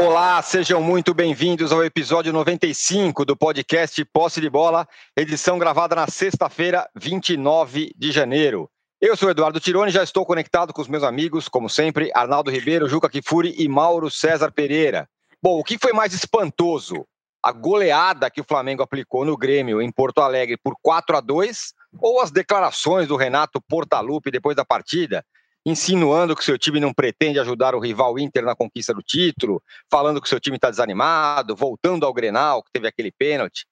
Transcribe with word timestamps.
Olá, 0.00 0.40
sejam 0.42 0.80
muito 0.80 1.12
bem-vindos 1.12 1.72
ao 1.72 1.82
episódio 1.82 2.32
95 2.32 3.24
do 3.24 3.36
podcast 3.36 4.04
Posse 4.04 4.40
de 4.40 4.48
Bola, 4.48 4.86
edição 5.16 5.58
gravada 5.58 5.96
na 5.96 6.06
sexta-feira, 6.06 6.88
29 6.94 7.92
de 7.96 8.12
janeiro. 8.12 8.70
Eu 9.00 9.16
sou 9.16 9.28
Eduardo 9.28 9.58
Tironi, 9.58 9.90
já 9.90 10.04
estou 10.04 10.24
conectado 10.24 10.72
com 10.72 10.80
os 10.80 10.86
meus 10.86 11.02
amigos, 11.02 11.48
como 11.48 11.68
sempre, 11.68 12.12
Arnaldo 12.14 12.48
Ribeiro, 12.48 12.88
Juca 12.88 13.10
Kifuri 13.10 13.56
e 13.58 13.66
Mauro 13.66 14.08
César 14.08 14.52
Pereira. 14.52 15.08
Bom, 15.42 15.58
o 15.58 15.64
que 15.64 15.76
foi 15.76 15.92
mais 15.92 16.14
espantoso? 16.14 17.04
A 17.42 17.50
goleada 17.50 18.30
que 18.30 18.40
o 18.40 18.46
Flamengo 18.48 18.84
aplicou 18.84 19.24
no 19.24 19.36
Grêmio 19.36 19.82
em 19.82 19.90
Porto 19.90 20.20
Alegre 20.20 20.56
por 20.62 20.76
4 20.80 21.16
a 21.16 21.20
2 21.20 21.74
ou 22.00 22.20
as 22.20 22.30
declarações 22.30 23.08
do 23.08 23.16
Renato 23.16 23.60
Portaluppi 23.68 24.30
depois 24.30 24.54
da 24.54 24.64
partida, 24.64 25.24
insinuando 25.68 26.34
que 26.34 26.44
seu 26.44 26.58
time 26.58 26.80
não 26.80 26.94
pretende 26.94 27.38
ajudar 27.38 27.74
o 27.74 27.80
rival 27.80 28.18
Inter 28.18 28.44
na 28.44 28.56
conquista 28.56 28.94
do 28.94 29.02
título, 29.02 29.62
falando 29.90 30.20
que 30.20 30.28
seu 30.28 30.40
time 30.40 30.56
está 30.56 30.70
desanimado, 30.70 31.54
voltando 31.54 32.06
ao 32.06 32.12
Grenal, 32.12 32.62
que 32.62 32.72
teve 32.72 32.88
aquele 32.88 33.12
pênalti. 33.12 33.66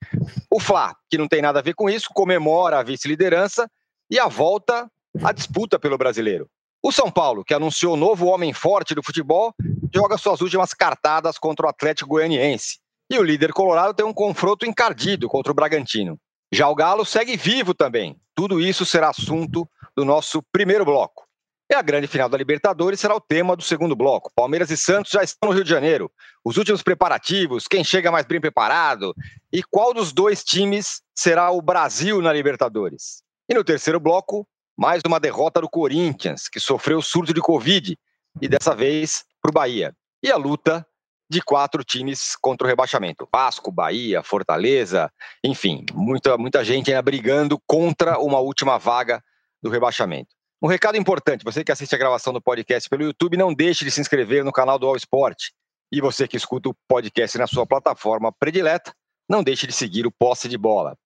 O 0.50 0.60
Fla, 0.60 0.94
que 1.08 1.16
não 1.16 1.26
tem 1.26 1.40
nada 1.40 1.60
a 1.60 1.62
ver 1.62 1.74
com 1.74 1.88
isso, 1.88 2.08
comemora 2.12 2.78
a 2.78 2.82
vice-liderança 2.82 3.70
e 4.10 4.18
a 4.18 4.28
volta 4.28 4.90
à 5.22 5.32
disputa 5.32 5.78
pelo 5.78 5.96
brasileiro. 5.96 6.48
O 6.82 6.92
São 6.92 7.10
Paulo, 7.10 7.42
que 7.42 7.54
anunciou 7.54 7.94
o 7.94 7.96
novo 7.96 8.26
homem 8.26 8.52
forte 8.52 8.94
do 8.94 9.02
futebol, 9.02 9.54
joga 9.92 10.18
suas 10.18 10.40
últimas 10.40 10.74
cartadas 10.74 11.38
contra 11.38 11.66
o 11.66 11.68
Atlético 11.68 12.10
Goianiense. 12.10 12.78
E 13.10 13.18
o 13.18 13.22
líder 13.22 13.52
colorado 13.52 13.94
tem 13.94 14.04
um 14.04 14.12
confronto 14.12 14.66
encardido 14.66 15.28
contra 15.28 15.50
o 15.50 15.54
Bragantino. 15.54 16.18
Já 16.52 16.68
o 16.68 16.74
Galo 16.74 17.04
segue 17.04 17.36
vivo 17.36 17.74
também. 17.74 18.16
Tudo 18.34 18.60
isso 18.60 18.84
será 18.84 19.08
assunto 19.08 19.68
do 19.96 20.04
nosso 20.04 20.42
primeiro 20.52 20.84
bloco. 20.84 21.25
E 21.68 21.74
a 21.74 21.82
grande 21.82 22.06
final 22.06 22.28
da 22.28 22.38
Libertadores 22.38 23.00
será 23.00 23.16
o 23.16 23.20
tema 23.20 23.56
do 23.56 23.62
segundo 23.62 23.96
bloco. 23.96 24.30
Palmeiras 24.36 24.70
e 24.70 24.76
Santos 24.76 25.10
já 25.10 25.22
estão 25.24 25.48
no 25.48 25.54
Rio 25.54 25.64
de 25.64 25.70
Janeiro. 25.70 26.10
Os 26.44 26.56
últimos 26.56 26.80
preparativos, 26.80 27.66
quem 27.66 27.82
chega 27.82 28.12
mais 28.12 28.24
bem 28.24 28.40
preparado 28.40 29.12
e 29.52 29.64
qual 29.64 29.92
dos 29.92 30.12
dois 30.12 30.44
times 30.44 31.02
será 31.12 31.50
o 31.50 31.60
Brasil 31.60 32.22
na 32.22 32.32
Libertadores. 32.32 33.20
E 33.48 33.54
no 33.54 33.64
terceiro 33.64 33.98
bloco, 33.98 34.46
mais 34.76 35.02
uma 35.04 35.18
derrota 35.18 35.60
do 35.60 35.68
Corinthians, 35.68 36.48
que 36.48 36.60
sofreu 36.60 37.02
surto 37.02 37.34
de 37.34 37.40
Covid 37.40 37.98
e 38.40 38.46
dessa 38.48 38.72
vez 38.72 39.24
para 39.42 39.50
o 39.50 39.52
Bahia. 39.52 39.92
E 40.22 40.30
a 40.30 40.36
luta 40.36 40.86
de 41.28 41.42
quatro 41.42 41.82
times 41.82 42.36
contra 42.40 42.64
o 42.64 42.68
rebaixamento: 42.68 43.28
Vasco, 43.32 43.72
Bahia, 43.72 44.22
Fortaleza, 44.22 45.10
enfim, 45.42 45.84
muita, 45.92 46.38
muita 46.38 46.64
gente 46.64 46.90
ainda 46.90 47.02
brigando 47.02 47.60
contra 47.66 48.20
uma 48.20 48.38
última 48.38 48.78
vaga 48.78 49.20
do 49.60 49.68
rebaixamento. 49.68 50.36
Um 50.60 50.68
recado 50.68 50.96
importante: 50.96 51.44
você 51.44 51.62
que 51.62 51.70
assiste 51.70 51.94
a 51.94 51.98
gravação 51.98 52.32
do 52.32 52.40
podcast 52.40 52.88
pelo 52.88 53.04
YouTube, 53.04 53.36
não 53.36 53.52
deixe 53.52 53.84
de 53.84 53.90
se 53.90 54.00
inscrever 54.00 54.42
no 54.42 54.52
canal 54.52 54.78
do 54.78 54.86
All 54.86 54.96
Sport. 54.96 55.50
E 55.92 56.00
você 56.00 56.26
que 56.26 56.36
escuta 56.36 56.70
o 56.70 56.74
podcast 56.88 57.36
na 57.38 57.46
sua 57.46 57.66
plataforma 57.66 58.32
predileta, 58.32 58.92
não 59.28 59.42
deixe 59.42 59.66
de 59.66 59.72
seguir 59.72 60.06
o 60.06 60.10
Posse 60.10 60.48
de 60.48 60.56
Bola. 60.56 60.96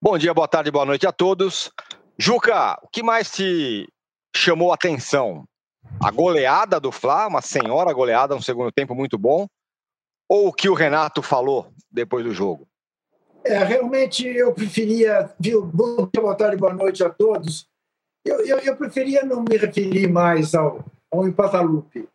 Bom 0.00 0.18
dia, 0.18 0.34
boa 0.34 0.48
tarde, 0.48 0.70
boa 0.70 0.84
noite 0.84 1.06
a 1.06 1.12
todos. 1.12 1.70
Juca, 2.18 2.78
o 2.82 2.88
que 2.88 3.02
mais 3.02 3.30
te 3.30 3.88
chamou 4.34 4.72
a 4.72 4.74
atenção? 4.74 5.44
A 6.02 6.10
goleada 6.10 6.80
do 6.80 6.90
Fla, 6.90 7.28
uma 7.28 7.40
senhora 7.40 7.92
goleada, 7.92 8.34
um 8.34 8.42
segundo 8.42 8.72
tempo 8.72 8.94
muito 8.94 9.16
bom, 9.16 9.46
ou 10.28 10.48
o 10.48 10.52
que 10.52 10.68
o 10.68 10.74
Renato 10.74 11.22
falou 11.22 11.72
depois 11.90 12.24
do 12.24 12.34
jogo? 12.34 12.68
É, 13.44 13.62
realmente 13.64 14.26
eu 14.26 14.52
preferia, 14.52 15.32
viu? 15.38 15.64
Bom 15.64 16.08
dia, 16.12 16.20
boa 16.20 16.34
tarde, 16.34 16.56
boa 16.56 16.74
noite 16.74 17.02
a 17.02 17.10
todos 17.10 17.71
eu, 18.24 18.46
eu, 18.46 18.58
eu 18.58 18.76
preferia 18.76 19.24
não 19.24 19.42
me 19.42 19.56
referir 19.56 20.08
mais 20.08 20.54
ao, 20.54 20.84
ao 21.10 21.26
Empatalupe, 21.26 22.08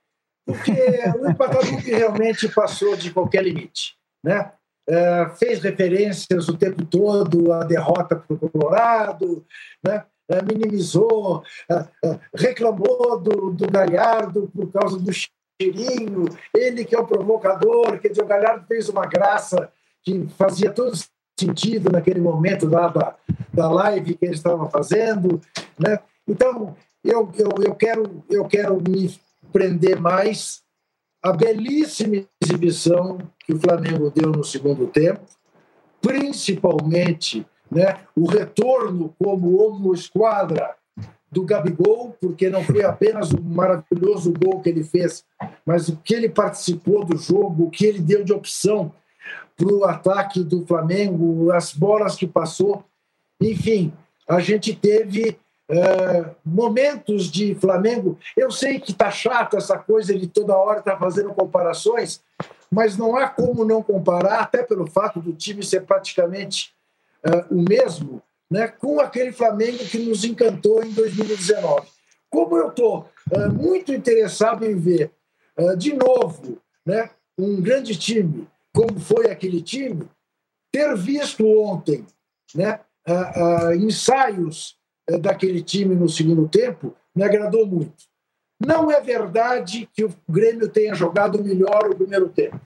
porque 0.46 0.72
o 1.20 1.30
Empatalupe 1.30 1.92
realmente 1.92 2.48
passou 2.50 2.96
de 2.96 3.12
qualquer 3.12 3.44
limite. 3.44 3.98
Né? 4.24 4.52
É, 4.90 5.30
fez 5.38 5.62
referências 5.62 6.48
o 6.48 6.58
tempo 6.58 6.86
todo 6.86 7.52
à 7.52 7.64
derrota 7.66 8.16
para 8.16 8.34
o 8.34 8.50
Colorado, 8.50 9.46
né? 9.84 10.06
É, 10.30 10.42
minimizou, 10.42 11.42
é, 11.72 12.20
reclamou 12.36 13.18
do, 13.18 13.52
do 13.52 13.72
Galhardo 13.72 14.52
por 14.54 14.70
causa 14.74 15.00
do 15.00 15.10
cheirinho, 15.14 16.26
ele 16.54 16.84
que 16.84 16.94
é 16.94 17.00
o 17.00 17.08
provocador, 17.08 17.98
quer 17.98 18.10
dizer, 18.10 18.24
o 18.24 18.28
Galhardo 18.28 18.66
fez 18.68 18.90
uma 18.90 19.06
graça 19.06 19.72
que 20.04 20.28
fazia 20.38 20.70
todo 20.70 20.94
sentido 21.40 21.92
naquele 21.92 22.20
momento 22.20 22.68
da, 22.68 22.88
da, 22.88 23.16
da 23.54 23.70
live 23.70 24.16
que 24.16 24.26
ele 24.26 24.34
estava 24.34 24.70
fazendo. 24.70 25.40
Né? 25.78 26.00
Então, 26.28 26.76
eu, 27.04 27.32
eu, 27.38 27.50
eu, 27.64 27.76
quero, 27.76 28.24
eu 28.30 28.46
quero 28.46 28.82
me 28.82 29.16
prender 29.52 30.00
mais 30.00 30.62
à 31.24 31.32
belíssima 31.32 32.26
exibição 32.44 33.20
que 33.46 33.54
o 33.54 33.60
Flamengo 33.60 34.12
deu 34.12 34.32
no 34.32 34.44
segundo 34.44 34.88
tempo, 34.88 35.22
principalmente 36.02 37.46
né, 37.72 38.00
o 38.16 38.28
retorno 38.28 39.14
como 39.20 39.62
homo 39.62 39.94
esquadra 39.94 40.76
do 41.30 41.44
Gabigol, 41.44 42.16
porque 42.22 42.50
não 42.50 42.64
foi 42.64 42.84
apenas 42.84 43.32
o 43.32 43.42
maravilhoso 43.42 44.34
gol 44.34 44.62
que 44.62 44.70
ele 44.70 44.84
fez, 44.84 45.26
mas 45.66 45.90
o 45.90 45.98
que 45.98 46.14
ele 46.14 46.30
participou 46.30 47.04
do 47.04 47.18
jogo, 47.18 47.66
o 47.66 47.70
que 47.70 47.86
ele 47.86 48.00
deu 48.00 48.24
de 48.24 48.32
opção 48.32 48.94
para 49.56 49.74
o 49.74 49.86
ataque 49.86 50.44
do 50.44 50.66
Flamengo, 50.66 51.52
as 51.52 51.74
bolas 51.74 52.16
que 52.16 52.28
passou. 52.28 52.86
Enfim, 53.42 53.92
a 54.28 54.40
gente 54.40 54.76
teve 54.76 55.38
é, 55.70 56.36
momentos 56.46 57.30
de 57.30 57.56
Flamengo. 57.56 58.18
Eu 58.36 58.52
sei 58.52 58.80
que 58.80 58.92
está 58.92 59.10
chato 59.10 59.58
essa 59.58 59.78
coisa 59.78 60.18
de 60.18 60.28
toda 60.28 60.56
hora 60.56 60.80
estar 60.80 60.94
tá 60.94 61.00
fazendo 61.00 61.34
comparações, 61.34 62.22
mas 62.72 62.98
não 62.98 63.16
há 63.16 63.28
como 63.28 63.66
não 63.66 63.82
comparar, 63.82 64.42
até 64.42 64.62
pelo 64.64 64.86
fato 64.88 65.20
do 65.20 65.34
time 65.34 65.64
ser 65.64 65.82
praticamente 65.82 66.74
é, 67.24 67.46
o 67.50 67.62
mesmo, 67.68 68.22
né, 68.50 68.68
com 68.68 69.00
aquele 69.00 69.32
Flamengo 69.32 69.80
que 69.80 69.98
nos 70.00 70.24
encantou 70.24 70.84
em 70.84 70.92
2019. 70.92 71.88
Como 72.30 72.58
eu 72.58 72.70
estou 72.70 73.10
é, 73.32 73.48
muito 73.48 73.94
interessado 73.94 74.66
em 74.66 74.76
ver 74.76 75.12
de 75.76 75.92
novo 75.92 76.62
né, 76.86 77.10
um 77.36 77.60
grande 77.60 77.98
time 77.98 78.48
como 78.78 79.00
foi 79.00 79.32
aquele 79.32 79.60
time, 79.60 80.08
ter 80.72 80.96
visto 80.96 81.44
ontem 81.48 82.06
né, 82.54 82.80
uh, 83.10 83.70
uh, 83.70 83.74
ensaios 83.74 84.78
uh, 85.10 85.18
daquele 85.18 85.64
time 85.64 85.96
no 85.96 86.08
segundo 86.08 86.48
tempo 86.48 86.96
me 87.16 87.24
agradou 87.24 87.66
muito. 87.66 88.06
Não 88.64 88.92
é 88.92 89.02
verdade 89.02 89.90
que 89.92 90.06
o 90.06 90.14
Grêmio 90.30 90.70
tenha 90.70 90.94
jogado 90.94 91.44
melhor 91.44 91.90
o 91.90 91.96
primeiro 91.96 92.30
tempo. 92.30 92.60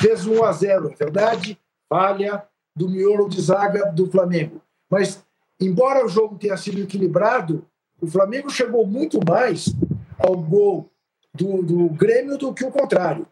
fez 0.00 0.26
1 0.26 0.44
a 0.44 0.52
0, 0.52 0.92
é 0.92 0.94
verdade, 0.94 1.58
falha 1.88 2.44
do 2.76 2.88
miolo 2.88 3.28
de 3.28 3.40
zaga 3.40 3.90
do 3.90 4.08
Flamengo. 4.08 4.62
Mas, 4.88 5.24
embora 5.60 6.06
o 6.06 6.08
jogo 6.08 6.38
tenha 6.38 6.56
sido 6.56 6.80
equilibrado, 6.80 7.66
o 8.00 8.06
Flamengo 8.06 8.48
chegou 8.48 8.86
muito 8.86 9.18
mais 9.28 9.74
ao 10.18 10.36
gol 10.36 10.88
do, 11.34 11.62
do 11.64 11.88
Grêmio 11.88 12.38
do 12.38 12.54
que 12.54 12.64
o 12.64 12.70
contrário. 12.70 13.26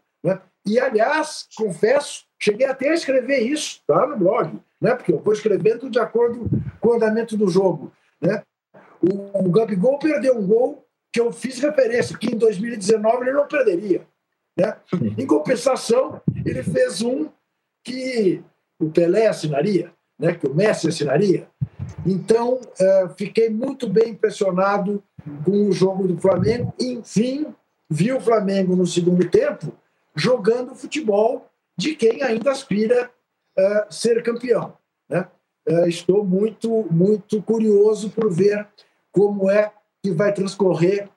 E, 0.65 0.79
aliás, 0.79 1.47
confesso, 1.55 2.25
cheguei 2.39 2.67
até 2.67 2.89
a 2.89 2.93
escrever 2.93 3.39
isso 3.39 3.81
tá, 3.87 4.05
no 4.07 4.17
blog, 4.17 4.59
né? 4.79 4.95
porque 4.95 5.11
eu 5.11 5.19
vou 5.19 5.33
escrevendo 5.33 5.89
de 5.89 5.99
acordo 5.99 6.49
com 6.79 6.89
o 6.89 6.93
andamento 6.93 7.35
do 7.37 7.47
jogo. 7.47 7.91
Né? 8.21 8.43
O, 9.01 9.47
o 9.47 9.51
Gabigol 9.51 9.97
perdeu 9.99 10.37
um 10.37 10.45
gol 10.45 10.85
que 11.11 11.19
eu 11.19 11.31
fiz 11.31 11.59
referência, 11.59 12.17
que 12.17 12.33
em 12.33 12.37
2019 12.37 13.23
ele 13.23 13.31
não 13.33 13.47
perderia. 13.47 14.05
Né? 14.55 14.75
Em 15.17 15.25
compensação, 15.25 16.21
ele 16.45 16.61
fez 16.63 17.01
um 17.01 17.29
que 17.83 18.43
o 18.79 18.89
Pelé 18.89 19.27
assinaria, 19.27 19.91
né? 20.19 20.33
que 20.33 20.47
o 20.47 20.53
Messi 20.53 20.87
assinaria. 20.87 21.47
Então, 22.05 22.55
uh, 22.55 23.09
fiquei 23.17 23.49
muito 23.49 23.89
bem 23.89 24.09
impressionado 24.09 25.03
com 25.43 25.67
o 25.67 25.71
jogo 25.71 26.07
do 26.07 26.17
Flamengo. 26.19 26.73
Enfim, 26.79 27.47
vi 27.89 28.11
o 28.11 28.21
Flamengo 28.21 28.75
no 28.75 28.85
segundo 28.85 29.27
tempo 29.29 29.73
jogando 30.15 30.75
futebol 30.75 31.49
de 31.77 31.95
quem 31.95 32.23
ainda 32.23 32.51
aspira 32.51 33.11
a 33.57 33.87
uh, 33.87 33.93
ser 33.93 34.21
campeão. 34.23 34.73
Né? 35.07 35.27
Uh, 35.67 35.87
estou 35.87 36.25
muito, 36.25 36.87
muito 36.91 37.41
curioso 37.41 38.09
por 38.09 38.31
ver 38.31 38.67
como 39.11 39.49
é 39.49 39.71
que 40.03 40.11
vai 40.11 40.33
transcorrer 40.33 41.09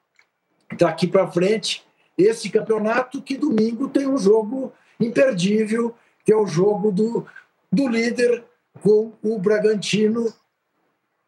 daqui 0.78 1.06
para 1.06 1.30
frente 1.30 1.84
esse 2.16 2.50
campeonato, 2.50 3.22
que 3.22 3.36
domingo 3.36 3.88
tem 3.88 4.06
um 4.06 4.18
jogo 4.18 4.72
imperdível, 5.00 5.94
que 6.24 6.32
é 6.32 6.36
o 6.36 6.46
jogo 6.46 6.90
do, 6.90 7.26
do 7.70 7.88
líder 7.88 8.44
com 8.82 9.12
o 9.22 9.38
Bragantino, 9.38 10.32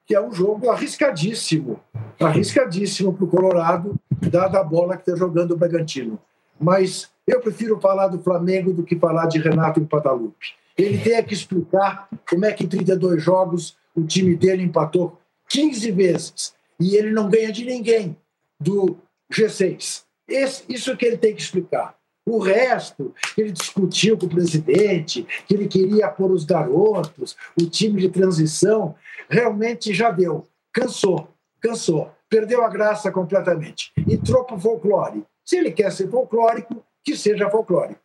que 0.07 0.15
é 0.15 0.21
um 0.21 0.33
jogo 0.33 0.71
arriscadíssimo, 0.71 1.81
arriscadíssimo 2.21 3.15
para 3.15 3.25
o 3.25 3.29
Colorado, 3.29 3.99
dada 4.31 4.61
a 4.61 4.65
bola 4.65 4.97
que 4.97 5.03
está 5.03 5.17
jogando 5.17 5.53
o 5.53 5.57
Bragantino. 5.57 6.19
Mas 6.61 7.11
eu 7.27 7.41
prefiro 7.41 7.81
falar 7.81 8.09
do 8.09 8.23
Flamengo 8.23 8.73
do 8.73 8.85
que 8.85 8.99
falar 8.99 9.27
de 9.27 9.39
Renato 9.39 9.81
em 9.81 9.85
Patalupe. 9.85 10.55
Ele 10.77 10.99
tem 10.99 11.23
que 11.23 11.35
explicar 11.35 12.09
como 12.29 12.45
é 12.45 12.53
que 12.53 12.65
em 12.65 12.69
32 12.69 13.23
jogos 13.23 13.77
o 13.95 14.05
time 14.05 14.35
dele 14.35 14.63
empatou 14.63 15.19
15 15.49 15.91
vezes 15.93 16.55
e 16.81 16.97
ele 16.97 17.13
não 17.13 17.29
ganha 17.29 17.53
de 17.53 17.65
ninguém 17.65 18.17
do 18.59 18.97
G6. 19.33 20.03
Esse, 20.27 20.65
isso 20.69 20.97
que 20.97 21.05
ele 21.07 21.17
tem 21.17 21.35
que 21.35 21.43
explicar. 21.43 21.97
O 22.27 22.39
resto, 22.39 23.15
ele 23.37 23.53
discutiu 23.53 24.17
com 24.17 24.25
o 24.25 24.31
presidente, 24.31 25.27
que 25.47 25.55
ele 25.55 25.69
queria 25.69 26.09
pôr 26.09 26.31
os 26.31 26.45
garotos, 26.45 27.37
o 27.61 27.67
time 27.67 28.01
de 28.01 28.09
transição, 28.09 28.95
realmente 29.29 29.93
já 29.93 30.11
deu. 30.11 30.47
Cansou, 30.73 31.29
cansou. 31.61 32.11
Perdeu 32.29 32.65
a 32.65 32.69
graça 32.69 33.13
completamente. 33.13 33.93
Entrou 34.09 34.43
para 34.45 34.57
o 34.57 34.61
folclore. 34.61 35.23
Se 35.45 35.57
ele 35.57 35.71
quer 35.71 35.93
ser 35.93 36.11
folclórico, 36.11 36.83
que 37.05 37.17
seja 37.17 37.51
folclórico. 37.51 38.01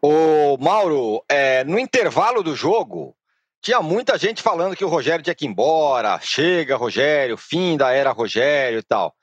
Ô, 0.00 0.56
Mauro, 0.58 1.24
é, 1.28 1.62
no 1.64 1.78
intervalo 1.78 2.42
do 2.42 2.56
jogo, 2.56 3.14
tinha 3.62 3.80
muita 3.80 4.18
gente 4.18 4.42
falando 4.42 4.74
que 4.74 4.84
o 4.84 4.88
Rogério 4.88 5.22
tinha 5.22 5.34
que 5.34 5.44
ir 5.44 5.48
embora, 5.48 6.18
chega 6.20 6.76
Rogério, 6.76 7.36
fim 7.36 7.76
da 7.76 7.92
era 7.92 8.10
Rogério 8.10 8.80
e 8.80 8.82
tal. 8.82 9.14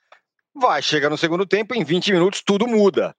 Vai, 0.54 0.80
chega 0.80 1.10
no 1.10 1.18
segundo 1.18 1.46
tempo, 1.46 1.74
em 1.74 1.84
20 1.84 2.12
minutos 2.12 2.42
tudo 2.42 2.66
muda. 2.66 3.14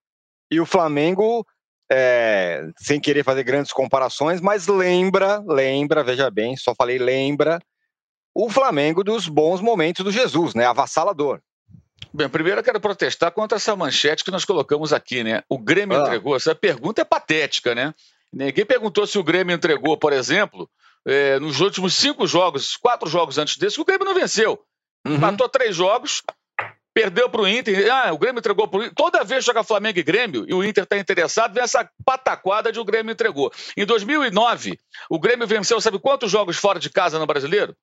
E 0.50 0.60
o 0.60 0.66
Flamengo, 0.66 1.46
é, 1.90 2.64
sem 2.78 3.00
querer 3.00 3.24
fazer 3.24 3.44
grandes 3.44 3.72
comparações, 3.72 4.42
mas 4.42 4.66
lembra, 4.66 5.38
lembra, 5.46 6.04
veja 6.04 6.32
bem, 6.32 6.58
só 6.58 6.74
falei 6.74 6.98
lembra, 6.98 7.62
o 8.34 8.50
Flamengo 8.50 9.04
dos 9.04 9.28
bons 9.28 9.62
momentos 9.62 10.04
do 10.04 10.12
Jesus, 10.12 10.56
né? 10.56 10.66
Avassalador. 10.66 11.40
Bem, 12.14 12.28
primeiro 12.28 12.60
eu 12.60 12.64
quero 12.64 12.80
protestar 12.80 13.32
contra 13.32 13.56
essa 13.56 13.76
manchete 13.76 14.24
que 14.24 14.32
nós 14.32 14.44
colocamos 14.44 14.92
aqui, 14.92 15.24
né? 15.24 15.44
O 15.48 15.58
Grêmio 15.58 15.98
ah. 15.98 16.02
entregou. 16.02 16.36
Essa 16.36 16.54
pergunta 16.54 17.02
é 17.02 17.06
patética, 17.06 17.74
né? 17.74 17.94
Ninguém 18.32 18.66
perguntou 18.66 19.08
se 19.08 19.18
o 19.18 19.24
Grêmio 19.24 19.56
entregou, 19.56 19.98
por 19.98 20.12
exemplo, 20.12 20.70
é, 21.06 21.40
nos 21.40 21.60
últimos 21.62 21.94
cinco 21.96 22.28
jogos, 22.28 22.76
quatro 22.76 23.10
jogos 23.10 23.38
antes 23.38 23.58
desse, 23.58 23.80
o 23.80 23.86
Grêmio 23.86 24.06
não 24.06 24.14
venceu. 24.14 24.60
Uhum. 25.06 25.18
Matou 25.18 25.50
três 25.50 25.76
jogos, 25.76 26.22
perdeu 26.94 27.30
para 27.30 27.42
o 27.42 27.48
Inter. 27.48 27.92
Ah, 27.92 28.12
o 28.14 28.18
Grêmio 28.18 28.40
entregou 28.40 28.68
para 28.68 28.80
o 28.80 28.84
Inter. 28.84 28.96
Toda 28.96 29.24
vez 29.24 29.44
que 29.44 29.48
joga 29.48 29.64
Flamengo 29.64 30.00
e 30.00 30.04
Grêmio 30.04 30.46
e 30.48 30.54
o 30.54 30.64
Inter 30.64 30.84
está 30.84 30.98
interessado, 30.98 31.54
vem 31.54 31.64
essa 31.64 31.90
pataquada 32.06 32.72
de 32.72 32.80
o 32.80 32.86
Grêmio 32.86 33.12
entregou. 33.12 33.52
Em 33.76 33.86
2009, 33.86 34.78
o 35.10 35.20
Grêmio 35.20 35.48
venceu, 35.48 35.80
sabe 35.80 36.00
quantos 36.00 36.30
jogos 36.30 36.58
fora 36.58 36.80
de 36.80 36.90
casa 36.90 37.18
no 37.18 37.26
brasileiro? 37.26 37.76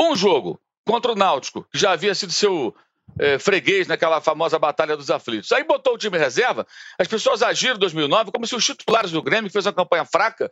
Um 0.00 0.16
jogo 0.16 0.60
contra 0.84 1.12
o 1.12 1.16
Náutico, 1.16 1.66
que 1.72 1.78
já 1.78 1.92
havia 1.92 2.14
sido 2.14 2.32
seu 2.32 2.74
é, 3.18 3.38
freguês 3.38 3.86
naquela 3.86 4.20
famosa 4.20 4.58
Batalha 4.58 4.96
dos 4.96 5.10
Aflitos. 5.10 5.52
Aí 5.52 5.64
botou 5.64 5.94
o 5.94 5.98
time 5.98 6.18
reserva, 6.18 6.66
as 6.98 7.06
pessoas 7.06 7.42
agiram 7.42 7.76
em 7.76 7.78
2009 7.78 8.32
como 8.32 8.46
se 8.46 8.54
os 8.54 8.64
titulares 8.64 9.10
do 9.10 9.22
Grêmio, 9.22 9.48
que 9.48 9.52
fez 9.52 9.66
uma 9.66 9.72
campanha 9.72 10.04
fraca, 10.04 10.50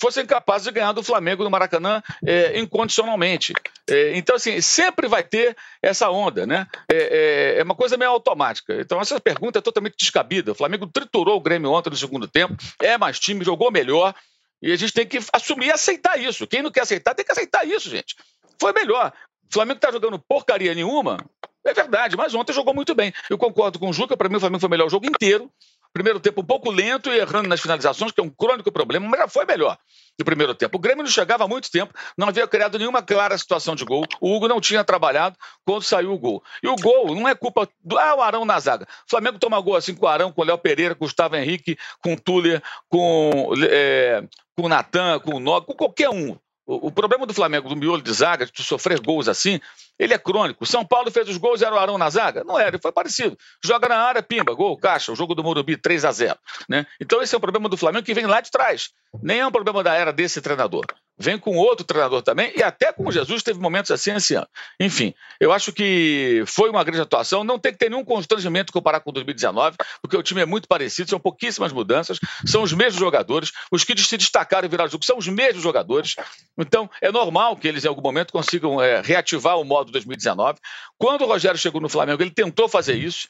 fossem 0.00 0.26
capazes 0.26 0.66
de 0.66 0.72
ganhar 0.72 0.92
do 0.92 1.02
Flamengo 1.02 1.44
no 1.44 1.50
Maracanã 1.50 2.02
é, 2.24 2.58
incondicionalmente. 2.58 3.52
É, 3.88 4.16
então, 4.16 4.36
assim, 4.36 4.60
sempre 4.60 5.08
vai 5.08 5.22
ter 5.22 5.56
essa 5.82 6.10
onda, 6.10 6.46
né? 6.46 6.66
É, 6.90 6.96
é, 6.96 7.60
é, 7.60 7.62
uma 7.62 7.74
coisa 7.74 7.96
meio 7.96 8.10
automática. 8.10 8.74
Então, 8.80 9.00
essa 9.00 9.20
pergunta 9.20 9.58
é 9.58 9.62
totalmente 9.62 9.96
descabida. 9.98 10.52
O 10.52 10.54
Flamengo 10.54 10.86
triturou 10.86 11.36
o 11.36 11.40
Grêmio 11.40 11.70
ontem 11.70 11.90
no 11.90 11.96
segundo 11.96 12.28
tempo, 12.28 12.56
é 12.80 12.98
mais 12.98 13.18
time, 13.18 13.44
jogou 13.44 13.70
melhor, 13.70 14.14
e 14.62 14.72
a 14.72 14.76
gente 14.76 14.92
tem 14.92 15.06
que 15.06 15.18
assumir 15.32 15.66
e 15.66 15.72
aceitar 15.72 16.18
isso. 16.18 16.46
Quem 16.46 16.62
não 16.62 16.70
quer 16.70 16.82
aceitar, 16.82 17.14
tem 17.14 17.24
que 17.24 17.32
aceitar 17.32 17.66
isso, 17.66 17.90
gente. 17.90 18.16
Foi 18.58 18.72
melhor. 18.72 19.12
O 19.50 19.52
Flamengo 19.52 19.76
está 19.76 19.92
jogando 19.92 20.18
porcaria 20.18 20.74
nenhuma, 20.74 21.18
é 21.64 21.72
verdade, 21.72 22.16
mas 22.16 22.34
ontem 22.34 22.52
jogou 22.52 22.74
muito 22.74 22.94
bem. 22.94 23.12
Eu 23.28 23.38
concordo 23.38 23.78
com 23.78 23.88
o 23.88 23.92
Juca, 23.92 24.16
para 24.16 24.28
mim 24.28 24.36
o 24.36 24.40
Flamengo 24.40 24.60
foi 24.60 24.68
melhor 24.68 24.86
o 24.86 24.90
jogo 24.90 25.06
inteiro. 25.06 25.50
Primeiro 25.92 26.18
tempo 26.18 26.40
um 26.40 26.44
pouco 26.44 26.72
lento 26.72 27.08
e 27.08 27.18
errando 27.18 27.48
nas 27.48 27.60
finalizações, 27.60 28.10
que 28.10 28.20
é 28.20 28.24
um 28.24 28.28
crônico 28.28 28.72
problema, 28.72 29.08
mas 29.08 29.20
já 29.20 29.28
foi 29.28 29.44
melhor 29.44 29.78
no 30.18 30.24
primeiro 30.24 30.52
tempo. 30.52 30.76
O 30.76 30.80
Grêmio 30.80 31.04
não 31.04 31.10
chegava 31.10 31.44
há 31.44 31.48
muito 31.48 31.70
tempo, 31.70 31.94
não 32.18 32.28
havia 32.28 32.46
criado 32.48 32.76
nenhuma 32.78 33.00
clara 33.00 33.38
situação 33.38 33.76
de 33.76 33.84
gol. 33.84 34.04
O 34.20 34.34
Hugo 34.34 34.48
não 34.48 34.60
tinha 34.60 34.82
trabalhado 34.82 35.36
quando 35.64 35.82
saiu 35.82 36.12
o 36.12 36.18
gol. 36.18 36.42
E 36.60 36.68
o 36.68 36.74
gol 36.74 37.14
não 37.14 37.28
é 37.28 37.34
culpa 37.36 37.68
do 37.82 37.96
ah, 37.96 38.16
o 38.16 38.22
Arão 38.22 38.44
na 38.44 38.58
zaga. 38.58 38.86
O 39.06 39.10
Flamengo 39.10 39.38
toma 39.38 39.60
gol 39.60 39.76
assim 39.76 39.94
com 39.94 40.06
o 40.06 40.08
Arão, 40.08 40.32
com 40.32 40.42
o 40.42 40.44
Léo 40.44 40.58
Pereira, 40.58 40.96
com 40.96 41.04
o 41.04 41.06
Gustavo 41.06 41.36
Henrique, 41.36 41.78
com 42.02 42.14
o 42.14 42.20
Tuller, 42.20 42.60
com, 42.88 43.52
é, 43.70 44.24
com 44.56 44.66
o 44.66 44.68
Natan, 44.68 45.20
com 45.20 45.36
o 45.36 45.40
Nog, 45.40 45.64
com 45.64 45.74
qualquer 45.74 46.10
um. 46.10 46.36
O, 46.66 46.88
o, 46.88 46.92
problema 46.92 47.26
do 47.26 47.34
Flamengo, 47.34 47.68
do 47.68 47.76
miolo 47.76 48.02
de 48.02 48.12
zaga, 48.12 48.46
de 48.46 48.62
sofrer 48.62 48.98
gols 49.00 49.28
assim, 49.28 49.60
ele 49.98 50.14
é 50.14 50.18
crônico. 50.18 50.64
São 50.64 50.84
Paulo 50.84 51.10
fez 51.10 51.28
os 51.28 51.36
gols, 51.36 51.60
era 51.60 51.74
o 51.74 51.78
Arão 51.78 51.98
na 51.98 52.08
zaga? 52.08 52.42
Não 52.42 52.58
era, 52.58 52.78
foi 52.78 52.90
parecido. 52.90 53.36
Joga 53.62 53.88
na 53.88 53.96
área, 53.96 54.22
pimba, 54.22 54.54
gol, 54.54 54.76
caixa, 54.78 55.12
o 55.12 55.16
jogo 55.16 55.34
do 55.34 55.44
Morumbi 55.44 55.76
3 55.76 56.04
a 56.04 56.12
0 56.12 56.38
né? 56.68 56.86
Então 57.00 57.22
esse 57.22 57.34
é 57.34 57.38
um 57.38 57.40
problema 57.40 57.68
do 57.68 57.76
Flamengo 57.76 58.04
que 58.04 58.14
vem 58.14 58.26
lá 58.26 58.40
de 58.40 58.50
trás. 58.50 58.90
Nem 59.22 59.40
é 59.40 59.46
um 59.46 59.52
problema 59.52 59.82
da 59.82 59.94
era 59.94 60.12
desse 60.12 60.40
treinador 60.40 60.86
vem 61.18 61.38
com 61.38 61.56
outro 61.56 61.84
treinador 61.84 62.22
também, 62.22 62.52
e 62.56 62.62
até 62.62 62.92
com 62.92 63.08
o 63.08 63.12
Jesus 63.12 63.42
teve 63.42 63.58
momentos 63.58 63.90
assim 63.90 64.12
esse 64.12 64.34
ano. 64.34 64.46
Enfim, 64.80 65.14
eu 65.38 65.52
acho 65.52 65.72
que 65.72 66.42
foi 66.46 66.70
uma 66.70 66.82
grande 66.82 67.02
atuação, 67.02 67.44
não 67.44 67.58
tem 67.58 67.72
que 67.72 67.78
ter 67.78 67.90
nenhum 67.90 68.04
constrangimento 68.04 68.72
comparar 68.72 69.00
com 69.00 69.12
2019, 69.12 69.76
porque 70.02 70.16
o 70.16 70.22
time 70.22 70.40
é 70.40 70.46
muito 70.46 70.68
parecido, 70.68 71.10
são 71.10 71.20
pouquíssimas 71.20 71.72
mudanças, 71.72 72.18
são 72.44 72.62
os 72.62 72.72
mesmos 72.72 73.00
jogadores, 73.00 73.52
os 73.70 73.84
que 73.84 73.96
se 73.98 74.16
destacaram 74.16 74.66
e 74.66 74.68
viraram 74.68 74.90
jogo 74.90 75.04
são 75.04 75.18
os 75.18 75.28
mesmos 75.28 75.62
jogadores, 75.62 76.16
então 76.58 76.90
é 77.00 77.10
normal 77.10 77.56
que 77.56 77.68
eles 77.68 77.84
em 77.84 77.88
algum 77.88 78.02
momento 78.02 78.32
consigam 78.32 78.80
é, 78.82 79.00
reativar 79.00 79.58
o 79.58 79.64
modo 79.64 79.92
2019. 79.92 80.58
Quando 80.98 81.22
o 81.22 81.26
Rogério 81.26 81.58
chegou 81.58 81.80
no 81.80 81.88
Flamengo, 81.88 82.22
ele 82.22 82.30
tentou 82.30 82.68
fazer 82.68 82.94
isso, 82.94 83.28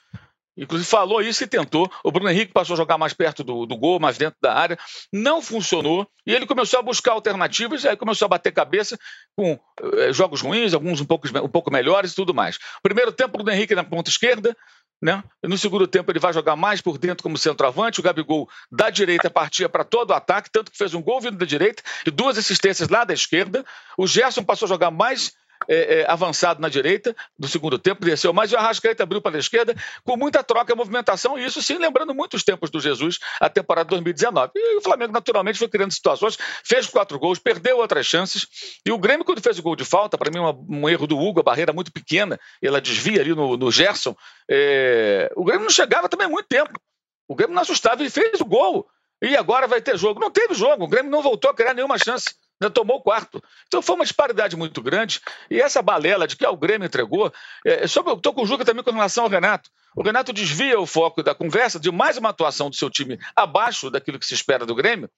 Inclusive 0.57 0.89
falou 0.89 1.21
isso 1.21 1.43
e 1.43 1.47
tentou. 1.47 1.91
O 2.03 2.13
Bruno 2.13 2.31
Henrique 2.31 2.53
passou 2.53 2.75
a 2.75 2.77
jogar 2.77 2.97
mais 2.97 3.13
perto 3.13 3.43
do, 3.43 3.67
do 3.67 3.77
gol, 3.77 3.99
mais 3.99 4.17
dentro 4.17 4.39
da 4.41 4.55
área. 4.55 4.79
Não 5.13 5.43
funcionou. 5.43 6.07
E 6.27 6.33
ele 6.33 6.47
começou 6.47 6.79
a 6.79 6.83
buscar 6.83 7.13
alternativas, 7.13 7.85
aí 7.85 7.97
começou 7.97 8.27
a 8.27 8.29
bater 8.29 8.53
cabeça 8.53 8.99
com 9.37 9.59
eh, 9.81 10.13
jogos 10.13 10.41
ruins, 10.41 10.73
alguns 10.73 11.01
um 11.01 11.05
pouco, 11.05 11.27
um 11.43 11.49
pouco 11.49 11.71
melhores 11.71 12.13
e 12.13 12.15
tudo 12.15 12.33
mais. 12.33 12.59
Primeiro 12.83 13.13
tempo, 13.13 13.35
o 13.35 13.39
Bruno 13.39 13.51
Henrique 13.51 13.75
na 13.75 13.85
ponta 13.85 14.11
esquerda. 14.11 14.57
Né? 15.03 15.23
No 15.43 15.59
segundo 15.59 15.87
tempo, 15.87 16.11
ele 16.11 16.19
vai 16.19 16.33
jogar 16.33 16.57
mais 16.57 16.81
por 16.81 16.97
dentro 16.97 17.23
como 17.23 17.37
centroavante. 17.37 18.01
O 18.01 18.03
Gabigol 18.03 18.49
da 18.71 18.89
direita 18.89 19.29
partia 19.29 19.69
para 19.69 19.85
todo 19.85 20.11
o 20.11 20.15
ataque, 20.15 20.51
tanto 20.51 20.71
que 20.71 20.79
fez 20.79 20.95
um 20.95 21.03
gol 21.03 21.21
vindo 21.21 21.37
da 21.37 21.45
direita 21.45 21.83
e 22.07 22.11
duas 22.11 22.39
assistências 22.39 22.89
lá 22.89 23.05
da 23.05 23.13
esquerda. 23.13 23.65
O 23.99 24.07
Gerson 24.07 24.43
passou 24.43 24.65
a 24.67 24.69
jogar 24.69 24.91
mais 24.91 25.33
é, 25.69 26.01
é, 26.01 26.11
avançado 26.11 26.61
na 26.61 26.69
direita 26.69 27.15
do 27.39 27.49
segundo 27.49 27.79
tempo, 27.79 28.05
desceu 28.05 28.33
mais 28.33 28.51
e 28.51 28.55
o 28.55 28.59
Arrascaeta 28.59 29.03
abriu 29.03 29.21
para 29.21 29.37
a 29.37 29.39
esquerda 29.39 29.75
com 30.05 30.17
muita 30.17 30.43
troca 30.43 30.73
e 30.73 30.77
movimentação, 30.77 31.39
e 31.39 31.45
isso 31.45 31.63
sim, 31.63 31.79
lembrando 31.79 32.15
muitos 32.15 32.43
tempos 32.43 32.71
do 32.71 32.81
Jesus, 32.81 33.19
a 33.41 33.49
temporada 33.49 33.89
2019. 33.91 34.53
E 34.55 34.77
o 34.77 34.83
Flamengo, 34.83 35.13
naturalmente, 35.13 35.59
foi 35.59 35.69
criando 35.69 35.93
situações, 35.93 36.39
fez 36.65 36.87
quatro 36.87 37.19
gols, 37.19 37.39
perdeu 37.39 37.79
outras 37.79 38.07
chances, 38.07 38.47
e 38.85 38.93
o 38.93 38.99
Grêmio, 38.99 39.25
quando 39.25 39.41
fez 39.41 39.59
o 39.59 39.63
gol 39.63 39.77
de 39.77 39.85
falta, 39.85 40.19
para 40.19 40.31
mim, 40.31 40.39
uma, 40.39 40.53
um 40.69 40.89
erro 40.89 41.07
do 41.07 41.19
Hugo, 41.19 41.41
a 41.41 41.43
barreira 41.43 41.73
muito 41.73 41.93
pequena, 41.93 42.39
ela 42.63 42.81
desvia 42.81 43.21
ali 43.21 43.35
no, 43.35 43.57
no 43.57 43.71
Gerson, 43.71 44.17
é, 44.49 45.31
o 45.37 45.45
Grêmio 45.45 45.65
não 45.65 45.71
chegava 45.71 46.09
também 46.09 46.27
há 46.27 46.31
muito 46.31 46.47
tempo. 46.47 46.79
O 47.27 47.35
Grêmio 47.35 47.55
não 47.55 47.63
assustava 47.63 48.03
e 48.03 48.11
fez 48.11 48.41
o 48.41 48.45
gol. 48.45 48.87
E 49.23 49.37
agora 49.37 49.67
vai 49.67 49.81
ter 49.81 49.97
jogo. 49.97 50.21
Não 50.21 50.31
teve 50.31 50.55
jogo, 50.55 50.85
o 50.85 50.89
Grêmio 50.89 51.11
não 51.11 51.23
voltou 51.23 51.51
a 51.51 51.55
criar 51.55 51.75
nenhuma 51.75 51.99
chance 51.99 52.35
ainda 52.61 52.73
tomou 52.73 52.97
o 52.97 53.03
quarto. 53.03 53.43
Então 53.67 53.83
foi 53.83 53.95
uma 53.95 54.05
disparidade 54.05 54.57
muito 54.57 54.83
grande. 54.83 55.21
E 55.51 55.61
essa 55.61 55.83
balela 55.83 56.27
de 56.27 56.37
que 56.37 56.47
o 56.47 56.57
Grêmio 56.57 56.87
entregou. 56.87 57.33
É, 57.65 57.87
sobre, 57.87 58.13
eu 58.13 58.17
estou 58.17 58.33
com 58.33 58.43
o 58.43 58.47
Juca 58.47 58.65
também 58.65 58.83
com 58.83 58.91
relação 58.91 59.25
ao 59.25 59.31
Renato. 59.31 59.71
O 59.97 60.03
Renato 60.03 60.33
desvia 60.33 60.79
o 60.79 60.87
foco 60.87 61.23
da 61.23 61.35
conversa 61.35 61.79
de 61.79 61.91
mais 61.91 62.17
uma 62.17 62.31
atuação 62.31 62.69
do 62.69 62.77
seu 62.77 62.91
time 62.91 63.19
abaixo 63.37 63.91
daquilo 63.91 64.19
que 64.19 64.27
se 64.27 64.35
espera 64.35 64.67
do 64.67 64.75
Grêmio. 64.75 65.09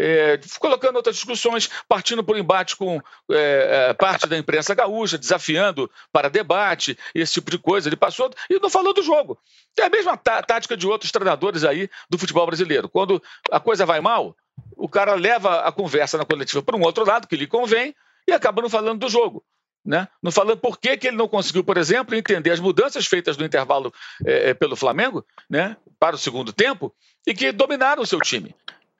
É, 0.00 0.38
colocando 0.60 0.94
outras 0.94 1.16
discussões, 1.16 1.68
partindo 1.88 2.22
por 2.22 2.38
embate 2.38 2.76
com 2.76 3.00
é, 3.32 3.88
é 3.90 3.94
parte 3.94 4.28
da 4.28 4.38
imprensa 4.38 4.72
gaúcha, 4.72 5.18
desafiando 5.18 5.90
para 6.12 6.30
debate, 6.30 6.96
esse 7.12 7.32
tipo 7.32 7.50
de 7.50 7.58
coisa. 7.58 7.88
Ele 7.88 7.96
passou 7.96 8.30
e 8.48 8.60
não 8.60 8.70
falou 8.70 8.94
do 8.94 9.02
jogo. 9.02 9.36
É 9.76 9.82
a 9.82 9.90
mesma 9.90 10.16
tá, 10.16 10.40
tática 10.40 10.76
de 10.76 10.86
outros 10.86 11.10
treinadores 11.10 11.64
aí 11.64 11.90
do 12.08 12.16
futebol 12.16 12.46
brasileiro. 12.46 12.88
Quando 12.88 13.20
a 13.50 13.58
coisa 13.58 13.84
vai 13.84 14.00
mal, 14.00 14.36
o 14.78 14.88
cara 14.88 15.14
leva 15.14 15.60
a 15.62 15.72
conversa 15.72 16.16
na 16.16 16.24
coletiva 16.24 16.62
para 16.62 16.76
um 16.76 16.82
outro 16.82 17.04
lado, 17.04 17.26
que 17.26 17.36
lhe 17.36 17.46
convém, 17.46 17.94
e 18.26 18.32
acaba 18.32 18.62
não 18.62 18.70
falando 18.70 19.00
do 19.00 19.08
jogo. 19.08 19.44
Né? 19.84 20.06
Não 20.22 20.30
falando 20.30 20.58
por 20.58 20.78
que, 20.78 20.96
que 20.96 21.08
ele 21.08 21.16
não 21.16 21.28
conseguiu, 21.28 21.64
por 21.64 21.76
exemplo, 21.76 22.14
entender 22.14 22.50
as 22.50 22.60
mudanças 22.60 23.06
feitas 23.06 23.36
no 23.36 23.44
intervalo 23.44 23.92
é, 24.24 24.54
pelo 24.54 24.76
Flamengo 24.76 25.24
né, 25.48 25.76
para 25.98 26.14
o 26.14 26.18
segundo 26.18 26.52
tempo 26.52 26.94
e 27.26 27.34
que 27.34 27.52
dominaram 27.52 28.02
o 28.02 28.06
seu 28.06 28.20
time. 28.20 28.54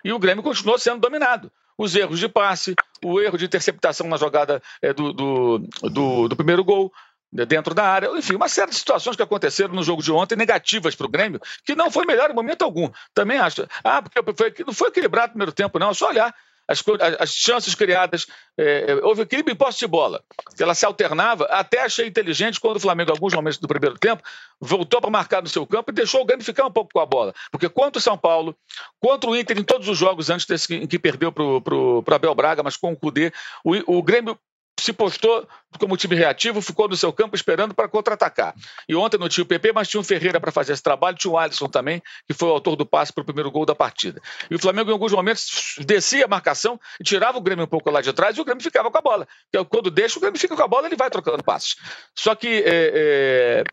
E 0.04 0.12
o 0.12 0.18
Grêmio 0.18 0.42
continuou 0.42 0.78
sendo 0.78 1.00
dominado. 1.00 1.52
Os 1.76 1.94
erros 1.94 2.18
de 2.18 2.28
passe, 2.28 2.74
o 3.04 3.20
erro 3.20 3.38
de 3.38 3.44
interceptação 3.44 4.08
na 4.08 4.16
jogada 4.16 4.62
é, 4.82 4.92
do, 4.92 5.12
do, 5.12 5.58
do, 5.82 6.28
do 6.28 6.36
primeiro 6.36 6.64
gol, 6.64 6.92
dentro 7.32 7.74
da 7.74 7.84
área. 7.84 8.08
Enfim, 8.16 8.34
uma 8.34 8.48
série 8.48 8.70
de 8.70 8.76
situações 8.76 9.16
que 9.16 9.22
aconteceram 9.22 9.74
no 9.74 9.82
jogo 9.82 10.02
de 10.02 10.10
ontem 10.12 10.36
negativas 10.36 10.94
para 10.94 11.06
o 11.06 11.10
Grêmio, 11.10 11.40
que 11.64 11.74
não 11.74 11.90
foi 11.90 12.04
melhor 12.06 12.30
em 12.30 12.34
momento 12.34 12.62
algum. 12.62 12.90
Também 13.14 13.38
acho. 13.38 13.66
Ah, 13.84 14.02
porque 14.02 14.20
foi, 14.34 14.54
não 14.66 14.72
foi 14.72 14.88
equilibrado 14.88 15.28
no 15.28 15.32
primeiro 15.32 15.52
tempo, 15.52 15.78
não. 15.78 15.90
É 15.90 15.94
só 15.94 16.08
olhar 16.08 16.34
as, 16.68 16.84
as 17.18 17.30
chances 17.30 17.74
criadas. 17.74 18.26
É, 18.56 19.00
houve 19.02 19.22
equilíbrio 19.22 19.54
em 19.54 19.56
posse 19.56 19.78
de 19.78 19.86
bola, 19.86 20.22
ela 20.58 20.74
se 20.74 20.84
alternava. 20.84 21.44
Até 21.46 21.80
achei 21.80 22.06
inteligente 22.06 22.60
quando 22.60 22.76
o 22.76 22.80
Flamengo, 22.80 23.10
alguns 23.10 23.32
momentos 23.32 23.58
do 23.58 23.66
primeiro 23.66 23.96
tempo, 23.96 24.22
voltou 24.60 25.00
para 25.00 25.10
marcar 25.10 25.42
no 25.42 25.48
seu 25.48 25.66
campo 25.66 25.90
e 25.90 25.94
deixou 25.94 26.20
o 26.20 26.24
Grêmio 26.24 26.44
ficar 26.44 26.66
um 26.66 26.70
pouco 26.70 26.90
com 26.92 27.00
a 27.00 27.06
bola. 27.06 27.34
Porque 27.50 27.68
contra 27.68 27.98
o 27.98 28.02
São 28.02 28.18
Paulo, 28.18 28.54
contra 29.00 29.30
o 29.30 29.36
Inter, 29.36 29.58
em 29.58 29.64
todos 29.64 29.88
os 29.88 29.96
jogos 29.96 30.28
antes 30.28 30.44
desse 30.44 30.74
em 30.74 30.86
que 30.86 30.98
perdeu 30.98 31.32
para 31.32 31.42
o 31.42 32.04
Abel 32.06 32.34
Braga, 32.34 32.62
mas 32.62 32.76
com 32.76 32.92
o 32.92 32.96
Cudê, 32.96 33.32
o, 33.64 33.98
o 33.98 34.02
Grêmio 34.02 34.38
se 34.80 34.92
postou 34.92 35.46
como 35.78 35.96
time 35.96 36.14
reativo, 36.14 36.60
ficou 36.60 36.88
no 36.88 36.96
seu 36.96 37.12
campo 37.12 37.34
esperando 37.34 37.74
para 37.74 37.88
contra-atacar. 37.88 38.54
E 38.88 38.94
ontem 38.94 39.18
não 39.18 39.28
tinha 39.28 39.42
o 39.42 39.46
PP, 39.46 39.72
mas 39.72 39.88
tinha 39.88 40.00
o 40.00 40.04
Ferreira 40.04 40.40
para 40.40 40.50
fazer 40.50 40.72
esse 40.72 40.82
trabalho, 40.82 41.16
tinha 41.16 41.30
o 41.30 41.38
Alisson 41.38 41.68
também, 41.68 42.02
que 42.26 42.34
foi 42.34 42.48
o 42.48 42.52
autor 42.52 42.76
do 42.76 42.86
passe 42.86 43.12
para 43.12 43.22
o 43.22 43.24
primeiro 43.24 43.50
gol 43.50 43.66
da 43.66 43.74
partida. 43.74 44.20
E 44.50 44.54
o 44.54 44.58
Flamengo, 44.58 44.90
em 44.90 44.92
alguns 44.92 45.12
momentos, 45.12 45.74
descia 45.80 46.24
a 46.24 46.28
marcação 46.28 46.80
e 47.00 47.04
tirava 47.04 47.38
o 47.38 47.40
Grêmio 47.40 47.64
um 47.64 47.68
pouco 47.68 47.90
lá 47.90 48.00
de 48.00 48.12
trás 48.12 48.36
e 48.36 48.40
o 48.40 48.44
Grêmio 48.44 48.62
ficava 48.62 48.90
com 48.90 48.98
a 48.98 49.02
bola. 49.02 49.28
Quando 49.68 49.90
deixa, 49.90 50.18
o 50.18 50.20
Grêmio 50.20 50.38
fica 50.38 50.56
com 50.56 50.62
a 50.62 50.68
bola 50.68 50.86
ele 50.86 50.96
vai 50.96 51.10
trocando 51.10 51.42
passes. 51.42 51.76
Só 52.14 52.34
que 52.34 52.62
é, 52.64 52.64
é, 52.66 53.64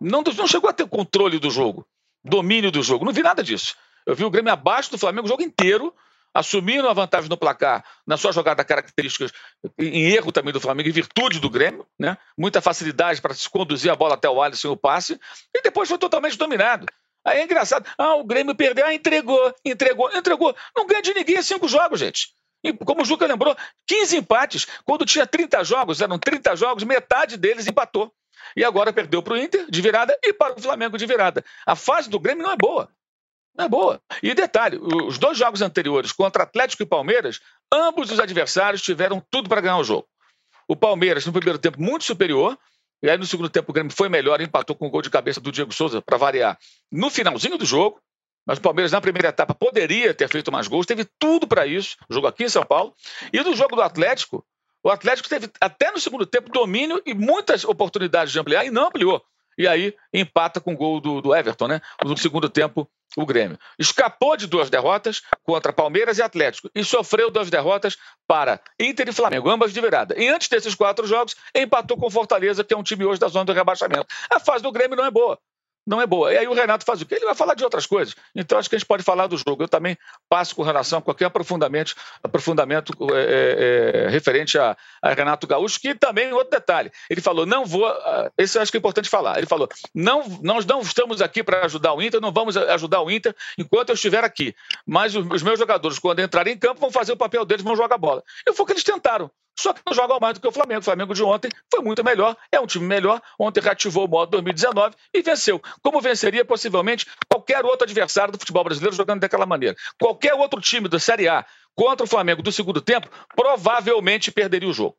não, 0.00 0.22
não 0.22 0.46
chegou 0.46 0.68
a 0.68 0.72
ter 0.72 0.86
controle 0.88 1.38
do 1.38 1.50
jogo, 1.50 1.86
domínio 2.24 2.70
do 2.70 2.82
jogo. 2.82 3.04
Não 3.04 3.12
vi 3.12 3.22
nada 3.22 3.42
disso. 3.42 3.74
Eu 4.06 4.14
vi 4.14 4.24
o 4.24 4.30
Grêmio 4.30 4.52
abaixo 4.52 4.90
do 4.90 4.98
Flamengo 4.98 5.26
o 5.26 5.28
jogo 5.28 5.42
inteiro 5.42 5.94
assumiram 6.34 6.88
a 6.88 6.92
vantagem 6.92 7.28
no 7.28 7.36
placar 7.36 7.84
na 8.06 8.16
sua 8.16 8.32
jogada 8.32 8.64
características, 8.64 9.32
em 9.78 10.10
erro 10.10 10.32
também 10.32 10.52
do 10.52 10.60
Flamengo, 10.60 10.88
em 10.88 10.92
virtude 10.92 11.40
do 11.40 11.50
Grêmio, 11.50 11.86
né? 11.98 12.16
muita 12.36 12.60
facilidade 12.60 13.20
para 13.20 13.34
se 13.34 13.48
conduzir 13.48 13.90
a 13.90 13.96
bola 13.96 14.14
até 14.14 14.28
o 14.28 14.40
Alisson 14.40 14.68
e 14.68 14.70
o 14.70 14.76
passe, 14.76 15.18
e 15.54 15.62
depois 15.62 15.88
foi 15.88 15.98
totalmente 15.98 16.38
dominado. 16.38 16.86
Aí 17.24 17.40
é 17.40 17.44
engraçado, 17.44 17.86
ah, 17.98 18.14
o 18.14 18.24
Grêmio 18.24 18.54
perdeu, 18.54 18.86
ah, 18.86 18.94
entregou, 18.94 19.54
entregou, 19.64 20.10
entregou. 20.16 20.56
Não 20.74 20.86
ganha 20.86 21.02
de 21.02 21.12
ninguém 21.12 21.42
cinco 21.42 21.68
jogos, 21.68 22.00
gente. 22.00 22.28
E, 22.62 22.72
como 22.72 23.02
o 23.02 23.04
Juca 23.04 23.26
lembrou, 23.26 23.56
15 23.86 24.16
empates. 24.16 24.66
Quando 24.84 25.06
tinha 25.06 25.26
30 25.26 25.64
jogos, 25.64 26.00
eram 26.00 26.18
30 26.18 26.56
jogos, 26.56 26.84
metade 26.84 27.36
deles 27.36 27.66
empatou. 27.66 28.12
E 28.56 28.64
agora 28.64 28.92
perdeu 28.92 29.22
para 29.22 29.34
o 29.34 29.36
Inter 29.36 29.66
de 29.70 29.82
virada 29.82 30.16
e 30.22 30.32
para 30.32 30.54
o 30.54 30.62
Flamengo 30.62 30.96
de 30.96 31.06
virada. 31.06 31.44
A 31.66 31.76
fase 31.76 32.08
do 32.08 32.18
Grêmio 32.18 32.42
não 32.42 32.52
é 32.52 32.56
boa. 32.56 32.88
Não 33.60 33.66
é 33.66 33.68
boa. 33.68 34.00
E 34.22 34.34
detalhe: 34.34 34.78
os 34.80 35.18
dois 35.18 35.36
jogos 35.36 35.60
anteriores 35.60 36.12
contra 36.12 36.44
Atlético 36.44 36.82
e 36.82 36.86
Palmeiras, 36.86 37.40
ambos 37.72 38.10
os 38.10 38.18
adversários 38.18 38.80
tiveram 38.80 39.22
tudo 39.30 39.50
para 39.50 39.60
ganhar 39.60 39.76
o 39.76 39.84
jogo. 39.84 40.08
O 40.66 40.74
Palmeiras, 40.74 41.26
no 41.26 41.32
primeiro 41.32 41.58
tempo, 41.58 41.80
muito 41.80 42.04
superior. 42.04 42.58
E 43.02 43.10
aí, 43.10 43.18
no 43.18 43.26
segundo 43.26 43.48
tempo, 43.48 43.70
o 43.70 43.74
Grêmio 43.74 43.92
foi 43.92 44.08
melhor, 44.08 44.40
empatou 44.40 44.74
com 44.76 44.86
o 44.86 44.90
gol 44.90 45.02
de 45.02 45.10
cabeça 45.10 45.40
do 45.40 45.52
Diego 45.52 45.72
Souza, 45.72 46.02
para 46.02 46.16
variar, 46.16 46.58
no 46.92 47.10
finalzinho 47.10 47.58
do 47.58 47.64
jogo. 47.64 48.00
Mas 48.46 48.58
o 48.58 48.62
Palmeiras, 48.62 48.92
na 48.92 49.00
primeira 49.00 49.28
etapa, 49.28 49.54
poderia 49.54 50.14
ter 50.14 50.28
feito 50.28 50.50
mais 50.50 50.66
gols, 50.66 50.86
teve 50.86 51.06
tudo 51.18 51.46
para 51.46 51.66
isso, 51.66 51.96
jogo 52.10 52.26
aqui 52.26 52.44
em 52.44 52.48
São 52.48 52.64
Paulo. 52.64 52.94
E 53.32 53.40
no 53.42 53.54
jogo 53.54 53.76
do 53.76 53.82
Atlético, 53.82 54.44
o 54.82 54.90
Atlético 54.90 55.28
teve, 55.28 55.50
até 55.60 55.90
no 55.90 56.00
segundo 56.00 56.26
tempo, 56.26 56.50
domínio 56.50 57.00
e 57.04 57.14
muitas 57.14 57.64
oportunidades 57.64 58.32
de 58.32 58.38
ampliar, 58.38 58.64
e 58.64 58.70
não 58.70 58.88
ampliou. 58.88 59.22
E 59.60 59.68
aí 59.68 59.94
empata 60.10 60.58
com 60.58 60.72
o 60.72 60.76
gol 60.76 61.02
do, 61.02 61.20
do 61.20 61.34
Everton, 61.34 61.68
né? 61.68 61.82
No 62.02 62.16
segundo 62.16 62.48
tempo, 62.48 62.90
o 63.14 63.26
Grêmio. 63.26 63.58
Escapou 63.78 64.34
de 64.34 64.46
duas 64.46 64.70
derrotas 64.70 65.20
contra 65.42 65.70
Palmeiras 65.70 66.16
e 66.16 66.22
Atlético 66.22 66.70
e 66.74 66.82
sofreu 66.82 67.30
duas 67.30 67.50
derrotas 67.50 67.98
para 68.26 68.58
Inter 68.80 69.10
e 69.10 69.12
Flamengo, 69.12 69.50
ambas 69.50 69.74
de 69.74 69.80
virada. 69.82 70.18
E 70.18 70.28
antes 70.28 70.48
desses 70.48 70.74
quatro 70.74 71.06
jogos, 71.06 71.36
empatou 71.54 71.98
com 71.98 72.08
Fortaleza, 72.08 72.64
que 72.64 72.72
é 72.72 72.76
um 72.76 72.82
time 72.82 73.04
hoje 73.04 73.20
da 73.20 73.28
zona 73.28 73.44
do 73.44 73.52
rebaixamento. 73.52 74.06
A 74.30 74.40
fase 74.40 74.62
do 74.62 74.72
Grêmio 74.72 74.96
não 74.96 75.04
é 75.04 75.10
boa 75.10 75.38
não 75.90 76.00
é 76.00 76.06
boa. 76.06 76.32
E 76.32 76.38
aí 76.38 76.46
o 76.46 76.54
Renato 76.54 76.84
faz 76.84 77.02
o 77.02 77.06
quê? 77.06 77.16
Ele 77.16 77.24
vai 77.24 77.34
falar 77.34 77.54
de 77.54 77.64
outras 77.64 77.84
coisas. 77.84 78.14
Então 78.32 78.56
acho 78.56 78.70
que 78.70 78.76
a 78.76 78.78
gente 78.78 78.86
pode 78.86 79.02
falar 79.02 79.26
do 79.26 79.36
jogo. 79.36 79.64
Eu 79.64 79.68
também 79.68 79.98
passo 80.28 80.54
com 80.54 80.62
relação 80.62 81.00
a 81.00 81.02
qualquer 81.02 81.24
aprofundamento, 81.24 81.96
aprofundamento 82.22 82.92
é, 83.12 83.16
é, 83.18 84.04
é, 84.04 84.08
referente 84.08 84.56
a, 84.56 84.76
a, 85.02 85.12
Renato 85.12 85.48
Gaúcho, 85.48 85.80
que 85.80 85.92
também 85.92 86.32
outro 86.32 86.52
detalhe. 86.52 86.92
Ele 87.10 87.20
falou, 87.20 87.44
não 87.44 87.66
vou. 87.66 87.88
Ah, 87.88 88.30
esse 88.38 88.56
eu 88.56 88.62
acho 88.62 88.70
que 88.70 88.76
é 88.76 88.78
importante 88.78 89.08
falar. 89.08 89.38
Ele 89.38 89.48
falou, 89.48 89.68
não, 89.92 90.22
nós 90.40 90.64
não 90.64 90.80
estamos 90.80 91.20
aqui 91.20 91.42
para 91.42 91.64
ajudar 91.64 91.92
o 91.92 92.00
Inter, 92.00 92.20
não 92.20 92.30
vamos 92.30 92.56
ajudar 92.56 93.02
o 93.02 93.10
Inter 93.10 93.34
enquanto 93.58 93.88
eu 93.88 93.96
estiver 93.96 94.22
aqui. 94.22 94.54
Mas 94.86 95.16
os, 95.16 95.26
os 95.28 95.42
meus 95.42 95.58
jogadores, 95.58 95.98
quando 95.98 96.20
entrarem 96.20 96.54
em 96.54 96.58
campo, 96.58 96.80
vão 96.80 96.92
fazer 96.92 97.12
o 97.12 97.16
papel 97.16 97.44
deles, 97.44 97.64
vão 97.64 97.74
jogar 97.74 97.98
bola. 97.98 98.22
E 98.46 98.52
foi 98.52 98.62
o 98.62 98.66
que 98.66 98.74
eles 98.74 98.84
tentaram. 98.84 99.28
Só 99.58 99.72
que 99.72 99.82
não 99.86 99.94
jogam 99.94 100.18
mais 100.20 100.34
do 100.34 100.40
que 100.40 100.48
o 100.48 100.52
Flamengo. 100.52 100.80
O 100.80 100.84
Flamengo 100.84 101.14
de 101.14 101.22
ontem 101.22 101.50
foi 101.70 101.82
muito 101.82 102.02
melhor, 102.02 102.36
é 102.50 102.58
um 102.60 102.66
time 102.66 102.86
melhor. 102.86 103.20
Ontem 103.38 103.60
reativou 103.60 104.06
o 104.06 104.08
modo 104.08 104.30
2019 104.30 104.94
e 105.12 105.22
venceu. 105.22 105.60
Como 105.82 106.00
venceria 106.00 106.44
possivelmente 106.44 107.06
qualquer 107.28 107.64
outro 107.64 107.84
adversário 107.84 108.32
do 108.32 108.38
futebol 108.38 108.64
brasileiro 108.64 108.96
jogando 108.96 109.20
daquela 109.20 109.46
maneira. 109.46 109.76
Qualquer 110.00 110.34
outro 110.34 110.60
time 110.60 110.88
da 110.88 110.98
Série 110.98 111.28
A 111.28 111.44
contra 111.74 112.04
o 112.04 112.08
Flamengo 112.08 112.42
do 112.42 112.52
segundo 112.52 112.80
tempo 112.80 113.08
provavelmente 113.34 114.32
perderia 114.32 114.68
o 114.68 114.72
jogo. 114.72 114.96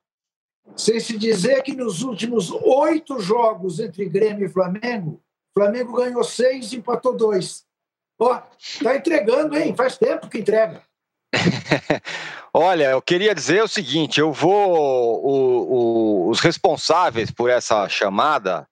Sem 0.75 1.00
se 1.00 1.17
dizer 1.17 1.63
que 1.63 1.75
nos 1.75 2.01
últimos 2.01 2.51
oito 2.51 3.20
jogos 3.20 3.79
entre 3.79 4.08
Grêmio 4.08 4.46
e 4.46 4.50
Flamengo, 4.50 5.22
o 5.55 5.60
Flamengo 5.60 5.93
ganhou 5.93 6.24
seis 6.24 6.72
e 6.72 6.77
empatou 6.77 7.15
dois. 7.15 7.65
Ó, 8.20 8.39
tá 8.84 8.96
entregando, 8.96 9.58
hein? 9.58 9.75
Faz 9.75 9.98
tempo 9.98 10.29
que 10.29 10.38
entrega. 10.38 10.84
Olha, 12.54 12.92
eu 12.92 13.02
queria 13.02 13.34
dizer 13.34 13.64
o 13.64 13.68
seguinte: 13.68 14.20
eu 14.20 14.32
vou. 14.32 15.24
O, 15.24 16.26
o, 16.26 16.30
os 16.30 16.40
responsáveis 16.40 17.32
por 17.32 17.50
essa 17.50 17.88
chamada 17.88 18.68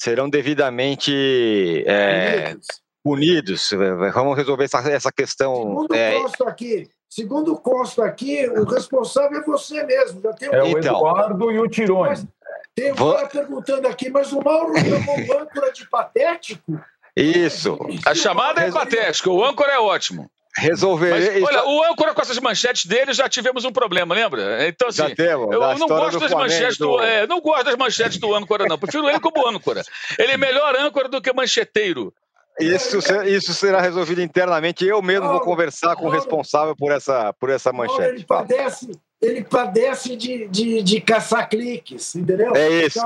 serão 0.00 0.30
devidamente 0.30 1.84
é, 1.86 2.56
punidos. 3.02 3.70
Vamos 4.14 4.36
resolver 4.36 4.64
essa, 4.64 4.78
essa 4.90 5.12
questão. 5.12 5.54
Segundo 5.54 5.94
é... 5.94 6.20
consta 6.20 6.48
aqui, 6.48 6.88
segundo 7.08 7.56
consta 7.56 8.04
aqui, 8.04 8.46
o 8.48 8.64
responsável 8.64 9.40
é 9.40 9.44
você 9.44 9.82
mesmo. 9.82 10.20
Já 10.22 10.32
tem. 10.32 10.48
É 10.52 10.62
o 10.62 10.78
então, 10.78 10.96
Eduardo 10.96 11.50
e 11.50 11.58
o 11.58 11.68
Tirone. 11.68 12.28
Tem 12.74 12.92
um 12.92 12.94
Vou... 12.94 13.14
cara 13.14 13.26
perguntando 13.26 13.88
aqui, 13.88 14.08
mas 14.08 14.32
o 14.32 14.40
Mauro 14.40 14.72
chamou 14.78 15.18
o 15.18 15.40
âncora 15.40 15.72
de 15.72 15.88
patético? 15.88 16.80
Isso. 17.16 17.76
A 18.06 18.14
chamada 18.14 18.60
é 18.60 18.70
patética, 18.70 19.28
o 19.28 19.44
âncora 19.44 19.72
é 19.72 19.80
ótimo 19.80 20.30
resolver. 20.58 21.10
Mas, 21.10 21.42
olha, 21.42 21.64
o 21.64 21.84
âncora 21.84 22.14
com 22.14 22.20
essas 22.20 22.38
manchetes 22.38 22.86
dele 22.86 23.12
já 23.12 23.28
tivemos 23.28 23.64
um 23.64 23.72
problema, 23.72 24.14
lembra? 24.14 24.66
Então, 24.68 24.88
assim, 24.88 25.08
já 25.08 25.14
temos, 25.14 25.52
eu 25.52 25.60
não 25.78 25.86
gosto 25.86 26.18
das 26.18 26.32
manchetes 26.32 26.78
do. 26.78 26.96
do 26.96 27.00
é, 27.00 27.26
não 27.26 27.40
gosto 27.40 27.64
das 27.64 27.76
manchetes 27.76 28.18
do 28.18 28.34
âncora, 28.34 28.66
não. 28.66 28.78
Prefiro 28.78 29.08
ele 29.08 29.20
como 29.20 29.46
âncora. 29.48 29.82
Ele 30.18 30.32
é 30.32 30.36
melhor 30.36 30.76
âncora 30.76 31.08
do 31.08 31.20
que 31.20 31.32
mancheteiro. 31.32 32.12
Isso, 32.60 32.98
isso 33.26 33.54
será 33.54 33.80
resolvido 33.80 34.20
internamente. 34.20 34.84
Eu 34.84 35.00
mesmo 35.00 35.28
vou 35.28 35.40
conversar 35.40 35.94
com 35.94 36.06
o 36.06 36.10
responsável 36.10 36.74
por 36.74 36.90
essa, 36.90 37.32
por 37.34 37.50
essa 37.50 37.72
manchete. 37.72 38.02
Ele 38.02 38.24
padece, 38.24 38.90
ele 39.22 39.44
padece 39.44 40.16
de, 40.16 40.48
de, 40.48 40.82
de 40.82 41.00
caçar 41.00 41.48
cliques, 41.48 42.16
entendeu? 42.16 42.54
É 42.56 42.84
isso. 42.84 43.00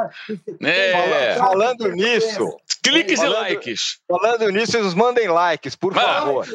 É. 0.62 1.36
Falando 1.36 1.88
nisso. 1.88 2.56
Cliques 2.82 3.20
falando, 3.20 3.34
e 3.34 3.40
likes. 3.40 3.98
Falando 4.08 4.48
nisso, 4.50 4.76
eles 4.76 4.94
mandem 4.94 5.28
likes, 5.28 5.76
por 5.76 5.92
favor. 5.92 6.46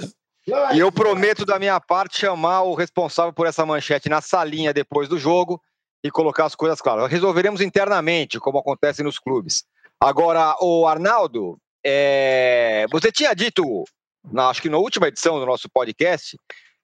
E 0.73 0.79
eu 0.79 0.89
prometo 0.91 1.45
da 1.45 1.59
minha 1.59 1.77
parte 1.79 2.19
chamar 2.19 2.61
o 2.61 2.73
responsável 2.73 3.33
por 3.33 3.45
essa 3.45 3.65
manchete 3.65 4.07
na 4.07 4.21
salinha 4.21 4.73
depois 4.73 5.09
do 5.09 5.19
jogo 5.19 5.61
e 6.01 6.09
colocar 6.09 6.45
as 6.45 6.55
coisas 6.55 6.79
claras. 6.79 7.11
Resolveremos 7.11 7.59
internamente, 7.59 8.39
como 8.39 8.57
acontece 8.57 9.03
nos 9.03 9.19
clubes. 9.19 9.65
Agora, 9.99 10.55
o 10.61 10.87
Arnaldo, 10.87 11.59
é... 11.85 12.85
você 12.89 13.11
tinha 13.11 13.33
dito, 13.33 13.83
na, 14.31 14.47
acho 14.49 14.61
que 14.61 14.69
na 14.69 14.77
última 14.77 15.09
edição 15.09 15.37
do 15.37 15.45
nosso 15.45 15.67
podcast, 15.69 16.37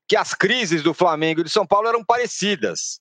que 0.10 0.18
as 0.18 0.34
crises 0.34 0.84
do 0.84 0.94
Flamengo 0.94 1.40
e 1.40 1.44
do 1.44 1.50
São 1.50 1.66
Paulo 1.66 1.88
eram 1.88 2.04
parecidas, 2.04 3.00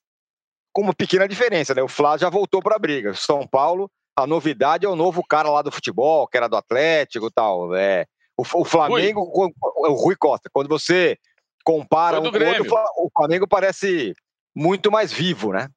com 0.71 0.81
uma 0.81 0.93
pequena 0.93 1.27
diferença, 1.27 1.75
né? 1.75 1.83
O 1.83 1.89
Flávio 1.89 2.21
já 2.21 2.29
voltou 2.29 2.61
para 2.61 2.77
a 2.77 2.79
briga. 2.79 3.13
São 3.13 3.45
Paulo, 3.45 3.91
a 4.15 4.25
novidade 4.25 4.85
é 4.85 4.89
o 4.89 4.95
novo 4.95 5.21
cara 5.27 5.49
lá 5.49 5.61
do 5.61 5.71
futebol, 5.71 6.27
que 6.27 6.37
era 6.37 6.47
do 6.47 6.55
Atlético 6.55 7.27
e 7.27 7.31
tal. 7.31 7.75
É, 7.75 8.05
o, 8.37 8.41
o 8.41 8.65
Flamengo, 8.65 9.23
Rui. 9.23 9.51
o, 9.61 9.91
o 9.91 9.93
Rui 9.93 10.15
Costa, 10.15 10.49
quando 10.51 10.67
você 10.67 11.17
compara 11.63 12.19
um 12.19 12.31
com 12.31 12.37
o 12.37 12.47
outro, 12.47 12.75
o 12.97 13.09
Flamengo 13.15 13.47
parece 13.47 14.13
muito 14.55 14.91
mais 14.91 15.11
vivo, 15.11 15.51
né? 15.51 15.69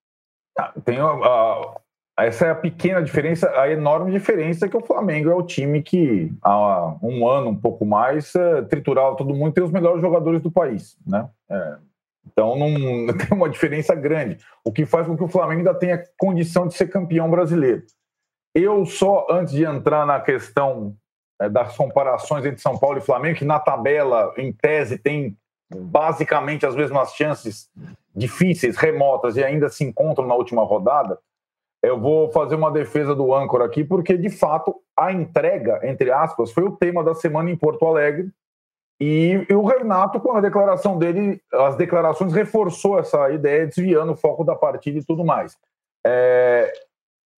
Ah, 0.59 0.73
tem 0.85 0.99
a, 0.99 1.07
a, 1.07 1.81
essa 2.19 2.47
é 2.47 2.51
a 2.51 2.55
pequena 2.55 3.03
diferença, 3.03 3.49
a 3.61 3.71
enorme 3.71 4.11
diferença 4.11 4.67
é 4.67 4.69
que 4.69 4.77
o 4.77 4.85
Flamengo 4.85 5.31
é 5.31 5.35
o 5.35 5.43
time 5.43 5.83
que 5.83 6.33
há 6.43 6.97
um 7.03 7.29
ano, 7.29 7.51
um 7.51 7.57
pouco 7.57 7.85
mais, 7.85 8.35
é, 8.35 8.63
triturava 8.63 9.17
todo 9.17 9.35
mundo 9.35 9.51
e 9.51 9.55
tem 9.55 9.65
os 9.65 9.71
melhores 9.71 10.01
jogadores 10.01 10.41
do 10.41 10.51
país, 10.51 10.97
né? 11.07 11.29
É, 11.51 11.77
então 12.27 12.57
não 12.57 12.69
tem 13.15 13.37
uma 13.37 13.51
diferença 13.51 13.95
grande, 13.95 14.39
o 14.65 14.73
que 14.73 14.87
faz 14.87 15.07
com 15.07 15.17
que 15.17 15.25
o 15.25 15.29
Flamengo 15.29 15.61
ainda 15.61 15.75
tenha 15.75 16.03
condição 16.19 16.67
de 16.67 16.75
ser 16.75 16.89
campeão 16.89 17.31
brasileiro. 17.31 17.85
Eu 18.55 18.87
só, 18.87 19.27
antes 19.31 19.53
de 19.53 19.65
entrar 19.65 20.07
na 20.07 20.19
questão 20.19 20.97
das 21.51 21.77
comparações 21.77 22.45
entre 22.45 22.61
São 22.61 22.79
Paulo 22.79 22.99
e 22.99 23.03
Flamengo, 23.03 23.39
que 23.39 23.45
na 23.45 23.59
tabela, 23.59 24.33
em 24.37 24.53
tese, 24.53 24.99
tem 24.99 25.37
basicamente 25.75 26.65
as 26.65 26.75
mesmas 26.75 27.13
chances 27.15 27.69
difíceis, 28.15 28.77
remotas, 28.77 29.37
e 29.37 29.45
ainda 29.45 29.69
se 29.69 29.85
encontram 29.85 30.27
na 30.27 30.35
última 30.35 30.65
rodada, 30.65 31.19
eu 31.83 32.01
vou 32.01 32.31
fazer 32.31 32.55
uma 32.55 32.71
defesa 32.71 33.15
do 33.15 33.35
âncora 33.35 33.65
aqui, 33.65 33.85
porque 33.85 34.17
de 34.17 34.31
fato 34.31 34.75
a 34.97 35.13
entrega, 35.13 35.81
entre 35.85 36.11
aspas, 36.11 36.51
foi 36.51 36.65
o 36.65 36.77
tema 36.77 37.05
da 37.05 37.15
semana 37.15 37.51
em 37.51 37.57
Porto 37.57 37.87
Alegre. 37.87 38.31
E, 38.99 39.47
e 39.49 39.55
o 39.55 39.65
Renato, 39.65 40.19
com 40.19 40.33
a 40.33 40.41
declaração 40.41 40.99
dele, 40.99 41.41
as 41.53 41.77
declarações 41.77 42.33
reforçou 42.33 42.99
essa 42.99 43.31
ideia, 43.31 43.67
desviando 43.67 44.13
o 44.13 44.17
foco 44.17 44.43
da 44.43 44.57
partida 44.57 44.99
e 44.99 45.05
tudo 45.05 45.23
mais. 45.23 45.57
É, 46.05 46.73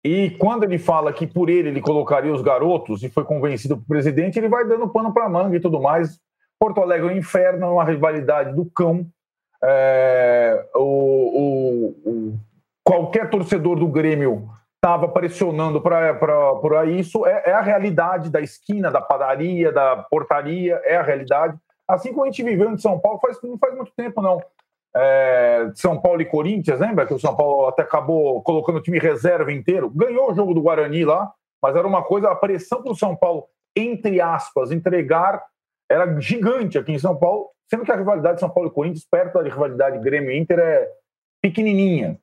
e 0.04 0.30
quando 0.38 0.64
ele 0.64 0.78
fala 0.78 1.12
que 1.12 1.26
por 1.26 1.50
ele 1.50 1.68
ele 1.68 1.80
colocaria 1.80 2.32
os 2.32 2.42
garotos 2.42 3.02
e 3.02 3.08
foi 3.08 3.24
convencido 3.24 3.76
pelo 3.76 3.86
presidente, 3.86 4.38
ele 4.38 4.48
vai 4.48 4.66
dando 4.66 4.88
pano 4.88 5.12
para 5.12 5.28
manga 5.28 5.56
e 5.56 5.60
tudo 5.60 5.80
mais. 5.80 6.18
Porto 6.58 6.80
Alegre 6.80 7.08
é 7.08 7.12
um 7.12 7.16
inferno, 7.16 7.66
é 7.66 7.70
uma 7.70 7.84
rivalidade 7.84 8.54
do 8.54 8.64
cão. 8.64 9.06
É, 9.62 10.66
o, 10.74 10.80
o, 10.80 12.10
o, 12.10 12.38
qualquer 12.84 13.28
torcedor 13.28 13.76
do 13.76 13.88
Grêmio 13.88 14.48
estava 14.76 15.08
pressionando 15.08 15.80
para 15.80 16.86
isso. 16.86 17.26
É, 17.26 17.50
é, 17.50 17.52
a 17.52 17.60
realidade 17.60 18.30
da 18.30 18.40
esquina, 18.40 18.90
da 18.90 19.00
padaria, 19.00 19.72
da 19.72 19.96
portaria, 19.96 20.80
é 20.84 20.96
a 20.96 21.02
realidade. 21.02 21.56
Assim 21.86 22.12
como 22.12 22.24
a 22.24 22.26
gente 22.26 22.42
viveu 22.42 22.70
em 22.70 22.78
São 22.78 22.98
Paulo, 22.98 23.18
faz, 23.20 23.40
não 23.42 23.58
faz 23.58 23.74
muito 23.74 23.92
tempo, 23.96 24.22
não. 24.22 24.40
É, 25.00 25.70
São 25.74 26.00
Paulo 26.00 26.20
e 26.20 26.26
Corinthians, 26.26 26.80
lembra 26.80 27.06
que 27.06 27.14
o 27.14 27.20
São 27.20 27.36
Paulo 27.36 27.68
até 27.68 27.82
acabou 27.82 28.42
colocando 28.42 28.78
o 28.78 28.82
time 28.82 28.98
reserva 28.98 29.52
inteiro? 29.52 29.88
Ganhou 29.90 30.32
o 30.32 30.34
jogo 30.34 30.52
do 30.52 30.62
Guarani 30.62 31.04
lá, 31.04 31.32
mas 31.62 31.76
era 31.76 31.86
uma 31.86 32.02
coisa, 32.02 32.30
a 32.30 32.34
pressão 32.34 32.82
para 32.82 32.92
o 32.92 32.96
São 32.96 33.14
Paulo, 33.14 33.44
entre 33.76 34.20
aspas, 34.20 34.72
entregar 34.72 35.44
era 35.90 36.20
gigante 36.20 36.76
aqui 36.76 36.92
em 36.92 36.98
São 36.98 37.16
Paulo, 37.16 37.48
sendo 37.70 37.84
que 37.84 37.92
a 37.92 37.96
rivalidade 37.96 38.34
de 38.34 38.40
São 38.40 38.50
Paulo 38.50 38.68
e 38.68 38.72
Corinthians, 38.72 39.06
perto 39.10 39.34
da 39.34 39.42
rivalidade 39.42 39.98
Grêmio-Inter, 39.98 40.58
é 40.58 40.88
pequenininha. 41.40 42.18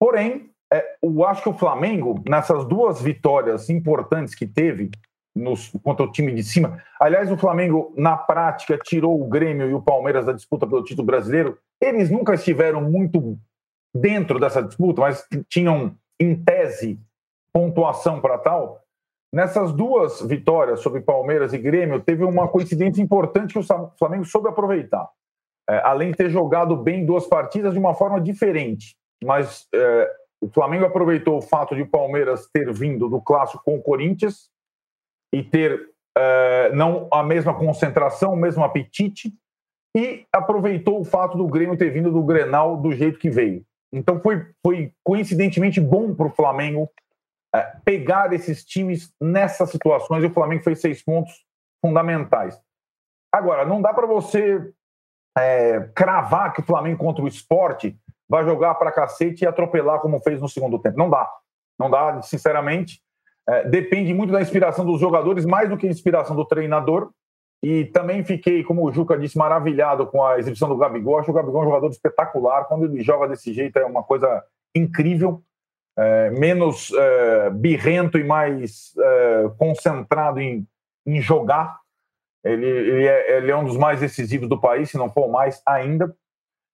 Porém, 0.00 0.50
é, 0.72 0.96
eu 1.02 1.24
acho 1.24 1.42
que 1.42 1.48
o 1.48 1.58
Flamengo, 1.58 2.22
nessas 2.26 2.64
duas 2.64 3.00
vitórias 3.00 3.70
importantes 3.70 4.34
que 4.34 4.46
teve 4.46 4.90
nos, 5.38 5.70
contra 5.82 6.04
o 6.04 6.10
time 6.10 6.32
de 6.32 6.42
cima, 6.42 6.82
aliás, 7.00 7.30
o 7.30 7.36
Flamengo, 7.36 7.92
na 7.96 8.16
prática, 8.16 8.78
tirou 8.78 9.20
o 9.20 9.28
Grêmio 9.28 9.68
e 9.68 9.74
o 9.74 9.82
Palmeiras 9.82 10.26
da 10.26 10.32
disputa 10.32 10.66
pelo 10.66 10.84
título 10.84 11.06
brasileiro. 11.06 11.58
Eles 11.80 12.10
nunca 12.10 12.34
estiveram 12.34 12.82
muito 12.82 13.38
dentro 13.94 14.38
dessa 14.38 14.62
disputa, 14.62 15.00
mas 15.00 15.26
tinham, 15.48 15.94
em 16.20 16.34
tese, 16.34 17.00
pontuação 17.52 18.20
para 18.20 18.38
tal. 18.38 18.82
Nessas 19.32 19.72
duas 19.72 20.22
vitórias 20.22 20.80
sobre 20.80 21.00
Palmeiras 21.00 21.52
e 21.52 21.58
Grêmio, 21.58 22.00
teve 22.00 22.24
uma 22.24 22.48
coincidência 22.48 23.02
importante 23.02 23.52
que 23.52 23.58
o 23.58 23.90
Flamengo 23.98 24.24
soube 24.24 24.48
aproveitar. 24.48 25.08
É, 25.68 25.82
além 25.84 26.12
de 26.12 26.16
ter 26.16 26.30
jogado 26.30 26.74
bem 26.76 27.04
duas 27.04 27.26
partidas 27.26 27.74
de 27.74 27.78
uma 27.78 27.94
forma 27.94 28.20
diferente. 28.20 28.96
Mas 29.22 29.66
é, 29.74 30.10
o 30.40 30.48
Flamengo 30.48 30.86
aproveitou 30.86 31.36
o 31.36 31.42
fato 31.42 31.74
de 31.74 31.82
o 31.82 31.88
Palmeiras 31.88 32.48
ter 32.50 32.72
vindo 32.72 33.08
do 33.08 33.20
clássico 33.20 33.62
com 33.64 33.76
o 33.76 33.82
Corinthians 33.82 34.48
e 35.32 35.42
ter 35.42 35.90
é, 36.16 36.72
não 36.72 37.08
a 37.12 37.22
mesma 37.22 37.54
concentração, 37.54 38.32
o 38.32 38.36
mesmo 38.36 38.64
apetite, 38.64 39.32
e 39.96 40.26
aproveitou 40.32 41.00
o 41.00 41.04
fato 41.04 41.36
do 41.36 41.46
Grêmio 41.46 41.76
ter 41.76 41.90
vindo 41.90 42.12
do 42.12 42.22
Grenal 42.22 42.76
do 42.76 42.92
jeito 42.92 43.18
que 43.18 43.30
veio. 43.30 43.64
Então 43.92 44.20
foi, 44.20 44.46
foi 44.64 44.92
coincidentemente 45.02 45.80
bom 45.80 46.14
para 46.14 46.26
o 46.26 46.30
Flamengo 46.30 46.90
é, 47.54 47.62
pegar 47.84 48.32
esses 48.32 48.64
times 48.64 49.12
nessas 49.20 49.70
situações 49.70 50.22
e 50.22 50.26
o 50.26 50.32
Flamengo 50.32 50.62
fez 50.62 50.80
seis 50.80 51.02
pontos 51.02 51.32
fundamentais. 51.84 52.60
Agora, 53.32 53.64
não 53.64 53.80
dá 53.80 53.92
para 53.94 54.06
você 54.06 54.72
é, 55.38 55.80
cravar 55.94 56.52
que 56.52 56.60
o 56.60 56.64
Flamengo 56.64 56.98
contra 56.98 57.24
o 57.24 57.28
esporte 57.28 57.98
vai 58.28 58.44
jogar 58.44 58.74
para 58.74 58.92
cacete 58.92 59.44
e 59.44 59.46
atropelar 59.46 60.00
como 60.00 60.20
fez 60.20 60.40
no 60.40 60.48
segundo 60.48 60.78
tempo. 60.78 60.98
Não 60.98 61.08
dá. 61.08 61.30
Não 61.78 61.90
dá, 61.90 62.20
sinceramente. 62.22 63.00
É, 63.48 63.64
depende 63.66 64.12
muito 64.12 64.32
da 64.32 64.42
inspiração 64.42 64.84
dos 64.84 65.00
jogadores, 65.00 65.46
mais 65.46 65.68
do 65.70 65.76
que 65.76 65.86
a 65.86 65.90
inspiração 65.90 66.36
do 66.36 66.44
treinador. 66.44 67.10
E 67.62 67.86
também 67.86 68.22
fiquei, 68.22 68.62
como 68.62 68.86
o 68.86 68.92
Juca 68.92 69.18
disse, 69.18 69.36
maravilhado 69.36 70.06
com 70.06 70.24
a 70.24 70.38
exibição 70.38 70.68
do 70.68 70.76
Gabigol. 70.76 71.18
Acho 71.18 71.30
o 71.30 71.34
Gabigol 71.34 71.62
um 71.62 71.66
jogador 71.66 71.88
espetacular. 71.88 72.66
Quando 72.66 72.84
ele 72.84 73.02
joga 73.02 73.26
desse 73.26 73.52
jeito, 73.52 73.78
é 73.78 73.84
uma 73.84 74.02
coisa 74.02 74.44
incrível 74.74 75.42
é, 75.96 76.30
menos 76.30 76.92
é, 76.92 77.50
birrento 77.50 78.18
e 78.18 78.24
mais 78.24 78.94
é, 78.96 79.50
concentrado 79.58 80.40
em, 80.40 80.64
em 81.04 81.20
jogar. 81.20 81.80
Ele, 82.44 82.66
ele, 82.66 83.06
é, 83.06 83.38
ele 83.38 83.50
é 83.50 83.56
um 83.56 83.64
dos 83.64 83.76
mais 83.76 83.98
decisivos 83.98 84.48
do 84.48 84.60
país, 84.60 84.90
se 84.90 84.96
não 84.96 85.10
for 85.10 85.28
mais 85.28 85.60
ainda. 85.66 86.14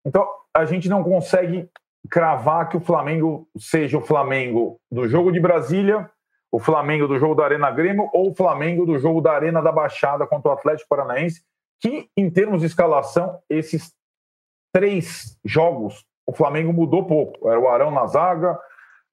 Então, 0.04 0.28
a 0.52 0.66
gente 0.66 0.88
não 0.88 1.02
consegue 1.02 1.70
cravar 2.10 2.68
que 2.68 2.76
o 2.76 2.80
Flamengo 2.80 3.48
seja 3.56 3.96
o 3.96 4.02
Flamengo 4.02 4.78
do 4.92 5.08
jogo 5.08 5.32
de 5.32 5.40
Brasília, 5.40 6.10
o 6.54 6.60
Flamengo 6.60 7.08
do 7.08 7.18
jogo 7.18 7.34
da 7.34 7.44
Arena 7.46 7.68
Grêmio 7.68 8.08
ou 8.12 8.30
o 8.30 8.34
Flamengo 8.34 8.86
do 8.86 8.96
jogo 8.96 9.20
da 9.20 9.32
Arena 9.32 9.60
da 9.60 9.72
Baixada 9.72 10.24
contra 10.24 10.50
o 10.50 10.54
Atlético 10.54 10.88
Paranaense, 10.88 11.42
que, 11.80 12.08
em 12.16 12.30
termos 12.30 12.60
de 12.60 12.68
escalação, 12.68 13.40
esses 13.50 13.92
três 14.72 15.36
jogos, 15.44 16.06
o 16.24 16.32
Flamengo 16.32 16.72
mudou 16.72 17.08
pouco. 17.08 17.48
Era 17.50 17.58
o 17.58 17.66
Arão 17.66 17.90
na 17.90 18.06
zaga, 18.06 18.56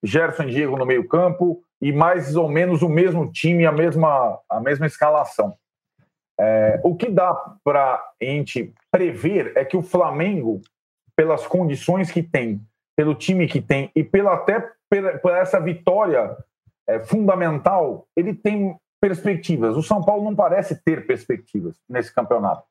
Gerson 0.04 0.43
e 0.43 0.51
Diego 0.51 0.77
no 0.77 0.86
meio-campo 0.86 1.63
e 1.82 1.91
mais 1.91 2.36
ou 2.36 2.47
menos 2.47 2.84
o 2.84 2.89
mesmo 2.89 3.32
time, 3.32 3.65
a 3.65 3.71
mesma, 3.71 4.39
a 4.47 4.60
mesma 4.60 4.86
escalação. 4.86 5.58
É, 6.39 6.80
o 6.84 6.95
que 6.95 7.10
dá 7.10 7.34
para 7.63 7.95
a 7.95 8.23
gente 8.23 8.71
prever 8.91 9.54
é 9.56 9.65
que 9.65 9.75
o 9.75 9.82
Flamengo, 9.82 10.62
pelas 11.15 11.47
condições 11.47 12.12
que 12.12 12.21
tem, 12.21 12.62
pelo 12.95 13.15
time 13.15 13.47
que 13.47 13.60
tem 13.60 13.89
e 13.95 14.04
pela, 14.04 14.36
até 14.36 14.60
por 15.23 15.34
essa 15.34 15.60
vitória 15.60 16.38
é, 16.91 16.99
fundamental, 16.99 18.06
ele 18.15 18.34
tem 18.34 18.75
perspectivas. 18.99 19.77
O 19.77 19.84
São 19.84 20.04
Paulo 20.04 20.23
não 20.23 20.36
parece 20.36 20.75
ter 20.84 21.08
perspectivas 21.08 21.77
nesse 21.89 22.13
campeonato. 22.13 22.63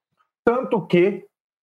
Tanto 0.45 0.87
que, 0.87 1.27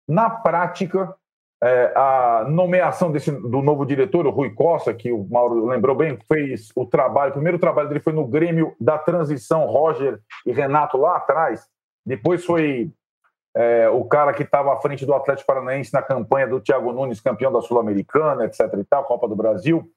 na 0.08 0.30
prática, 0.30 1.14
é, 1.62 1.92
a 1.96 2.44
nomeação 2.48 3.10
desse, 3.10 3.30
do 3.30 3.62
novo 3.62 3.84
diretor, 3.86 4.26
o 4.26 4.30
Rui 4.30 4.50
Costa, 4.50 4.92
que 4.92 5.10
o 5.10 5.24
Mauro 5.24 5.66
lembrou 5.66 5.96
bem, 5.96 6.18
fez 6.30 6.70
o 6.76 6.86
trabalho, 6.86 7.30
o 7.30 7.34
primeiro 7.34 7.58
trabalho 7.58 7.88
dele 7.88 8.00
foi 8.00 8.12
no 8.12 8.26
Grêmio 8.26 8.74
da 8.80 8.98
transição, 8.98 9.66
Roger 9.66 10.20
e 10.46 10.52
Renato 10.52 10.96
lá 10.96 11.16
atrás. 11.16 11.66
Depois 12.04 12.44
foi 12.44 12.90
é, 13.54 13.88
o 13.88 14.04
cara 14.04 14.32
que 14.32 14.42
estava 14.42 14.72
à 14.72 14.80
frente 14.80 15.06
do 15.06 15.14
Atlético 15.14 15.46
Paranaense 15.46 15.92
na 15.92 16.02
campanha 16.02 16.48
do 16.48 16.60
Thiago 16.60 16.92
Nunes, 16.92 17.20
campeão 17.20 17.52
da 17.52 17.60
Sul-Americana, 17.60 18.44
etc. 18.44 18.60
e 18.78 18.84
tal, 18.84 19.04
Copa 19.04 19.28
do 19.28 19.36
Brasil. 19.36 19.88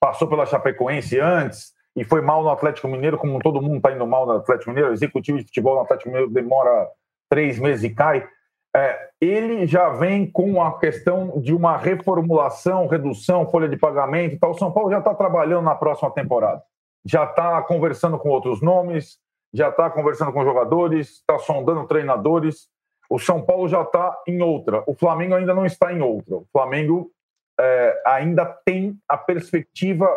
Passou 0.00 0.28
pela 0.28 0.46
Chapecoense 0.46 1.18
antes 1.18 1.72
e 1.96 2.04
foi 2.04 2.20
mal 2.20 2.42
no 2.42 2.50
Atlético 2.50 2.88
Mineiro, 2.88 3.18
como 3.18 3.38
todo 3.38 3.62
mundo 3.62 3.76
está 3.76 3.92
indo 3.92 4.06
mal 4.06 4.26
no 4.26 4.32
Atlético 4.32 4.70
Mineiro. 4.70 4.90
O 4.90 4.94
executivo 4.94 5.38
de 5.38 5.44
futebol 5.44 5.76
no 5.76 5.82
Atlético 5.82 6.10
Mineiro 6.10 6.30
demora 6.30 6.88
três 7.28 7.58
meses 7.58 7.84
e 7.84 7.94
cai 7.94 8.28
é, 8.76 9.08
ele 9.20 9.66
já 9.66 9.88
vem 9.90 10.28
com 10.28 10.60
a 10.60 10.78
questão 10.78 11.40
de 11.40 11.54
uma 11.54 11.76
reformulação, 11.76 12.88
redução, 12.88 13.48
folha 13.48 13.68
de 13.68 13.76
pagamento 13.76 14.34
e 14.34 14.38
tal. 14.38 14.50
O 14.50 14.58
São 14.58 14.72
Paulo 14.72 14.90
já 14.90 14.98
está 14.98 15.14
trabalhando 15.14 15.64
na 15.64 15.76
próxima 15.76 16.10
temporada. 16.10 16.60
Já 17.04 17.24
está 17.24 17.62
conversando 17.62 18.18
com 18.18 18.30
outros 18.30 18.60
nomes, 18.60 19.18
já 19.52 19.68
está 19.68 19.88
conversando 19.88 20.32
com 20.32 20.44
jogadores, 20.44 21.18
está 21.18 21.38
sondando 21.38 21.86
treinadores. 21.86 22.68
O 23.08 23.18
São 23.18 23.42
Paulo 23.42 23.68
já 23.68 23.82
está 23.82 24.20
em 24.26 24.42
outra. 24.42 24.82
O 24.86 24.94
Flamengo 24.94 25.34
ainda 25.34 25.54
não 25.54 25.64
está 25.64 25.92
em 25.92 26.02
outra. 26.02 26.36
O 26.36 26.46
Flamengo 26.50 27.12
é, 27.60 28.02
ainda 28.04 28.44
tem 28.64 28.98
a 29.08 29.16
perspectiva, 29.16 30.08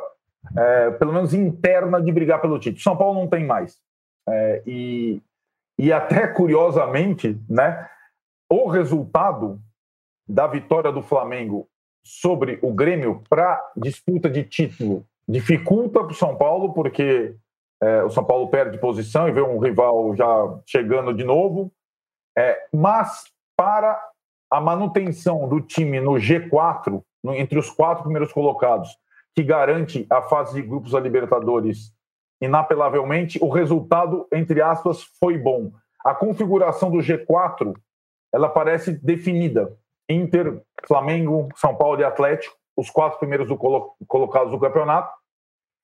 é, 0.56 0.92
pelo 0.92 1.14
menos 1.14 1.34
interna, 1.34 2.02
de 2.02 2.12
brigar 2.12 2.40
pelo 2.42 2.60
título. 2.60 2.82
São 2.82 2.96
Paulo 2.96 3.20
não 3.20 3.28
tem 3.28 3.46
mais. 3.46 3.80
É, 4.30 4.62
e, 4.66 5.22
e 5.80 5.92
até 5.92 6.28
curiosamente, 6.28 7.40
né? 7.50 7.90
o 8.50 8.68
resultado 8.68 9.60
da 10.28 10.48
vitória 10.48 10.92
do 10.92 11.02
Flamengo 11.02 11.68
sobre 12.04 12.60
o 12.62 12.74
Grêmio 12.74 13.22
para 13.30 13.62
disputa 13.76 14.30
de 14.30 14.44
título 14.44 15.06
dificulta 15.28 16.00
para 16.00 16.12
o 16.12 16.16
São 16.16 16.38
Paulo, 16.38 16.74
porque 16.74 17.36
é, 17.82 18.04
o 18.04 18.10
São 18.10 18.24
Paulo 18.24 18.48
perde 18.48 18.78
posição 18.78 19.28
e 19.28 19.32
vê 19.32 19.42
um 19.42 19.60
rival 19.60 20.16
já 20.16 20.60
chegando 20.66 21.14
de 21.14 21.24
novo. 21.24 21.72
É, 22.38 22.68
mas 22.74 23.26
para 23.58 24.00
a 24.50 24.62
manutenção 24.62 25.50
do 25.50 25.60
time 25.60 26.00
no 26.00 26.14
G4, 26.14 27.04
no, 27.24 27.34
entre 27.34 27.60
os 27.60 27.70
quatro 27.70 28.04
primeiros 28.04 28.32
colocados, 28.32 28.98
que 29.38 29.44
garante 29.44 30.04
a 30.10 30.20
fase 30.20 30.56
de 30.56 30.68
grupos 30.68 30.94
da 30.94 31.00
Libertadores 31.00 31.94
inapelavelmente, 32.42 33.38
o 33.40 33.50
resultado, 33.50 34.28
entre 34.34 34.64
aspas, 34.64 35.04
foi 35.20 35.38
bom. 35.38 35.72
A 36.04 36.16
configuração 36.16 36.90
do 36.90 36.98
G4 36.98 37.76
ela 38.34 38.50
parece 38.50 38.94
definida. 38.94 39.78
Inter, 40.10 40.60
Flamengo, 40.88 41.50
São 41.56 41.76
Paulo 41.76 42.02
e 42.02 42.04
Atlético, 42.04 42.56
os 42.76 42.90
quatro 42.90 43.20
primeiros 43.20 43.48
do 43.48 43.56
colo 43.56 43.94
colocados 44.08 44.50
do 44.50 44.60
campeonato, 44.60 45.14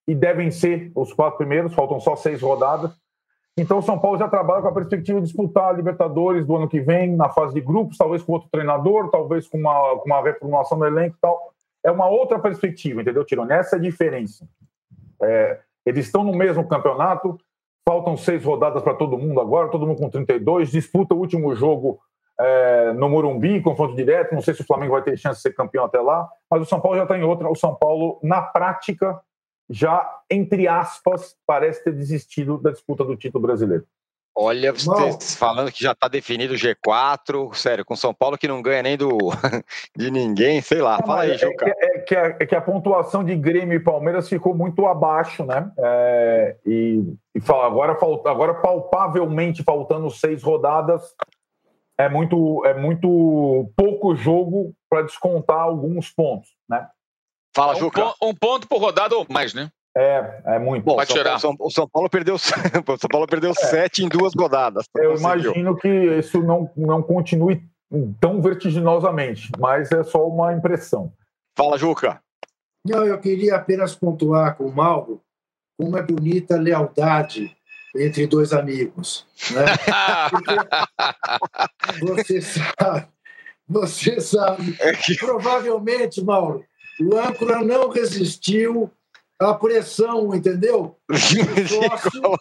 e 0.07 0.15
devem 0.15 0.49
ser 0.49 0.91
os 0.95 1.13
quatro 1.13 1.37
primeiros, 1.37 1.75
faltam 1.75 1.99
só 1.99 2.15
seis 2.15 2.41
rodadas. 2.41 2.91
Então 3.55 3.83
São 3.83 3.99
Paulo 3.99 4.17
já 4.17 4.27
trabalha 4.27 4.63
com 4.63 4.69
a 4.69 4.73
perspectiva 4.73 5.19
de 5.19 5.27
disputar 5.27 5.69
a 5.69 5.73
Libertadores 5.73 6.43
do 6.43 6.55
ano 6.55 6.67
que 6.67 6.79
vem, 6.79 7.15
na 7.15 7.29
fase 7.29 7.53
de 7.53 7.61
grupos, 7.61 7.97
talvez 7.97 8.23
com 8.23 8.33
outro 8.33 8.49
treinador, 8.51 9.11
talvez 9.11 9.47
com 9.47 9.59
uma, 9.59 9.99
com 9.99 10.05
uma 10.07 10.23
reformulação 10.23 10.79
do 10.79 10.87
elenco 10.87 11.15
e 11.17 11.21
tal. 11.21 11.52
É 11.83 11.91
uma 11.91 12.07
outra 12.07 12.39
perspectiva, 12.39 13.01
entendeu, 13.01 13.25
Tirone? 13.25 13.51
Essa 13.51 13.75
é 13.75 13.79
a 13.79 13.81
diferença. 13.81 14.47
É, 15.21 15.59
eles 15.85 16.05
estão 16.05 16.23
no 16.23 16.33
mesmo 16.33 16.67
campeonato, 16.67 17.37
faltam 17.87 18.15
seis 18.15 18.43
rodadas 18.43 18.81
para 18.81 18.93
todo 18.93 19.17
mundo 19.17 19.39
agora, 19.41 19.69
todo 19.69 19.85
mundo 19.85 19.99
com 19.99 20.09
32, 20.09 20.71
disputa 20.71 21.13
o 21.13 21.17
último 21.17 21.53
jogo 21.55 21.99
é, 22.39 22.93
no 22.93 23.09
Morumbi, 23.09 23.61
confronto 23.61 23.95
direto. 23.95 24.33
Não 24.33 24.41
sei 24.41 24.53
se 24.53 24.61
o 24.61 24.65
Flamengo 24.65 24.93
vai 24.93 25.03
ter 25.03 25.17
chance 25.17 25.37
de 25.37 25.41
ser 25.41 25.53
campeão 25.53 25.85
até 25.85 25.99
lá, 25.99 26.29
mas 26.49 26.61
o 26.61 26.65
São 26.65 26.79
Paulo 26.79 26.97
já 26.97 27.03
está 27.03 27.17
em 27.17 27.23
outra. 27.23 27.49
O 27.49 27.55
São 27.55 27.75
Paulo, 27.75 28.19
na 28.23 28.41
prática, 28.41 29.19
já, 29.69 30.19
entre 30.29 30.67
aspas, 30.67 31.35
parece 31.45 31.83
ter 31.83 31.93
desistido 31.93 32.57
da 32.57 32.71
disputa 32.71 33.03
do 33.03 33.15
título 33.15 33.45
brasileiro. 33.45 33.85
Olha, 34.35 34.73
vocês 34.73 35.35
falando 35.35 35.71
que 35.71 35.83
já 35.83 35.91
está 35.91 36.07
definido 36.07 36.55
o 36.55 36.57
G4, 36.57 37.53
sério, 37.53 37.85
com 37.85 37.95
São 37.95 38.13
Paulo 38.13 38.37
que 38.37 38.47
não 38.47 38.63
ganha 38.63 38.81
nem 38.81 38.97
do 38.97 39.09
de 39.95 40.09
ninguém, 40.09 40.59
sei 40.59 40.81
lá. 40.81 40.97
Fala 41.05 41.21
aí, 41.21 41.37
Juca. 41.37 41.67
É, 41.67 41.85
é, 41.85 41.99
que 41.99 42.15
a, 42.15 42.37
é 42.39 42.45
que 42.45 42.55
a 42.55 42.61
pontuação 42.61 43.23
de 43.23 43.35
Grêmio 43.35 43.75
e 43.75 43.79
Palmeiras 43.79 44.27
ficou 44.27 44.55
muito 44.55 44.87
abaixo, 44.87 45.45
né? 45.45 45.71
É, 45.77 46.55
e, 46.65 47.03
e 47.35 47.41
fala, 47.41 47.67
agora, 47.67 47.91
agora 48.25 48.55
palpavelmente 48.55 49.61
faltando 49.63 50.09
seis 50.09 50.41
rodadas, 50.41 51.13
é 51.95 52.09
muito, 52.09 52.65
é 52.65 52.73
muito 52.73 53.71
pouco 53.75 54.15
jogo 54.15 54.73
para 54.89 55.03
descontar 55.03 55.59
alguns 55.59 56.09
pontos, 56.09 56.49
né? 56.67 56.87
Fala, 57.55 57.75
Juca. 57.75 58.13
Um, 58.19 58.29
um 58.29 58.33
ponto 58.33 58.67
por 58.67 58.81
rodada 58.81 59.15
ou 59.15 59.27
mais, 59.29 59.53
né? 59.53 59.69
É, 59.95 60.41
é 60.45 60.59
muito. 60.59 60.83
Bom, 60.83 61.03
tirar. 61.05 61.39
São, 61.39 61.55
o 61.59 61.69
São 61.69 61.87
Paulo 61.87 62.09
perdeu, 62.09 62.35
o 62.35 62.39
São 62.97 63.09
Paulo 63.11 63.27
perdeu 63.27 63.51
é. 63.51 63.53
sete 63.53 64.03
em 64.03 64.09
duas 64.09 64.33
rodadas. 64.33 64.85
Eu 64.95 65.11
conseguiu. 65.11 65.51
imagino 65.51 65.75
que 65.75 65.87
isso 65.87 66.41
não, 66.41 66.69
não 66.75 67.03
continue 67.03 67.61
tão 68.19 68.41
vertiginosamente, 68.41 69.51
mas 69.59 69.91
é 69.91 70.03
só 70.03 70.27
uma 70.27 70.53
impressão. 70.53 71.13
Fala, 71.55 71.77
Juca. 71.77 72.19
Não, 72.85 73.05
eu 73.05 73.19
queria 73.19 73.55
apenas 73.55 73.95
pontuar 73.95 74.57
com 74.57 74.65
o 74.65 74.75
Mauro 74.75 75.21
como 75.77 75.97
é 75.97 76.01
bonita 76.01 76.55
a 76.55 76.59
lealdade 76.59 77.55
entre 77.95 78.25
dois 78.27 78.51
amigos. 78.51 79.25
Né? 79.51 79.65
você 82.01 82.41
sabe, 82.41 83.07
você 83.67 84.19
sabe. 84.19 84.75
É 84.79 84.93
que... 84.93 85.15
Provavelmente, 85.15 86.23
Mauro, 86.23 86.65
o 86.99 87.15
âncora 87.17 87.63
não 87.63 87.89
resistiu 87.89 88.91
à 89.49 89.53
pressão, 89.53 90.33
entendeu? 90.33 90.97
Sócio, 91.11 92.39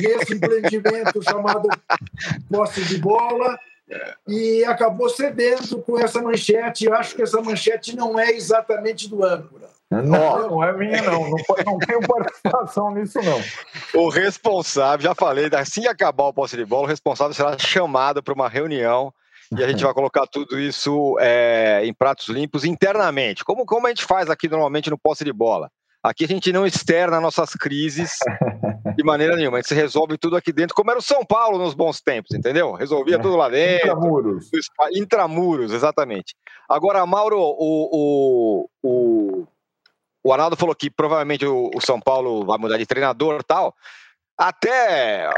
nesse 0.00 0.34
empreendimento 0.34 1.22
chamado 1.22 1.68
posse 2.50 2.84
de 2.84 2.98
bola 2.98 3.58
e 4.26 4.64
acabou 4.64 5.08
cedendo 5.08 5.82
com 5.82 5.98
essa 5.98 6.22
manchete. 6.22 6.84
Eu 6.84 6.94
acho 6.94 7.14
que 7.14 7.22
essa 7.22 7.40
manchete 7.40 7.96
não 7.96 8.18
é 8.18 8.30
exatamente 8.30 9.08
do 9.08 9.24
âncora. 9.24 9.68
Não, 9.90 10.48
não 10.48 10.64
é 10.64 10.72
minha, 10.72 11.02
não. 11.02 11.30
Não, 11.30 11.36
não 11.66 11.78
tenho 11.78 12.00
participação 12.06 12.94
nisso, 12.94 13.18
não. 13.22 14.00
O 14.00 14.08
responsável, 14.08 15.02
já 15.02 15.14
falei, 15.16 15.50
assim 15.52 15.82
que 15.82 15.88
acabar 15.88 16.24
o 16.24 16.32
posse 16.32 16.56
de 16.56 16.64
bola, 16.64 16.84
o 16.84 16.88
responsável 16.88 17.34
será 17.34 17.58
chamado 17.58 18.22
para 18.22 18.32
uma 18.32 18.48
reunião 18.48 19.12
e 19.56 19.64
a 19.64 19.68
gente 19.68 19.82
vai 19.82 19.92
colocar 19.92 20.28
tudo 20.28 20.60
isso 20.60 21.16
é, 21.18 21.82
em 21.84 21.92
pratos 21.92 22.28
limpos 22.28 22.64
internamente, 22.64 23.44
como, 23.44 23.66
como 23.66 23.86
a 23.86 23.90
gente 23.90 24.04
faz 24.04 24.30
aqui 24.30 24.48
normalmente 24.48 24.88
no 24.88 24.98
posse 24.98 25.24
de 25.24 25.32
bola. 25.32 25.68
Aqui 26.02 26.24
a 26.24 26.28
gente 26.28 26.50
não 26.50 26.66
externa 26.66 27.20
nossas 27.20 27.50
crises 27.50 28.16
de 28.96 29.04
maneira 29.04 29.36
nenhuma. 29.36 29.58
A 29.58 29.60
gente 29.60 29.74
resolve 29.74 30.16
tudo 30.16 30.34
aqui 30.34 30.50
dentro, 30.50 30.74
como 30.74 30.90
era 30.90 30.98
o 30.98 31.02
São 31.02 31.24
Paulo 31.24 31.58
nos 31.58 31.74
bons 31.74 32.00
tempos, 32.00 32.34
entendeu? 32.34 32.72
Resolvia 32.72 33.18
tudo 33.18 33.36
lá 33.36 33.50
dentro. 33.50 33.88
Intramuros. 33.88 34.50
Intramuros, 34.94 35.72
exatamente. 35.72 36.34
Agora, 36.66 37.04
Mauro, 37.04 37.38
o, 37.38 37.88
o, 37.92 38.68
o, 38.82 39.46
o 40.24 40.32
Arnaldo 40.32 40.56
falou 40.56 40.74
que 40.74 40.90
provavelmente 40.90 41.44
o, 41.44 41.70
o 41.74 41.80
São 41.82 42.00
Paulo 42.00 42.46
vai 42.46 42.56
mudar 42.56 42.78
de 42.78 42.86
treinador 42.86 43.38
e 43.40 43.44
tal. 43.44 43.74
Até, 44.38 45.30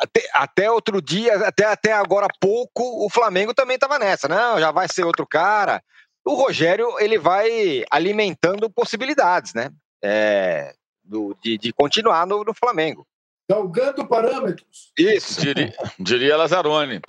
até, 0.00 0.28
até, 0.32 0.70
outro 0.70 1.02
dia, 1.02 1.46
até, 1.46 1.66
até 1.66 1.92
agora 1.92 2.24
há 2.24 2.38
pouco, 2.40 3.04
o 3.04 3.10
Flamengo 3.10 3.52
também 3.52 3.74
estava 3.74 3.98
nessa. 3.98 4.28
Não, 4.28 4.58
já 4.58 4.70
vai 4.70 4.88
ser 4.88 5.04
outro 5.04 5.26
cara. 5.26 5.82
O 6.24 6.34
Rogério, 6.34 6.98
ele 6.98 7.18
vai 7.18 7.84
alimentando 7.90 8.70
possibilidades, 8.70 9.52
né? 9.52 9.70
É, 10.02 10.74
do, 11.04 11.36
de, 11.42 11.58
de, 11.58 11.72
continuar 11.72 12.26
no, 12.26 12.44
no 12.44 12.54
Flamengo. 12.54 13.06
Galgando 13.48 14.06
parâmetros. 14.06 14.92
Isso. 14.96 15.40
Diria, 15.40 15.74
diria 15.98 16.36
Lazzaroni. 16.36 17.00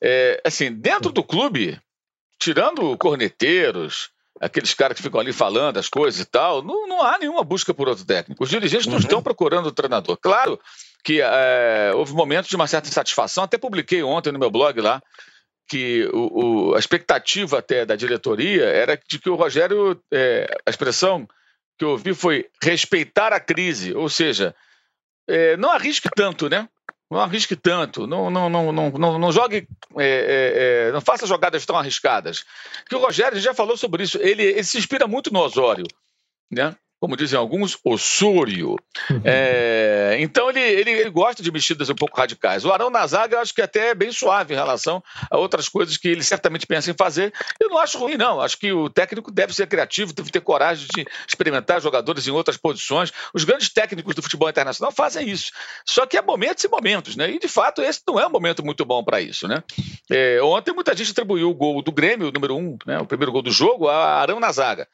É, 0.00 0.40
assim, 0.44 0.72
dentro 0.72 1.10
do 1.10 1.24
clube, 1.24 1.80
tirando 2.38 2.96
corneteiros, 2.96 4.10
aqueles 4.40 4.72
caras 4.74 4.96
que 4.96 5.02
ficam 5.02 5.20
ali 5.20 5.32
falando 5.32 5.78
as 5.78 5.88
coisas 5.88 6.20
e 6.20 6.24
tal, 6.24 6.62
não, 6.62 6.86
não 6.86 7.02
há 7.02 7.18
nenhuma 7.18 7.42
busca 7.42 7.74
por 7.74 7.88
outro 7.88 8.04
técnico. 8.04 8.44
Os 8.44 8.50
dirigentes 8.50 8.86
uhum. 8.86 8.92
não 8.92 8.98
estão 9.00 9.22
procurando 9.22 9.66
o 9.66 9.72
treinador. 9.72 10.16
Claro 10.16 10.58
que 11.04 11.20
é, 11.20 11.92
houve 11.94 12.12
momentos 12.12 12.48
de 12.48 12.56
uma 12.56 12.66
certa 12.66 12.88
insatisfação, 12.88 13.44
até 13.44 13.58
publiquei 13.58 14.02
ontem 14.02 14.32
no 14.32 14.38
meu 14.38 14.50
blog 14.50 14.80
lá, 14.80 15.02
que 15.68 16.08
o, 16.12 16.70
o, 16.70 16.74
a 16.74 16.78
expectativa 16.78 17.58
até 17.58 17.84
da 17.84 17.94
diretoria 17.94 18.64
era 18.64 18.98
de 19.08 19.18
que 19.18 19.28
o 19.28 19.34
Rogério, 19.34 20.00
é, 20.12 20.48
a 20.66 20.70
expressão 20.70 21.28
que 21.78 21.84
eu 21.84 21.90
ouvi 21.90 22.12
foi 22.12 22.48
respeitar 22.62 23.32
a 23.32 23.38
crise, 23.38 23.94
ou 23.94 24.08
seja, 24.08 24.54
é, 25.28 25.56
não 25.56 25.70
arrisque 25.70 26.08
tanto, 26.14 26.48
né? 26.48 26.68
Não 27.10 27.20
arrisque 27.20 27.56
tanto, 27.56 28.06
não, 28.06 28.28
não, 28.28 28.50
não, 28.50 28.72
não, 28.72 28.90
não, 28.90 29.18
não 29.18 29.32
jogue, 29.32 29.66
é, 29.96 30.04
é, 30.04 30.88
é, 30.88 30.92
não 30.92 31.00
faça 31.00 31.26
jogadas 31.26 31.64
tão 31.64 31.76
arriscadas. 31.76 32.44
Que 32.86 32.94
o 32.94 32.98
Rogério 32.98 33.40
já 33.40 33.54
falou 33.54 33.76
sobre 33.76 34.02
isso, 34.02 34.18
ele, 34.20 34.42
ele 34.42 34.64
se 34.64 34.76
inspira 34.76 35.06
muito 35.06 35.32
no 35.32 35.40
Osório, 35.40 35.86
né? 36.50 36.76
Como 37.00 37.16
dizem 37.16 37.38
alguns, 37.38 37.78
Osúrio. 37.84 38.76
Uhum. 39.10 39.20
É, 39.24 40.16
então 40.20 40.50
ele, 40.50 40.60
ele, 40.60 40.90
ele, 40.90 41.10
gosta 41.10 41.42
de 41.42 41.50
mexidas 41.50 41.88
um 41.88 41.94
pouco 41.94 42.16
radicais. 42.16 42.64
O 42.64 42.72
Arão 42.72 42.90
na 42.90 43.06
zaga 43.06 43.36
eu 43.36 43.40
acho 43.40 43.54
que 43.54 43.62
até 43.62 43.90
é 43.90 43.94
bem 43.94 44.10
suave 44.10 44.52
em 44.52 44.56
relação 44.56 45.02
a 45.30 45.38
outras 45.38 45.68
coisas 45.68 45.96
que 45.96 46.08
ele 46.08 46.24
certamente 46.24 46.66
pensa 46.66 46.90
em 46.90 46.94
fazer. 46.94 47.32
Eu 47.60 47.68
não 47.68 47.78
acho 47.78 47.98
ruim, 47.98 48.16
não. 48.16 48.40
Acho 48.40 48.58
que 48.58 48.72
o 48.72 48.90
técnico 48.90 49.30
deve 49.30 49.54
ser 49.54 49.66
criativo, 49.66 50.12
deve 50.12 50.30
ter 50.30 50.40
coragem 50.40 50.86
de 50.94 51.06
experimentar 51.26 51.80
jogadores 51.80 52.26
em 52.26 52.32
outras 52.32 52.56
posições. 52.56 53.12
Os 53.32 53.44
grandes 53.44 53.68
técnicos 53.68 54.14
do 54.14 54.22
futebol 54.22 54.48
internacional 54.48 54.92
fazem 54.92 55.28
isso. 55.28 55.52
Só 55.84 56.04
que 56.04 56.16
há 56.16 56.22
momentos 56.22 56.64
e 56.64 56.68
momentos, 56.68 57.16
né? 57.16 57.30
E 57.30 57.38
de 57.38 57.48
fato 57.48 57.80
esse 57.80 58.00
não 58.06 58.18
é 58.18 58.26
um 58.26 58.30
momento 58.30 58.64
muito 58.64 58.84
bom 58.84 59.04
para 59.04 59.20
isso, 59.20 59.46
né? 59.46 59.62
É, 60.10 60.40
ontem 60.42 60.72
muita 60.72 60.96
gente 60.96 61.12
atribuiu 61.12 61.48
o 61.50 61.54
gol 61.54 61.80
do 61.82 61.92
Grêmio, 61.92 62.28
o 62.28 62.32
número 62.32 62.56
um, 62.56 62.76
né, 62.86 62.98
o 62.98 63.06
primeiro 63.06 63.30
gol 63.30 63.42
do 63.42 63.50
jogo, 63.50 63.88
a 63.88 64.20
Arão 64.20 64.40
na 64.40 64.50
zaga. 64.50 64.88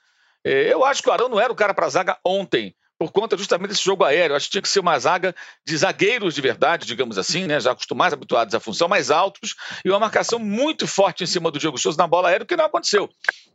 É, 0.44 0.72
eu 0.72 0.84
acho 0.84 1.02
que 1.02 1.08
o 1.08 1.12
Arão 1.12 1.28
não 1.28 1.40
era 1.40 1.52
o 1.52 1.56
cara 1.56 1.72
para 1.72 1.88
zaga 1.88 2.18
ontem, 2.24 2.74
por 2.98 3.10
conta 3.10 3.36
justamente 3.36 3.70
desse 3.70 3.84
jogo 3.84 4.04
aéreo. 4.04 4.36
Acho 4.36 4.46
que 4.46 4.52
tinha 4.52 4.62
que 4.62 4.68
ser 4.68 4.80
uma 4.80 4.98
zaga 4.98 5.34
de 5.66 5.76
zagueiros 5.76 6.34
de 6.34 6.40
verdade, 6.40 6.86
digamos 6.86 7.18
assim, 7.18 7.46
né? 7.46 7.58
já 7.60 7.72
acostumados, 7.72 8.14
habituados 8.14 8.54
à 8.54 8.60
função, 8.60 8.88
mais 8.88 9.10
altos, 9.10 9.54
e 9.84 9.90
uma 9.90 9.98
marcação 9.98 10.38
muito 10.38 10.86
forte 10.86 11.24
em 11.24 11.26
cima 11.26 11.50
do 11.50 11.58
Diego 11.58 11.78
Souza 11.78 11.98
na 11.98 12.06
bola 12.06 12.28
aérea, 12.28 12.44
o 12.44 12.46
que 12.46 12.56
não 12.56 12.64
aconteceu. 12.64 13.08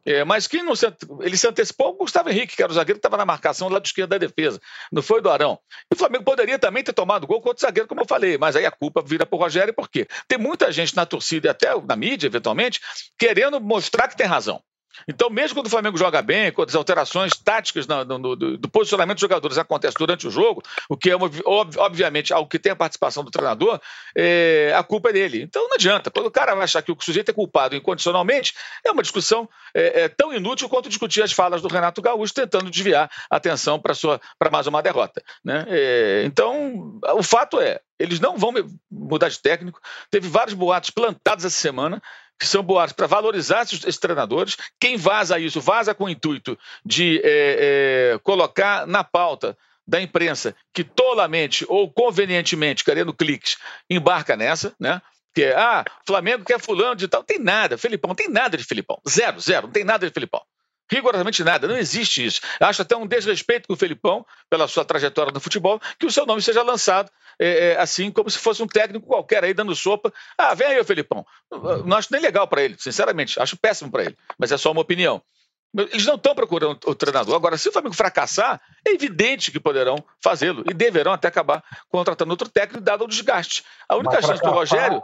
É, 0.05 0.23
mas 0.23 0.47
quem 0.47 0.63
não 0.63 0.75
se, 0.75 0.85
ele 1.21 1.37
se 1.37 1.47
antecipou 1.47 1.89
o 1.89 1.97
Gustavo 1.97 2.29
Henrique, 2.29 2.55
que 2.55 2.63
era 2.63 2.71
o 2.71 2.75
zagueiro 2.75 2.99
que 2.99 3.05
estava 3.05 3.17
na 3.17 3.25
marcação 3.25 3.67
do 3.67 3.73
lado 3.73 3.85
esquerdo 3.85 4.09
da 4.09 4.17
defesa. 4.17 4.59
Não 4.91 5.01
foi 5.01 5.21
do 5.21 5.29
Arão. 5.29 5.59
E 5.91 5.95
o 5.95 5.97
Flamengo 5.97 6.23
poderia 6.23 6.57
também 6.57 6.83
ter 6.83 6.93
tomado 6.93 7.27
gol 7.27 7.41
com 7.41 7.49
outro 7.49 7.61
zagueiro, 7.61 7.87
como 7.87 8.01
eu 8.01 8.05
falei, 8.05 8.37
mas 8.37 8.55
aí 8.55 8.65
a 8.65 8.71
culpa 8.71 9.01
vira 9.05 9.25
para 9.25 9.35
o 9.35 9.39
Rogério, 9.39 9.73
por 9.73 9.89
quê? 9.89 10.07
Tem 10.27 10.37
muita 10.37 10.71
gente 10.71 10.95
na 10.95 11.05
torcida 11.05 11.47
e 11.47 11.49
até 11.49 11.69
na 11.81 11.95
mídia, 11.95 12.27
eventualmente, 12.27 12.79
querendo 13.17 13.59
mostrar 13.59 14.07
que 14.07 14.17
tem 14.17 14.27
razão. 14.27 14.61
Então, 15.07 15.29
mesmo 15.29 15.55
quando 15.55 15.67
o 15.67 15.69
Flamengo 15.69 15.97
joga 15.97 16.21
bem, 16.21 16.51
quando 16.51 16.69
as 16.69 16.75
alterações 16.75 17.33
táticas 17.33 17.87
no, 17.87 18.03
no, 18.05 18.17
no, 18.17 18.35
do 18.35 18.69
posicionamento 18.69 19.17
dos 19.17 19.21
jogadores 19.21 19.57
acontecem 19.57 19.97
durante 19.97 20.27
o 20.27 20.31
jogo, 20.31 20.61
o 20.87 20.97
que 20.97 21.09
é 21.09 21.15
obviamente 21.77 22.33
algo 22.33 22.49
que 22.49 22.59
tem 22.59 22.71
a 22.71 22.75
participação 22.75 23.23
do 23.23 23.31
treinador, 23.31 23.79
é, 24.15 24.73
a 24.75 24.83
culpa 24.83 25.09
é 25.09 25.13
dele. 25.13 25.41
Então 25.41 25.67
não 25.67 25.75
adianta. 25.75 26.11
Quando 26.11 26.27
o 26.27 26.31
cara 26.31 26.53
vai 26.55 26.63
achar 26.63 26.81
que 26.81 26.91
o 26.91 26.97
sujeito 26.99 27.29
é 27.29 27.33
culpado 27.33 27.75
incondicionalmente, 27.75 28.53
é 28.85 28.91
uma 28.91 29.01
discussão 29.01 29.49
é, 29.73 30.03
é 30.03 30.09
tão 30.09 30.33
inútil 30.33 30.69
quanto 30.69 30.89
discutir 30.89 31.21
as 31.21 31.31
falas 31.31 31.61
do 31.61 31.67
Renato 31.67 32.01
Gaúcho 32.01 32.33
tentando 32.33 32.69
desviar 32.69 33.09
a 33.29 33.35
atenção 33.35 33.79
para 33.79 34.51
mais 34.51 34.67
uma 34.67 34.81
derrota. 34.81 35.21
Né? 35.43 35.65
É, 35.67 36.23
então, 36.25 36.99
o 37.15 37.23
fato 37.23 37.59
é, 37.59 37.79
eles 37.99 38.19
não 38.19 38.37
vão 38.37 38.53
mudar 38.89 39.29
de 39.29 39.39
técnico. 39.39 39.79
Teve 40.09 40.27
vários 40.29 40.53
boatos 40.53 40.89
plantados 40.89 41.45
essa 41.45 41.59
semana 41.59 42.01
que 42.39 42.47
são 42.47 42.63
boatos 42.63 42.93
para 42.93 43.05
valorizar 43.05 43.63
esses, 43.63 43.83
esses, 43.83 43.99
treinadores. 43.99 44.55
Quem 44.79 44.95
vaza 44.95 45.37
isso, 45.37 45.59
vaza 45.59 45.93
com 45.93 46.05
o 46.05 46.09
intuito 46.09 46.57
de 46.85 47.21
é, 47.23 48.13
é, 48.13 48.19
colocar 48.23 48.87
na 48.87 49.03
pauta 49.03 49.57
da 49.85 50.01
imprensa 50.01 50.55
que 50.73 50.83
tolamente 50.83 51.65
ou 51.67 51.91
convenientemente, 51.91 52.83
querendo 52.83 53.13
cliques, 53.13 53.57
embarca 53.89 54.37
nessa, 54.37 54.73
né? 54.79 55.01
Que 55.33 55.43
é, 55.43 55.55
ah, 55.55 55.83
Flamengo 56.07 56.45
quer 56.45 56.59
fulano 56.59 56.95
de 56.95 57.07
tal. 57.07 57.23
Tem 57.23 57.39
nada, 57.39 57.77
Felipão, 57.77 58.15
tem 58.15 58.29
nada 58.29 58.55
de 58.55 58.63
Felipão. 58.63 58.99
Zero, 59.07 59.39
zero, 59.39 59.67
não 59.67 59.73
tem 59.73 59.83
nada 59.83 60.07
de 60.07 60.13
Felipão. 60.13 60.41
Rigorosamente 60.91 61.43
nada, 61.43 61.67
não 61.67 61.77
existe 61.77 62.25
isso. 62.25 62.41
Acho 62.59 62.81
até 62.81 62.95
um 62.95 63.05
desrespeito 63.05 63.67
com 63.67 63.73
o 63.73 63.77
Felipão, 63.77 64.25
pela 64.49 64.67
sua 64.67 64.83
trajetória 64.83 65.31
no 65.31 65.39
futebol, 65.39 65.79
que 65.99 66.05
o 66.05 66.11
seu 66.11 66.25
nome 66.25 66.41
seja 66.41 66.63
lançado 66.63 67.11
é, 67.39 67.71
é, 67.71 67.79
assim, 67.79 68.11
como 68.11 68.29
se 68.29 68.37
fosse 68.37 68.61
um 68.61 68.67
técnico 68.67 69.07
qualquer 69.07 69.43
aí 69.43 69.53
dando 69.53 69.73
sopa. 69.75 70.11
Ah, 70.37 70.53
vem 70.53 70.67
aí, 70.67 70.83
Felipão. 70.83 71.25
Não 71.85 71.97
acho 71.97 72.11
nem 72.11 72.21
legal 72.21 72.47
para 72.47 72.61
ele, 72.61 72.75
sinceramente. 72.77 73.39
Acho 73.39 73.57
péssimo 73.57 73.89
para 73.89 74.03
ele, 74.03 74.17
mas 74.37 74.51
é 74.51 74.57
só 74.57 74.71
uma 74.71 74.81
opinião. 74.81 75.21
Eles 75.73 76.05
não 76.05 76.15
estão 76.15 76.33
procurando 76.33 76.79
o 76.85 76.95
treinador. 76.95 77.35
Agora, 77.35 77.57
se 77.57 77.69
o 77.69 77.71
Flamengo 77.71 77.95
fracassar, 77.95 78.59
é 78.85 78.91
evidente 78.91 79.51
que 79.51 79.59
poderão 79.59 80.03
fazê-lo 80.21 80.63
e 80.67 80.73
deverão 80.73 81.13
até 81.13 81.27
acabar 81.27 81.63
contratando 81.89 82.31
outro 82.31 82.49
técnico, 82.49 82.83
dado 82.83 83.03
o 83.03 83.07
desgaste. 83.07 83.63
A 83.87 83.95
única 83.95 84.21
chance 84.21 84.41
do 84.41 84.49
Rogério 84.49 85.01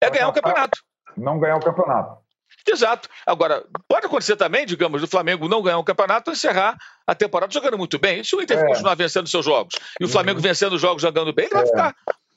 é 0.00 0.08
ganhar 0.08 0.28
o 0.28 0.32
campeonato. 0.32 0.78
Não 1.16 1.38
ganhar 1.38 1.56
o 1.56 1.60
campeonato. 1.60 2.23
Exato. 2.66 3.08
Agora, 3.26 3.64
pode 3.86 4.06
acontecer 4.06 4.36
também, 4.36 4.64
digamos, 4.64 5.00
do 5.00 5.06
Flamengo 5.06 5.48
não 5.48 5.62
ganhar 5.62 5.78
um 5.78 5.84
campeonato 5.84 6.30
e 6.30 6.32
encerrar 6.32 6.76
a 7.06 7.14
temporada 7.14 7.52
jogando 7.52 7.76
muito 7.76 7.98
bem. 7.98 8.24
Se 8.24 8.34
o 8.34 8.42
Inter 8.42 8.58
é. 8.58 8.66
continuar 8.66 8.94
vencendo 8.94 9.28
seus 9.28 9.44
jogos 9.44 9.74
e 10.00 10.04
o 10.04 10.08
Flamengo 10.08 10.38
uhum. 10.38 10.42
vencendo 10.42 10.72
os 10.72 10.80
jogos 10.80 11.02
jogando 11.02 11.32
bem, 11.32 11.46
ele 11.46 11.54
vai 11.54 11.64
é. 11.64 11.66
ficar. 11.66 11.94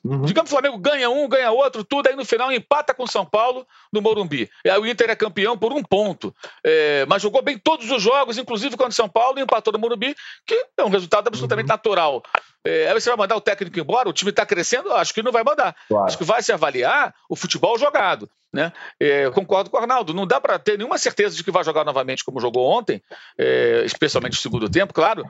Uhum. 0.07 0.21
Digamos 0.21 0.49
que 0.49 0.55
o 0.55 0.59
Flamengo 0.59 0.77
ganha 0.77 1.09
um, 1.09 1.27
ganha 1.27 1.51
outro, 1.51 1.83
tudo, 1.83 2.07
aí 2.07 2.15
no 2.15 2.23
final 2.23 2.51
empata 2.51 2.93
com 2.93 3.03
o 3.03 3.07
São 3.07 3.25
Paulo 3.25 3.67
no 3.91 4.01
Morumbi. 4.01 4.49
E 4.63 4.69
aí 4.69 4.79
o 4.79 4.87
Inter 4.87 5.09
é 5.09 5.15
campeão 5.15 5.57
por 5.57 5.73
um 5.73 5.83
ponto. 5.83 6.33
É, 6.63 7.05
mas 7.07 7.21
jogou 7.21 7.41
bem 7.41 7.57
todos 7.57 7.91
os 7.91 8.01
jogos, 8.01 8.37
inclusive 8.37 8.77
contra 8.77 8.91
o 8.91 8.95
São 8.95 9.09
Paulo, 9.09 9.37
e 9.37 9.41
empatou 9.41 9.73
no 9.73 9.79
Morumbi, 9.79 10.15
que 10.45 10.65
é 10.77 10.83
um 10.83 10.89
resultado 10.89 11.27
absolutamente 11.27 11.69
uhum. 11.69 11.73
natural. 11.73 12.23
É, 12.65 12.87
aí 12.87 12.99
você 12.99 13.09
vai 13.09 13.17
mandar 13.17 13.35
o 13.35 13.41
técnico 13.41 13.79
embora, 13.79 14.09
o 14.09 14.13
time 14.13 14.29
está 14.29 14.45
crescendo? 14.45 14.93
Acho 14.93 15.13
que 15.13 15.21
não 15.21 15.31
vai 15.31 15.43
mandar. 15.43 15.75
Claro. 15.87 16.05
Acho 16.05 16.17
que 16.17 16.23
vai 16.23 16.41
se 16.41 16.51
avaliar 16.51 17.13
o 17.29 17.35
futebol 17.35 17.77
jogado. 17.77 18.29
Né? 18.53 18.71
É, 18.99 19.29
concordo 19.31 19.69
com 19.69 19.77
o 19.77 19.79
Arnaldo. 19.79 20.13
Não 20.13 20.25
dá 20.25 20.39
para 20.39 20.57
ter 20.57 20.77
nenhuma 20.77 20.97
certeza 20.97 21.35
de 21.35 21.43
que 21.43 21.51
vai 21.51 21.63
jogar 21.63 21.83
novamente 21.83 22.23
como 22.23 22.39
jogou 22.39 22.65
ontem, 22.65 23.01
é, 23.37 23.83
especialmente 23.85 24.33
no 24.33 24.39
segundo 24.39 24.69
tempo, 24.69 24.93
claro. 24.93 25.25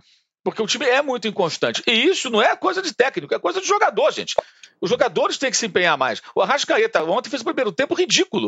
Porque 0.48 0.62
o 0.62 0.66
time 0.66 0.86
é 0.86 1.02
muito 1.02 1.28
inconstante. 1.28 1.84
E 1.86 1.92
isso 1.92 2.30
não 2.30 2.42
é 2.42 2.56
coisa 2.56 2.82
de 2.82 2.94
técnico, 2.94 3.36
é 3.36 3.38
coisa 3.38 3.60
de 3.60 3.68
jogador, 3.68 4.10
gente. 4.14 4.34
Os 4.80 4.90
jogadores 4.90 5.38
têm 5.38 5.52
que 5.52 5.58
se 5.58 5.66
empenhar 5.66 5.98
mais. 5.98 6.22
O 6.34 6.42
Arrascaeta 6.42 7.04
ontem 7.04 7.30
fez 7.30 7.42
o 7.42 7.46
primeiro 7.46 7.70
tempo 7.70 7.94
ridículo, 7.94 8.48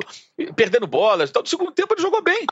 perdendo 0.56 0.88
bolas. 0.88 1.30
Então, 1.30 1.42
no 1.42 1.48
segundo 1.50 1.74
tempo 1.74 1.94
ele 1.94 2.02
jogou 2.02 2.22
bem. 2.24 2.46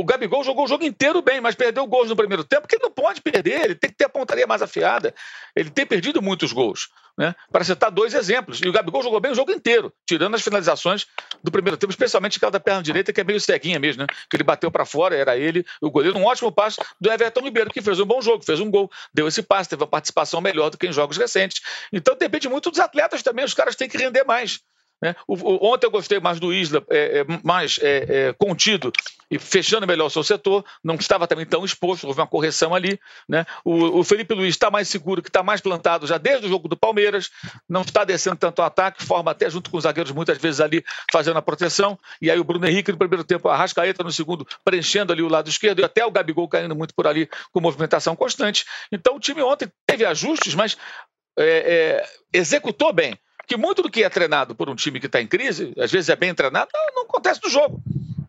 O 0.00 0.04
Gabigol 0.04 0.42
jogou 0.42 0.64
o 0.64 0.66
jogo 0.66 0.82
inteiro 0.82 1.20
bem, 1.20 1.42
mas 1.42 1.54
perdeu 1.54 1.86
gols 1.86 2.08
no 2.08 2.16
primeiro 2.16 2.42
tempo, 2.42 2.66
ele 2.72 2.82
não 2.82 2.90
pode 2.90 3.20
perder, 3.20 3.64
ele 3.64 3.74
tem 3.74 3.90
que 3.90 3.96
ter 3.96 4.06
a 4.06 4.08
pontaria 4.08 4.46
mais 4.46 4.62
afiada. 4.62 5.14
Ele 5.54 5.68
tem 5.68 5.84
perdido 5.84 6.22
muitos 6.22 6.54
gols. 6.54 6.88
Né? 7.18 7.34
Para 7.52 7.62
citar 7.64 7.90
dois 7.90 8.14
exemplos. 8.14 8.62
E 8.62 8.68
o 8.68 8.72
Gabigol 8.72 9.02
jogou 9.02 9.20
bem 9.20 9.30
o 9.30 9.34
jogo 9.34 9.52
inteiro, 9.52 9.92
tirando 10.06 10.34
as 10.36 10.40
finalizações 10.40 11.06
do 11.44 11.50
primeiro 11.50 11.76
tempo, 11.76 11.90
especialmente 11.90 12.38
aquela 12.38 12.50
da 12.50 12.58
perna 12.58 12.82
direita, 12.82 13.12
que 13.12 13.20
é 13.20 13.24
meio 13.24 13.38
ceguinha 13.38 13.78
mesmo, 13.78 14.00
né? 14.00 14.06
Que 14.30 14.36
ele 14.36 14.42
bateu 14.42 14.70
para 14.70 14.86
fora, 14.86 15.14
era 15.14 15.36
ele, 15.36 15.66
o 15.82 15.90
goleiro, 15.90 16.18
um 16.18 16.24
ótimo 16.24 16.50
passe 16.50 16.80
do 16.98 17.12
Everton 17.12 17.42
Ribeiro, 17.42 17.68
que 17.68 17.82
fez 17.82 18.00
um 18.00 18.06
bom 18.06 18.22
jogo, 18.22 18.42
fez 18.42 18.58
um 18.58 18.70
gol, 18.70 18.90
deu 19.12 19.28
esse 19.28 19.42
passe, 19.42 19.68
teve 19.68 19.82
uma 19.82 19.88
participação 19.88 20.40
melhor 20.40 20.70
do 20.70 20.78
que 20.78 20.86
em 20.86 20.92
jogos 20.94 21.18
recentes. 21.18 21.60
Então 21.92 22.16
depende 22.16 22.48
muito 22.48 22.70
dos 22.70 22.80
atletas 22.80 23.22
também, 23.22 23.44
os 23.44 23.52
caras 23.52 23.76
têm 23.76 23.86
que 23.86 23.98
render 23.98 24.24
mais. 24.24 24.60
Né? 25.00 25.16
O, 25.26 25.34
o, 25.34 25.72
ontem 25.72 25.86
eu 25.86 25.90
gostei 25.90 26.20
mais 26.20 26.38
do 26.38 26.52
Isla, 26.52 26.84
é, 26.90 27.20
é, 27.20 27.26
mais 27.42 27.78
é, 27.80 28.28
é, 28.28 28.32
contido 28.34 28.92
e 29.30 29.38
fechando 29.38 29.86
melhor 29.86 30.06
o 30.06 30.10
seu 30.10 30.24
setor, 30.24 30.64
não 30.82 30.96
estava 30.96 31.26
também 31.26 31.46
tão 31.46 31.64
exposto, 31.64 32.06
houve 32.06 32.20
uma 32.20 32.26
correção 32.26 32.74
ali. 32.74 32.98
Né? 33.28 33.46
O, 33.64 34.00
o 34.00 34.04
Felipe 34.04 34.34
Luiz 34.34 34.54
está 34.54 34.70
mais 34.70 34.88
seguro, 34.88 35.22
que 35.22 35.28
está 35.28 35.42
mais 35.42 35.60
plantado 35.60 36.06
já 36.06 36.18
desde 36.18 36.46
o 36.46 36.48
jogo 36.48 36.68
do 36.68 36.76
Palmeiras, 36.76 37.30
não 37.68 37.82
está 37.82 38.04
descendo 38.04 38.36
tanto 38.36 38.60
o 38.60 38.64
ataque, 38.64 39.04
forma 39.04 39.30
até 39.30 39.48
junto 39.48 39.70
com 39.70 39.76
os 39.76 39.84
zagueiros 39.84 40.12
muitas 40.12 40.36
vezes 40.36 40.60
ali 40.60 40.84
fazendo 41.12 41.38
a 41.38 41.42
proteção. 41.42 41.98
E 42.20 42.30
aí 42.30 42.38
o 42.38 42.44
Bruno 42.44 42.66
Henrique 42.66 42.90
no 42.90 42.98
primeiro 42.98 43.24
tempo, 43.24 43.48
a 43.48 43.56
Rascaeta 43.56 44.02
no 44.02 44.10
segundo, 44.10 44.46
preenchendo 44.64 45.12
ali 45.12 45.22
o 45.22 45.28
lado 45.28 45.48
esquerdo, 45.48 45.80
e 45.80 45.84
até 45.84 46.04
o 46.04 46.10
Gabigol 46.10 46.48
caindo 46.48 46.74
muito 46.74 46.94
por 46.94 47.06
ali 47.06 47.28
com 47.52 47.60
movimentação 47.60 48.16
constante. 48.16 48.64
Então 48.90 49.16
o 49.16 49.20
time 49.20 49.42
ontem 49.42 49.70
teve 49.86 50.04
ajustes, 50.04 50.54
mas 50.54 50.76
é, 51.38 52.02
é, 52.02 52.08
executou 52.32 52.92
bem 52.92 53.16
que 53.50 53.56
muito 53.56 53.82
do 53.82 53.90
que 53.90 54.04
é 54.04 54.08
treinado 54.08 54.54
por 54.54 54.70
um 54.70 54.76
time 54.76 55.00
que 55.00 55.06
está 55.06 55.20
em 55.20 55.26
crise, 55.26 55.72
às 55.76 55.90
vezes 55.90 56.08
é 56.08 56.14
bem 56.14 56.32
treinado, 56.32 56.70
não, 56.72 56.94
não, 56.94 57.02
acontece 57.02 57.40
no 57.42 57.50
jogo. 57.50 57.82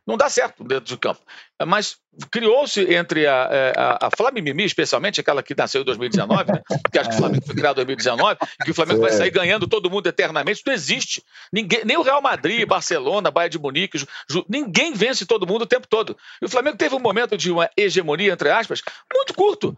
Não 0.05 0.17
dá 0.17 0.27
certo 0.27 0.63
dentro 0.63 0.85
de 0.85 0.97
campo. 0.97 1.21
Mas 1.63 1.97
criou-se 2.31 2.81
entre 2.91 3.27
a, 3.27 3.47
é, 3.51 3.73
a, 3.77 4.07
a 4.07 4.09
Flamimimi, 4.17 4.65
especialmente 4.65 5.21
aquela 5.21 5.43
que 5.43 5.53
nasceu 5.55 5.83
em 5.83 5.85
2019, 5.85 6.51
né? 6.51 6.61
que 6.91 6.97
acho 6.97 7.09
que 7.09 7.15
o 7.15 7.19
Flamengo 7.19 7.45
foi 7.45 7.53
criado 7.53 7.79
em 7.79 7.85
2019, 7.85 8.39
que 8.65 8.71
o 8.71 8.73
Flamengo 8.73 9.01
vai 9.01 9.11
sair 9.11 9.29
ganhando 9.29 9.67
todo 9.67 9.91
mundo 9.91 10.07
eternamente. 10.07 10.55
Isso 10.55 10.63
não 10.65 10.73
existe. 10.73 11.23
Ninguém, 11.53 11.85
nem 11.85 11.97
o 11.97 12.01
Real 12.01 12.19
Madrid, 12.19 12.67
Barcelona, 12.67 13.29
Bayern 13.29 13.51
de 13.51 13.59
Munique, 13.59 13.99
Ju, 14.27 14.43
ninguém 14.49 14.91
vence 14.93 15.23
todo 15.23 15.45
mundo 15.45 15.61
o 15.61 15.67
tempo 15.67 15.85
todo. 15.87 16.17
E 16.41 16.45
o 16.45 16.49
Flamengo 16.49 16.77
teve 16.77 16.95
um 16.95 16.99
momento 16.99 17.37
de 17.37 17.51
uma 17.51 17.69
hegemonia, 17.77 18.33
entre 18.33 18.49
aspas, 18.49 18.81
muito 19.13 19.35
curto 19.35 19.77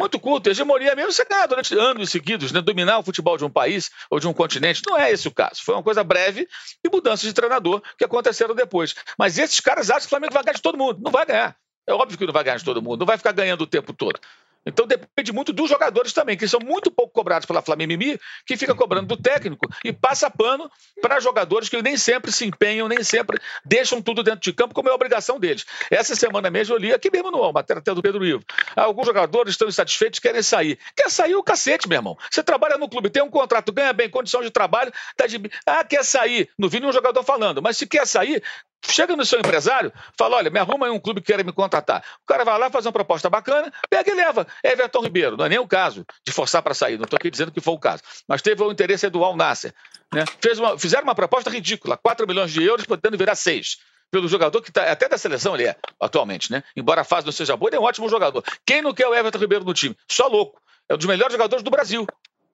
muito 0.00 0.18
curto. 0.18 0.48
Hegemonia 0.48 0.94
mesmo 0.94 1.12
você 1.12 1.24
ganhar 1.24 1.46
durante 1.46 1.76
anos 1.78 2.10
seguidos, 2.10 2.50
né? 2.52 2.60
dominar 2.60 2.98
o 2.98 3.02
futebol 3.02 3.36
de 3.36 3.44
um 3.44 3.50
país 3.50 3.90
ou 4.10 4.18
de 4.18 4.26
um 4.26 4.32
continente. 4.32 4.82
Não 4.86 4.98
é 4.98 5.12
esse 5.12 5.28
o 5.28 5.30
caso. 5.30 5.62
Foi 5.62 5.74
uma 5.74 5.82
coisa 5.82 6.02
breve 6.02 6.48
e 6.82 6.88
mudanças 6.88 7.26
de 7.26 7.32
treinador 7.32 7.82
que 7.98 8.04
aconteceram 8.04 8.54
depois. 8.54 8.94
Mas 9.18 9.38
esses 9.38 9.60
caras 9.60 9.90
acham 9.90 10.00
que 10.00 10.06
o 10.06 10.10
Flamengo 10.10 10.32
vai 10.32 10.42
ganhar 10.42 10.54
de 10.54 10.62
todo 10.62 10.78
mundo. 10.78 11.00
Não 11.02 11.12
vai 11.12 11.26
ganhar. 11.26 11.54
É 11.86 11.92
óbvio 11.92 12.16
que 12.16 12.26
não 12.26 12.32
vai 12.32 12.42
ganhar 12.42 12.56
de 12.56 12.64
todo 12.64 12.82
mundo. 12.82 13.00
Não 13.00 13.06
vai 13.06 13.18
ficar 13.18 13.32
ganhando 13.32 13.62
o 13.62 13.66
tempo 13.66 13.92
todo. 13.92 14.18
Então 14.64 14.86
depende 14.86 15.32
muito 15.32 15.52
dos 15.52 15.68
jogadores 15.68 16.12
também, 16.12 16.36
que 16.36 16.46
são 16.46 16.60
muito 16.60 16.90
pouco 16.90 17.12
cobrados 17.12 17.46
pela 17.46 17.62
Flamimimi, 17.62 18.18
que 18.46 18.56
fica 18.56 18.74
cobrando 18.74 19.06
do 19.06 19.16
técnico 19.16 19.66
e 19.84 19.92
passa 19.92 20.30
pano 20.30 20.70
para 21.00 21.18
jogadores 21.20 21.68
que 21.68 21.80
nem 21.80 21.96
sempre 21.96 22.30
se 22.30 22.44
empenham, 22.44 22.86
nem 22.86 23.02
sempre 23.02 23.40
deixam 23.64 24.02
tudo 24.02 24.22
dentro 24.22 24.40
de 24.40 24.52
campo, 24.52 24.74
como 24.74 24.88
é 24.88 24.92
a 24.92 24.94
obrigação 24.94 25.40
deles. 25.40 25.64
Essa 25.90 26.14
semana 26.14 26.50
mesmo 26.50 26.74
eu 26.74 26.78
li 26.78 26.92
aqui 26.92 27.10
mesmo 27.10 27.30
no 27.30 27.52
matéria 27.52 27.80
até 27.80 27.94
do 27.94 28.02
Pedro 28.02 28.24
Ivo. 28.24 28.44
Alguns 28.76 29.06
jogadores 29.06 29.54
estão 29.54 29.68
insatisfeitos, 29.68 30.18
querem 30.18 30.42
sair. 30.42 30.78
Quer 30.94 31.10
sair 31.10 31.34
o 31.34 31.42
cacete, 31.42 31.88
meu 31.88 31.96
irmão. 31.96 32.16
Você 32.30 32.42
trabalha 32.42 32.76
no 32.76 32.88
clube, 32.88 33.10
tem 33.10 33.22
um 33.22 33.30
contrato, 33.30 33.72
ganha 33.72 33.92
bem, 33.92 34.10
condição 34.10 34.42
de 34.42 34.50
trabalho, 34.50 34.92
tá 35.16 35.26
de... 35.26 35.40
ah, 35.66 35.84
quer 35.84 36.04
sair. 36.04 36.50
Não 36.58 36.68
vi 36.68 36.80
nenhum 36.80 36.92
jogador 36.92 37.22
falando, 37.22 37.62
mas 37.62 37.76
se 37.76 37.86
quer 37.86 38.06
sair, 38.06 38.42
Chega 38.82 39.14
no 39.14 39.24
seu 39.24 39.38
empresário, 39.38 39.92
fala: 40.16 40.36
olha, 40.36 40.50
me 40.50 40.58
arruma 40.58 40.86
aí 40.86 40.92
um 40.92 40.98
clube 40.98 41.20
que 41.20 41.26
queira 41.26 41.44
me 41.44 41.52
contratar. 41.52 42.02
O 42.22 42.26
cara 42.26 42.44
vai 42.44 42.58
lá, 42.58 42.70
faz 42.70 42.86
uma 42.86 42.92
proposta 42.92 43.28
bacana, 43.28 43.72
pega 43.88 44.10
e 44.10 44.14
leva. 44.14 44.46
É 44.62 44.72
Everton 44.72 45.02
Ribeiro, 45.02 45.36
não 45.36 45.44
é 45.44 45.48
nem 45.48 45.58
o 45.58 45.66
caso 45.66 46.04
de 46.26 46.32
forçar 46.32 46.62
para 46.62 46.74
sair, 46.74 46.96
não 46.96 47.04
estou 47.04 47.16
aqui 47.16 47.30
dizendo 47.30 47.52
que 47.52 47.60
foi 47.60 47.74
o 47.74 47.78
caso. 47.78 48.02
Mas 48.26 48.40
teve 48.42 48.62
o 48.62 48.72
interesse 48.72 49.08
do 49.10 49.22
Al 49.22 49.36
Nasser. 49.36 49.74
Né? 50.12 50.24
Fez 50.40 50.58
uma, 50.58 50.78
fizeram 50.78 51.04
uma 51.04 51.14
proposta 51.14 51.50
ridícula: 51.50 51.96
4 51.96 52.26
milhões 52.26 52.50
de 52.50 52.62
euros, 52.62 52.86
podendo 52.86 53.18
virar 53.18 53.34
6 53.34 53.78
pelo 54.10 54.26
jogador 54.28 54.60
que 54.60 54.70
está 54.70 54.90
até 54.90 55.08
da 55.08 55.16
seleção 55.16 55.54
ele 55.54 55.68
é 55.68 55.76
atualmente, 56.00 56.50
né? 56.50 56.64
Embora 56.74 57.02
a 57.02 57.04
fase 57.04 57.24
não 57.24 57.32
seja 57.32 57.56
boa, 57.56 57.68
ele 57.68 57.76
é 57.76 57.80
um 57.80 57.84
ótimo 57.84 58.08
jogador. 58.08 58.42
Quem 58.66 58.82
não 58.82 58.92
quer 58.92 59.06
o 59.06 59.14
Everton 59.14 59.38
Ribeiro 59.38 59.64
no 59.64 59.72
time? 59.72 59.96
Só 60.10 60.26
louco. 60.26 60.60
É 60.88 60.94
um 60.94 60.96
dos 60.96 61.06
melhores 61.06 61.32
jogadores 61.32 61.62
do 61.62 61.70
Brasil. 61.70 62.06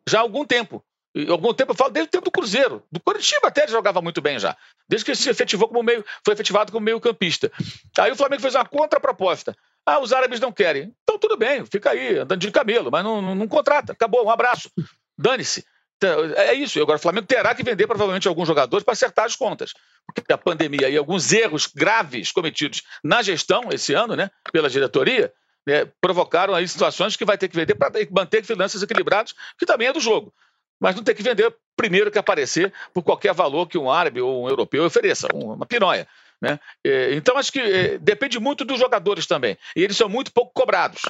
Já 0.06 0.18
há 0.18 0.22
algum 0.22 0.44
tempo 0.44 0.84
algum 1.31 1.55
tempo, 1.55 1.72
eu 1.72 1.76
falo 1.76 1.90
desde 1.90 2.09
o 2.09 2.11
tempo 2.11 2.26
do 2.26 2.31
Cruzeiro. 2.31 2.83
Do 2.92 3.00
Curitiba 3.00 3.48
até 3.48 3.62
ele 3.62 3.72
jogava 3.72 4.02
muito 4.02 4.20
bem 4.20 4.38
já. 4.38 4.57
Desde 4.88 5.05
que 5.05 5.12
ele 5.12 5.16
se 5.16 5.31
efetivou 5.31 5.68
como 5.68 5.83
meio, 5.83 6.05
foi 6.24 6.35
efetivado 6.35 6.70
como 6.70 6.85
meio 6.85 7.00
campista. 7.00 7.50
Aí 7.98 8.12
o 8.12 8.16
Flamengo 8.16 8.42
fez 8.42 8.55
uma 8.55 8.66
contraproposta. 8.66 9.57
Ah, 9.85 9.98
os 9.98 10.12
árabes 10.12 10.40
não 10.40 10.52
querem. 10.52 10.92
Então 11.02 11.18
tudo 11.18 11.37
bem, 11.37 11.64
fica 11.64 11.90
aí, 11.90 12.18
andando 12.18 12.40
de 12.40 12.50
camelo, 12.50 12.90
mas 12.90 13.02
não, 13.02 13.22
não, 13.22 13.35
não 13.35 13.48
contrata. 13.48 13.92
Acabou, 13.92 14.26
um 14.26 14.31
abraço. 14.31 14.70
Dane-se. 15.16 15.64
Então, 15.96 16.24
é 16.35 16.52
isso. 16.52 16.81
Agora 16.83 16.98
o 16.98 17.00
Flamengo 17.00 17.26
terá 17.26 17.55
que 17.55 17.62
vender 17.62 17.87
provavelmente 17.87 18.29
alguns 18.29 18.46
jogadores 18.46 18.85
para 18.85 18.92
acertar 18.92 19.24
as 19.24 19.35
contas. 19.35 19.72
Porque 20.07 20.31
a 20.31 20.37
pandemia 20.37 20.90
e 20.90 20.96
alguns 20.96 21.33
erros 21.33 21.66
graves 21.66 22.31
cometidos 22.31 22.83
na 23.02 23.22
gestão 23.22 23.70
esse 23.70 23.94
ano, 23.94 24.14
né, 24.14 24.31
pela 24.52 24.68
diretoria, 24.68 25.33
né, 25.66 25.88
provocaram 26.00 26.55
aí 26.55 26.68
situações 26.68 27.16
que 27.16 27.24
vai 27.24 27.38
ter 27.38 27.48
que 27.48 27.57
vender 27.57 27.74
para 27.74 27.90
manter 28.11 28.44
finanças 28.44 28.83
equilibradas, 28.83 29.35
que 29.59 29.64
também 29.64 29.88
é 29.88 29.92
do 29.92 30.00
jogo 30.00 30.33
mas 30.80 30.94
não 30.94 31.02
tem 31.02 31.14
que 31.14 31.22
vender 31.22 31.54
primeiro 31.76 32.10
que 32.10 32.18
aparecer 32.18 32.72
por 32.92 33.02
qualquer 33.02 33.34
valor 33.34 33.66
que 33.66 33.78
um 33.78 33.90
árabe 33.90 34.20
ou 34.20 34.44
um 34.44 34.48
europeu 34.48 34.84
ofereça, 34.84 35.28
uma 35.32 35.66
pironha. 35.66 36.06
Né? 36.40 36.58
É, 36.84 37.14
então, 37.14 37.36
acho 37.36 37.52
que 37.52 37.60
é, 37.60 37.98
depende 37.98 38.38
muito 38.38 38.64
dos 38.64 38.78
jogadores 38.78 39.26
também. 39.26 39.56
E 39.74 39.82
eles 39.82 39.96
são 39.96 40.08
muito 40.08 40.32
pouco 40.32 40.52
cobrados. 40.52 41.02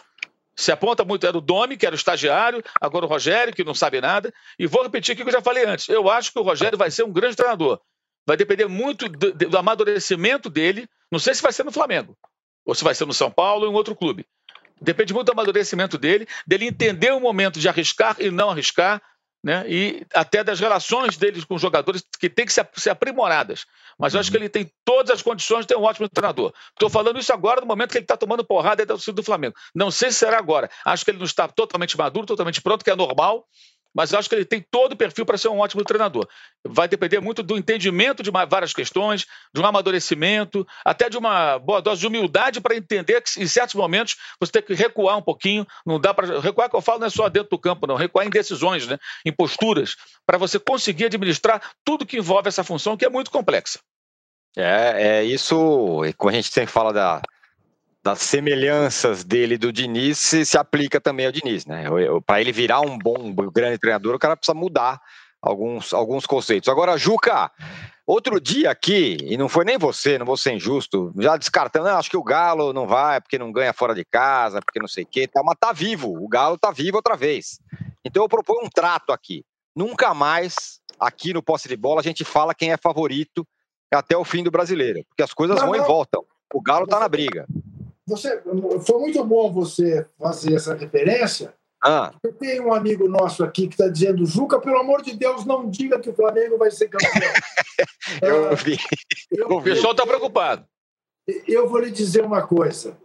Se 0.56 0.72
aponta 0.72 1.04
muito, 1.04 1.26
era 1.26 1.36
o 1.36 1.40
Domi, 1.40 1.76
que 1.76 1.84
era 1.84 1.94
o 1.94 1.98
estagiário, 1.98 2.64
agora 2.80 3.04
o 3.04 3.08
Rogério, 3.08 3.52
que 3.52 3.62
não 3.62 3.74
sabe 3.74 4.00
nada. 4.00 4.32
E 4.58 4.66
vou 4.66 4.82
repetir 4.82 5.12
o 5.12 5.16
que 5.16 5.22
eu 5.22 5.32
já 5.32 5.42
falei 5.42 5.66
antes. 5.66 5.88
Eu 5.88 6.08
acho 6.08 6.32
que 6.32 6.38
o 6.38 6.42
Rogério 6.42 6.78
vai 6.78 6.90
ser 6.90 7.04
um 7.04 7.12
grande 7.12 7.36
treinador. 7.36 7.78
Vai 8.26 8.36
depender 8.36 8.66
muito 8.66 9.08
do, 9.08 9.32
do 9.32 9.58
amadurecimento 9.58 10.48
dele. 10.48 10.88
Não 11.12 11.18
sei 11.18 11.34
se 11.34 11.42
vai 11.42 11.52
ser 11.52 11.64
no 11.64 11.70
Flamengo, 11.70 12.16
ou 12.64 12.74
se 12.74 12.82
vai 12.82 12.94
ser 12.94 13.04
no 13.04 13.12
São 13.12 13.30
Paulo 13.30 13.66
ou 13.66 13.72
em 13.72 13.74
outro 13.74 13.94
clube. 13.94 14.26
Depende 14.80 15.12
muito 15.12 15.26
do 15.26 15.32
amadurecimento 15.32 15.96
dele, 15.96 16.26
dele 16.46 16.66
entender 16.66 17.12
o 17.12 17.20
momento 17.20 17.60
de 17.60 17.68
arriscar 17.68 18.16
e 18.18 18.30
não 18.30 18.50
arriscar, 18.50 19.00
né? 19.46 19.64
e 19.68 20.04
até 20.12 20.42
das 20.42 20.58
relações 20.58 21.16
deles 21.16 21.44
com 21.44 21.54
os 21.54 21.62
jogadores 21.62 22.04
que 22.18 22.28
têm 22.28 22.44
que 22.44 22.52
ser, 22.52 22.68
ser 22.74 22.90
aprimoradas. 22.90 23.64
Mas 23.96 24.12
eu 24.12 24.18
acho 24.18 24.28
que 24.28 24.36
ele 24.36 24.48
tem 24.48 24.68
todas 24.84 25.12
as 25.12 25.22
condições 25.22 25.60
de 25.60 25.68
ter 25.68 25.76
um 25.76 25.84
ótimo 25.84 26.08
treinador. 26.08 26.52
Estou 26.72 26.90
falando 26.90 27.16
isso 27.16 27.32
agora 27.32 27.60
no 27.60 27.66
momento 27.66 27.92
que 27.92 27.98
ele 27.98 28.04
está 28.04 28.16
tomando 28.16 28.44
porrada 28.44 28.84
da 28.84 28.94
torcida 28.94 29.12
do 29.14 29.22
Flamengo. 29.22 29.54
Não 29.72 29.88
sei 29.88 30.10
se 30.10 30.18
será 30.18 30.36
agora. 30.36 30.68
Acho 30.84 31.04
que 31.04 31.12
ele 31.12 31.18
não 31.18 31.24
está 31.24 31.46
totalmente 31.46 31.96
maduro, 31.96 32.26
totalmente 32.26 32.60
pronto, 32.60 32.84
que 32.84 32.90
é 32.90 32.96
normal 32.96 33.46
mas 33.96 34.12
acho 34.12 34.28
que 34.28 34.34
ele 34.34 34.44
tem 34.44 34.62
todo 34.70 34.92
o 34.92 34.96
perfil 34.96 35.24
para 35.24 35.38
ser 35.38 35.48
um 35.48 35.60
ótimo 35.60 35.82
treinador. 35.82 36.28
Vai 36.62 36.86
depender 36.86 37.18
muito 37.18 37.42
do 37.42 37.56
entendimento 37.56 38.22
de 38.22 38.30
várias 38.30 38.74
questões, 38.74 39.24
de 39.54 39.60
um 39.60 39.64
amadurecimento, 39.64 40.66
até 40.84 41.08
de 41.08 41.16
uma 41.16 41.58
boa 41.58 41.80
dose 41.80 42.02
de 42.02 42.06
humildade 42.06 42.60
para 42.60 42.76
entender 42.76 43.22
que 43.22 43.42
em 43.42 43.46
certos 43.46 43.74
momentos 43.74 44.16
você 44.38 44.52
tem 44.52 44.62
que 44.62 44.74
recuar 44.74 45.16
um 45.16 45.22
pouquinho. 45.22 45.66
Não 45.86 45.98
dá 45.98 46.12
para 46.12 46.40
recuar 46.40 46.68
que 46.68 46.76
eu 46.76 46.82
falo 46.82 46.98
não 46.98 47.06
é 47.06 47.10
só 47.10 47.26
dentro 47.30 47.48
do 47.48 47.58
campo, 47.58 47.86
não. 47.86 47.96
Recuar 47.96 48.26
em 48.26 48.30
decisões, 48.30 48.86
né? 48.86 48.98
em 49.24 49.32
posturas, 49.32 49.96
para 50.26 50.36
você 50.36 50.58
conseguir 50.58 51.06
administrar 51.06 51.62
tudo 51.82 52.04
que 52.04 52.18
envolve 52.18 52.48
essa 52.48 52.62
função, 52.62 52.98
que 52.98 53.04
é 53.06 53.08
muito 53.08 53.30
complexa. 53.30 53.78
É, 54.54 55.20
é 55.20 55.24
isso. 55.24 56.02
Quando 56.18 56.34
a 56.34 56.36
gente 56.36 56.52
sempre 56.52 56.72
fala 56.72 56.92
da, 56.92 57.22
das 58.06 58.20
semelhanças 58.20 59.24
dele 59.24 59.58
do 59.58 59.72
Diniz 59.72 60.16
se, 60.18 60.46
se 60.46 60.56
aplica 60.56 61.00
também 61.00 61.26
ao 61.26 61.32
Diniz, 61.32 61.66
né? 61.66 61.86
Para 62.24 62.40
ele 62.40 62.52
virar 62.52 62.80
um 62.80 62.96
bom, 62.96 63.16
um 63.18 63.34
grande 63.50 63.78
treinador, 63.78 64.14
o 64.14 64.18
cara 64.18 64.36
precisa 64.36 64.54
mudar 64.54 65.00
alguns, 65.42 65.92
alguns 65.92 66.24
conceitos. 66.24 66.68
Agora, 66.68 66.96
Juca, 66.96 67.50
outro 68.06 68.40
dia 68.40 68.70
aqui, 68.70 69.16
e 69.22 69.36
não 69.36 69.48
foi 69.48 69.64
nem 69.64 69.76
você, 69.76 70.18
não 70.18 70.24
vou 70.24 70.36
ser 70.36 70.52
injusto, 70.52 71.12
já 71.18 71.36
descartando, 71.36 71.88
acho 71.88 72.08
que 72.08 72.16
o 72.16 72.22
Galo 72.22 72.72
não 72.72 72.86
vai 72.86 73.20
porque 73.20 73.40
não 73.40 73.50
ganha 73.50 73.72
fora 73.72 73.92
de 73.92 74.04
casa, 74.04 74.60
porque 74.60 74.78
não 74.78 74.86
sei 74.86 75.02
o 75.02 75.08
quê, 75.08 75.26
tá, 75.26 75.42
mas 75.42 75.56
tá 75.58 75.72
vivo, 75.72 76.16
o 76.16 76.28
Galo 76.28 76.56
tá 76.56 76.70
vivo 76.70 76.98
outra 76.98 77.16
vez. 77.16 77.58
Então 78.04 78.22
eu 78.22 78.28
proponho 78.28 78.64
um 78.64 78.70
trato 78.70 79.12
aqui. 79.12 79.44
nunca 79.74 80.14
mais 80.14 80.80
aqui 81.00 81.34
no 81.34 81.42
posse 81.42 81.68
de 81.68 81.76
bola 81.76 82.00
a 82.00 82.04
gente 82.04 82.24
fala 82.24 82.54
quem 82.54 82.70
é 82.70 82.76
favorito 82.76 83.44
até 83.92 84.16
o 84.16 84.24
fim 84.24 84.44
do 84.44 84.50
brasileiro, 84.52 85.04
porque 85.08 85.24
as 85.24 85.34
coisas 85.34 85.56
não, 85.56 85.66
vão 85.66 85.76
não. 85.76 85.84
e 85.84 85.86
voltam. 85.88 86.24
O 86.54 86.62
Galo 86.62 86.84
está 86.84 87.00
na 87.00 87.08
briga. 87.08 87.46
Você, 88.06 88.40
foi 88.86 89.00
muito 89.00 89.24
bom 89.24 89.52
você 89.52 90.06
fazer 90.18 90.54
essa 90.54 90.74
referência. 90.74 91.52
Ah. 91.84 92.12
Eu 92.22 92.32
tenho 92.32 92.68
um 92.68 92.72
amigo 92.72 93.08
nosso 93.08 93.44
aqui 93.44 93.66
que 93.66 93.74
está 93.74 93.88
dizendo, 93.88 94.24
Juca, 94.24 94.60
pelo 94.60 94.78
amor 94.78 95.02
de 95.02 95.14
Deus, 95.14 95.44
não 95.44 95.68
diga 95.68 95.98
que 95.98 96.10
o 96.10 96.14
Flamengo 96.14 96.56
vai 96.56 96.70
ser 96.70 96.88
campeão. 96.88 97.10
eu 98.22 98.48
ah, 98.50 98.54
vi. 98.54 98.78
Eu, 99.30 99.48
o 99.48 99.62
pessoal 99.62 99.92
está 99.92 100.06
preocupado. 100.06 100.64
Eu 101.46 101.68
vou 101.68 101.80
lhe 101.80 101.90
dizer 101.90 102.24
uma 102.24 102.46
coisa. 102.46 102.96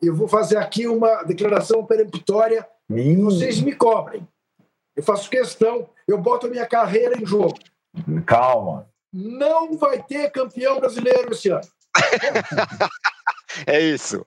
Eu 0.00 0.14
vou 0.14 0.28
fazer 0.28 0.56
aqui 0.56 0.86
uma 0.86 1.22
declaração 1.22 1.84
peremptória 1.84 2.66
e 2.90 3.16
vocês 3.16 3.60
me 3.60 3.74
cobrem. 3.74 4.26
Eu 4.96 5.02
faço 5.02 5.30
questão, 5.30 5.88
eu 6.06 6.18
boto 6.18 6.46
a 6.46 6.50
minha 6.50 6.66
carreira 6.66 7.20
em 7.20 7.24
jogo. 7.24 7.58
Calma. 8.26 8.88
Não 9.12 9.76
vai 9.76 10.02
ter 10.02 10.30
campeão 10.30 10.78
brasileiro 10.78 11.32
esse 11.32 11.48
ano. 11.48 11.66
é 13.66 13.80
isso. 13.80 14.26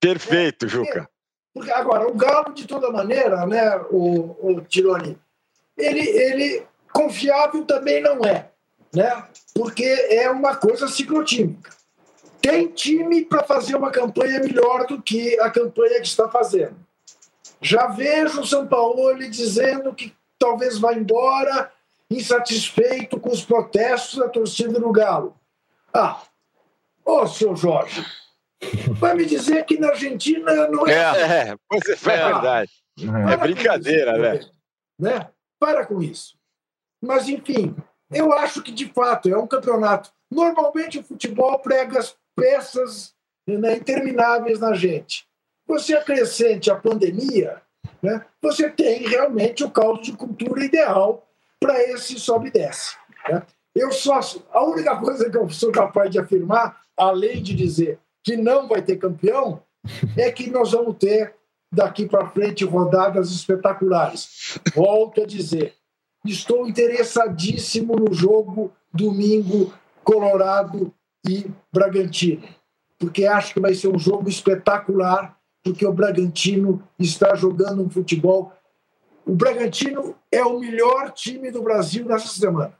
Perfeito, 0.00 0.66
é, 0.66 0.68
Juca. 0.68 1.08
Porque, 1.52 1.70
agora, 1.70 2.08
o 2.08 2.14
Galo, 2.14 2.52
de 2.52 2.66
toda 2.66 2.90
maneira, 2.90 3.46
né, 3.46 3.76
o, 3.90 4.36
o 4.40 4.60
Tironi, 4.60 5.18
ele, 5.76 6.00
ele 6.00 6.66
confiável 6.92 7.64
também 7.64 8.00
não 8.00 8.24
é, 8.24 8.50
né? 8.94 9.24
Porque 9.54 9.84
é 9.84 10.30
uma 10.30 10.56
coisa 10.56 10.88
ciclotímica. 10.88 11.70
Tem 12.40 12.68
time 12.68 13.24
para 13.24 13.42
fazer 13.42 13.74
uma 13.74 13.90
campanha 13.90 14.38
melhor 14.40 14.86
do 14.86 15.00
que 15.00 15.38
a 15.40 15.50
campanha 15.50 16.00
que 16.00 16.06
está 16.06 16.28
fazendo. 16.28 16.76
Já 17.60 17.86
vejo 17.86 18.42
o 18.42 18.46
São 18.46 18.66
Paulo 18.66 19.16
dizendo 19.30 19.94
que 19.94 20.14
talvez 20.38 20.78
vá 20.78 20.92
embora, 20.92 21.72
insatisfeito 22.10 23.18
com 23.18 23.30
os 23.30 23.42
protestos 23.42 24.18
da 24.18 24.28
torcida 24.28 24.78
do 24.78 24.92
Galo. 24.92 25.34
Ah, 25.92 26.20
ô, 27.04 27.26
seu 27.26 27.54
Jorge, 27.54 28.04
vai 28.98 29.14
me 29.14 29.24
dizer 29.26 29.64
que 29.64 29.78
na 29.78 29.88
Argentina 29.88 30.68
não 30.68 30.86
é. 30.86 30.92
É, 30.92 31.04
assim. 31.04 31.20
é, 31.20 31.56
pois 31.68 31.88
é, 31.88 31.92
é 31.92 32.24
verdade. 32.32 32.72
é 33.32 33.36
brincadeira, 33.36 34.18
né? 34.18 34.40
né? 34.98 35.28
Para 35.58 35.86
com 35.86 36.02
isso. 36.02 36.36
Mas, 37.02 37.28
enfim, 37.28 37.76
eu 38.10 38.32
acho 38.32 38.62
que 38.62 38.72
de 38.72 38.86
fato 38.86 39.28
é 39.28 39.36
um 39.36 39.46
campeonato. 39.46 40.10
Normalmente 40.30 40.98
o 40.98 41.02
futebol 41.02 41.58
prega 41.58 41.98
as 41.98 42.16
peças 42.34 43.14
né, 43.46 43.76
intermináveis 43.76 44.60
na 44.60 44.74
gente. 44.74 45.26
Você 45.66 45.94
acrescente 45.94 46.70
a 46.70 46.76
pandemia, 46.76 47.62
né, 48.02 48.24
você 48.40 48.70
tem 48.70 49.06
realmente 49.06 49.64
o 49.64 49.70
caldo 49.70 50.02
de 50.02 50.12
cultura 50.12 50.64
ideal 50.64 51.26
para 51.60 51.82
esse 51.82 52.18
sobe 52.18 52.48
e 52.48 52.52
desce. 52.52 52.96
Né? 53.28 53.42
Eu 53.74 53.90
só, 53.90 54.20
a 54.52 54.64
única 54.64 54.96
coisa 54.96 55.30
que 55.30 55.36
eu 55.36 55.48
sou 55.48 55.72
capaz 55.72 56.10
de 56.10 56.18
afirmar, 56.18 56.80
além 56.96 57.42
de 57.42 57.54
dizer 57.54 57.98
que 58.22 58.36
não 58.36 58.68
vai 58.68 58.82
ter 58.82 58.96
campeão, 58.96 59.62
é 60.16 60.30
que 60.30 60.50
nós 60.50 60.72
vamos 60.72 60.96
ter 60.96 61.34
daqui 61.72 62.06
para 62.06 62.30
frente 62.30 62.64
rodadas 62.64 63.30
espetaculares. 63.30 64.58
Volto 64.74 65.22
a 65.22 65.26
dizer, 65.26 65.74
estou 66.24 66.66
interessadíssimo 66.66 67.96
no 67.96 68.12
jogo 68.14 68.72
domingo 68.92 69.72
Colorado 70.02 70.92
e 71.26 71.50
Bragantino, 71.72 72.46
porque 72.98 73.26
acho 73.26 73.54
que 73.54 73.60
vai 73.60 73.74
ser 73.74 73.88
um 73.88 73.98
jogo 73.98 74.28
espetacular 74.28 75.36
porque 75.64 75.86
o 75.86 75.92
Bragantino 75.92 76.86
está 76.98 77.34
jogando 77.34 77.82
um 77.82 77.88
futebol. 77.88 78.52
O 79.24 79.34
Bragantino 79.34 80.14
é 80.30 80.44
o 80.44 80.60
melhor 80.60 81.10
time 81.12 81.50
do 81.50 81.62
Brasil 81.62 82.04
nessa 82.04 82.28
semana. 82.28 82.78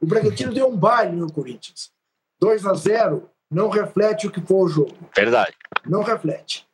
O 0.00 0.06
Bragantino 0.06 0.52
deu 0.52 0.66
um 0.66 0.76
baile 0.76 1.14
no 1.14 1.30
Corinthians. 1.30 1.92
2 2.40 2.66
a 2.66 2.74
0 2.74 3.28
não 3.50 3.68
reflete 3.68 4.26
o 4.26 4.30
que 4.30 4.40
foi 4.40 4.56
o 4.56 4.68
jogo. 4.68 4.96
Verdade. 5.14 5.54
Não 5.84 6.02
reflete. 6.02 6.66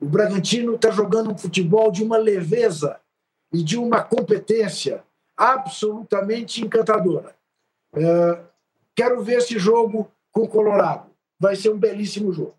O 0.00 0.06
Bragantino 0.06 0.74
está 0.74 0.90
jogando 0.90 1.30
um 1.30 1.38
futebol 1.38 1.92
de 1.92 2.02
uma 2.02 2.16
leveza 2.16 2.98
e 3.52 3.62
de 3.62 3.76
uma 3.76 4.02
competência 4.02 5.04
absolutamente 5.36 6.64
encantadora. 6.64 7.34
Uh, 7.94 8.42
quero 8.96 9.22
ver 9.22 9.38
esse 9.38 9.58
jogo 9.58 10.10
com 10.32 10.42
o 10.42 10.48
Colorado. 10.48 11.10
Vai 11.38 11.54
ser 11.54 11.70
um 11.70 11.78
belíssimo 11.78 12.32
jogo. 12.32 12.56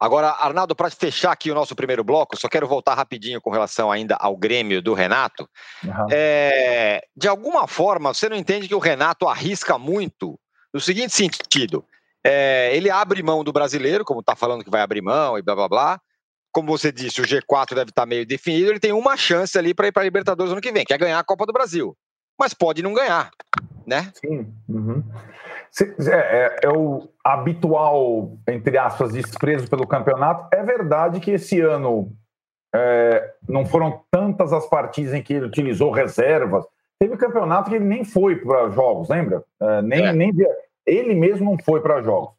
Agora, 0.00 0.30
Arnaldo, 0.30 0.74
para 0.74 0.90
fechar 0.90 1.32
aqui 1.32 1.50
o 1.50 1.54
nosso 1.54 1.76
primeiro 1.76 2.02
bloco, 2.02 2.36
só 2.36 2.48
quero 2.48 2.66
voltar 2.66 2.94
rapidinho 2.94 3.40
com 3.40 3.50
relação 3.50 3.90
ainda 3.90 4.16
ao 4.16 4.36
Grêmio 4.36 4.82
do 4.82 4.92
Renato. 4.92 5.48
Uhum. 5.82 6.06
É, 6.10 7.06
de 7.16 7.28
alguma 7.28 7.66
forma, 7.68 8.12
você 8.12 8.28
não 8.28 8.36
entende 8.36 8.68
que 8.68 8.74
o 8.74 8.80
Renato 8.80 9.28
arrisca 9.28 9.78
muito 9.78 10.38
no 10.74 10.80
seguinte 10.80 11.14
sentido: 11.14 11.84
é, 12.22 12.76
ele 12.76 12.90
abre 12.90 13.22
mão 13.22 13.44
do 13.44 13.52
brasileiro, 13.52 14.04
como 14.04 14.20
está 14.20 14.34
falando 14.34 14.64
que 14.64 14.70
vai 14.70 14.80
abrir 14.80 15.00
mão 15.00 15.38
e 15.38 15.42
blá 15.42 15.54
blá 15.54 15.68
blá. 15.68 16.00
Como 16.52 16.68
você 16.68 16.92
disse, 16.92 17.20
o 17.20 17.24
G4 17.24 17.70
deve 17.70 17.90
estar 17.90 18.02
tá 18.02 18.06
meio 18.06 18.26
definido, 18.26 18.70
ele 18.70 18.78
tem 18.78 18.92
uma 18.92 19.16
chance 19.16 19.58
ali 19.58 19.74
para 19.74 19.88
ir 19.88 19.92
para 19.92 20.02
a 20.02 20.04
Libertadores 20.04 20.52
ano 20.52 20.60
que 20.60 20.70
vem, 20.70 20.84
que 20.84 20.94
é 20.94 20.98
ganhar 20.98 21.18
a 21.18 21.24
Copa 21.24 21.46
do 21.46 21.52
Brasil. 21.52 21.96
Mas 22.38 22.54
pode 22.54 22.82
não 22.82 22.94
ganhar, 22.94 23.30
né? 23.86 24.12
Sim. 24.14 24.52
Uhum. 24.68 25.02
É, 25.80 26.12
é, 26.12 26.56
é, 26.64 26.68
o 26.68 27.08
habitual, 27.24 28.38
entre 28.48 28.78
aspas, 28.78 29.12
desprezo 29.12 29.68
pelo 29.68 29.86
campeonato. 29.86 30.48
É 30.52 30.62
verdade 30.62 31.18
que 31.18 31.32
esse 31.32 31.60
ano 31.60 32.12
é, 32.74 33.32
não 33.48 33.66
foram 33.66 34.04
tantas 34.10 34.52
as 34.52 34.68
partidas 34.68 35.14
em 35.14 35.22
que 35.22 35.34
ele 35.34 35.46
utilizou 35.46 35.90
reservas. 35.90 36.64
Teve 37.04 37.18
campeonato 37.18 37.68
que 37.68 37.76
ele 37.76 37.84
nem 37.84 38.02
foi 38.02 38.36
para 38.36 38.70
jogos, 38.70 39.10
lembra? 39.10 39.44
É, 39.60 39.82
nem, 39.82 40.06
é. 40.06 40.12
nem 40.14 40.32
ele 40.86 41.14
mesmo 41.14 41.50
não 41.50 41.58
foi 41.62 41.82
para 41.82 42.00
jogos. 42.00 42.30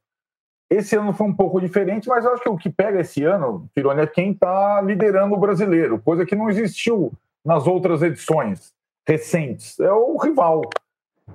Esse 0.67 0.95
ano 0.95 1.13
foi 1.13 1.27
um 1.27 1.35
pouco 1.35 1.61
diferente, 1.61 2.09
mas 2.09 2.25
acho 2.25 2.41
que 2.41 2.49
o 2.49 2.57
que 2.57 2.71
pega 2.71 3.01
esse 3.01 3.23
ano, 3.23 3.69
Tirone, 3.75 4.01
é 4.01 4.07
quem 4.07 4.31
está 4.31 4.81
liderando 4.81 5.35
o 5.35 5.39
brasileiro, 5.39 6.01
coisa 6.01 6.25
que 6.25 6.35
não 6.35 6.49
existiu 6.49 7.13
nas 7.45 7.67
outras 7.67 8.01
edições 8.01 8.73
recentes. 9.07 9.79
É 9.79 9.93
o 9.93 10.17
rival. 10.17 10.63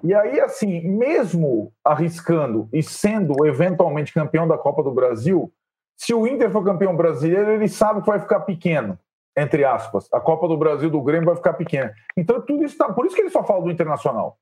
E 0.02 0.12
aí, 0.12 0.40
assim, 0.40 0.80
mesmo 0.88 1.72
arriscando 1.84 2.68
e 2.72 2.82
sendo 2.82 3.46
eventualmente 3.46 4.12
campeão 4.12 4.48
da 4.48 4.58
Copa 4.58 4.82
do 4.82 4.90
Brasil, 4.90 5.52
se 5.96 6.12
o 6.12 6.26
Inter 6.26 6.50
for 6.50 6.64
campeão 6.64 6.96
brasileiro, 6.96 7.52
ele 7.52 7.68
sabe 7.68 8.00
que 8.00 8.08
vai 8.08 8.18
ficar 8.18 8.40
pequeno, 8.40 8.98
entre 9.36 9.64
aspas. 9.64 10.08
A 10.12 10.20
Copa 10.20 10.48
do 10.48 10.56
Brasil 10.56 10.90
do 10.90 11.02
Grêmio 11.02 11.26
vai 11.26 11.36
ficar 11.36 11.54
pequena. 11.54 11.92
Então, 12.16 12.40
tudo 12.40 12.64
isso 12.64 12.76
tá. 12.76 12.92
Por 12.92 13.06
isso 13.06 13.14
que 13.14 13.22
ele 13.22 13.30
só 13.30 13.44
fala 13.44 13.62
do 13.62 13.70
Internacional. 13.70 14.36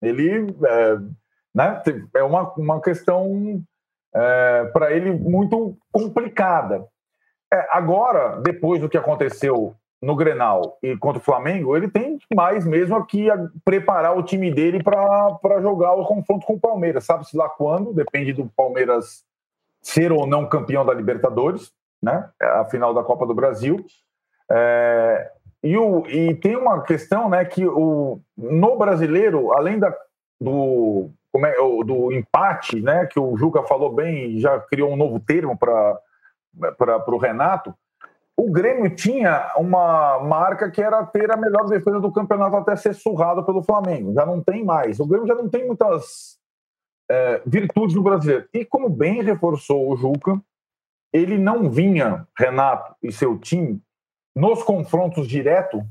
Ele. 0.00 0.54
É, 0.64 0.96
né, 1.54 1.82
é 2.14 2.22
uma, 2.22 2.50
uma 2.54 2.80
questão 2.80 3.62
é, 4.14 4.64
para 4.72 4.92
ele 4.92 5.12
muito 5.12 5.76
complicada. 5.90 6.86
É, 7.52 7.68
agora, 7.70 8.40
depois 8.40 8.80
do 8.80 8.88
que 8.88 8.96
aconteceu 8.96 9.74
no 10.00 10.16
Grenal 10.16 10.78
e 10.82 10.96
contra 10.96 11.20
o 11.20 11.24
Flamengo, 11.24 11.76
ele 11.76 11.88
tem 11.88 12.18
mais 12.34 12.66
mesmo 12.66 12.96
aqui 12.96 13.30
a 13.30 13.38
preparar 13.64 14.18
o 14.18 14.22
time 14.22 14.52
dele 14.52 14.82
para 14.82 15.60
jogar 15.60 15.92
o 15.92 16.04
confronto 16.04 16.44
com 16.44 16.54
o 16.54 16.60
Palmeiras. 16.60 17.04
Sabe-se 17.04 17.36
lá 17.36 17.48
quando, 17.48 17.92
depende 17.92 18.32
do 18.32 18.50
Palmeiras 18.56 19.24
ser 19.80 20.10
ou 20.10 20.26
não 20.26 20.48
campeão 20.48 20.84
da 20.84 20.92
Libertadores, 20.92 21.72
né? 22.02 22.28
A 22.40 22.64
final 22.64 22.92
da 22.92 23.04
Copa 23.04 23.26
do 23.26 23.34
Brasil. 23.34 23.84
É, 24.50 25.30
e, 25.62 25.76
o, 25.76 26.06
e 26.06 26.34
tem 26.34 26.56
uma 26.56 26.82
questão, 26.82 27.28
né, 27.28 27.44
que 27.44 27.66
o, 27.66 28.20
no 28.36 28.76
brasileiro, 28.76 29.52
além 29.52 29.78
da, 29.78 29.94
do, 30.40 31.10
como 31.30 31.46
é, 31.46 31.54
do 31.84 32.12
empate, 32.12 32.80
né, 32.80 33.06
que 33.06 33.18
o 33.18 33.36
Juca 33.36 33.62
falou 33.62 33.92
bem, 33.92 34.38
já 34.38 34.58
criou 34.60 34.92
um 34.92 34.96
novo 34.96 35.20
termo 35.20 35.56
para 35.56 36.00
o 37.08 37.18
Renato, 37.18 37.74
o 38.36 38.50
Grêmio 38.50 38.94
tinha 38.94 39.52
uma 39.56 40.18
marca 40.20 40.70
que 40.70 40.82
era 40.82 41.04
ter 41.04 41.30
a 41.30 41.36
melhor 41.36 41.66
defesa 41.66 42.00
do 42.00 42.10
campeonato 42.10 42.56
até 42.56 42.74
ser 42.74 42.94
surrado 42.94 43.44
pelo 43.44 43.62
Flamengo. 43.62 44.14
Já 44.14 44.24
não 44.24 44.42
tem 44.42 44.64
mais. 44.64 44.98
O 44.98 45.06
Grêmio 45.06 45.28
já 45.28 45.34
não 45.34 45.48
tem 45.48 45.66
muitas 45.66 46.38
é, 47.10 47.42
virtudes 47.46 47.94
no 47.94 48.02
brasileiro. 48.02 48.48
E 48.52 48.64
como 48.64 48.88
bem 48.88 49.22
reforçou 49.22 49.88
o 49.88 49.96
Juca, 49.96 50.40
ele 51.12 51.36
não 51.36 51.70
vinha, 51.70 52.26
Renato 52.36 52.96
e 53.02 53.12
seu 53.12 53.38
time, 53.38 53.80
nos 54.34 54.62
confrontos 54.62 55.28
direto, 55.28 55.82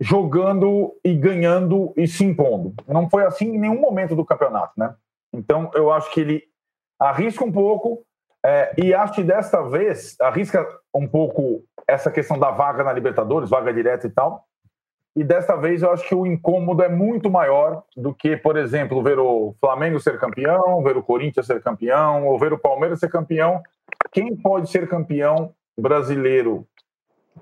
jogando 0.00 0.94
e 1.04 1.14
ganhando 1.14 1.92
e 1.96 2.06
se 2.06 2.24
impondo. 2.24 2.74
Não 2.86 3.08
foi 3.08 3.24
assim 3.24 3.54
em 3.54 3.58
nenhum 3.58 3.80
momento 3.80 4.14
do 4.14 4.24
campeonato, 4.24 4.72
né? 4.76 4.94
Então 5.32 5.70
eu 5.74 5.90
acho 5.90 6.12
que 6.12 6.20
ele 6.20 6.42
arrisca 6.98 7.44
um 7.44 7.52
pouco, 7.52 8.04
é, 8.44 8.74
e 8.78 8.94
acho 8.94 9.14
que 9.14 9.24
desta 9.24 9.62
vez 9.62 10.16
arrisca 10.20 10.66
um 10.94 11.06
pouco 11.06 11.64
essa 11.86 12.10
questão 12.10 12.38
da 12.38 12.50
vaga 12.50 12.84
na 12.84 12.92
Libertadores, 12.92 13.50
vaga 13.50 13.72
direta 13.72 14.06
e 14.06 14.10
tal. 14.10 14.44
E 15.16 15.24
desta 15.24 15.56
vez 15.56 15.82
eu 15.82 15.90
acho 15.90 16.06
que 16.06 16.14
o 16.14 16.26
incômodo 16.26 16.82
é 16.82 16.88
muito 16.88 17.30
maior 17.30 17.82
do 17.96 18.14
que, 18.14 18.36
por 18.36 18.56
exemplo, 18.56 19.02
ver 19.02 19.18
o 19.18 19.54
Flamengo 19.58 19.98
ser 19.98 20.18
campeão, 20.18 20.82
ver 20.82 20.96
o 20.96 21.02
Corinthians 21.02 21.46
ser 21.46 21.62
campeão, 21.62 22.26
ou 22.26 22.38
ver 22.38 22.52
o 22.52 22.58
Palmeiras 22.58 23.00
ser 23.00 23.08
campeão. 23.10 23.62
Quem 24.12 24.36
pode 24.36 24.68
ser 24.68 24.86
campeão 24.86 25.54
brasileiro 25.78 26.66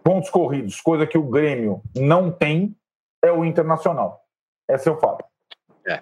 pontos 0.03 0.31
corridos, 0.31 0.81
coisa 0.81 1.07
que 1.07 1.19
o 1.19 1.23
Grêmio 1.23 1.83
não 1.95 2.31
tem, 2.31 2.77
é 3.23 3.33
o 3.33 3.45
Internacional. 3.45 4.21
Esse 4.69 4.89
é 4.89 4.93
o 4.93 4.99
fato. 4.99 5.25
É. 5.87 6.01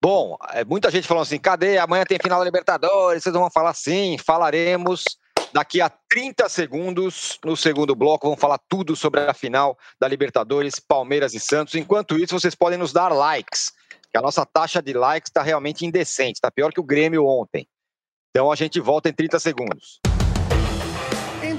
Bom, 0.00 0.36
é, 0.52 0.64
muita 0.64 0.90
gente 0.90 1.06
falando 1.06 1.22
assim: 1.24 1.38
cadê? 1.38 1.78
Amanhã 1.78 2.04
tem 2.04 2.18
final 2.18 2.38
da 2.38 2.44
Libertadores. 2.44 3.22
Vocês 3.22 3.34
vão 3.34 3.50
falar 3.50 3.74
sim, 3.74 4.16
falaremos. 4.18 5.04
Daqui 5.52 5.80
a 5.80 5.90
30 6.10 6.46
segundos, 6.48 7.38
no 7.42 7.56
segundo 7.56 7.94
bloco, 7.94 8.26
vamos 8.26 8.40
falar 8.40 8.58
tudo 8.68 8.94
sobre 8.94 9.20
a 9.20 9.32
final 9.32 9.78
da 9.98 10.06
Libertadores, 10.06 10.78
Palmeiras 10.78 11.32
e 11.32 11.40
Santos. 11.40 11.74
Enquanto 11.74 12.18
isso, 12.18 12.38
vocês 12.38 12.54
podem 12.54 12.78
nos 12.78 12.92
dar 12.92 13.08
likes, 13.08 13.72
que 14.10 14.18
a 14.18 14.20
nossa 14.20 14.44
taxa 14.44 14.82
de 14.82 14.92
likes 14.92 15.30
está 15.30 15.42
realmente 15.42 15.86
indecente, 15.86 16.34
está 16.34 16.50
pior 16.50 16.70
que 16.70 16.80
o 16.80 16.84
Grêmio 16.84 17.26
ontem. 17.26 17.66
Então 18.30 18.52
a 18.52 18.56
gente 18.56 18.78
volta 18.78 19.08
em 19.08 19.12
30 19.12 19.38
segundos. 19.38 20.00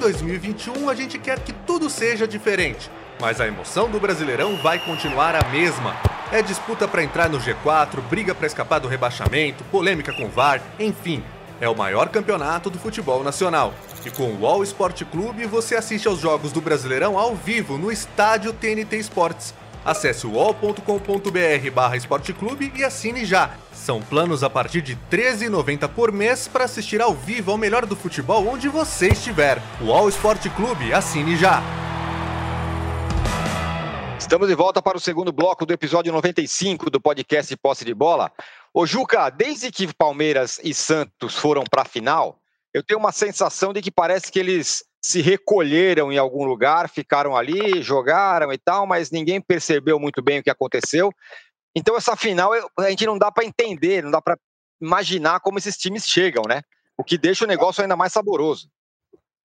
Em 0.10 0.12
2021, 0.12 0.90
a 0.90 0.96
gente 0.96 1.20
quer 1.20 1.38
que 1.40 1.54
tudo 1.54 1.88
seja 1.88 2.28
diferente, 2.28 2.90
mas 3.22 3.40
a 3.40 3.46
emoção 3.46 3.88
do 3.88 4.00
Brasileirão 4.00 4.58
vai 4.58 4.80
continuar 4.80 5.36
a 5.36 5.50
mesma. 5.50 5.96
É 6.32 6.42
disputa 6.42 6.88
para 6.88 7.04
entrar 7.04 7.30
no 7.30 7.38
G4, 7.38 8.02
briga 8.10 8.34
para 8.34 8.48
escapar 8.48 8.80
do 8.80 8.88
rebaixamento, 8.88 9.64
polêmica 9.66 10.12
com 10.12 10.26
o 10.26 10.30
VAR, 10.30 10.64
enfim. 10.80 11.24
É 11.62 11.70
o 11.70 11.76
maior 11.76 12.10
campeonato 12.10 12.72
do 12.72 12.80
futebol 12.80 13.24
nacional. 13.24 13.72
E 14.04 14.10
com 14.10 14.34
o 14.34 14.48
All 14.48 14.64
Sport 14.64 15.04
Clube 15.04 15.46
você 15.46 15.76
assiste 15.76 16.08
aos 16.08 16.20
jogos 16.20 16.52
do 16.52 16.60
Brasileirão 16.60 17.16
ao 17.16 17.36
vivo 17.36 17.78
no 17.78 17.92
estádio 17.92 18.52
TNT 18.52 18.98
Esportes. 18.98 19.54
Acesse 19.84 20.28
wall.com.br 20.28 21.72
barra 21.74 21.96
esporteclube 21.96 22.72
e 22.76 22.84
assine 22.84 23.26
já. 23.26 23.52
São 23.72 24.02
planos 24.02 24.44
a 24.44 24.50
partir 24.50 24.82
de 24.82 24.94
R$ 24.94 25.00
13,90 25.10 25.88
por 25.90 26.12
mês 26.12 26.48
para 26.48 26.66
assistir 26.66 27.02
ao 27.02 27.14
vivo 27.14 27.52
ao 27.52 27.58
melhor 27.58 27.86
do 27.86 27.96
futebol 27.96 28.48
onde 28.48 28.68
você 28.68 29.10
estiver. 29.10 29.62
O 29.82 29.92
All 29.92 30.10
Sport 30.10 30.48
Clube, 30.56 30.94
assine 30.94 31.36
já. 31.36 31.64
Estamos 34.20 34.48
de 34.48 34.54
volta 34.54 34.82
para 34.82 34.98
o 34.98 35.00
segundo 35.00 35.32
bloco 35.32 35.66
do 35.66 35.74
episódio 35.74 36.12
95 36.12 36.90
do 36.92 37.02
podcast 37.02 37.56
Posse 37.58 37.84
de 37.84 37.94
Bola. 37.94 38.32
Ô 38.72 38.86
Juca, 38.86 39.30
desde 39.30 39.72
que 39.72 39.92
Palmeiras 39.92 40.60
e 40.64 40.74
Santos 40.74 41.36
foram 41.36 41.64
para 41.64 41.82
a 41.82 41.86
final, 41.86 42.38
eu 42.72 42.84
tenho 42.84 43.00
uma 43.00 43.12
sensação 43.12 43.74
de 43.74 43.82
que 43.82 43.90
parece 43.90 44.32
que 44.32 44.38
eles 44.38 44.84
se 45.02 45.22
recolheram 45.22 46.12
em 46.12 46.18
algum 46.18 46.44
lugar, 46.44 46.90
ficaram 46.90 47.36
ali, 47.36 47.82
jogaram 47.82 48.52
e 48.52 48.58
tal, 48.58 48.86
mas 48.86 49.12
ninguém 49.12 49.42
percebeu 49.42 50.00
muito 50.00 50.22
bem 50.22 50.40
o 50.40 50.44
que 50.44 50.50
aconteceu. 50.50 51.12
Então, 51.76 51.96
essa 51.96 52.16
final 52.16 52.52
a 52.78 52.90
gente 52.90 53.06
não 53.06 53.18
dá 53.18 53.32
para 53.32 53.46
entender, 53.46 54.04
não 54.04 54.12
dá 54.12 54.22
para 54.22 54.38
imaginar 54.82 55.40
como 55.40 55.58
esses 55.58 55.78
times 55.78 56.06
chegam, 56.06 56.44
né? 56.48 56.62
O 56.98 57.04
que 57.04 57.18
deixa 57.18 57.46
o 57.46 57.48
negócio 57.48 57.82
ainda 57.82 57.96
mais 57.96 58.12
saboroso. 58.12 58.70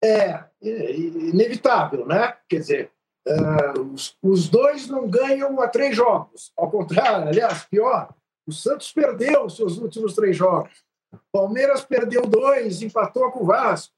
É, 0.03 0.45
inevitável, 0.61 2.07
né? 2.07 2.37
Quer 2.49 2.59
dizer, 2.59 2.91
uh, 3.27 3.81
os, 3.81 4.17
os, 4.23 4.49
dois 4.49 4.89
não 4.89 5.09
ganham 5.09 5.61
a 5.61 5.69
três 5.69 5.97
jogos. 5.97 6.53
Ao 6.57 6.71
contrário, 6.71 7.29
aliás, 7.29 7.65
pior, 7.65 8.13
o 8.47 8.53
Santos 8.53 8.93
perdeu 8.93 9.45
os 9.45 9.57
seus 9.57 9.79
últimos 9.79 10.15
três 10.15 10.37
jogos. 10.37 10.85
O 11.13 11.19
Palmeiras 11.33 11.85
perdeu 11.85 12.27
dois, 12.27 12.83
empatou 12.83 13.31
com 13.31 13.45
o 13.45 13.47
Vasco. 13.47 13.95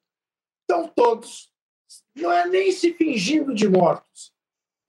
Então, 0.66 0.88
todos, 0.88 1.48
não 2.14 2.32
é 2.32 2.46
nem 2.46 2.72
se 2.72 2.92
fingindo 2.92 3.54
de 3.54 3.68
mortos, 3.68 4.32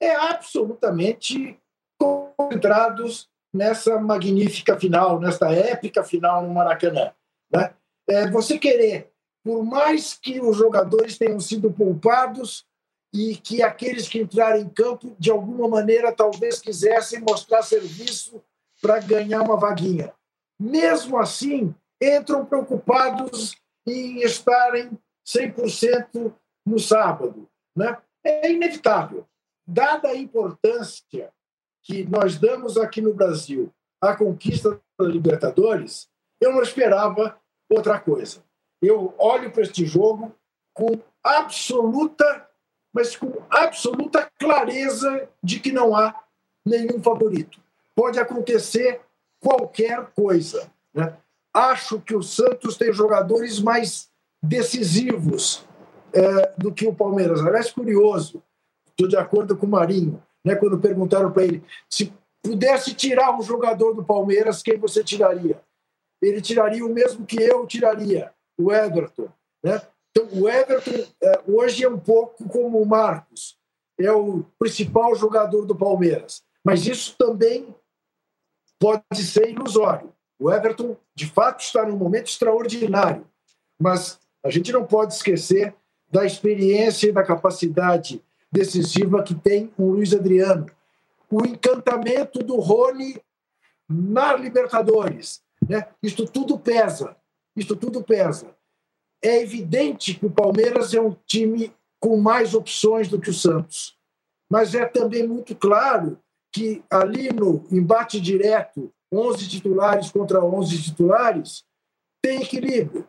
é 0.00 0.14
absolutamente 0.14 1.58
concentrados 1.96 3.28
nessa 3.54 3.98
magnífica 4.00 4.78
final, 4.78 5.20
nesta 5.20 5.50
épica 5.52 6.02
final 6.02 6.42
no 6.42 6.52
Maracanã. 6.52 7.12
Né? 7.50 7.72
É, 8.08 8.28
você 8.28 8.58
querer, 8.58 9.10
por 9.44 9.64
mais 9.64 10.14
que 10.14 10.40
os 10.40 10.56
jogadores 10.56 11.16
tenham 11.16 11.38
sido 11.38 11.72
poupados 11.72 12.66
e 13.14 13.36
que 13.36 13.62
aqueles 13.62 14.08
que 14.08 14.20
entraram 14.20 14.60
em 14.60 14.68
campo, 14.68 15.16
de 15.18 15.30
alguma 15.30 15.68
maneira, 15.68 16.12
talvez 16.12 16.60
quisessem 16.60 17.20
mostrar 17.20 17.62
serviço 17.62 18.42
para 18.82 19.00
ganhar 19.00 19.42
uma 19.42 19.56
vaguinha. 19.56 20.12
Mesmo 20.58 21.18
assim, 21.18 21.74
entram 22.00 22.44
preocupados 22.44 23.56
em 23.86 24.20
estarem 24.22 24.90
100% 25.28 26.32
no 26.64 26.78
sábado. 26.78 27.48
Né? 27.76 27.96
É 28.24 28.50
inevitável. 28.50 29.26
Dada 29.66 30.08
a 30.08 30.16
importância 30.16 31.30
que 31.82 32.04
nós 32.04 32.38
damos 32.38 32.78
aqui 32.78 33.00
no 33.00 33.14
Brasil 33.14 33.72
à 34.00 34.16
conquista 34.16 34.80
da 34.98 35.06
Libertadores, 35.06 36.08
eu 36.40 36.52
não 36.52 36.62
esperava 36.62 37.38
outra 37.68 38.00
coisa. 38.00 38.42
Eu 38.80 39.14
olho 39.18 39.50
para 39.50 39.62
este 39.62 39.84
jogo 39.84 40.34
com 40.72 41.00
absoluta, 41.22 42.48
mas 42.92 43.16
com 43.16 43.32
absoluta 43.50 44.30
clareza 44.38 45.28
de 45.42 45.60
que 45.60 45.72
não 45.72 45.94
há 45.94 46.14
nenhum 46.64 47.02
favorito. 47.02 47.60
Pode 47.94 48.18
acontecer 48.18 49.00
qualquer 49.40 50.06
coisa. 50.12 50.70
Né? 50.94 51.16
Acho 51.52 52.00
que 52.00 52.14
o 52.14 52.22
Santos 52.22 52.76
tem 52.76 52.92
jogadores 52.92 53.60
mais 53.60 54.10
decisivos 54.42 55.64
é, 56.12 56.52
do 56.56 56.72
que 56.72 56.86
o 56.86 56.94
Palmeiras. 56.94 57.40
Aliás, 57.40 57.70
curioso, 57.70 58.42
estou 58.90 59.08
de 59.08 59.16
acordo 59.16 59.56
com 59.56 59.66
o 59.66 59.70
Marinho 59.70 60.22
né, 60.44 60.54
quando 60.54 60.78
perguntaram 60.78 61.30
para 61.32 61.44
ele 61.44 61.62
se 61.88 62.12
pudesse 62.42 62.94
tirar 62.94 63.36
um 63.36 63.42
jogador 63.42 63.94
do 63.94 64.04
Palmeiras, 64.04 64.62
quem 64.62 64.78
você 64.78 65.02
tiraria? 65.02 65.60
Ele 66.22 66.40
tiraria 66.40 66.84
o 66.84 66.92
mesmo 66.92 67.26
que 67.26 67.40
eu 67.40 67.66
tiraria, 67.66 68.32
o 68.58 68.72
Everton. 68.72 69.28
Né? 69.62 69.80
Então, 70.10 70.28
o 70.40 70.48
Everton 70.48 71.06
é, 71.22 71.42
hoje 71.46 71.84
é 71.84 71.88
um 71.88 71.98
pouco 71.98 72.48
como 72.48 72.80
o 72.80 72.86
Marcos, 72.86 73.56
é 73.98 74.10
o 74.10 74.44
principal 74.58 75.14
jogador 75.14 75.64
do 75.64 75.76
Palmeiras. 75.76 76.42
Mas 76.64 76.86
isso 76.86 77.16
também 77.16 77.74
pode 78.78 79.22
ser 79.22 79.50
ilusório. 79.50 80.12
O 80.40 80.50
Everton, 80.50 80.96
de 81.14 81.26
fato, 81.26 81.60
está 81.60 81.84
num 81.84 81.96
momento 81.96 82.28
extraordinário, 82.28 83.26
mas 83.80 84.18
a 84.44 84.50
gente 84.50 84.72
não 84.72 84.84
pode 84.84 85.14
esquecer 85.14 85.74
da 86.10 86.24
experiência 86.24 87.08
e 87.08 87.12
da 87.12 87.22
capacidade 87.22 88.22
decisiva 88.50 89.22
que 89.22 89.34
tem 89.34 89.72
o 89.76 89.90
Luiz 89.90 90.14
Adriano. 90.14 90.66
O 91.30 91.44
encantamento 91.44 92.38
do 92.42 92.56
Rony 92.56 93.20
na 93.88 94.34
Libertadores. 94.34 95.42
Né? 95.68 95.86
Isto 96.02 96.26
tudo 96.26 96.58
pesa. 96.58 97.16
Isto 97.54 97.76
tudo 97.76 98.02
pesa. 98.02 98.54
É 99.22 99.42
evidente 99.42 100.14
que 100.14 100.26
o 100.26 100.30
Palmeiras 100.30 100.94
é 100.94 101.00
um 101.00 101.14
time 101.26 101.74
com 102.00 102.16
mais 102.16 102.54
opções 102.54 103.08
do 103.08 103.20
que 103.20 103.30
o 103.30 103.34
Santos. 103.34 103.98
Mas 104.50 104.74
é 104.74 104.86
também 104.86 105.26
muito 105.26 105.54
claro 105.54 106.18
que 106.52 106.82
ali 106.88 107.30
no 107.30 107.66
embate 107.70 108.20
direto, 108.20 108.90
11 109.12 109.48
titulares 109.48 110.10
contra 110.10 110.42
11 110.42 110.82
titulares, 110.82 111.64
tem 112.22 112.42
equilíbrio. 112.42 113.06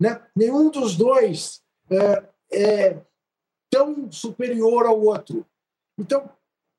Né? 0.00 0.20
Nenhum 0.34 0.70
dos 0.70 0.96
dois 0.96 1.62
é, 1.90 2.24
é 2.52 3.02
tão 3.70 4.10
superior 4.10 4.86
ao 4.86 5.00
outro. 5.00 5.44
Então, 5.98 6.30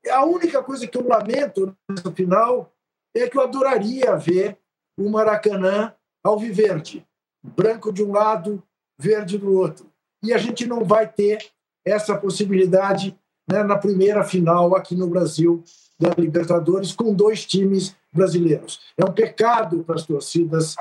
a 0.09 0.25
única 0.25 0.63
coisa 0.63 0.87
que 0.87 0.97
eu 0.97 1.07
lamento 1.07 1.75
nessa 1.89 2.11
final 2.11 2.71
é 3.15 3.27
que 3.27 3.37
eu 3.37 3.41
adoraria 3.41 4.15
ver 4.15 4.57
o 4.97 5.09
Maracanã 5.09 5.93
alviverde, 6.23 7.05
branco 7.43 7.91
de 7.91 8.03
um 8.03 8.11
lado, 8.11 8.61
verde 8.97 9.37
do 9.37 9.53
outro. 9.53 9.91
E 10.23 10.33
a 10.33 10.37
gente 10.37 10.65
não 10.65 10.83
vai 10.83 11.07
ter 11.11 11.49
essa 11.85 12.17
possibilidade 12.17 13.17
né, 13.49 13.63
na 13.63 13.77
primeira 13.77 14.23
final 14.23 14.75
aqui 14.75 14.95
no 14.95 15.07
Brasil 15.07 15.63
da 15.99 16.09
Libertadores 16.17 16.91
com 16.91 17.13
dois 17.13 17.45
times 17.45 17.95
brasileiros. 18.13 18.81
É 18.97 19.03
um 19.03 19.11
pecado 19.11 19.83
para 19.83 19.95
as 19.95 20.05
torcidas 20.05 20.75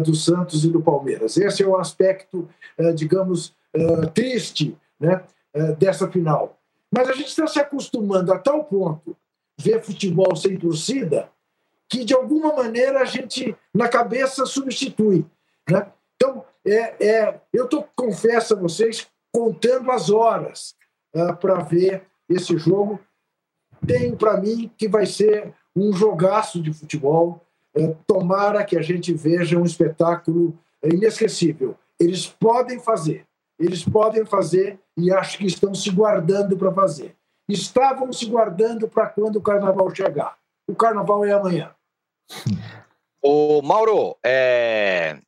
do 0.00 0.14
Santos 0.14 0.64
e 0.64 0.70
do 0.70 0.82
Palmeiras. 0.82 1.36
Esse 1.36 1.62
é 1.62 1.66
o 1.66 1.76
aspecto, 1.76 2.48
é, 2.76 2.92
digamos, 2.92 3.54
é, 3.72 4.06
triste 4.06 4.76
né, 4.98 5.22
dessa 5.78 6.08
final. 6.10 6.58
Mas 6.90 7.08
a 7.08 7.12
gente 7.12 7.28
está 7.28 7.46
se 7.46 7.58
acostumando 7.58 8.32
a 8.32 8.38
tal 8.38 8.64
ponto 8.64 9.16
ver 9.58 9.82
futebol 9.82 10.34
sem 10.36 10.56
torcida 10.56 11.30
que, 11.88 12.04
de 12.04 12.14
alguma 12.14 12.54
maneira, 12.54 13.00
a 13.00 13.04
gente, 13.04 13.56
na 13.72 13.88
cabeça, 13.88 14.44
substitui. 14.44 15.24
Né? 15.68 15.86
Então, 16.16 16.44
é, 16.64 17.06
é, 17.06 17.40
eu 17.52 17.68
tô, 17.68 17.84
confesso 17.94 18.54
a 18.54 18.56
vocês, 18.56 19.06
contando 19.32 19.90
as 19.90 20.10
horas 20.10 20.74
uh, 21.14 21.36
para 21.36 21.62
ver 21.62 22.04
esse 22.28 22.56
jogo. 22.58 22.98
Tenho 23.86 24.16
para 24.16 24.40
mim 24.40 24.70
que 24.76 24.88
vai 24.88 25.06
ser 25.06 25.54
um 25.74 25.92
jogaço 25.92 26.60
de 26.60 26.72
futebol. 26.72 27.45
Uh, 27.76 27.96
tomara 28.06 28.64
que 28.64 28.76
a 28.76 28.82
gente 28.82 29.12
veja 29.12 29.58
um 29.58 29.64
espetáculo 29.64 30.58
inesquecível. 30.82 31.76
Eles 31.98 32.26
podem 32.26 32.80
fazer, 32.80 33.26
eles 33.58 33.84
podem 33.84 34.24
fazer 34.24 34.78
e 34.96 35.12
acho 35.12 35.38
que 35.38 35.46
estão 35.46 35.74
se 35.74 35.90
guardando 35.90 36.56
para 36.56 36.72
fazer. 36.72 37.14
Estavam 37.48 38.12
se 38.12 38.26
guardando 38.26 38.88
para 38.88 39.06
quando 39.06 39.36
o 39.36 39.42
carnaval 39.42 39.94
chegar. 39.94 40.36
O 40.68 40.74
carnaval 40.74 41.24
é 41.24 41.32
amanhã. 41.32 41.70
O 43.22 43.62
Mauro, 43.62 44.16
é... 44.24 45.18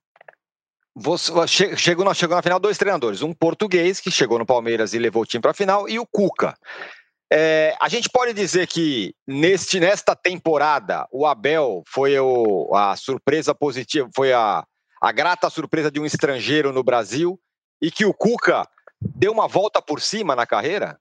Você, 1.01 1.77
chegou, 1.77 2.13
chegou 2.13 2.35
na 2.35 2.43
final 2.43 2.59
dois 2.59 2.77
treinadores, 2.77 3.23
um 3.23 3.33
português 3.33 4.01
que 4.01 4.11
chegou 4.11 4.37
no 4.37 4.45
Palmeiras 4.45 4.95
e 4.95 4.99
levou 4.99 5.23
o 5.23 5.27
time 5.27 5.41
para 5.41 5.53
a 5.53 5.55
final, 5.55 5.89
e 5.89 5.97
o 5.97 6.05
Cuca. 6.05 6.57
É, 7.31 7.77
a 7.81 7.89
gente 7.89 8.09
pode 8.09 8.33
dizer 8.33 8.67
que 8.67 9.15
neste, 9.27 9.79
nesta 9.79 10.17
temporada 10.17 11.07
o 11.13 11.27
Abel 11.27 11.83
foi 11.87 12.19
o, 12.19 12.75
a 12.75 12.97
surpresa 12.97 13.55
positiva, 13.55 14.09
foi 14.15 14.33
a, 14.33 14.65
a 15.01 15.13
grata 15.13 15.51
surpresa 15.51 15.91
de 15.91 16.01
um 16.01 16.07
estrangeiro 16.07 16.73
no 16.73 16.83
Brasil 16.83 17.39
e 17.83 17.91
que 17.91 18.07
o 18.07 18.15
Cuca 18.15 18.67
deu 19.01 19.31
uma 19.31 19.47
volta 19.47 19.83
por 19.83 20.01
cima 20.01 20.35
na 20.35 20.47
carreira? 20.47 20.99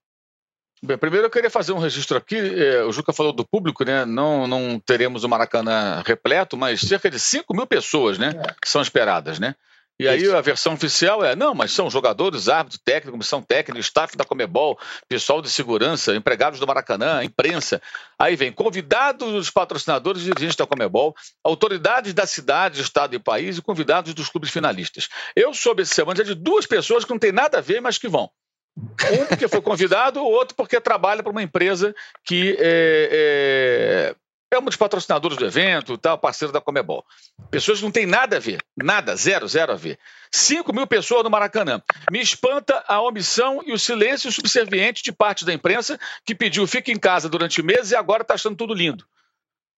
Bem, 0.83 0.97
primeiro 0.97 1.25
eu 1.25 1.31
queria 1.31 1.49
fazer 1.49 1.71
um 1.71 1.79
registro 1.79 2.17
aqui. 2.17 2.37
É, 2.37 2.83
o 2.83 2.91
Juca 2.91 3.11
falou 3.11 3.33
do 3.33 3.47
público, 3.47 3.83
né? 3.83 4.05
Não, 4.05 4.45
não 4.45 4.79
teremos 4.79 5.23
o 5.23 5.29
Maracanã 5.29 6.03
repleto, 6.05 6.55
mas 6.55 6.81
cerca 6.81 7.09
de 7.09 7.19
5 7.19 7.51
mil 7.55 7.65
pessoas, 7.65 8.19
né? 8.19 8.33
É. 8.35 8.53
São 8.63 8.81
esperadas, 8.81 9.39
né? 9.39 9.55
E 9.99 10.07
aí 10.07 10.29
a 10.31 10.41
versão 10.41 10.73
oficial 10.73 11.25
é, 11.25 11.35
não, 11.35 11.55
mas 11.55 11.71
são 11.71 11.89
jogadores, 11.89 12.47
árbitros, 12.47 12.79
técnicos, 12.83 13.11
comissão 13.11 13.41
técnica, 13.41 13.79
staff 13.79 14.15
da 14.15 14.23
Comebol, 14.23 14.77
pessoal 15.07 15.41
de 15.41 15.49
segurança, 15.49 16.15
empregados 16.15 16.59
do 16.59 16.67
Maracanã, 16.67 17.23
imprensa. 17.23 17.81
Aí 18.17 18.35
vem 18.35 18.51
convidados 18.51 19.31
dos 19.31 19.49
patrocinadores 19.49 20.21
e 20.21 20.25
dirigentes 20.25 20.55
da 20.55 20.67
Comebol, 20.67 21.15
autoridades 21.43 22.13
da 22.13 22.27
cidade, 22.27 22.79
estado 22.79 23.15
e 23.15 23.19
país 23.19 23.57
e 23.57 23.61
convidados 23.61 24.13
dos 24.13 24.29
clubes 24.29 24.51
finalistas. 24.51 25.09
Eu 25.35 25.53
soube 25.53 25.81
essa 25.81 25.95
semana 25.95 26.23
de 26.23 26.35
duas 26.35 26.67
pessoas 26.67 27.03
que 27.03 27.11
não 27.11 27.19
tem 27.19 27.31
nada 27.31 27.57
a 27.57 27.61
ver, 27.61 27.81
mas 27.81 27.97
que 27.97 28.07
vão. 28.07 28.29
Um 28.77 29.25
porque 29.25 29.47
foi 29.47 29.61
convidado, 29.61 30.21
o 30.21 30.25
outro 30.25 30.55
porque 30.55 30.79
trabalha 30.79 31.23
para 31.23 31.31
uma 31.31 31.41
empresa 31.41 31.95
que 32.23 32.55
é, 32.59 34.13
é, 34.13 34.15
é 34.49 34.57
um 34.57 34.63
dos 34.63 34.75
patrocinadores 34.75 35.37
do 35.37 35.45
evento, 35.45 35.97
tal, 35.97 36.17
parceiro 36.17 36.53
da 36.53 36.61
Comebol. 36.61 37.05
Pessoas 37.51 37.79
que 37.79 37.83
não 37.83 37.91
têm 37.91 38.05
nada 38.05 38.37
a 38.37 38.39
ver, 38.39 38.61
nada, 38.75 39.15
zero, 39.15 39.47
zero 39.47 39.73
a 39.73 39.75
ver. 39.75 39.99
5 40.31 40.73
mil 40.73 40.87
pessoas 40.87 41.23
no 41.23 41.29
Maracanã. 41.29 41.81
Me 42.09 42.21
espanta 42.21 42.83
a 42.87 43.01
omissão 43.01 43.61
e 43.65 43.73
o 43.73 43.79
silêncio 43.79 44.31
subserviente 44.31 45.03
de 45.03 45.11
parte 45.11 45.45
da 45.45 45.53
imprensa 45.53 45.99
que 46.25 46.33
pediu 46.33 46.65
fique 46.65 46.91
em 46.91 46.99
casa 46.99 47.27
durante 47.27 47.61
meses 47.61 47.91
e 47.91 47.95
agora 47.95 48.21
está 48.21 48.35
achando 48.35 48.55
tudo 48.55 48.73
lindo. 48.73 49.05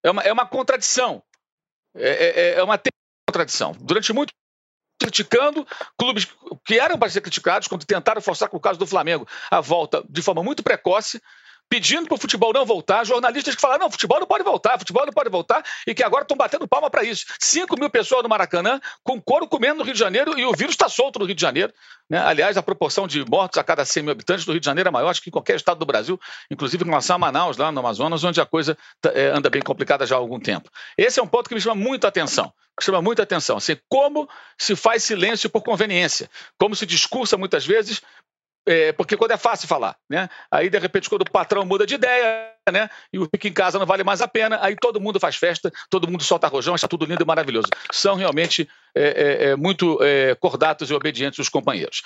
É 0.04 0.12
uma, 0.12 0.22
é 0.22 0.32
uma 0.32 0.46
contradição. 0.46 1.24
É, 1.96 2.10
é, 2.10 2.54
é 2.60 2.64
uma 2.64 2.80
contradição. 3.28 3.76
Durante 3.80 4.14
muito 4.14 4.34
criticando 5.00 5.66
clubes 5.98 6.28
que 6.66 6.78
eram 6.78 7.00
para 7.00 7.10
ser 7.10 7.22
criticados 7.22 7.68
quando 7.68 7.86
tentaram 7.86 8.22
forçar, 8.22 8.50
com 8.50 8.58
o 8.58 8.60
caso 8.60 8.78
do 8.78 8.86
Flamengo, 8.86 9.26
a 9.50 9.62
volta 9.62 10.04
de 10.10 10.22
forma 10.22 10.44
muito 10.44 10.62
precoce, 10.62 11.22
pedindo 11.70 12.08
para 12.08 12.16
o 12.16 12.18
futebol 12.18 12.52
não 12.52 12.66
voltar, 12.66 13.06
jornalistas 13.06 13.54
que 13.54 13.62
falaram, 13.62 13.82
não, 13.82 13.92
futebol 13.92 14.20
não 14.20 14.28
pode 14.28 14.44
voltar, 14.44 14.78
futebol 14.80 15.06
não 15.06 15.14
pode 15.14 15.30
voltar, 15.30 15.64
e 15.86 15.94
que 15.94 16.04
agora 16.04 16.24
estão 16.24 16.36
batendo 16.36 16.68
palma 16.68 16.90
para 16.90 17.04
isso. 17.04 17.26
5 17.40 17.80
mil 17.80 17.90
pessoas 17.90 18.24
no 18.24 18.30
Maracanã, 18.30 18.82
com 19.04 19.22
couro 19.22 19.48
comendo 19.48 19.80
no 19.80 19.84
Rio 19.84 19.94
de 19.94 20.00
Janeiro, 20.00 20.38
e 20.38 20.46
o 20.46 20.52
vírus 20.54 20.74
está 20.74 20.90
solto 20.90 21.20
no 21.20 21.26
Rio 21.26 21.36
de 21.36 21.42
Janeiro. 21.42 21.72
Né? 22.10 22.18
Aliás, 22.18 22.58
a 22.58 22.64
proporção 22.64 23.08
de 23.08 23.24
mortos 23.24 23.60
a 23.60 23.64
cada 23.64 23.86
100 23.86 24.04
mil 24.04 24.12
habitantes 24.12 24.46
do 24.46 24.52
Rio 24.52 24.60
de 24.60 24.66
Janeiro 24.66 24.88
é 24.88 24.92
maior 24.92 25.14
que 25.14 25.30
em 25.30 25.32
qualquer 25.32 25.56
estado 25.56 25.78
do 25.78 25.86
Brasil, 25.86 26.20
inclusive 26.50 26.84
em 26.84 26.88
relação 26.88 27.16
a 27.16 27.20
Manaus, 27.20 27.58
lá 27.58 27.72
no 27.72 27.80
Amazonas, 27.80 28.24
onde 28.24 28.42
a 28.42 28.46
coisa 28.46 28.78
é, 29.14 29.28
anda 29.28 29.50
bem 29.50 29.62
complicada 29.62 30.06
já 30.06 30.16
há 30.16 30.18
algum 30.18 30.40
tempo. 30.40 30.70
Esse 30.98 31.20
é 31.20 31.24
um 31.24 31.28
ponto 31.28 31.48
que 31.48 31.56
me 31.56 31.62
chama 31.62 31.76
muita 31.76 32.08
atenção 32.08 32.52
chama 32.82 33.02
muita 33.02 33.24
atenção. 33.24 33.58
Assim, 33.58 33.78
como 33.90 34.28
se 34.58 34.74
faz 34.76 35.04
silêncio 35.04 35.50
por 35.50 35.62
conveniência, 35.62 36.30
como 36.58 36.76
se 36.76 36.86
discursa 36.86 37.38
muitas 37.38 37.66
vezes 37.66 38.02
é, 38.66 38.92
porque 38.92 39.18
quando 39.18 39.32
é 39.32 39.38
fácil 39.38 39.68
falar, 39.68 39.96
né? 40.10 40.30
Aí, 40.52 40.70
de 40.70 40.78
repente, 40.78 41.10
quando 41.10 41.22
o 41.22 41.32
patrão 41.32 41.66
muda 41.66 41.86
de 41.86 41.96
ideia, 41.96 42.54
né? 42.72 42.90
E 43.12 43.18
o 43.18 43.26
fica 43.26 43.48
em 43.48 43.54
casa 43.54 43.80
não 43.80 43.86
vale 43.86 44.04
mais 44.04 44.22
a 44.22 44.28
pena, 44.28 44.60
aí 44.62 44.76
todo 44.76 45.00
mundo 45.00 45.20
faz 45.20 45.36
festa, 45.36 45.72
todo 45.90 46.08
mundo 46.10 46.24
solta 46.24 46.48
rojão, 46.48 46.76
está 46.76 46.88
tudo 46.88 47.06
lindo 47.06 47.24
e 47.24 47.26
maravilhoso. 47.26 47.68
São 47.92 48.16
realmente 48.16 48.70
é, 48.96 49.04
é, 49.04 49.50
é 49.50 49.56
muito 49.56 49.98
é, 50.02 50.36
cordatos 50.36 50.90
e 50.90 50.94
obedientes 50.94 51.40
os 51.40 51.50
companheiros. 51.50 52.02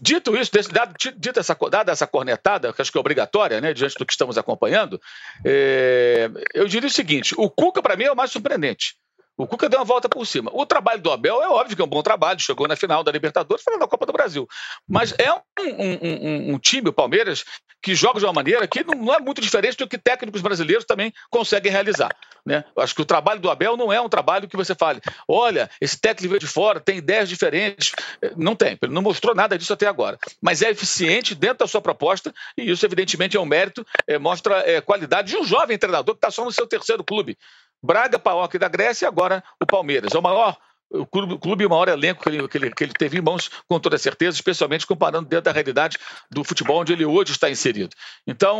Dito 0.00 0.36
isso, 0.36 0.50
dado, 0.72 0.94
dito 0.96 1.40
essa, 1.40 1.56
dada 1.70 1.92
essa 1.92 2.06
cornetada, 2.06 2.72
que 2.72 2.80
acho 2.80 2.92
que 2.92 2.98
é 2.98 3.00
obrigatória, 3.00 3.60
né, 3.60 3.74
diante 3.74 3.96
do 3.98 4.06
que 4.06 4.12
estamos 4.12 4.38
acompanhando, 4.38 5.00
é, 5.44 6.30
eu 6.54 6.66
diria 6.66 6.88
o 6.88 6.92
seguinte: 6.92 7.34
o 7.36 7.50
Cuca, 7.50 7.82
para 7.82 7.96
mim, 7.96 8.04
é 8.04 8.12
o 8.12 8.16
mais 8.16 8.30
surpreendente. 8.30 8.96
O 9.40 9.46
Cuca 9.46 9.70
deu 9.70 9.78
uma 9.78 9.86
volta 9.86 10.06
por 10.06 10.26
cima. 10.26 10.50
O 10.52 10.66
trabalho 10.66 11.00
do 11.00 11.10
Abel 11.10 11.42
é 11.42 11.48
óbvio 11.48 11.74
que 11.74 11.80
é 11.80 11.84
um 11.84 11.88
bom 11.88 12.02
trabalho, 12.02 12.38
chegou 12.38 12.68
na 12.68 12.76
final 12.76 13.02
da 13.02 13.10
Libertadores, 13.10 13.64
foi 13.64 13.74
na 13.78 13.88
Copa 13.88 14.04
do 14.04 14.12
Brasil. 14.12 14.46
Mas 14.86 15.14
é 15.16 15.32
um, 15.32 15.40
um, 15.58 15.98
um, 16.02 16.54
um, 16.54 16.58
time, 16.58 16.90
o 16.90 16.92
Palmeiras, 16.92 17.42
que 17.82 17.94
joga 17.94 18.18
de 18.18 18.26
uma 18.26 18.34
maneira 18.34 18.68
que 18.68 18.84
não, 18.84 18.94
não, 18.94 19.14
é 19.14 19.18
muito 19.18 19.40
diferente 19.40 19.78
do 19.78 19.88
que 19.88 19.96
técnicos 19.96 20.42
brasileiros 20.42 20.84
também 20.84 21.10
conseguem 21.30 21.72
realizar. 21.72 22.14
Né? 22.44 22.64
Acho 22.76 22.94
que 22.94 23.00
o 23.00 23.04
trabalho 23.06 23.40
do 23.40 23.50
Abel 23.50 23.78
não 23.78 23.90
é 23.90 23.98
um 23.98 24.10
trabalho 24.10 24.46
que 24.46 24.56
você 24.56 24.74
fale, 24.74 25.00
olha, 25.26 25.70
esse 25.80 25.98
técnico 25.98 26.30
veio 26.30 26.40
de 26.40 26.46
fora, 26.46 26.78
tem 26.78 26.98
ideias 26.98 27.28
diferentes. 27.28 27.92
Não 28.36 28.54
tem, 28.54 28.78
ele 28.82 28.92
não 28.92 29.00
mostrou 29.00 29.34
nada 29.34 29.56
disso 29.56 29.72
até 29.72 29.86
agora. 29.86 30.18
Mas 30.40 30.60
é 30.60 30.68
eficiente 30.68 31.34
dentro 31.34 31.58
da 31.58 31.66
sua 31.66 31.80
proposta, 31.80 32.30
e 32.58 32.70
isso, 32.70 32.84
evidentemente, 32.84 33.38
é 33.38 33.40
um 33.40 33.46
mérito, 33.46 33.86
é, 34.06 34.18
mostra 34.18 34.58
é, 34.68 34.82
qualidade 34.82 35.30
de 35.30 35.38
um 35.38 35.44
jovem 35.44 35.78
treinador 35.78 36.14
que 36.14 36.18
está 36.18 36.30
só 36.30 36.44
no 36.44 36.52
seu 36.52 36.66
terceiro 36.66 37.02
clube. 37.02 37.38
Braga, 37.82 38.18
PAOK 38.18 38.58
da 38.58 38.68
Grécia 38.68 39.06
e 39.06 39.08
agora 39.08 39.42
o 39.60 39.66
Palmeiras. 39.66 40.12
É 40.14 40.18
o 40.18 40.22
maior 40.22 40.56
o 40.92 41.06
clube, 41.06 41.64
o 41.64 41.70
maior 41.70 41.88
elenco 41.88 42.22
que 42.22 42.28
ele, 42.28 42.48
que, 42.48 42.58
ele, 42.58 42.70
que 42.72 42.84
ele 42.84 42.92
teve 42.92 43.16
em 43.16 43.20
mãos, 43.20 43.48
com 43.68 43.78
toda 43.78 43.96
certeza, 43.96 44.36
especialmente 44.36 44.86
comparando 44.86 45.28
dentro 45.28 45.44
da 45.44 45.52
realidade 45.52 45.96
do 46.28 46.42
futebol 46.42 46.80
onde 46.80 46.92
ele 46.92 47.04
hoje 47.04 47.30
está 47.30 47.48
inserido. 47.48 47.94
Então, 48.26 48.58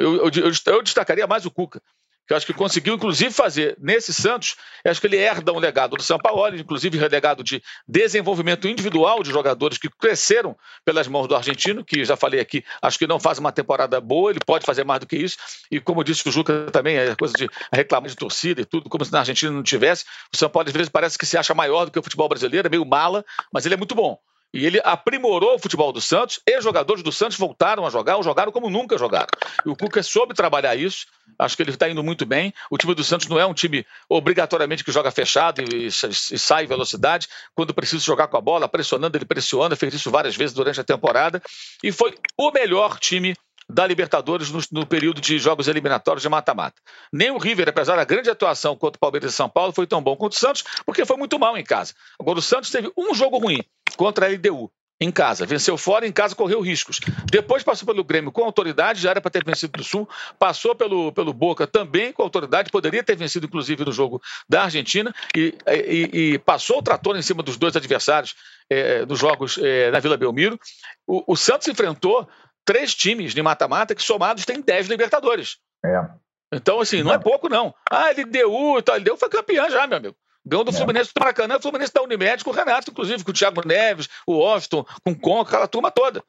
eu, 0.00 0.28
eu, 0.28 0.52
eu 0.66 0.82
destacaria 0.82 1.26
mais 1.26 1.44
o 1.44 1.50
Cuca 1.50 1.82
que 2.26 2.32
eu 2.32 2.36
acho 2.36 2.46
que 2.46 2.52
conseguiu, 2.52 2.94
inclusive, 2.94 3.32
fazer. 3.32 3.76
Nesse 3.80 4.12
Santos, 4.12 4.56
acho 4.84 5.00
que 5.00 5.06
ele 5.06 5.16
herda 5.16 5.52
um 5.52 5.58
legado 5.58 5.96
do 5.96 6.02
São 6.02 6.18
Paulo, 6.18 6.56
inclusive 6.56 6.98
legado 7.08 7.44
de 7.44 7.62
desenvolvimento 7.86 8.66
individual 8.66 9.22
de 9.22 9.30
jogadores 9.30 9.78
que 9.78 9.88
cresceram 9.88 10.56
pelas 10.84 11.06
mãos 11.06 11.26
do 11.26 11.36
argentino, 11.36 11.84
que 11.84 12.04
já 12.04 12.16
falei 12.16 12.40
aqui, 12.40 12.64
acho 12.80 12.98
que 12.98 13.06
não 13.06 13.20
faz 13.20 13.38
uma 13.38 13.52
temporada 13.52 14.00
boa, 14.00 14.30
ele 14.30 14.40
pode 14.44 14.64
fazer 14.64 14.84
mais 14.84 15.00
do 15.00 15.06
que 15.06 15.16
isso, 15.16 15.36
e 15.70 15.80
como 15.80 16.02
disse 16.02 16.26
o 16.28 16.32
Juca 16.32 16.66
também, 16.72 16.96
é 16.96 17.14
coisa 17.14 17.34
de 17.34 17.48
reclamar 17.72 18.08
de 18.08 18.16
torcida 18.16 18.60
e 18.60 18.64
tudo, 18.64 18.88
como 18.88 19.04
se 19.04 19.12
na 19.12 19.20
Argentina 19.20 19.52
não 19.52 19.62
tivesse, 19.62 20.04
o 20.32 20.36
São 20.36 20.48
Paulo 20.48 20.68
às 20.68 20.74
vezes 20.74 20.88
parece 20.88 21.18
que 21.18 21.26
se 21.26 21.36
acha 21.36 21.54
maior 21.54 21.84
do 21.84 21.90
que 21.90 21.98
o 21.98 22.02
futebol 22.02 22.28
brasileiro, 22.28 22.66
é 22.66 22.70
meio 22.70 22.84
mala, 22.84 23.24
mas 23.52 23.66
ele 23.66 23.74
é 23.74 23.78
muito 23.78 23.94
bom. 23.94 24.18
E 24.54 24.64
ele 24.64 24.80
aprimorou 24.84 25.56
o 25.56 25.58
futebol 25.58 25.92
do 25.92 26.00
Santos 26.00 26.38
e 26.46 26.60
jogadores 26.60 27.02
do 27.02 27.10
Santos 27.10 27.36
voltaram 27.36 27.84
a 27.84 27.90
jogar, 27.90 28.16
ou 28.16 28.22
jogaram 28.22 28.52
como 28.52 28.70
nunca 28.70 28.96
jogaram. 28.96 29.26
E 29.66 29.68
o 29.68 29.74
Cuca 29.74 30.00
soube 30.00 30.32
trabalhar 30.32 30.76
isso, 30.76 31.06
acho 31.36 31.56
que 31.56 31.62
ele 31.64 31.70
está 31.70 31.88
indo 31.88 32.04
muito 32.04 32.24
bem. 32.24 32.54
O 32.70 32.78
time 32.78 32.94
do 32.94 33.02
Santos 33.02 33.26
não 33.26 33.36
é 33.36 33.44
um 33.44 33.52
time 33.52 33.84
obrigatoriamente 34.08 34.84
que 34.84 34.92
joga 34.92 35.10
fechado 35.10 35.60
e, 35.60 35.86
e, 35.86 35.88
e 35.88 36.38
sai 36.38 36.64
em 36.64 36.68
velocidade. 36.68 37.26
Quando 37.52 37.74
precisa 37.74 38.04
jogar 38.04 38.28
com 38.28 38.36
a 38.36 38.40
bola, 38.40 38.68
pressionando, 38.68 39.18
ele 39.18 39.24
pressiona, 39.24 39.74
fez 39.74 39.92
isso 39.92 40.08
várias 40.08 40.36
vezes 40.36 40.54
durante 40.54 40.80
a 40.80 40.84
temporada. 40.84 41.42
E 41.82 41.90
foi 41.90 42.14
o 42.38 42.52
melhor 42.52 43.00
time 43.00 43.34
da 43.68 43.86
Libertadores 43.86 44.50
no, 44.50 44.60
no, 44.72 44.86
período 44.86 45.20
de 45.20 45.38
jogos 45.38 45.68
eliminatórios 45.68 46.22
de 46.22 46.28
mata-mata. 46.28 46.80
Nem 47.12 47.30
o 47.30 47.38
River, 47.38 47.68
apesar 47.68 47.96
da 47.96 48.04
grande 48.04 48.30
atuação 48.30 48.76
contra 48.76 48.96
o 48.96 49.00
Palmeiras 49.00 49.32
e 49.32 49.36
São 49.36 49.48
Paulo, 49.48 49.72
foi 49.72 49.86
tão 49.86 50.02
bom 50.02 50.16
quanto 50.16 50.32
o 50.32 50.38
Santos, 50.38 50.64
porque 50.84 51.04
foi 51.04 51.16
muito 51.16 51.38
mal 51.38 51.56
em 51.56 51.64
casa. 51.64 51.94
Agora, 52.20 52.38
o 52.38 52.42
Santos 52.42 52.70
teve 52.70 52.92
um 52.96 53.14
jogo 53.14 53.38
ruim 53.38 53.62
contra 53.96 54.26
a 54.26 54.28
LDU. 54.28 54.70
Em 55.00 55.10
casa, 55.10 55.44
venceu 55.44 55.76
fora, 55.76 56.06
em 56.06 56.12
casa 56.12 56.36
correu 56.36 56.60
riscos. 56.60 57.00
Depois 57.30 57.64
passou 57.64 57.84
pelo 57.84 58.04
Grêmio 58.04 58.30
com 58.30 58.44
autoridade, 58.44 59.02
já 59.02 59.10
era 59.10 59.20
para 59.20 59.30
ter 59.30 59.44
vencido 59.44 59.72
do 59.72 59.82
Sul. 59.82 60.08
Passou 60.38 60.72
pelo, 60.72 61.10
pelo 61.12 61.32
Boca 61.32 61.66
também 61.66 62.12
com 62.12 62.22
autoridade, 62.22 62.70
poderia 62.70 63.02
ter 63.02 63.16
vencido, 63.16 63.44
inclusive, 63.44 63.84
no 63.84 63.90
jogo 63.90 64.22
da 64.48 64.62
Argentina. 64.62 65.12
E, 65.36 65.52
e, 65.66 66.10
e 66.12 66.38
passou 66.38 66.78
o 66.78 66.82
trator 66.82 67.16
em 67.16 67.22
cima 67.22 67.42
dos 67.42 67.56
dois 67.56 67.74
adversários 67.74 68.36
é, 68.70 69.04
nos 69.04 69.18
jogos 69.18 69.58
é, 69.60 69.90
na 69.90 69.98
Vila 69.98 70.16
Belmiro. 70.16 70.58
O, 71.06 71.32
o 71.32 71.36
Santos 71.36 71.66
enfrentou 71.66 72.28
três 72.64 72.94
times 72.94 73.34
de 73.34 73.42
mata-mata 73.42 73.94
que 73.94 74.02
somados 74.02 74.44
têm 74.44 74.60
10 74.60 74.88
Libertadores. 74.88 75.58
É. 75.84 76.06
Então, 76.52 76.80
assim, 76.80 77.02
não 77.02 77.12
é 77.12 77.18
pouco, 77.18 77.48
não. 77.48 77.74
Ah, 77.90 78.10
ele 78.10 78.24
deu, 78.24 78.52
ele 78.76 79.04
deu, 79.04 79.16
foi 79.16 79.28
campeão 79.28 79.68
já, 79.70 79.86
meu 79.86 79.98
amigo. 79.98 80.16
Ganhou 80.46 80.64
do 80.64 80.70
é. 80.70 80.74
Fluminense 80.74 81.12
do 81.12 81.18
Maracanã, 81.18 81.56
o 81.56 81.62
Fluminense 81.62 81.92
da 81.92 82.02
Unimed, 82.02 82.44
com 82.44 82.50
o 82.50 82.52
Renato, 82.52 82.90
inclusive, 82.90 83.24
com 83.24 83.30
o 83.30 83.34
Thiago 83.34 83.66
Neves, 83.66 84.08
o 84.26 84.44
Austin, 84.44 84.84
com 85.02 85.10
o 85.12 85.18
Conca, 85.18 85.50
aquela 85.50 85.66
turma 85.68 85.90
toda. 85.90 86.22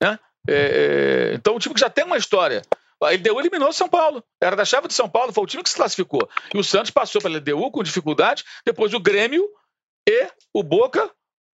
Né? 0.00 0.18
É, 0.48 0.54
é, 0.54 1.34
então, 1.34 1.56
o 1.56 1.58
time 1.58 1.74
que 1.74 1.80
já 1.80 1.88
tem 1.88 2.04
uma 2.04 2.16
história. 2.16 2.62
A 3.02 3.10
LDU 3.10 3.40
eliminou 3.40 3.70
o 3.70 3.72
São 3.72 3.88
Paulo. 3.88 4.22
Era 4.40 4.54
da 4.54 4.64
chave 4.64 4.86
de 4.86 4.94
São 4.94 5.08
Paulo, 5.08 5.32
foi 5.32 5.42
o 5.42 5.46
time 5.46 5.62
que 5.62 5.70
se 5.70 5.74
classificou. 5.76 6.28
E 6.54 6.58
o 6.58 6.62
Santos 6.62 6.90
passou 6.90 7.20
pela 7.20 7.38
LDU 7.38 7.70
com 7.70 7.82
dificuldade, 7.82 8.44
depois 8.64 8.94
o 8.94 9.00
Grêmio 9.00 9.48
e 10.08 10.28
o 10.54 10.62
Boca 10.62 11.10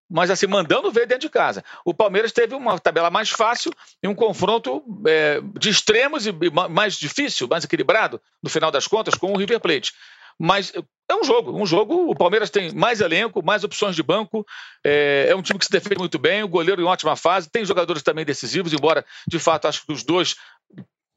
mas 0.09 0.31
assim, 0.31 0.47
mandando 0.47 0.91
ver 0.91 1.05
dentro 1.05 1.21
de 1.21 1.29
casa. 1.29 1.63
O 1.85 1.93
Palmeiras 1.93 2.31
teve 2.31 2.55
uma 2.55 2.79
tabela 2.79 3.09
mais 3.09 3.29
fácil 3.29 3.71
e 4.01 4.07
um 4.07 4.15
confronto 4.15 4.83
é, 5.05 5.39
de 5.59 5.69
extremos 5.69 6.25
e 6.25 6.31
mais 6.69 6.95
difícil, 6.95 7.47
mais 7.47 7.63
equilibrado, 7.63 8.19
no 8.41 8.49
final 8.49 8.71
das 8.71 8.87
contas, 8.87 9.13
com 9.13 9.31
o 9.31 9.37
River 9.37 9.59
Plate. 9.59 9.93
Mas 10.39 10.73
é 11.09 11.15
um 11.15 11.23
jogo, 11.23 11.51
um 11.51 11.65
jogo. 11.65 12.09
O 12.09 12.15
Palmeiras 12.15 12.49
tem 12.49 12.73
mais 12.73 13.01
elenco, 13.01 13.43
mais 13.43 13.63
opções 13.63 13.95
de 13.95 14.01
banco, 14.01 14.45
é, 14.83 15.27
é 15.29 15.35
um 15.35 15.41
time 15.41 15.59
que 15.59 15.65
se 15.65 15.71
defende 15.71 15.99
muito 15.99 16.17
bem, 16.17 16.43
o 16.43 16.47
goleiro 16.47 16.81
em 16.81 16.85
ótima 16.85 17.15
fase, 17.15 17.49
tem 17.49 17.65
jogadores 17.65 18.01
também 18.01 18.23
decisivos, 18.23 18.73
embora, 18.73 19.05
de 19.27 19.37
fato, 19.37 19.67
acho 19.67 19.85
que 19.85 19.91
os 19.91 20.01
dois 20.01 20.37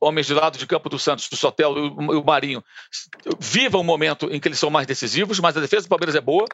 homens 0.00 0.26
de 0.26 0.34
lado 0.34 0.58
de 0.58 0.66
campo 0.66 0.88
do 0.88 0.98
Santos, 0.98 1.28
do 1.28 1.36
Sotel 1.36 1.76
e 1.78 2.16
o 2.16 2.24
Marinho, 2.24 2.64
vivam 3.38 3.80
um 3.80 3.84
momento 3.84 4.28
em 4.32 4.40
que 4.40 4.48
eles 4.48 4.58
são 4.58 4.68
mais 4.68 4.84
decisivos, 4.84 5.38
mas 5.38 5.56
a 5.56 5.60
defesa 5.60 5.86
do 5.86 5.88
Palmeiras 5.88 6.16
é 6.16 6.20
boa. 6.20 6.44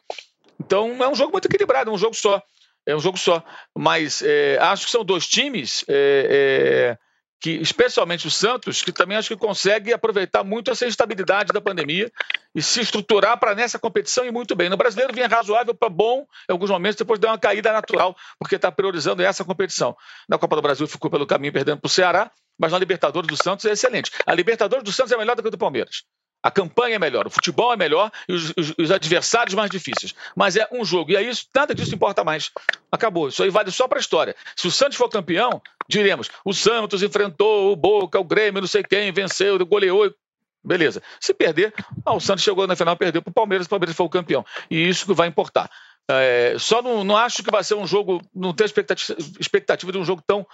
Então 0.69 1.03
é 1.03 1.09
um 1.09 1.15
jogo 1.15 1.33
muito 1.33 1.47
equilibrado, 1.47 1.91
é 1.91 1.93
um 1.95 1.97
jogo 1.99 2.15
só. 2.15 2.43
É 2.87 2.95
um 2.95 3.01
jogo 3.01 3.17
só. 3.17 3.43
Mas 3.75 4.21
é, 4.23 4.59
acho 4.61 4.85
que 4.85 4.91
são 4.91 5.03
dois 5.03 5.27
times 5.27 5.83
é, 5.89 6.95
é, 6.95 6.99
que, 7.41 7.53
especialmente 7.53 8.27
o 8.27 8.31
Santos, 8.31 8.83
que 8.83 8.93
também 8.93 9.17
acho 9.17 9.29
que 9.29 9.37
consegue 9.37 9.95
aproveitar 9.95 10.45
muito 10.45 10.71
essa 10.71 10.87
instabilidade 10.87 11.55
da 11.55 11.61
pandemia 11.61 12.13
e 12.55 12.63
se 12.63 12.83
estruturar 12.83 13.39
para 13.41 13.55
nessa 13.55 13.79
competição 13.79 14.27
e 14.27 14.31
muito 14.31 14.55
bem. 14.55 14.69
No 14.69 14.77
brasileiro 14.77 15.15
vinha 15.15 15.27
razoável 15.27 15.75
para 15.75 15.89
bom 15.89 16.27
em 16.47 16.53
alguns 16.53 16.69
momentos, 16.69 16.97
depois 16.97 17.19
deu 17.19 17.31
uma 17.31 17.39
caída 17.39 17.73
natural, 17.73 18.15
porque 18.39 18.57
está 18.57 18.71
priorizando 18.71 19.23
essa 19.23 19.43
competição. 19.43 19.97
Na 20.29 20.37
Copa 20.37 20.55
do 20.55 20.61
Brasil 20.61 20.87
ficou 20.87 21.11
pelo 21.11 21.27
caminho 21.27 21.53
perdendo 21.53 21.81
para 21.81 21.87
o 21.87 21.91
Ceará, 21.91 22.31
mas 22.59 22.73
na 22.73 22.79
Libertadores 22.79 23.27
do 23.27 23.43
Santos 23.43 23.65
é 23.65 23.71
excelente. 23.71 24.11
A 24.27 24.35
Libertadores 24.35 24.85
do 24.85 24.93
Santos 24.93 25.13
é 25.13 25.17
melhor 25.17 25.35
do 25.35 25.41
que 25.41 25.49
a 25.49 25.51
do 25.51 25.57
Palmeiras. 25.57 26.03
A 26.43 26.51
campanha 26.51 26.97
é 26.97 26.99
melhor, 26.99 27.27
o 27.27 27.31
futebol 27.31 27.73
é 27.73 27.77
melhor 27.77 28.13
e 28.29 28.33
os, 28.33 28.53
os, 28.57 28.75
os, 28.79 28.91
adversários 28.91 29.55
mais 29.55 29.71
difíceis. 29.71 30.15
Mas 30.37 30.57
é 30.57 30.69
um 30.71 30.85
jogo. 30.85 31.11
E 31.11 31.17
aí 31.17 31.29
nada 31.55 31.75
disso 31.75 31.95
importa 31.95 32.23
mais. 32.23 32.51
Acabou. 32.93 33.29
Isso 33.29 33.43
aí 33.43 33.51
vale 33.51 33.71
só 33.73 33.89
para 33.89 33.99
a 33.99 34.01
história. 34.01 34.37
Se 34.55 34.69
o 34.69 34.71
Santos 34.71 34.97
for 34.97 35.09
campeão, 35.09 35.61
diremos: 35.89 36.31
o 36.45 36.55
Santos 36.55 37.03
enfrentou 37.03 37.73
o 37.73 37.77
Boca, 37.77 38.21
o 38.21 38.25
Grêmio, 38.25 38.61
não 38.61 38.69
sei 38.69 38.85
quem, 38.85 39.11
venceu, 39.13 39.59
goleou. 39.67 40.15
Beleza. 40.63 41.03
Se 41.21 41.33
perder, 41.33 41.73
ah, 42.05 42.15
o 42.15 42.21
Santos 42.21 42.45
chegou 42.45 42.67
na 42.67 42.77
final, 42.77 42.97
perdeu 42.97 43.23
para 43.23 43.31
o 43.31 43.35
Palmeiras, 43.35 43.67
o 43.67 43.71
Palmeiras 43.71 43.97
foi 43.97 44.07
o 44.07 44.11
campeão. 44.11 44.45
E 44.71 44.89
isso 44.89 45.07
que 45.07 45.15
vai 45.15 45.27
importar. 45.27 45.71
É, 46.11 46.57
só 46.59 46.81
não, 46.81 47.05
não 47.05 47.17
acho 47.17 47.43
que 47.43 47.51
vai 47.51 47.63
ser 47.63 47.75
um 47.75 47.87
jogo, 47.87 48.23
não 48.35 48.53
tenho 48.55 48.67
expectativa, 48.67 49.19
expectativa 49.39 49.93
de 49.93 49.99
um 49.99 50.05
jogo 50.05 50.23
tão 50.27 50.47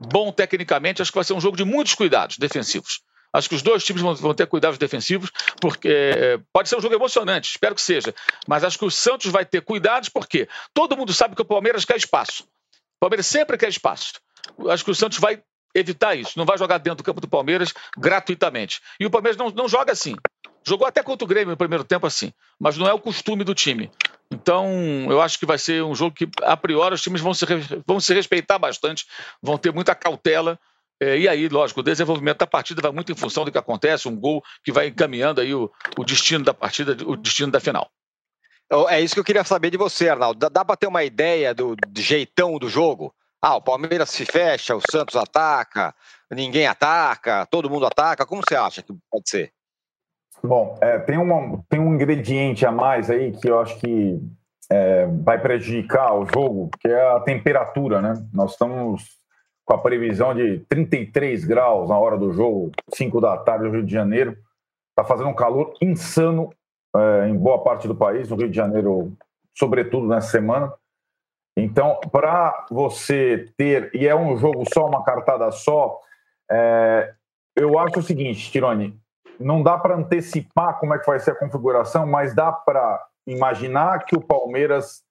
bom 0.00 0.32
tecnicamente. 0.32 1.02
Acho 1.02 1.10
que 1.10 1.18
vai 1.18 1.24
ser 1.24 1.34
um 1.34 1.40
jogo 1.40 1.56
de 1.56 1.64
muitos 1.64 1.94
cuidados 1.94 2.38
defensivos. 2.38 3.00
Acho 3.32 3.48
que 3.48 3.54
os 3.54 3.62
dois 3.62 3.84
times 3.84 4.02
vão, 4.02 4.34
ter 4.34 4.46
cuidados 4.46 4.78
defensivos, 4.78 5.30
porque 5.60 5.88
é, 5.88 6.40
pode 6.52 6.68
ser 6.68 6.76
um 6.76 6.80
jogo 6.80 6.94
emocionante, 6.94 7.50
espero 7.50 7.74
que 7.74 7.82
seja. 7.82 8.14
Mas 8.46 8.64
acho 8.64 8.78
que 8.78 8.84
o 8.84 8.90
Santos 8.90 9.30
vai 9.30 9.44
ter 9.44 9.60
cuidados, 9.60 10.08
porque 10.08 10.48
todo 10.72 10.96
mundo 10.96 11.12
sabe 11.12 11.36
que 11.36 11.42
o 11.42 11.44
Palmeiras 11.44 11.84
quer 11.84 11.96
espaço. 11.96 12.44
O 12.44 13.00
Palmeiras 13.00 13.26
sempre 13.26 13.58
quer 13.58 13.68
espaço. 13.68 14.14
Acho 14.68 14.84
que 14.84 14.90
o 14.90 14.94
Santos 14.94 15.18
vai 15.18 15.42
evitar 15.74 16.14
isso, 16.14 16.38
não 16.38 16.46
vai 16.46 16.56
jogar 16.56 16.78
dentro 16.78 16.96
do 16.96 17.04
campo 17.04 17.20
do 17.20 17.28
Palmeiras 17.28 17.72
gratuitamente. 17.96 18.80
E 18.98 19.06
o 19.06 19.10
Palmeiras 19.10 19.36
não, 19.36 19.50
não 19.50 19.68
joga 19.68 19.92
assim. 19.92 20.16
Jogou 20.66 20.86
até 20.86 21.02
contra 21.02 21.24
o 21.24 21.28
Grêmio 21.28 21.50
no 21.50 21.56
primeiro 21.56 21.84
tempo 21.84 22.06
assim, 22.06 22.32
mas 22.58 22.76
não 22.76 22.88
é 22.88 22.92
o 22.92 22.98
costume 22.98 23.44
do 23.44 23.54
time. 23.54 23.90
Então, 24.30 24.70
eu 25.08 25.20
acho 25.22 25.38
que 25.38 25.46
vai 25.46 25.56
ser 25.56 25.82
um 25.82 25.94
jogo 25.94 26.14
que, 26.14 26.28
a 26.42 26.56
priori, 26.56 26.94
os 26.94 27.00
times 27.00 27.20
vão 27.20 27.32
se, 27.32 27.46
vão 27.86 27.98
se 27.98 28.12
respeitar 28.12 28.58
bastante, 28.58 29.06
vão 29.42 29.56
ter 29.56 29.72
muita 29.72 29.94
cautela 29.94 30.58
é, 31.00 31.18
e 31.18 31.28
aí, 31.28 31.48
lógico, 31.48 31.80
o 31.80 31.82
desenvolvimento 31.82 32.38
da 32.38 32.46
partida 32.46 32.82
vai 32.82 32.90
muito 32.90 33.12
em 33.12 33.14
função 33.14 33.44
do 33.44 33.52
que 33.52 33.58
acontece, 33.58 34.08
um 34.08 34.16
gol 34.16 34.42
que 34.64 34.72
vai 34.72 34.88
encaminhando 34.88 35.40
aí 35.40 35.54
o, 35.54 35.70
o 35.96 36.04
destino 36.04 36.44
da 36.44 36.52
partida, 36.52 36.96
o 37.06 37.16
destino 37.16 37.52
da 37.52 37.60
final. 37.60 37.88
É 38.88 39.00
isso 39.00 39.14
que 39.14 39.20
eu 39.20 39.24
queria 39.24 39.44
saber 39.44 39.70
de 39.70 39.78
você, 39.78 40.08
Arnaldo. 40.08 40.38
Dá, 40.38 40.48
dá 40.48 40.64
para 40.64 40.76
ter 40.76 40.86
uma 40.86 41.02
ideia 41.02 41.54
do, 41.54 41.74
do 41.74 42.00
jeitão 42.00 42.58
do 42.58 42.68
jogo? 42.68 43.14
Ah, 43.40 43.56
o 43.56 43.62
Palmeiras 43.62 44.10
se 44.10 44.26
fecha, 44.26 44.74
o 44.74 44.82
Santos 44.90 45.16
ataca, 45.16 45.94
ninguém 46.30 46.66
ataca, 46.66 47.46
todo 47.46 47.70
mundo 47.70 47.86
ataca. 47.86 48.26
Como 48.26 48.42
você 48.46 48.56
acha 48.56 48.82
que 48.82 48.92
pode 49.10 49.30
ser? 49.30 49.52
Bom, 50.42 50.76
é, 50.82 50.98
tem, 50.98 51.16
uma, 51.16 51.64
tem 51.68 51.80
um 51.80 51.94
ingrediente 51.94 52.66
a 52.66 52.72
mais 52.72 53.10
aí 53.10 53.32
que 53.32 53.48
eu 53.48 53.60
acho 53.60 53.78
que 53.78 54.20
é, 54.70 55.06
vai 55.06 55.40
prejudicar 55.40 56.14
o 56.14 56.26
jogo, 56.26 56.70
que 56.78 56.88
é 56.88 57.10
a 57.12 57.20
temperatura, 57.20 58.02
né? 58.02 58.14
Nós 58.32 58.52
estamos 58.52 59.17
com 59.68 59.74
a 59.74 59.78
previsão 59.78 60.34
de 60.34 60.60
33 60.60 61.44
graus 61.44 61.90
na 61.90 61.98
hora 61.98 62.16
do 62.16 62.32
jogo, 62.32 62.72
5 62.94 63.20
da 63.20 63.36
tarde 63.36 63.64
no 63.64 63.70
Rio 63.70 63.84
de 63.84 63.92
Janeiro. 63.92 64.34
Está 64.90 65.04
fazendo 65.04 65.28
um 65.28 65.34
calor 65.34 65.74
insano 65.82 66.50
é, 66.96 67.28
em 67.28 67.36
boa 67.36 67.62
parte 67.62 67.86
do 67.86 67.94
país, 67.94 68.30
no 68.30 68.36
Rio 68.36 68.48
de 68.48 68.56
Janeiro, 68.56 69.12
sobretudo 69.54 70.08
nessa 70.08 70.30
semana. 70.30 70.72
Então, 71.54 72.00
para 72.10 72.66
você 72.70 73.52
ter, 73.58 73.90
e 73.94 74.08
é 74.08 74.16
um 74.16 74.38
jogo 74.38 74.64
só, 74.72 74.86
uma 74.86 75.04
cartada 75.04 75.50
só, 75.50 76.00
é, 76.50 77.12
eu 77.54 77.78
acho 77.78 77.98
o 77.98 78.02
seguinte, 78.02 78.50
Tironi, 78.50 78.98
não 79.38 79.62
dá 79.62 79.76
para 79.76 79.96
antecipar 79.96 80.78
como 80.80 80.94
é 80.94 80.98
que 80.98 81.06
vai 81.06 81.20
ser 81.20 81.32
a 81.32 81.38
configuração, 81.38 82.06
mas 82.06 82.34
dá 82.34 82.50
para 82.50 83.04
imaginar 83.26 84.06
que 84.06 84.16
o 84.16 84.20
Palmeiras 84.22 85.04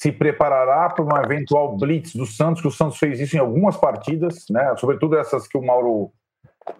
se 0.00 0.10
preparará 0.10 0.88
para 0.88 1.04
uma 1.04 1.22
eventual 1.22 1.76
blitz 1.76 2.14
do 2.14 2.24
Santos, 2.24 2.62
que 2.62 2.68
o 2.68 2.70
Santos 2.70 2.96
fez 2.96 3.20
isso 3.20 3.36
em 3.36 3.38
algumas 3.38 3.76
partidas, 3.76 4.46
né? 4.48 4.74
sobretudo 4.78 5.18
essas 5.18 5.46
que 5.46 5.58
o 5.58 5.62
Mauro 5.62 6.10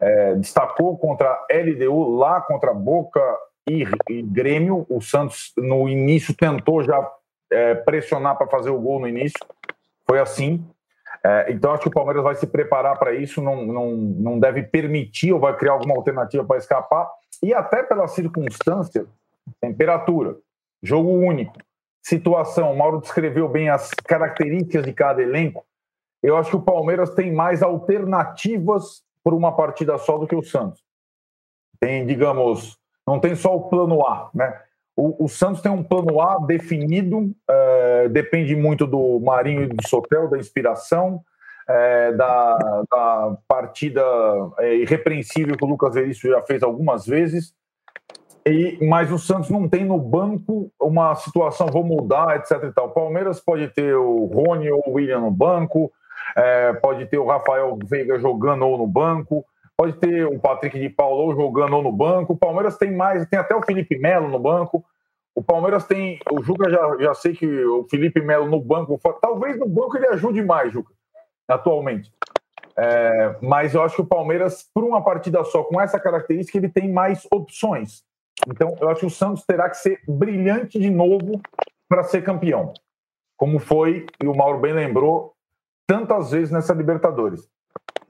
é, 0.00 0.34
destacou 0.36 0.96
contra 0.96 1.28
a 1.28 1.46
LDU, 1.52 2.16
lá 2.16 2.40
contra 2.40 2.72
Boca 2.72 3.20
e, 3.68 3.84
e, 4.08 4.22
Grêmio. 4.22 4.86
O 4.88 5.02
Santos, 5.02 5.52
no 5.58 5.86
início, 5.86 6.34
tentou 6.34 6.82
já 6.82 7.06
é, 7.52 7.74
pressionar 7.74 8.38
para 8.38 8.46
fazer 8.46 8.70
o 8.70 8.80
gol 8.80 8.98
no 8.98 9.08
início, 9.08 9.38
foi 10.08 10.18
assim. 10.18 10.64
É, 11.22 11.52
então, 11.52 11.72
acho 11.72 11.82
que 11.82 11.88
o 11.88 11.92
Palmeiras 11.92 12.22
vai 12.22 12.36
se 12.36 12.46
preparar 12.46 12.98
para 12.98 13.14
isso, 13.14 13.42
não, 13.42 13.66
não, 13.66 13.90
não 13.96 14.40
deve 14.40 14.62
permitir 14.62 15.30
ou 15.34 15.38
vai 15.38 15.54
criar 15.54 15.72
alguma 15.72 15.94
alternativa 15.94 16.42
para 16.42 16.56
escapar, 16.56 17.06
e 17.42 17.52
até 17.52 17.82
pela 17.82 18.08
circunstância, 18.08 19.04
temperatura, 19.60 20.36
jogo 20.82 21.10
único 21.10 21.52
situação, 22.02 22.72
o 22.72 22.78
Mauro 22.78 23.00
descreveu 23.00 23.48
bem 23.48 23.68
as 23.68 23.90
características 23.90 24.84
de 24.84 24.92
cada 24.92 25.22
elenco. 25.22 25.64
Eu 26.22 26.36
acho 26.36 26.50
que 26.50 26.56
o 26.56 26.62
Palmeiras 26.62 27.10
tem 27.10 27.32
mais 27.32 27.62
alternativas 27.62 29.02
por 29.22 29.34
uma 29.34 29.54
partida 29.54 29.96
só 29.98 30.18
do 30.18 30.26
que 30.26 30.34
o 30.34 30.42
Santos. 30.42 30.82
Tem, 31.78 32.06
digamos, 32.06 32.78
não 33.06 33.18
tem 33.18 33.34
só 33.34 33.56
o 33.56 33.68
plano 33.68 34.06
A, 34.06 34.30
né? 34.34 34.60
O, 34.96 35.24
o 35.24 35.28
Santos 35.28 35.62
tem 35.62 35.72
um 35.72 35.82
plano 35.82 36.20
A 36.20 36.38
definido, 36.38 37.34
é, 37.48 38.08
depende 38.08 38.54
muito 38.54 38.86
do 38.86 39.18
Marinho 39.20 39.62
e 39.62 39.66
do 39.66 39.88
Sotel, 39.88 40.28
da 40.28 40.36
inspiração, 40.36 41.24
é, 41.66 42.12
da, 42.12 42.82
da, 42.90 43.38
partida 43.48 44.02
é, 44.58 44.76
irrepreensível 44.76 45.56
que 45.56 45.64
o 45.64 45.68
Lucas 45.68 45.94
Veríssimo 45.94 46.32
já 46.32 46.42
fez 46.42 46.62
algumas 46.62 47.06
vezes. 47.06 47.54
E, 48.46 48.78
mas 48.86 49.12
o 49.12 49.18
Santos 49.18 49.50
não 49.50 49.68
tem 49.68 49.84
no 49.84 49.98
banco 49.98 50.70
uma 50.80 51.14
situação, 51.14 51.66
vou 51.66 51.84
mudar, 51.84 52.36
etc. 52.36 52.64
E 52.64 52.72
tal. 52.72 52.86
O 52.86 52.94
Palmeiras 52.94 53.38
pode 53.38 53.68
ter 53.68 53.94
o 53.94 54.24
Rony 54.24 54.70
ou 54.70 54.82
o 54.86 54.92
William 54.94 55.20
no 55.20 55.30
banco, 55.30 55.92
é, 56.36 56.72
pode 56.74 57.06
ter 57.06 57.18
o 57.18 57.26
Rafael 57.26 57.78
Veiga 57.84 58.18
jogando 58.18 58.66
ou 58.66 58.78
no 58.78 58.86
banco, 58.86 59.44
pode 59.76 59.94
ter 59.94 60.26
o 60.26 60.38
Patrick 60.38 60.78
de 60.78 60.88
Paulo 60.88 61.34
jogando 61.34 61.76
ou 61.76 61.82
no 61.82 61.92
banco. 61.92 62.32
O 62.32 62.36
Palmeiras 62.36 62.78
tem 62.78 62.90
mais, 62.90 63.26
tem 63.26 63.38
até 63.38 63.54
o 63.54 63.62
Felipe 63.62 63.98
Melo 63.98 64.28
no 64.28 64.38
banco. 64.38 64.84
O 65.34 65.42
Palmeiras 65.42 65.86
tem. 65.86 66.18
O 66.30 66.42
Juca 66.42 66.70
já, 66.70 66.96
já 66.98 67.14
sei 67.14 67.34
que 67.34 67.46
o 67.64 67.86
Felipe 67.88 68.20
Melo 68.20 68.46
no 68.46 68.60
banco, 68.60 68.98
talvez 69.20 69.58
no 69.58 69.68
banco 69.68 69.96
ele 69.96 70.08
ajude 70.08 70.42
mais, 70.42 70.72
Juca, 70.72 70.92
atualmente. 71.46 72.10
É, 72.76 73.36
mas 73.42 73.74
eu 73.74 73.82
acho 73.82 73.96
que 73.96 74.02
o 74.02 74.06
Palmeiras, 74.06 74.66
por 74.74 74.84
uma 74.84 75.02
partida 75.02 75.44
só, 75.44 75.62
com 75.62 75.80
essa 75.80 76.00
característica, 76.00 76.56
ele 76.56 76.68
tem 76.68 76.90
mais 76.90 77.26
opções. 77.30 78.02
Então, 78.48 78.76
eu 78.80 78.88
acho 78.88 79.00
que 79.00 79.06
o 79.06 79.10
Santos 79.10 79.44
terá 79.44 79.68
que 79.68 79.76
ser 79.76 80.00
brilhante 80.06 80.78
de 80.78 80.90
novo 80.90 81.40
para 81.88 82.04
ser 82.04 82.22
campeão, 82.22 82.72
como 83.36 83.58
foi, 83.58 84.06
e 84.22 84.26
o 84.26 84.34
Mauro 84.34 84.60
bem 84.60 84.72
lembrou, 84.72 85.34
tantas 85.86 86.30
vezes 86.30 86.50
nessa 86.50 86.72
Libertadores. 86.72 87.48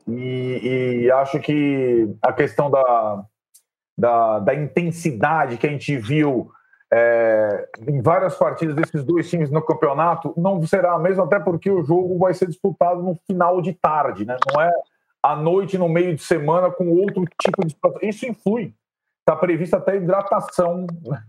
E, 0.06 1.02
e 1.04 1.10
acho 1.12 1.38
que 1.40 2.08
a 2.22 2.32
questão 2.32 2.70
da, 2.70 3.24
da, 3.96 4.38
da, 4.40 4.54
intensidade 4.54 5.56
que 5.56 5.66
a 5.66 5.70
gente 5.70 5.96
viu 5.96 6.50
é, 6.92 7.68
em 7.86 8.02
várias 8.02 8.36
partidas 8.36 8.74
desses 8.74 9.04
dois 9.04 9.30
times 9.30 9.50
no 9.50 9.62
campeonato 9.62 10.34
não 10.36 10.60
será 10.66 10.94
a 10.94 10.98
mesma, 10.98 11.24
até 11.24 11.38
porque 11.38 11.70
o 11.70 11.84
jogo 11.84 12.18
vai 12.18 12.34
ser 12.34 12.48
disputado 12.48 13.02
no 13.02 13.14
final 13.26 13.62
de 13.62 13.72
tarde, 13.72 14.24
né? 14.24 14.36
não 14.52 14.60
é 14.60 14.72
à 15.22 15.36
noite, 15.36 15.78
no 15.78 15.88
meio 15.88 16.14
de 16.14 16.22
semana, 16.22 16.70
com 16.70 16.90
outro 16.90 17.24
tipo 17.40 17.66
de. 17.66 17.76
Isso 18.02 18.26
influi. 18.26 18.74
Está 19.20 19.36
prevista 19.36 19.76
até 19.76 19.96
hidratação, 19.96 20.86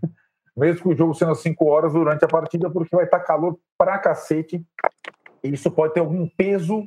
mesmo 0.56 0.82
com 0.82 0.88
o 0.90 0.96
jogo 0.96 1.14
sendo 1.14 1.32
às 1.32 1.40
5 1.40 1.64
horas 1.66 1.92
durante 1.92 2.24
a 2.24 2.28
partida, 2.28 2.70
porque 2.70 2.94
vai 2.94 3.04
estar 3.04 3.20
tá 3.20 3.24
calor 3.24 3.58
pra 3.78 3.98
cacete. 3.98 4.64
E 5.42 5.52
isso 5.52 5.70
pode 5.70 5.94
ter 5.94 6.00
algum 6.00 6.28
peso 6.28 6.86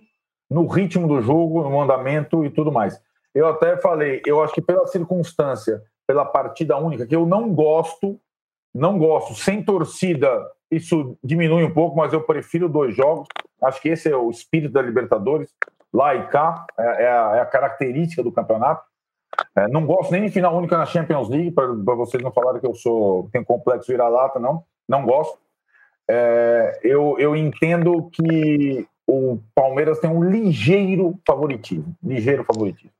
no 0.50 0.68
ritmo 0.68 1.08
do 1.08 1.22
jogo, 1.22 1.68
no 1.68 1.82
andamento 1.82 2.46
e 2.46 2.50
tudo 2.50 2.72
mais. 2.72 3.00
Eu 3.34 3.48
até 3.48 3.78
falei, 3.78 4.22
eu 4.26 4.42
acho 4.42 4.54
que 4.54 4.62
pela 4.62 4.88
circunstância, 4.88 5.82
pela 6.08 6.24
partida 6.24 6.78
única, 6.78 7.06
que 7.06 7.16
eu 7.16 7.26
não 7.26 7.54
gosto, 7.54 8.20
não 8.74 8.98
gosto, 8.98 9.36
sem 9.36 9.64
torcida, 9.64 10.30
isso 10.72 11.18
diminui 11.24 11.64
um 11.64 11.74
pouco, 11.74 11.98
mas 11.98 12.14
eu 12.14 12.22
prefiro 12.22 12.70
dois 12.70 12.96
jogos. 12.96 13.28
Acho 13.62 13.82
que 13.82 13.90
esse 13.90 14.10
é 14.10 14.16
o 14.16 14.30
espírito 14.30 14.74
da 14.74 14.82
Libertadores, 14.82 15.50
lá 15.94 16.16
e 16.16 16.28
cá, 16.28 16.66
é, 16.78 17.04
é 17.04 17.08
a, 17.08 17.36
é 17.36 17.40
a 17.42 17.46
característica 17.46 18.24
do 18.24 18.32
campeonato. 18.32 18.84
É, 19.58 19.68
não 19.70 19.86
gosto 19.86 20.12
nem 20.12 20.26
de 20.26 20.32
final 20.32 20.56
única 20.58 20.78
na 20.78 20.86
Champions 20.86 21.30
League, 21.30 21.52
para 21.52 21.66
vocês 21.96 22.22
não 22.22 22.32
falarem 22.32 22.60
que 22.60 22.68
eu 22.68 22.76
sou 22.76 23.30
tenho 23.32 23.46
complexo 23.46 23.88
vira-lata, 23.88 24.40
não. 24.40 24.64
Não 24.88 25.06
gosto. 25.06 25.38
É, 26.08 26.80
eu, 26.84 27.16
eu 27.18 27.36
entendo 27.36 28.10
que 28.12 28.86
o 29.08 29.40
Palmeiras 29.54 30.00
tem 30.00 30.10
um 30.10 30.24
ligeiro 30.24 31.18
favoritismo. 31.26 31.96
Ligeiro 32.04 32.44
favoritismo. 32.44 32.92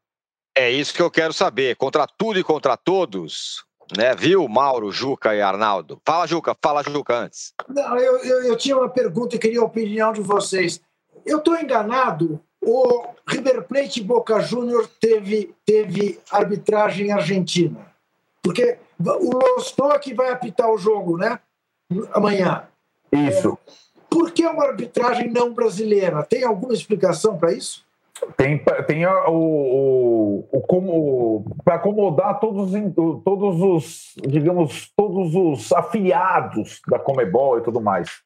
É 0.58 0.72
isso 0.72 0.94
que 0.94 1.02
eu 1.02 1.12
quero 1.12 1.34
saber. 1.34 1.76
Contra 1.76 2.08
tudo 2.08 2.40
e 2.40 2.44
contra 2.44 2.78
todos, 2.78 3.66
né? 3.96 4.16
Viu, 4.16 4.48
Mauro, 4.48 4.92
Juca 4.92 5.36
e 5.36 5.42
Arnaldo? 5.42 6.02
Fala, 6.06 6.26
Juca, 6.26 6.56
fala, 6.64 6.82
Juca, 6.82 7.18
antes. 7.18 7.54
Não, 7.68 7.98
eu, 7.98 8.18
eu, 8.24 8.44
eu 8.46 8.58
tinha 8.58 8.78
uma 8.78 8.90
pergunta 8.90 9.36
e 9.36 9.40
queria 9.40 9.60
a 9.60 9.66
opinião 9.66 10.14
de 10.14 10.22
vocês. 10.22 10.82
Eu 11.26 11.40
estou 11.40 11.58
enganado 11.58 12.40
o 12.66 13.06
River 13.28 13.64
Plate 13.64 14.00
e 14.00 14.04
Boca 14.04 14.40
Júnior 14.40 14.90
teve, 15.00 15.54
teve 15.66 16.20
arbitragem 16.32 17.12
argentina. 17.12 17.94
Porque 18.42 18.78
o 19.00 19.38
Lostock 19.38 20.14
vai 20.14 20.32
apitar 20.32 20.70
o 20.70 20.78
jogo, 20.78 21.18
né? 21.18 21.40
Amanhã. 22.12 22.64
Isso. 23.12 23.58
É, 23.68 23.72
por 24.10 24.32
que 24.32 24.46
uma 24.46 24.66
arbitragem 24.66 25.30
não 25.30 25.54
brasileira? 25.54 26.24
Tem 26.24 26.44
alguma 26.44 26.74
explicação 26.74 27.38
para 27.38 27.54
isso? 27.54 27.86
Tem, 28.38 28.64
tem 28.88 29.06
o, 29.06 29.28
o, 29.28 30.48
o 30.52 30.62
como 30.62 31.46
para 31.64 31.76
acomodar 31.76 32.40
todos, 32.40 32.72
todos 33.24 33.62
os, 33.62 34.16
digamos, 34.26 34.90
todos 34.96 35.36
os 35.36 35.72
afiliados 35.74 36.82
da 36.88 36.98
Comebol 36.98 37.58
e 37.58 37.62
tudo 37.62 37.82
mais. 37.82 38.24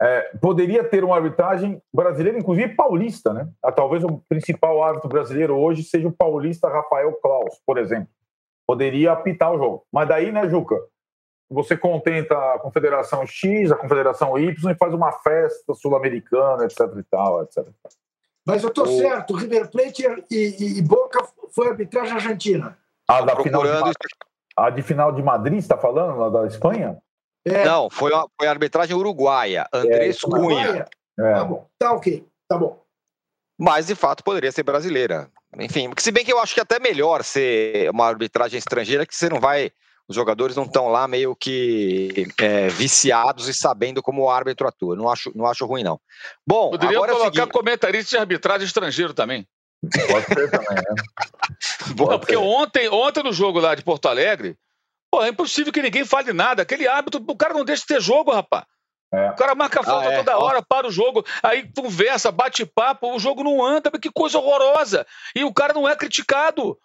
É, 0.00 0.30
poderia 0.40 0.84
ter 0.84 1.02
uma 1.02 1.16
arbitragem 1.16 1.82
brasileira, 1.92 2.38
inclusive 2.38 2.74
paulista, 2.76 3.32
né? 3.32 3.48
Ah, 3.62 3.72
talvez 3.72 4.04
o 4.04 4.22
principal 4.28 4.82
árbitro 4.82 5.08
brasileiro 5.08 5.56
hoje 5.56 5.82
seja 5.82 6.06
o 6.06 6.12
paulista 6.12 6.68
Rafael 6.68 7.12
Klaus, 7.14 7.60
por 7.66 7.78
exemplo. 7.78 8.08
Poderia 8.66 9.12
apitar 9.12 9.52
o 9.52 9.58
jogo. 9.58 9.86
Mas 9.92 10.08
daí, 10.08 10.30
né, 10.30 10.48
Juca? 10.48 10.76
Você 11.50 11.76
contenta 11.76 12.36
a 12.54 12.58
Confederação 12.58 13.26
X, 13.26 13.72
a 13.72 13.76
Confederação 13.76 14.38
Y 14.38 14.70
e 14.70 14.76
faz 14.76 14.94
uma 14.94 15.10
festa 15.12 15.74
sul-americana, 15.74 16.64
etc 16.64 16.80
e 16.96 17.02
tal, 17.04 17.42
etc. 17.42 17.66
Mas 18.46 18.62
eu 18.62 18.68
estou 18.68 18.84
o... 18.84 18.98
certo, 18.98 19.34
River 19.34 19.70
Plate 19.70 20.04
e, 20.30 20.36
e, 20.36 20.78
e, 20.78 20.82
Boca 20.82 21.26
foi 21.50 21.68
arbitragem 21.68 22.14
argentina. 22.14 22.78
A, 23.08 23.22
da 23.22 23.34
final 23.36 23.62
de, 23.62 23.92
a 24.56 24.70
de 24.70 24.82
final 24.82 25.12
de 25.12 25.22
Madrid, 25.22 25.58
está 25.58 25.76
falando, 25.76 26.30
da 26.30 26.46
Espanha? 26.46 26.98
É. 27.48 27.64
Não, 27.64 27.88
foi 27.90 28.12
a, 28.14 28.24
foi 28.36 28.46
a 28.46 28.50
arbitragem 28.50 28.96
uruguaia, 28.96 29.66
Andrés 29.72 30.16
é, 30.16 30.26
Cunha. 30.26 30.86
É. 31.18 31.32
Tá 31.34 31.44
bom, 31.44 31.66
tá 31.78 31.92
ok, 31.92 32.24
tá 32.48 32.58
bom. 32.58 32.82
Mas, 33.58 33.86
de 33.86 33.94
fato, 33.94 34.22
poderia 34.22 34.52
ser 34.52 34.62
brasileira. 34.62 35.28
Enfim, 35.58 35.90
se 35.98 36.12
bem 36.12 36.24
que 36.24 36.32
eu 36.32 36.38
acho 36.38 36.54
que 36.54 36.60
é 36.60 36.62
até 36.62 36.78
melhor 36.78 37.24
ser 37.24 37.90
uma 37.90 38.06
arbitragem 38.06 38.58
estrangeira, 38.58 39.04
que 39.04 39.16
você 39.16 39.28
não 39.28 39.40
vai 39.40 39.72
os 40.08 40.16
jogadores 40.16 40.56
não 40.56 40.64
estão 40.64 40.88
lá 40.88 41.06
meio 41.06 41.36
que 41.36 42.26
é, 42.40 42.68
viciados 42.68 43.46
e 43.46 43.52
sabendo 43.52 44.02
como 44.02 44.22
o 44.22 44.30
árbitro 44.30 44.66
atua. 44.66 44.96
Não 44.96 45.08
acho, 45.10 45.30
não 45.34 45.44
acho 45.44 45.66
ruim, 45.66 45.82
não. 45.82 46.00
Bom, 46.46 46.70
Poderia 46.70 46.96
agora 46.96 47.12
colocar 47.12 47.28
é 47.28 47.32
seguinte... 47.34 47.52
comentarista 47.52 48.10
de 48.12 48.16
arbitragem 48.16 48.66
estrangeiro 48.66 49.12
também. 49.12 49.46
Pode 50.10 50.26
ser 50.26 50.50
também, 50.50 50.76
né? 50.76 50.82
Não, 51.96 52.18
porque 52.18 52.36
ontem, 52.36 52.88
ontem 52.88 53.22
no 53.22 53.32
jogo 53.32 53.60
lá 53.60 53.74
de 53.76 53.82
Porto 53.82 54.06
Alegre, 54.06 54.56
pô, 55.10 55.22
é 55.22 55.28
impossível 55.28 55.72
que 55.72 55.82
ninguém 55.82 56.04
fale 56.04 56.32
nada. 56.32 56.62
Aquele 56.62 56.86
árbitro, 56.86 57.22
o 57.26 57.36
cara 57.36 57.54
não 57.54 57.64
deixa 57.64 57.82
de 57.82 57.88
ter 57.88 58.00
jogo, 58.00 58.32
rapaz. 58.32 58.64
É. 59.12 59.30
O 59.30 59.36
cara 59.36 59.54
marca 59.54 59.82
falta 59.82 60.08
ah, 60.08 60.12
é. 60.12 60.16
toda 60.18 60.38
hora, 60.38 60.62
para 60.62 60.86
o 60.86 60.90
jogo, 60.90 61.24
aí 61.42 61.66
conversa, 61.74 62.30
bate 62.30 62.66
papo, 62.66 63.14
o 63.14 63.18
jogo 63.18 63.42
não 63.42 63.64
anda, 63.64 63.90
que 63.90 64.10
coisa 64.10 64.38
horrorosa. 64.38 65.06
E 65.34 65.44
o 65.44 65.52
cara 65.52 65.72
não 65.72 65.88
é 65.88 65.96
criticado. 65.96 66.78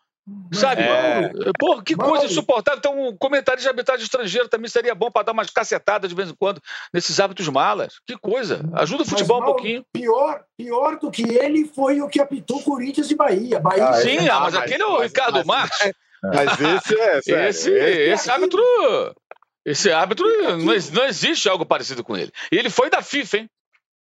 Sabe? 0.53 0.84
É... 0.84 1.32
Porra, 1.59 1.84
que 1.84 1.95
coisa 1.95 2.26
insuportável. 2.26 2.80
Então, 2.80 3.07
um 3.09 3.17
comentário 3.17 3.61
de 3.61 3.67
arbitragem 3.67 4.05
estrangeiro 4.05 4.47
também 4.47 4.69
seria 4.69 4.95
bom 4.95 5.11
para 5.11 5.24
dar 5.24 5.32
umas 5.34 5.49
cacetadas 5.49 6.09
de 6.09 6.15
vez 6.15 6.30
em 6.30 6.34
quando 6.34 6.61
nesses 6.93 7.19
hábitos 7.19 7.47
malas. 7.49 7.95
Que 8.07 8.17
coisa. 8.17 8.61
Ajuda 8.74 9.03
o 9.03 9.05
futebol 9.05 9.41
mas, 9.41 9.49
um 9.49 9.51
pouquinho. 9.51 9.86
Pior, 9.91 10.41
pior 10.57 10.97
do 10.97 11.11
que 11.11 11.24
ele 11.24 11.65
foi 11.65 12.01
o 12.01 12.07
que 12.07 12.21
apitou 12.21 12.63
Corinthians 12.63 13.11
e 13.11 13.15
Bahia. 13.15 13.59
Bahia 13.59 13.89
ah, 13.89 13.93
Sim, 13.95 14.30
ah, 14.30 14.39
mas, 14.39 14.53
mas, 14.53 14.63
aquele 14.63 14.84
é 14.84 14.86
o 14.86 15.01
Ricardo 15.01 15.36
mas, 15.39 15.45
Marques. 15.45 15.91
É. 16.26 16.36
Mas 16.36 16.59
esse 16.59 16.99
é. 16.99 17.17
Esse, 17.49 17.71
esse, 17.71 17.71
esse 17.71 18.32
árbitro. 18.32 18.63
Esse 19.65 19.91
árbitro, 19.91 20.26
não, 20.41 20.57
não 20.57 21.05
existe 21.05 21.47
algo 21.47 21.65
parecido 21.65 22.03
com 22.03 22.17
ele. 22.17 22.32
E 22.51 22.57
ele 22.57 22.69
foi 22.69 22.89
da 22.89 23.01
FIFA, 23.01 23.38
hein? 23.38 23.49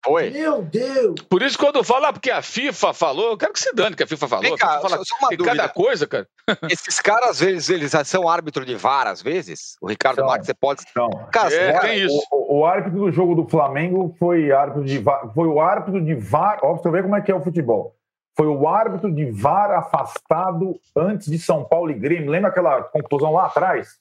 Foi. 0.08 0.30
Meu 0.30 0.62
Deus! 0.62 1.22
Por 1.30 1.42
isso, 1.42 1.58
quando 1.58 1.84
fala 1.84 2.10
ah, 2.10 2.14
porque 2.14 2.32
a 2.32 2.42
FIFA 2.42 2.94
falou, 2.94 3.32
eu 3.32 3.38
quero 3.38 3.52
que 3.52 3.60
se 3.60 3.74
dane 3.74 3.96
que 3.96 4.04
a 4.04 4.08
FIFA 4.08 4.28
falou. 4.28 4.44
Vem 4.44 4.56
cá, 4.56 4.80
fala, 4.80 5.04
só 5.04 5.16
uma 5.20 5.30
dúvida. 5.30 5.56
cada 5.56 5.70
coisa, 5.70 6.08
cara. 6.08 6.28
Esses 6.72 7.02
caras, 7.02 7.30
às 7.32 7.40
vezes, 7.42 7.70
eles 7.70 7.92
são 8.06 8.30
árbitro 8.30 8.66
de 8.66 8.76
VAR, 8.76 9.08
às 9.08 9.22
vezes? 9.22 9.76
O 9.82 9.88
Ricardo 9.88 10.26
Marques, 10.26 10.48
você 10.48 10.54
pode. 10.54 10.84
Não. 10.96 11.10
Cara, 11.32 11.54
é, 11.54 11.80
tem 11.80 12.06
isso. 12.06 12.22
O, 12.32 12.60
o, 12.60 12.66
árbitro 12.66 13.00
do 13.00 13.12
jogo 13.12 13.36
do 13.36 13.50
Flamengo 13.50 14.16
foi 14.18 14.52
árbitro 14.52 14.86
de 14.86 14.98
VAR. 14.98 15.34
Foi 15.34 15.48
o 15.48 15.60
árbitro 15.60 16.04
de 16.04 16.16
VAR. 16.16 16.60
Ó, 16.64 16.76
você 16.76 16.90
vê 16.90 17.02
como 17.02 17.16
é 17.16 17.22
que 17.22 17.32
é 17.32 17.36
o 17.36 17.44
futebol. 17.44 17.97
Foi 18.38 18.46
o 18.46 18.68
árbitro 18.68 19.12
de 19.12 19.32
VAR 19.32 19.72
afastado 19.72 20.80
antes 20.96 21.28
de 21.28 21.40
São 21.40 21.66
Paulo 21.66 21.90
e 21.90 21.96
Grêmio. 21.96 22.30
Lembra 22.30 22.50
aquela 22.50 22.84
conclusão 22.84 23.34
lá 23.34 23.48
atrás? 23.48 23.98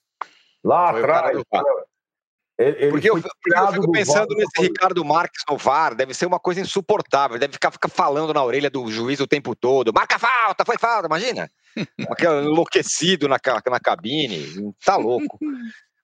Lá 0.62 0.92
foi 0.92 1.00
atrás. 1.02 1.42
Ele, 2.58 2.90
porque, 2.90 3.10
eu, 3.10 3.20
porque 3.20 3.54
eu, 3.54 3.72
fico 3.72 3.92
pensando 3.92 4.34
nesse 4.34 4.62
Ricardo 4.62 5.04
Marques 5.04 5.42
no 5.48 5.58
VAR, 5.58 5.94
deve 5.94 6.14
ser 6.14 6.24
uma 6.24 6.40
coisa 6.40 6.60
insuportável, 6.60 7.38
deve 7.38 7.52
ficar, 7.52 7.70
ficar 7.70 7.88
falando 7.88 8.32
na 8.32 8.42
orelha 8.42 8.70
do 8.70 8.90
juiz 8.90 9.20
o 9.20 9.26
tempo 9.26 9.54
todo, 9.54 9.92
marca 9.92 10.18
falta, 10.18 10.64
foi 10.64 10.78
falta, 10.78 11.06
imagina. 11.06 11.50
Aquele 12.10 12.46
enlouquecido 12.46 13.28
na, 13.28 13.36
na 13.70 13.80
cabine, 13.80 14.74
tá 14.82 14.96
louco. 14.96 15.38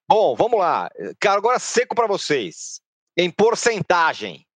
Bom, 0.06 0.36
vamos 0.36 0.58
lá. 0.58 0.90
Cara, 1.18 1.38
agora 1.38 1.58
seco 1.58 1.94
para 1.94 2.06
vocês. 2.06 2.82
Em 3.16 3.30
porcentagem. 3.30 4.46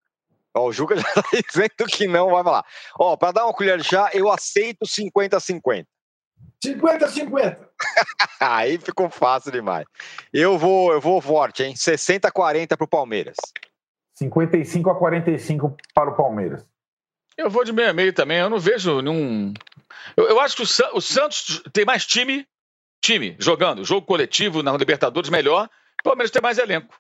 Ó, 0.57 0.69
o 0.69 0.73
Juca 0.73 0.97
já 0.97 1.05
tá 1.05 1.23
dizendo 1.33 1.87
que 1.91 2.07
não, 2.07 2.31
vai 2.31 2.43
falar. 2.43 2.65
Ó, 2.99 3.17
para 3.17 3.33
dar 3.33 3.45
uma 3.45 3.53
colher 3.53 3.79
de 3.79 3.85
chá, 3.85 4.11
eu 4.13 4.31
aceito 4.31 4.87
50-50. 4.87 5.85
50-50. 6.65 7.59
Aí 8.41 8.79
ficou 8.79 9.11
fácil 9.11 9.53
demais. 9.53 9.87
Eu 10.33 10.59
vou, 10.59 10.93
eu 10.93 11.01
vou 11.01 11.21
forte, 11.21 11.63
hein? 11.63 11.77
60 11.77 12.29
a 12.29 12.33
40 12.33 12.77
para 12.77 12.85
o 12.85 12.89
Palmeiras. 12.89 13.37
55 14.15 14.91
a 14.91 14.95
45 14.95 15.77
para 15.95 16.11
o 16.11 16.17
Palmeiras. 16.17 16.67
Eu 17.37 17.51
vou 17.51 17.65
de 17.65 17.73
meio 17.73 17.91
a 17.91 17.93
meio 17.93 18.13
também. 18.13 18.39
Eu 18.39 18.49
não 18.49 18.59
vejo 18.59 19.03
nenhum. 19.03 19.53
Eu, 20.17 20.29
eu 20.29 20.41
acho 20.41 20.57
que 20.57 20.63
o, 20.63 20.97
o, 20.97 21.01
Santos 21.01 21.63
tem 21.73 21.85
mais 21.85 22.07
time, 22.07 22.47
time 23.03 23.37
jogando, 23.39 23.85
jogo 23.85 24.07
coletivo 24.07 24.63
na 24.63 24.75
Libertadores 24.75 25.29
melhor. 25.29 25.69
O 26.01 26.03
Palmeiras 26.03 26.31
tem 26.31 26.41
mais 26.41 26.57
elenco. 26.57 26.99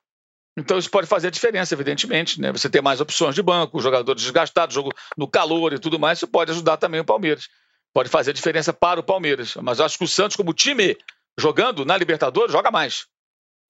Então 0.57 0.79
isso 0.79 0.91
pode 0.91 1.07
fazer 1.07 1.29
a 1.29 1.31
diferença, 1.31 1.75
evidentemente, 1.75 2.41
né? 2.41 2.51
Você 2.51 2.71
ter 2.71 2.81
mais 2.81 3.01
opções 3.01 3.35
de 3.35 3.43
banco, 3.43 3.81
jogadores 3.81 4.23
desgastados, 4.23 4.75
jogo 4.75 4.91
no 5.17 5.29
calor 5.29 5.73
e 5.75 5.79
tudo 5.79 5.99
mais, 5.99 6.19
isso 6.19 6.27
pode 6.27 6.51
ajudar 6.51 6.77
também 6.79 7.01
o 7.01 7.05
Palmeiras 7.05 7.49
pode 7.97 8.11
fazer 8.11 8.33
a 8.33 8.35
diferença 8.35 8.75
para 8.75 9.01
o 9.01 9.03
Palmeiras. 9.03 9.55
Mas 9.55 9.81
acho 9.81 9.97
que 9.97 10.05
o 10.05 10.09
Santos, 10.09 10.37
como 10.37 10.53
time, 10.53 10.99
jogando 11.41 11.83
na 11.83 11.97
Libertadores, 11.97 12.53
joga 12.53 12.71
mais. 12.71 13.07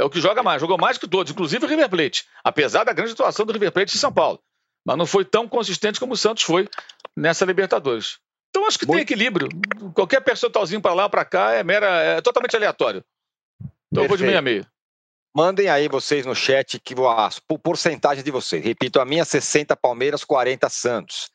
É 0.01 0.05
o 0.05 0.11
que 0.11 0.20
joga 0.20 0.43
mais, 0.43 0.61
jogou 0.61 0.76
mais 0.76 0.99
que 0.99 1.07
todos, 1.07 1.30
inclusive 1.30 1.64
o 1.64 1.68
River 1.68 1.89
Plate, 1.89 2.24
apesar 2.43 2.82
da 2.82 2.93
grande 2.93 3.12
atuação 3.12 3.47
do 3.47 3.53
River 3.53 3.70
Plate 3.70 3.95
em 3.95 4.01
São 4.01 4.12
Paulo. 4.12 4.41
Mas 4.84 4.99
não 4.99 5.07
foi 5.07 5.24
tão 5.24 5.47
consistente 5.47 6.01
como 6.01 6.14
o 6.14 6.16
Santos 6.16 6.43
foi 6.43 6.68
nessa 7.16 7.45
Libertadores. 7.45 8.18
Então 8.51 8.66
acho 8.66 8.80
que 8.80 8.84
Muito... 8.84 8.97
tem 8.97 9.03
equilíbrio. 9.05 9.49
Qualquer 9.95 10.20
percentualzinho 10.20 10.80
para 10.80 10.93
lá 10.93 11.05
ou 11.05 11.11
para 11.11 11.24
cá 11.24 11.53
é 11.53 11.62
mera, 11.62 11.87
é 11.87 12.20
totalmente 12.20 12.57
aleatório. 12.57 13.05
Então 13.61 14.03
Perfeito. 14.03 14.05
eu 14.05 14.09
vou 14.09 14.16
de 14.16 14.24
meia 14.24 14.43
meia. 14.43 14.66
Mandem 15.37 15.68
aí 15.68 15.87
vocês 15.87 16.24
no 16.24 16.34
chat 16.34 16.80
que 16.80 16.95
a 16.95 17.28
porcentagem 17.62 18.24
de 18.24 18.30
vocês. 18.30 18.64
Repito, 18.64 18.99
a 18.99 19.05
minha 19.05 19.22
60 19.22 19.76
Palmeiras, 19.76 20.24
40 20.24 20.66
Santos. 20.70 21.30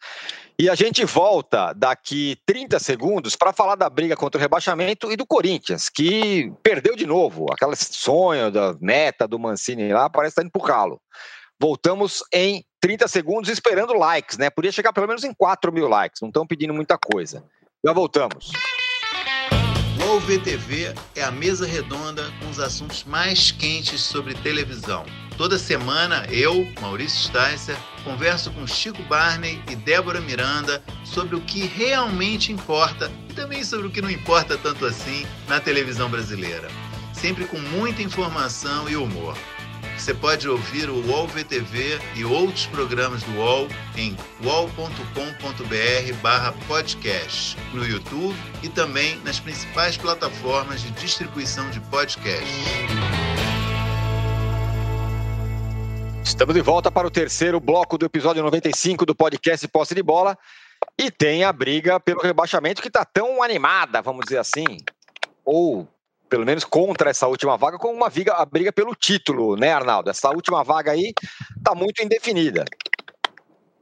E 0.58 0.68
a 0.68 0.74
gente 0.74 1.06
volta 1.06 1.72
daqui 1.74 2.36
30 2.48 2.80
segundos 2.80 3.36
para 3.36 3.54
falar 3.54 3.76
da 3.76 3.88
briga 3.88 4.16
contra 4.16 4.40
o 4.40 4.42
rebaixamento 4.42 5.12
e 5.12 5.16
do 5.16 5.24
Corinthians, 5.24 5.88
que 5.88 6.52
perdeu 6.64 6.96
de 6.96 7.06
novo. 7.06 7.46
Aquele 7.52 7.76
sonho 7.76 8.50
da 8.50 8.76
meta 8.82 9.28
do 9.28 9.38
Mancini 9.38 9.94
lá 9.94 10.10
parece 10.10 10.32
estar 10.32 10.42
indo 10.42 10.52
pro 10.52 10.64
calo. 10.64 11.00
Voltamos 11.60 12.24
em 12.34 12.66
30 12.80 13.08
segundos 13.08 13.52
esperando 13.52 13.94
likes, 13.94 14.36
né? 14.36 14.50
Podia 14.50 14.72
chegar 14.72 14.94
pelo 14.94 15.08
menos 15.08 15.24
em 15.24 15.32
4 15.32 15.72
mil 15.72 15.88
likes, 15.88 16.22
não 16.22 16.30
estão 16.30 16.48
pedindo 16.48 16.74
muita 16.74 16.98
coisa. 16.98 17.46
Já 17.86 17.94
voltamos. 17.94 18.52
O 20.12 20.20
VTV 20.20 20.94
é 21.16 21.24
a 21.24 21.32
mesa 21.32 21.66
redonda 21.66 22.30
com 22.42 22.50
os 22.50 22.60
assuntos 22.60 23.06
mais 23.06 23.50
quentes 23.50 24.02
sobre 24.02 24.34
televisão. 24.34 25.06
Toda 25.38 25.58
semana 25.58 26.28
eu, 26.30 26.68
Maurício 26.82 27.18
Sticer, 27.18 27.78
converso 28.04 28.52
com 28.52 28.68
Chico 28.68 29.02
Barney 29.04 29.64
e 29.72 29.76
Débora 29.78 30.20
Miranda 30.20 30.84
sobre 31.06 31.38
o 31.38 31.40
que 31.40 31.66
realmente 31.66 32.52
importa 32.52 33.10
e 33.30 33.34
também 33.34 33.64
sobre 33.64 33.88
o 33.88 33.90
que 33.90 34.02
não 34.02 34.12
importa 34.12 34.58
tanto 34.58 34.86
assim 34.86 35.26
na 35.48 35.62
televisão 35.62 36.10
brasileira. 36.10 36.68
Sempre 37.14 37.46
com 37.46 37.58
muita 37.58 38.02
informação 38.02 38.90
e 38.90 38.98
humor. 38.98 39.38
Você 39.98 40.14
pode 40.14 40.50
ouvir 40.50 40.90
o 40.90 40.96
UOL 41.08 41.28
VTV 41.28 42.00
e 42.16 42.26
outros 42.26 42.66
programas 42.68 43.24
do 43.24 43.32
UOL 43.38 43.68
em 43.96 44.16
wallcombr 44.44 44.92
podcast 46.68 47.58
no 47.74 47.86
YouTube 47.86 48.36
e 48.64 48.70
também 48.70 49.18
nas 49.20 49.40
principais 49.40 49.98
plataformas 49.98 50.82
de 50.82 50.92
distribuição 50.92 51.70
de 51.70 51.80
podcasts. 51.82 52.66
Estamos 56.24 56.56
de 56.56 56.62
volta 56.62 56.90
para 56.90 57.08
o 57.08 57.12
terceiro 57.12 57.60
bloco 57.60 57.98
do 57.98 58.06
episódio 58.06 58.42
95 58.42 59.06
do 59.06 59.14
podcast 59.14 59.68
Posse 59.68 59.94
de 59.94 60.02
Bola. 60.02 60.38
E 60.98 61.12
tem 61.12 61.44
a 61.44 61.54
briga 61.54 62.00
pelo 62.00 62.22
rebaixamento 62.22 62.82
que 62.82 62.88
está 62.88 63.06
tão 63.06 63.44
animada, 63.44 64.02
vamos 64.02 64.26
dizer 64.26 64.38
assim. 64.38 64.66
Ou, 65.44 65.88
pelo 66.32 66.46
menos, 66.46 66.64
contra 66.64 67.10
essa 67.10 67.28
última 67.28 67.58
vaga, 67.58 67.78
com 67.78 67.90
uma 67.90 68.10
viga, 68.10 68.36
a 68.36 68.46
briga 68.46 68.72
pelo 68.72 68.96
título, 68.96 69.58
né, 69.58 69.74
Arnaldo? 69.74 70.10
Essa 70.10 70.30
última 70.30 70.64
vaga 70.64 70.90
aí 70.90 71.14
está 71.58 71.76
muito 71.76 72.02
indefinida. 72.02 72.64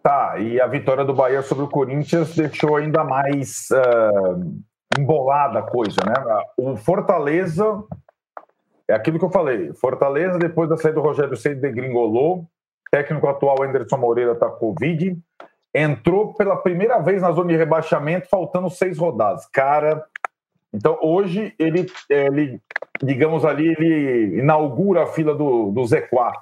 Tá, 0.02 0.40
e 0.40 0.60
a 0.60 0.66
vitória 0.66 1.06
do 1.06 1.14
Bahia 1.14 1.44
sobre 1.44 1.66
o 1.66 1.70
Corinthians 1.70 2.36
deixou 2.36 2.76
ainda 2.76 3.04
mais 3.04 3.68
uh, 3.72 5.00
embolada 5.00 5.60
a 5.60 5.62
coisa, 5.62 5.98
né? 6.04 6.14
O 6.58 6.76
Fortaleza, 6.76 7.84
é 8.88 8.96
aquilo 8.96 9.20
que 9.20 9.26
eu 9.26 9.30
falei, 9.30 9.72
Fortaleza, 9.74 10.40
depois 10.40 10.68
da 10.68 10.76
saída 10.76 11.00
do 11.00 11.06
Rogério 11.06 11.38
Ceni, 11.38 11.62
degringolou, 11.62 12.48
técnico 12.90 13.28
atual 13.28 13.62
Anderson 13.62 13.98
Moreira 13.98 14.32
está 14.32 14.50
Covid, 14.50 15.16
entrou 15.72 16.34
pela 16.34 16.56
primeira 16.56 16.98
vez 16.98 17.22
na 17.22 17.32
zona 17.32 17.50
de 17.50 17.58
rebaixamento, 17.58 18.28
faltando 18.28 18.72
seis 18.72 18.98
rodadas. 18.98 19.46
Cara, 19.54 20.04
então 20.74 20.98
hoje 21.02 21.54
ele, 21.58 21.86
ele 22.10 22.62
digamos 23.02 23.46
ali, 23.46 23.68
ele 23.68 24.40
inaugura 24.40 25.04
a 25.04 25.08
fila 25.08 25.34
do, 25.34 25.72
do 25.72 25.82
Z4. 25.82 26.34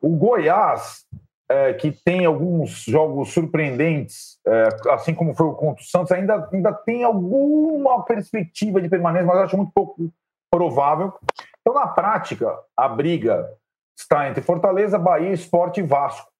O 0.00 0.10
Goiás 0.16 1.06
é, 1.52 1.74
que 1.74 1.92
tem 1.92 2.24
alguns 2.24 2.82
jogos 2.84 3.32
surpreendentes, 3.32 4.38
é, 4.46 4.68
assim 4.90 5.14
como 5.14 5.34
foi 5.34 5.46
o 5.46 5.54
contra 5.54 5.82
o 5.82 5.86
Santos, 5.86 6.10
ainda, 6.10 6.48
ainda 6.50 6.72
tem 6.72 7.04
alguma 7.04 8.02
perspectiva 8.04 8.80
de 8.80 8.88
permanência, 8.88 9.26
mas 9.26 9.38
acho 9.38 9.56
muito 9.56 9.72
pouco 9.74 10.10
provável. 10.50 11.12
Então, 11.60 11.74
na 11.74 11.86
prática, 11.86 12.58
a 12.76 12.88
briga 12.88 13.50
está 13.96 14.28
entre 14.28 14.42
Fortaleza, 14.42 14.98
Bahia, 14.98 15.32
Esporte 15.32 15.80
e 15.80 15.82
Vasco. 15.82 16.30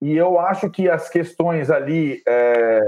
E 0.00 0.16
eu 0.16 0.40
acho 0.40 0.68
que 0.68 0.90
as 0.90 1.08
questões 1.08 1.70
ali, 1.70 2.20
é, 2.26 2.80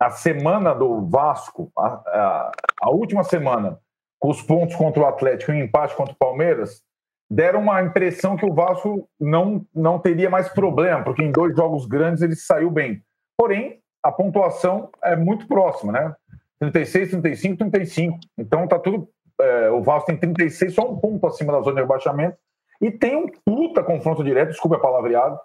a 0.00 0.08
semana 0.08 0.74
do 0.74 1.06
Vasco, 1.06 1.70
a, 1.76 1.86
a, 1.86 2.52
a 2.80 2.90
última 2.90 3.22
semana, 3.22 3.78
com 4.18 4.30
os 4.30 4.40
pontos 4.40 4.74
contra 4.74 5.02
o 5.02 5.06
Atlético 5.06 5.52
e 5.52 5.60
o 5.60 5.64
empate 5.64 5.94
contra 5.94 6.14
o 6.14 6.18
Palmeiras, 6.18 6.82
deram 7.30 7.60
uma 7.60 7.82
impressão 7.82 8.36
que 8.36 8.46
o 8.46 8.54
Vasco 8.54 9.06
não, 9.20 9.64
não 9.74 9.98
teria 9.98 10.30
mais 10.30 10.48
problema, 10.48 11.04
porque 11.04 11.22
em 11.22 11.30
dois 11.30 11.54
jogos 11.54 11.86
grandes 11.86 12.22
ele 12.22 12.34
saiu 12.34 12.70
bem. 12.70 13.02
Porém, 13.36 13.80
a 14.02 14.10
pontuação 14.10 14.90
é 15.04 15.14
muito 15.14 15.46
próxima, 15.46 15.92
né? 15.92 16.16
36, 16.58 17.10
35, 17.10 17.56
35. 17.58 18.18
Então 18.38 18.66
tá 18.66 18.78
tudo. 18.78 19.08
É, 19.40 19.70
o 19.70 19.82
Vasco 19.82 20.06
tem 20.06 20.16
36, 20.16 20.74
só 20.74 20.90
um 20.90 20.98
ponto 20.98 21.26
acima 21.26 21.52
da 21.52 21.60
zona 21.60 21.76
de 21.76 21.80
rebaixamento. 21.82 22.36
E 22.80 22.90
tem 22.90 23.16
um 23.16 23.26
puta 23.44 23.82
confronto 23.82 24.24
direto, 24.24 24.50
desculpa 24.50 24.76
a 24.76 24.80
palavreado, 24.80 25.38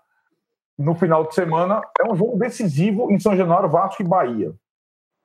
no 0.78 0.95
final 0.95 1.26
de 1.28 1.36
semana. 1.36 1.82
É 1.99 2.09
um 2.09 2.15
jogo 2.15 2.38
decisivo 2.38 3.11
em 3.11 3.19
São 3.19 3.36
Januário, 3.36 3.69
Vasco 3.69 4.01
e 4.01 4.07
Bahia. 4.07 4.53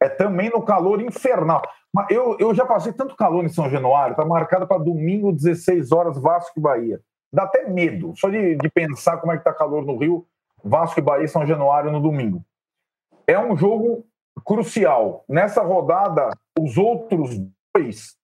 É 0.03 0.09
também 0.09 0.51
no 0.51 0.63
calor 0.63 1.01
infernal. 1.01 1.63
Mas 1.93 2.11
eu, 2.11 2.37
eu 2.39 2.55
já 2.55 2.65
passei 2.65 2.93
tanto 2.93 3.17
calor 3.17 3.45
em 3.45 3.49
São 3.49 3.69
Januário, 3.69 4.17
tá 4.17 4.25
marcado 4.25 4.67
para 4.67 4.83
domingo, 4.83 5.33
16 5.33 5.93
horas, 5.93 6.17
Vasco 6.17 6.59
e 6.59 6.63
Bahia. 6.63 7.01
Dá 7.33 7.45
até 7.45 7.69
medo, 7.69 8.13
só 8.17 8.29
de, 8.29 8.57
de 8.57 8.69
pensar 8.71 9.19
como 9.19 9.33
é 9.33 9.39
que 9.39 9.45
tá 9.45 9.53
calor 9.53 9.85
no 9.85 9.97
Rio, 9.97 10.27
Vasco 10.65 10.99
e 10.99 11.03
Bahia 11.03 11.29
São 11.29 11.47
Januário 11.47 11.91
no 11.91 12.01
domingo. 12.01 12.45
É 13.27 13.39
um 13.39 13.57
jogo 13.57 14.05
crucial. 14.45 15.25
Nessa 15.29 15.63
rodada, 15.63 16.31
os 16.59 16.77
outros 16.79 17.39
dois 17.75 18.17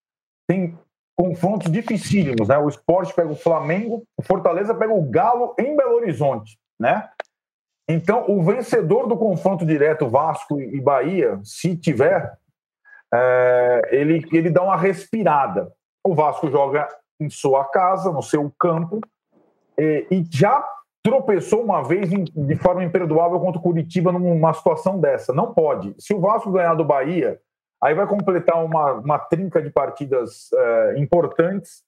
têm 0.48 0.78
confrontos 1.16 1.70
dificílimos, 1.70 2.48
né? 2.48 2.58
O 2.58 2.68
Esporte 2.68 3.14
pega 3.14 3.30
o 3.30 3.36
Flamengo, 3.36 4.04
o 4.16 4.22
Fortaleza 4.22 4.74
pega 4.74 4.92
o 4.92 5.08
Galo 5.08 5.54
em 5.58 5.76
Belo 5.76 5.96
Horizonte, 5.96 6.58
né? 6.78 7.08
Então, 7.88 8.24
o 8.28 8.42
vencedor 8.42 9.06
do 9.06 9.16
confronto 9.16 9.64
direto 9.64 10.08
Vasco 10.08 10.60
e 10.60 10.80
Bahia, 10.80 11.38
se 11.44 11.76
tiver, 11.76 12.36
é, 13.14 13.88
ele, 13.92 14.26
ele 14.32 14.50
dá 14.50 14.62
uma 14.62 14.76
respirada. 14.76 15.72
O 16.04 16.14
Vasco 16.14 16.50
joga 16.50 16.88
em 17.20 17.30
sua 17.30 17.64
casa, 17.64 18.10
no 18.12 18.22
seu 18.22 18.52
campo, 18.58 19.00
e, 19.78 20.06
e 20.10 20.24
já 20.30 20.64
tropeçou 21.02 21.62
uma 21.62 21.82
vez 21.82 22.12
em, 22.12 22.24
de 22.24 22.56
forma 22.56 22.82
imperdoável 22.82 23.38
contra 23.38 23.60
o 23.60 23.62
Curitiba 23.62 24.10
numa 24.10 24.52
situação 24.52 24.98
dessa. 24.98 25.32
Não 25.32 25.54
pode. 25.54 25.94
Se 25.98 26.12
o 26.12 26.20
Vasco 26.20 26.50
ganhar 26.50 26.74
do 26.74 26.84
Bahia, 26.84 27.40
aí 27.80 27.94
vai 27.94 28.06
completar 28.08 28.64
uma, 28.64 28.94
uma 28.94 29.18
trinca 29.18 29.62
de 29.62 29.70
partidas 29.70 30.52
é, 30.52 30.98
importantes 30.98 31.85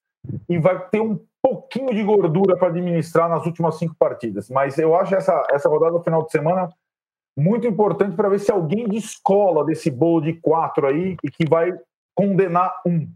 e 0.49 0.59
vai 0.59 0.79
ter 0.89 1.01
um 1.01 1.19
pouquinho 1.43 1.95
de 1.95 2.03
gordura 2.03 2.57
para 2.57 2.69
administrar 2.69 3.29
nas 3.29 3.47
últimas 3.47 3.77
cinco 3.77 3.95
partidas. 3.99 4.51
Mas 4.51 4.79
eu 4.79 4.95
acho 4.95 5.15
essa, 5.15 5.47
essa 5.51 5.69
rodada 5.69 5.93
no 5.93 6.03
final 6.03 6.25
de 6.25 6.31
semana 6.31 6.69
muito 7.37 7.67
importante 7.67 8.17
para 8.17 8.29
ver 8.29 8.41
se 8.41 8.51
alguém 8.51 8.89
descola 8.89 9.65
desse 9.65 9.91
bolo 9.91 10.21
de 10.21 10.35
quatro 10.35 10.87
aí 10.87 11.17
e 11.23 11.31
que 11.31 11.49
vai 11.49 11.73
condenar 12.15 12.75
um. 12.85 13.09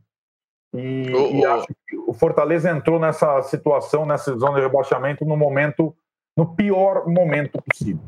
E, 0.75 1.13
oh, 1.13 1.35
e 1.35 1.45
acho 1.45 1.67
que 1.87 1.97
o 1.97 2.15
Fortaleza 2.15 2.71
entrou 2.71 2.99
nessa 2.99 3.43
situação, 3.43 4.07
nessa 4.07 4.37
zona 4.39 4.55
de 4.55 4.61
rebaixamento, 4.63 5.25
no 5.25 5.37
momento, 5.37 5.95
no 6.37 6.55
pior 6.55 7.07
momento 7.07 7.61
possível. 7.61 8.05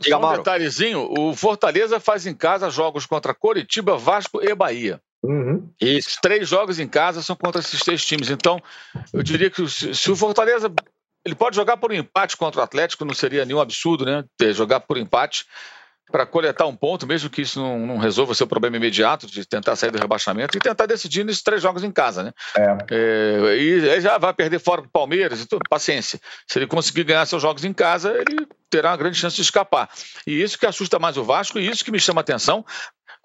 Diga, 0.00 0.16
um 0.16 0.32
detalhezinho: 0.32 1.12
o 1.18 1.34
Fortaleza 1.34 1.98
faz 1.98 2.24
em 2.26 2.34
casa 2.34 2.70
jogos 2.70 3.04
contra 3.04 3.34
Coritiba, 3.34 3.98
Vasco 3.98 4.40
e 4.42 4.54
Bahia. 4.54 5.00
Uhum. 5.22 5.68
Isso. 5.80 6.08
Os 6.08 6.16
três 6.16 6.48
jogos 6.48 6.78
em 6.78 6.88
casa 6.88 7.22
são 7.22 7.36
contra 7.36 7.60
esses 7.60 7.80
três 7.80 8.04
times. 8.04 8.30
Então, 8.30 8.60
eu 9.12 9.22
diria 9.22 9.50
que 9.50 9.66
se 9.68 10.10
o 10.10 10.16
Fortaleza 10.16 10.72
ele 11.24 11.34
pode 11.34 11.56
jogar 11.56 11.76
por 11.76 11.92
um 11.92 11.94
empate 11.94 12.36
contra 12.36 12.60
o 12.60 12.64
Atlético, 12.64 13.04
não 13.04 13.14
seria 13.14 13.44
nenhum 13.44 13.60
absurdo, 13.60 14.04
né? 14.04 14.24
Jogar 14.54 14.80
por 14.80 14.96
empate 14.96 15.44
para 16.10 16.24
coletar 16.24 16.66
um 16.66 16.74
ponto, 16.74 17.06
mesmo 17.06 17.28
que 17.28 17.42
isso 17.42 17.60
não, 17.60 17.86
não, 17.86 17.98
resolva 17.98 18.32
o 18.32 18.34
seu 18.34 18.46
problema 18.46 18.76
imediato 18.76 19.26
de 19.26 19.44
tentar 19.44 19.76
sair 19.76 19.90
do 19.90 19.98
rebaixamento 19.98 20.56
e 20.56 20.60
tentar 20.60 20.86
decidir 20.86 21.24
nesses 21.24 21.42
três 21.42 21.60
jogos 21.60 21.84
em 21.84 21.90
casa, 21.90 22.22
né? 22.22 22.32
É. 22.56 22.76
É, 22.90 23.56
e 23.58 23.90
aí 23.90 24.00
já 24.00 24.16
vai 24.18 24.32
perder 24.32 24.58
fora 24.58 24.82
do 24.82 24.88
Palmeiras, 24.88 25.40
então, 25.40 25.58
paciência. 25.68 26.18
Se 26.46 26.58
ele 26.58 26.66
conseguir 26.66 27.04
ganhar 27.04 27.26
seus 27.26 27.42
jogos 27.42 27.64
em 27.64 27.72
casa, 27.72 28.12
ele 28.12 28.46
terá 28.70 28.90
uma 28.90 28.96
grande 28.96 29.18
chance 29.18 29.36
de 29.36 29.42
escapar. 29.42 29.88
E 30.26 30.42
isso 30.42 30.58
que 30.58 30.66
assusta 30.66 30.98
mais 30.98 31.16
o 31.16 31.24
Vasco 31.24 31.58
e 31.58 31.68
isso 31.68 31.84
que 31.84 31.90
me 31.90 32.00
chama 32.00 32.20
a 32.20 32.22
atenção, 32.22 32.64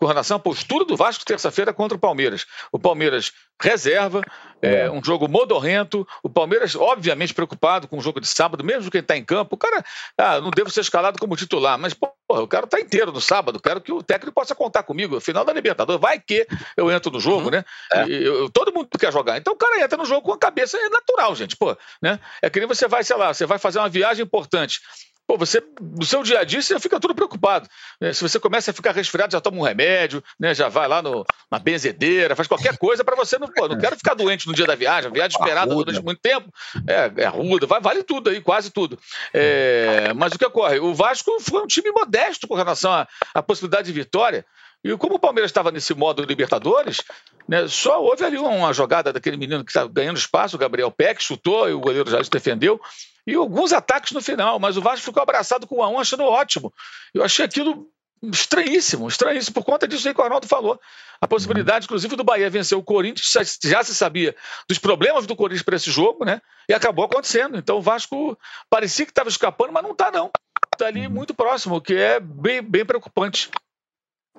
com 0.04 0.08
relação 0.08 0.36
à 0.36 0.40
postura 0.40 0.84
do 0.84 0.98
Vasco 0.98 1.24
terça-feira 1.24 1.74
contra 1.74 1.96
o 1.96 2.00
Palmeiras. 2.00 2.46
O 2.74 2.78
Palmeiras 2.78 3.32
reserva, 3.62 4.22
é, 4.62 4.82
é. 4.82 4.92
um 4.92 5.02
jogo 5.02 5.30
modorrento, 5.30 6.06
o 6.22 6.30
Palmeiras, 6.30 6.76
obviamente, 6.76 7.34
preocupado 7.34 7.88
com 7.88 7.98
o 7.98 8.02
jogo 8.02 8.20
de 8.20 8.28
sábado, 8.28 8.66
mesmo 8.66 8.92
quem 8.92 9.00
está 9.00 9.16
em 9.16 9.24
campo. 9.24 9.56
O 9.56 9.58
cara, 9.58 9.82
ah, 10.18 10.42
não 10.42 10.52
devo 10.52 10.70
ser 10.70 10.82
escalado 10.82 11.18
como 11.18 11.38
titular, 11.38 11.80
mas, 11.80 11.94
pô, 11.94 12.14
o 12.28 12.46
cara 12.46 12.66
está 12.66 12.82
inteiro 12.82 13.14
no 13.14 13.22
sábado, 13.22 13.62
quero 13.62 13.80
que 13.80 13.94
o 13.94 14.04
técnico 14.04 14.36
possa 14.36 14.54
contar 14.54 14.84
comigo. 14.84 15.22
Final 15.22 15.46
da 15.46 15.54
Libertadores, 15.54 16.02
vai 16.02 16.20
que 16.20 16.46
eu 16.76 16.92
entro 16.92 17.10
no 17.10 17.22
jogo, 17.22 17.46
uhum. 17.46 17.52
né? 17.52 17.64
É. 17.94 18.04
Eu, 18.10 18.50
todo 18.50 18.74
mundo 18.74 18.90
quer 19.00 19.14
jogar. 19.14 19.38
Então 19.38 19.54
o 19.54 19.58
cara 19.58 19.82
entra 19.82 19.98
no 19.98 20.04
jogo 20.04 20.24
com 20.24 20.34
a 20.34 20.38
cabeça, 20.38 20.76
é 20.76 20.90
natural, 20.90 21.34
gente, 21.34 21.56
pô, 21.56 21.78
né? 22.02 22.20
É 22.42 22.50
que 22.50 22.60
nem 22.60 22.68
você 22.68 22.90
vai, 22.90 23.06
sei 23.06 23.16
lá, 23.16 23.34
você 23.34 23.46
vai 23.46 23.58
fazer 23.58 23.80
uma 23.80 23.88
viagem 23.88 24.26
importante. 24.26 24.82
Pô, 25.26 25.38
você, 25.38 25.64
no 25.80 26.06
seu 26.06 26.22
dia 26.22 26.40
a 26.40 26.44
dia, 26.44 26.62
você 26.62 26.78
fica 26.80 27.00
tudo 27.00 27.16
preocupado. 27.16 27.68
Né? 28.00 28.12
Se 28.12 28.22
você 28.22 28.40
começa 28.40 28.72
a 28.72 28.74
ficar 28.74 28.92
resfriado, 28.92 29.32
já 29.32 29.40
toma 29.40 29.58
um 29.58 29.62
remédio, 29.62 30.22
né? 30.38 30.54
já 30.54 30.68
vai 30.68 30.88
lá 30.88 31.02
no, 31.02 31.26
na 31.50 31.60
benzedeira, 31.60 32.36
faz 32.36 32.48
qualquer 32.48 32.78
coisa 32.78 33.04
para 33.04 33.16
você 33.16 33.38
não. 33.40 33.48
Pô, 33.48 33.68
não 33.68 33.78
quero 33.78 33.96
ficar 33.96 34.16
doente 34.16 34.48
no 34.48 34.54
dia 34.54 34.66
da 34.66 34.76
viagem, 34.76 35.12
viagem 35.12 35.38
esperada 35.38 35.74
durante 35.74 36.04
muito 36.04 36.20
tempo. 36.20 36.52
É, 36.86 37.24
é 37.24 37.28
ruda, 37.28 37.66
vai, 37.66 37.80
vale 37.80 38.04
tudo 38.04 38.30
aí, 38.30 38.42
quase 38.42 38.70
tudo. 38.70 39.00
É, 39.34 40.14
mas 40.14 40.34
o 40.34 40.38
que 40.38 40.46
ocorre? 40.46 40.80
O 40.80 40.94
Vasco 40.94 41.40
foi 41.40 41.62
um 41.62 41.68
time 41.68 41.90
modesto 41.92 42.48
com 42.48 42.56
relação 42.56 42.92
à, 42.92 43.08
à 43.34 43.42
possibilidade 43.42 43.88
de 43.88 43.94
vitória. 43.94 44.46
E 44.84 44.96
como 44.98 45.16
o 45.16 45.20
Palmeiras 45.20 45.50
estava 45.50 45.72
nesse 45.72 45.94
modo 45.94 46.24
Libertadores, 46.24 47.02
né, 47.48 47.68
só 47.68 48.04
houve 48.04 48.26
ali 48.26 48.38
uma 48.38 48.74
jogada 48.74 49.14
daquele 49.14 49.38
menino 49.38 49.64
que 49.64 49.72
está 49.72 49.88
ganhando 49.88 50.18
espaço, 50.18 50.56
o 50.56 50.60
Gabriel 50.60 50.92
Peck, 50.92 51.24
chutou 51.24 51.70
e 51.70 51.74
o 51.74 51.80
goleiro 51.80 52.10
já 52.10 52.24
se 52.24 52.30
defendeu 52.30 52.80
e 53.26 53.34
alguns 53.36 53.72
ataques 53.72 54.12
no 54.12 54.22
final, 54.22 54.60
mas 54.60 54.78
o 54.78 54.82
Vasco 54.82 55.06
ficou 55.06 55.24
abraçado 55.24 55.66
com 55.66 55.76
o 55.76 55.80
1 55.80 55.84
a 55.84 55.90
1 55.90 56.00
achando 56.00 56.24
ótimo. 56.24 56.74
Eu 57.14 57.24
achei 57.24 57.46
aquilo 57.46 57.88
estranhíssimo, 58.22 59.08
estranhíssimo, 59.08 59.54
por 59.54 59.66
conta 59.66 59.88
disso 59.88 60.08
aí 60.08 60.14
que 60.14 60.20
o 60.20 60.24
Arnaldo 60.24 60.48
falou. 60.48 60.80
A 61.20 61.28
possibilidade, 61.28 61.86
inclusive, 61.86 62.16
do 62.16 62.24
Bahia 62.24 62.50
vencer 62.50 62.78
o 62.78 62.84
Corinthians, 62.84 63.32
já 63.64 63.84
se 63.84 63.96
sabia 63.96 64.36
dos 64.68 64.78
problemas 64.78 65.26
do 65.26 65.36
Corinthians 65.36 65.64
para 65.64 65.76
esse 65.76 65.90
jogo, 65.90 66.26
né? 66.26 66.42
E 66.68 66.74
acabou 66.74 67.06
acontecendo. 67.06 67.58
Então 67.58 67.78
o 67.78 67.82
Vasco 67.82 68.38
parecia 68.70 69.06
que 69.06 69.12
estava 69.12 69.30
escapando, 69.30 69.72
mas 69.72 69.84
não 69.84 69.92
está, 69.92 70.12
não. 70.12 70.30
Está 70.74 70.88
ali 70.88 71.08
muito 71.08 71.34
próximo, 71.34 71.76
o 71.76 71.82
que 71.82 71.94
é 71.94 72.20
bem, 72.20 72.62
bem 72.62 72.86
preocupante. 72.86 73.50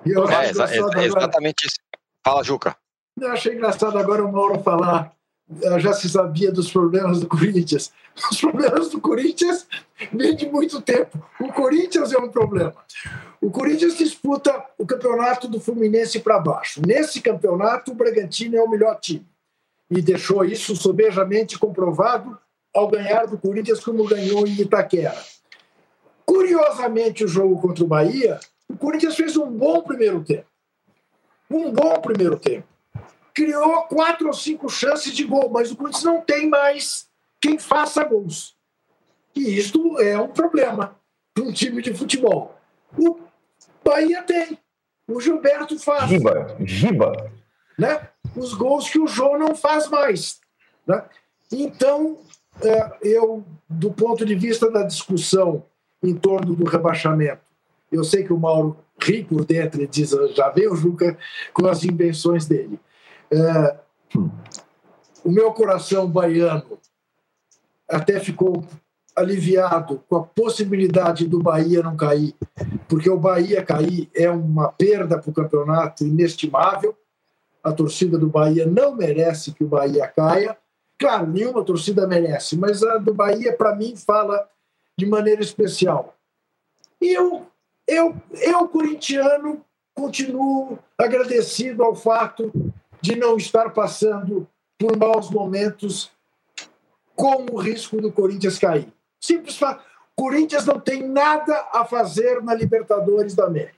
É, 0.05 1.01
é, 1.01 1.05
exatamente 1.05 1.65
isso. 1.65 1.77
Fala, 2.23 2.43
Juca. 2.43 2.75
Eu 3.19 3.31
achei 3.31 3.53
engraçado 3.53 3.97
agora 3.97 4.25
o 4.25 4.31
Mauro 4.31 4.59
falar 4.59 5.15
já 5.77 5.93
se 5.93 6.09
sabia 6.09 6.51
dos 6.51 6.71
problemas 6.71 7.19
do 7.19 7.27
Corinthians. 7.27 7.91
Os 8.31 8.39
problemas 8.39 8.89
do 8.89 8.99
Corinthians 8.99 9.67
vêm 10.11 10.35
de 10.35 10.47
muito 10.47 10.81
tempo. 10.81 11.23
O 11.39 11.51
Corinthians 11.51 12.11
é 12.13 12.17
um 12.17 12.29
problema. 12.29 12.73
O 13.41 13.51
Corinthians 13.51 13.97
disputa 13.97 14.65
o 14.77 14.85
campeonato 14.85 15.47
do 15.47 15.59
Fluminense 15.59 16.19
para 16.19 16.39
baixo. 16.39 16.81
Nesse 16.85 17.21
campeonato, 17.21 17.91
o 17.91 17.95
Bragantino 17.95 18.55
é 18.55 18.61
o 18.61 18.69
melhor 18.69 18.99
time. 18.99 19.25
E 19.91 20.01
deixou 20.01 20.43
isso 20.43 20.75
sobejamente 20.75 21.59
comprovado 21.59 22.37
ao 22.73 22.87
ganhar 22.87 23.27
do 23.27 23.37
Corinthians 23.37 23.83
como 23.83 24.05
ganhou 24.05 24.47
em 24.47 24.61
Itaquera. 24.61 25.15
Curiosamente, 26.25 27.23
o 27.23 27.27
jogo 27.27 27.61
contra 27.61 27.83
o 27.83 27.87
Bahia, 27.87 28.39
o 28.69 28.77
Corinthians 28.77 29.15
fez 29.15 29.37
um 29.37 29.49
bom 29.49 29.81
primeiro 29.81 30.23
tempo. 30.23 30.47
Um 31.49 31.71
bom 31.71 31.99
primeiro 32.01 32.39
tempo 32.39 32.67
criou 33.35 33.83
quatro 33.83 34.27
ou 34.27 34.33
cinco 34.33 34.69
chances 34.69 35.13
de 35.13 35.25
gol, 35.25 35.49
mas 35.49 35.69
o 35.69 35.75
Corinthians 35.75 36.05
não 36.05 36.21
tem 36.21 36.49
mais 36.49 37.07
quem 37.41 37.59
faça 37.59 38.03
gols. 38.05 38.55
E 39.35 39.59
isto 39.59 39.99
é 39.99 40.17
um 40.17 40.29
problema. 40.29 40.95
para 41.33 41.43
um 41.43 41.51
time 41.51 41.81
de 41.81 41.93
futebol. 41.93 42.57
O 42.97 43.19
Bahia 43.83 44.23
tem. 44.23 44.57
O 45.05 45.19
Gilberto 45.19 45.77
faz. 45.77 46.09
Giba, 46.09 46.55
Giba. 46.61 47.31
Né? 47.77 48.07
Os 48.35 48.53
gols 48.53 48.89
que 48.89 48.97
o 48.97 49.05
João 49.05 49.37
não 49.37 49.53
faz 49.53 49.89
mais. 49.89 50.39
Né? 50.87 51.03
Então, 51.51 52.19
é, 52.63 52.97
eu, 53.03 53.45
do 53.69 53.91
ponto 53.91 54.25
de 54.25 54.33
vista 54.33 54.71
da 54.71 54.83
discussão 54.83 55.65
em 56.01 56.15
torno 56.15 56.55
do 56.55 56.63
rebaixamento, 56.63 57.41
eu 57.91 58.03
sei 58.03 58.23
que 58.23 58.33
o 58.33 58.37
Mauro 58.37 58.77
ri 59.01 59.23
por 59.23 59.45
dentro 59.45 59.81
e 59.81 59.87
diz, 59.87 60.11
já 60.35 60.49
veio 60.49 60.73
o 60.73 60.75
Juca 60.75 61.17
com 61.53 61.67
as 61.67 61.83
invenções 61.83 62.45
dele. 62.45 62.79
É, 63.31 63.77
o 65.23 65.31
meu 65.31 65.51
coração 65.51 66.09
baiano 66.09 66.79
até 67.87 68.19
ficou 68.19 68.63
aliviado 69.15 70.03
com 70.09 70.17
a 70.17 70.23
possibilidade 70.23 71.27
do 71.27 71.41
Bahia 71.41 71.81
não 71.81 71.95
cair, 71.95 72.35
porque 72.87 73.09
o 73.09 73.17
Bahia 73.17 73.63
cair 73.63 74.09
é 74.13 74.29
uma 74.29 74.71
perda 74.71 75.17
para 75.17 75.29
o 75.29 75.33
campeonato 75.33 76.03
inestimável. 76.03 76.95
A 77.63 77.71
torcida 77.71 78.17
do 78.17 78.27
Bahia 78.27 78.65
não 78.65 78.95
merece 78.95 79.51
que 79.51 79.63
o 79.63 79.67
Bahia 79.67 80.07
caia. 80.07 80.57
Claro, 80.99 81.27
nenhuma 81.27 81.63
torcida 81.63 82.05
merece, 82.07 82.57
mas 82.57 82.83
a 82.83 82.97
do 82.97 83.13
Bahia, 83.13 83.55
para 83.55 83.75
mim, 83.75 83.95
fala 83.95 84.47
de 84.97 85.05
maneira 85.05 85.41
especial. 85.41 86.15
E 87.01 87.13
eu, 87.13 87.47
eu, 87.87 88.15
eu, 88.33 88.67
corintiano, 88.67 89.63
continuo 89.93 90.79
agradecido 90.97 91.83
ao 91.83 91.95
fato 91.95 92.51
de 93.01 93.15
não 93.15 93.37
estar 93.37 93.71
passando 93.71 94.47
por 94.77 94.97
maus 94.97 95.29
momentos 95.29 96.11
com 97.15 97.45
o 97.51 97.57
risco 97.57 98.01
do 98.01 98.11
Corinthians 98.11 98.59
cair. 98.59 98.87
Simples 99.19 99.57
fato. 99.57 99.83
Corinthians 100.15 100.65
não 100.65 100.79
tem 100.79 101.07
nada 101.07 101.67
a 101.73 101.85
fazer 101.85 102.41
na 102.41 102.53
Libertadores 102.53 103.35
da 103.35 103.45
América. 103.45 103.75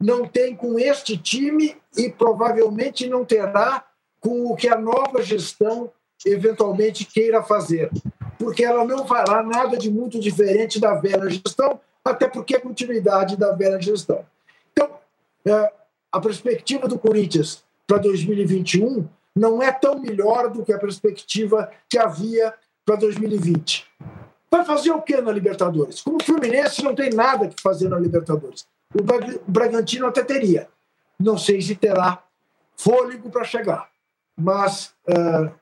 Não 0.00 0.26
tem 0.26 0.54
com 0.54 0.78
este 0.78 1.16
time 1.16 1.76
e 1.96 2.08
provavelmente 2.08 3.08
não 3.08 3.24
terá 3.24 3.84
com 4.20 4.46
o 4.46 4.56
que 4.56 4.68
a 4.68 4.78
nova 4.78 5.22
gestão 5.22 5.90
eventualmente 6.26 7.04
queira 7.04 7.42
fazer, 7.42 7.90
porque 8.38 8.64
ela 8.64 8.84
não 8.84 9.06
fará 9.06 9.42
nada 9.42 9.76
de 9.76 9.90
muito 9.90 10.18
diferente 10.18 10.80
da 10.80 10.94
velha 10.94 11.28
gestão, 11.30 11.80
até 12.10 12.28
porque 12.28 12.56
é 12.56 12.60
continuidade 12.60 13.36
da 13.36 13.52
velha 13.52 13.80
gestão. 13.80 14.24
Então, 14.72 14.90
é, 15.44 15.72
a 16.10 16.20
perspectiva 16.20 16.88
do 16.88 16.98
Corinthians 16.98 17.64
para 17.86 17.98
2021 17.98 19.08
não 19.34 19.62
é 19.62 19.70
tão 19.70 19.98
melhor 19.98 20.50
do 20.50 20.64
que 20.64 20.72
a 20.72 20.78
perspectiva 20.78 21.70
que 21.88 21.98
havia 21.98 22.54
para 22.84 22.96
2020. 22.96 23.86
Vai 24.50 24.64
fazer 24.64 24.90
o 24.90 25.02
que 25.02 25.20
na 25.20 25.30
Libertadores? 25.30 26.00
Como 26.00 26.16
o 26.16 26.24
Fluminense 26.24 26.82
não 26.82 26.94
tem 26.94 27.10
nada 27.10 27.48
que 27.48 27.60
fazer 27.60 27.88
na 27.88 27.98
Libertadores. 27.98 28.66
O 28.94 29.02
Bragantino 29.46 30.06
até 30.06 30.24
teria. 30.24 30.68
Não 31.18 31.36
sei 31.36 31.60
se 31.60 31.74
terá 31.74 32.22
fôlego 32.76 33.30
para 33.30 33.44
chegar. 33.44 33.88
Mas 34.36 34.94
uh, 35.08 35.52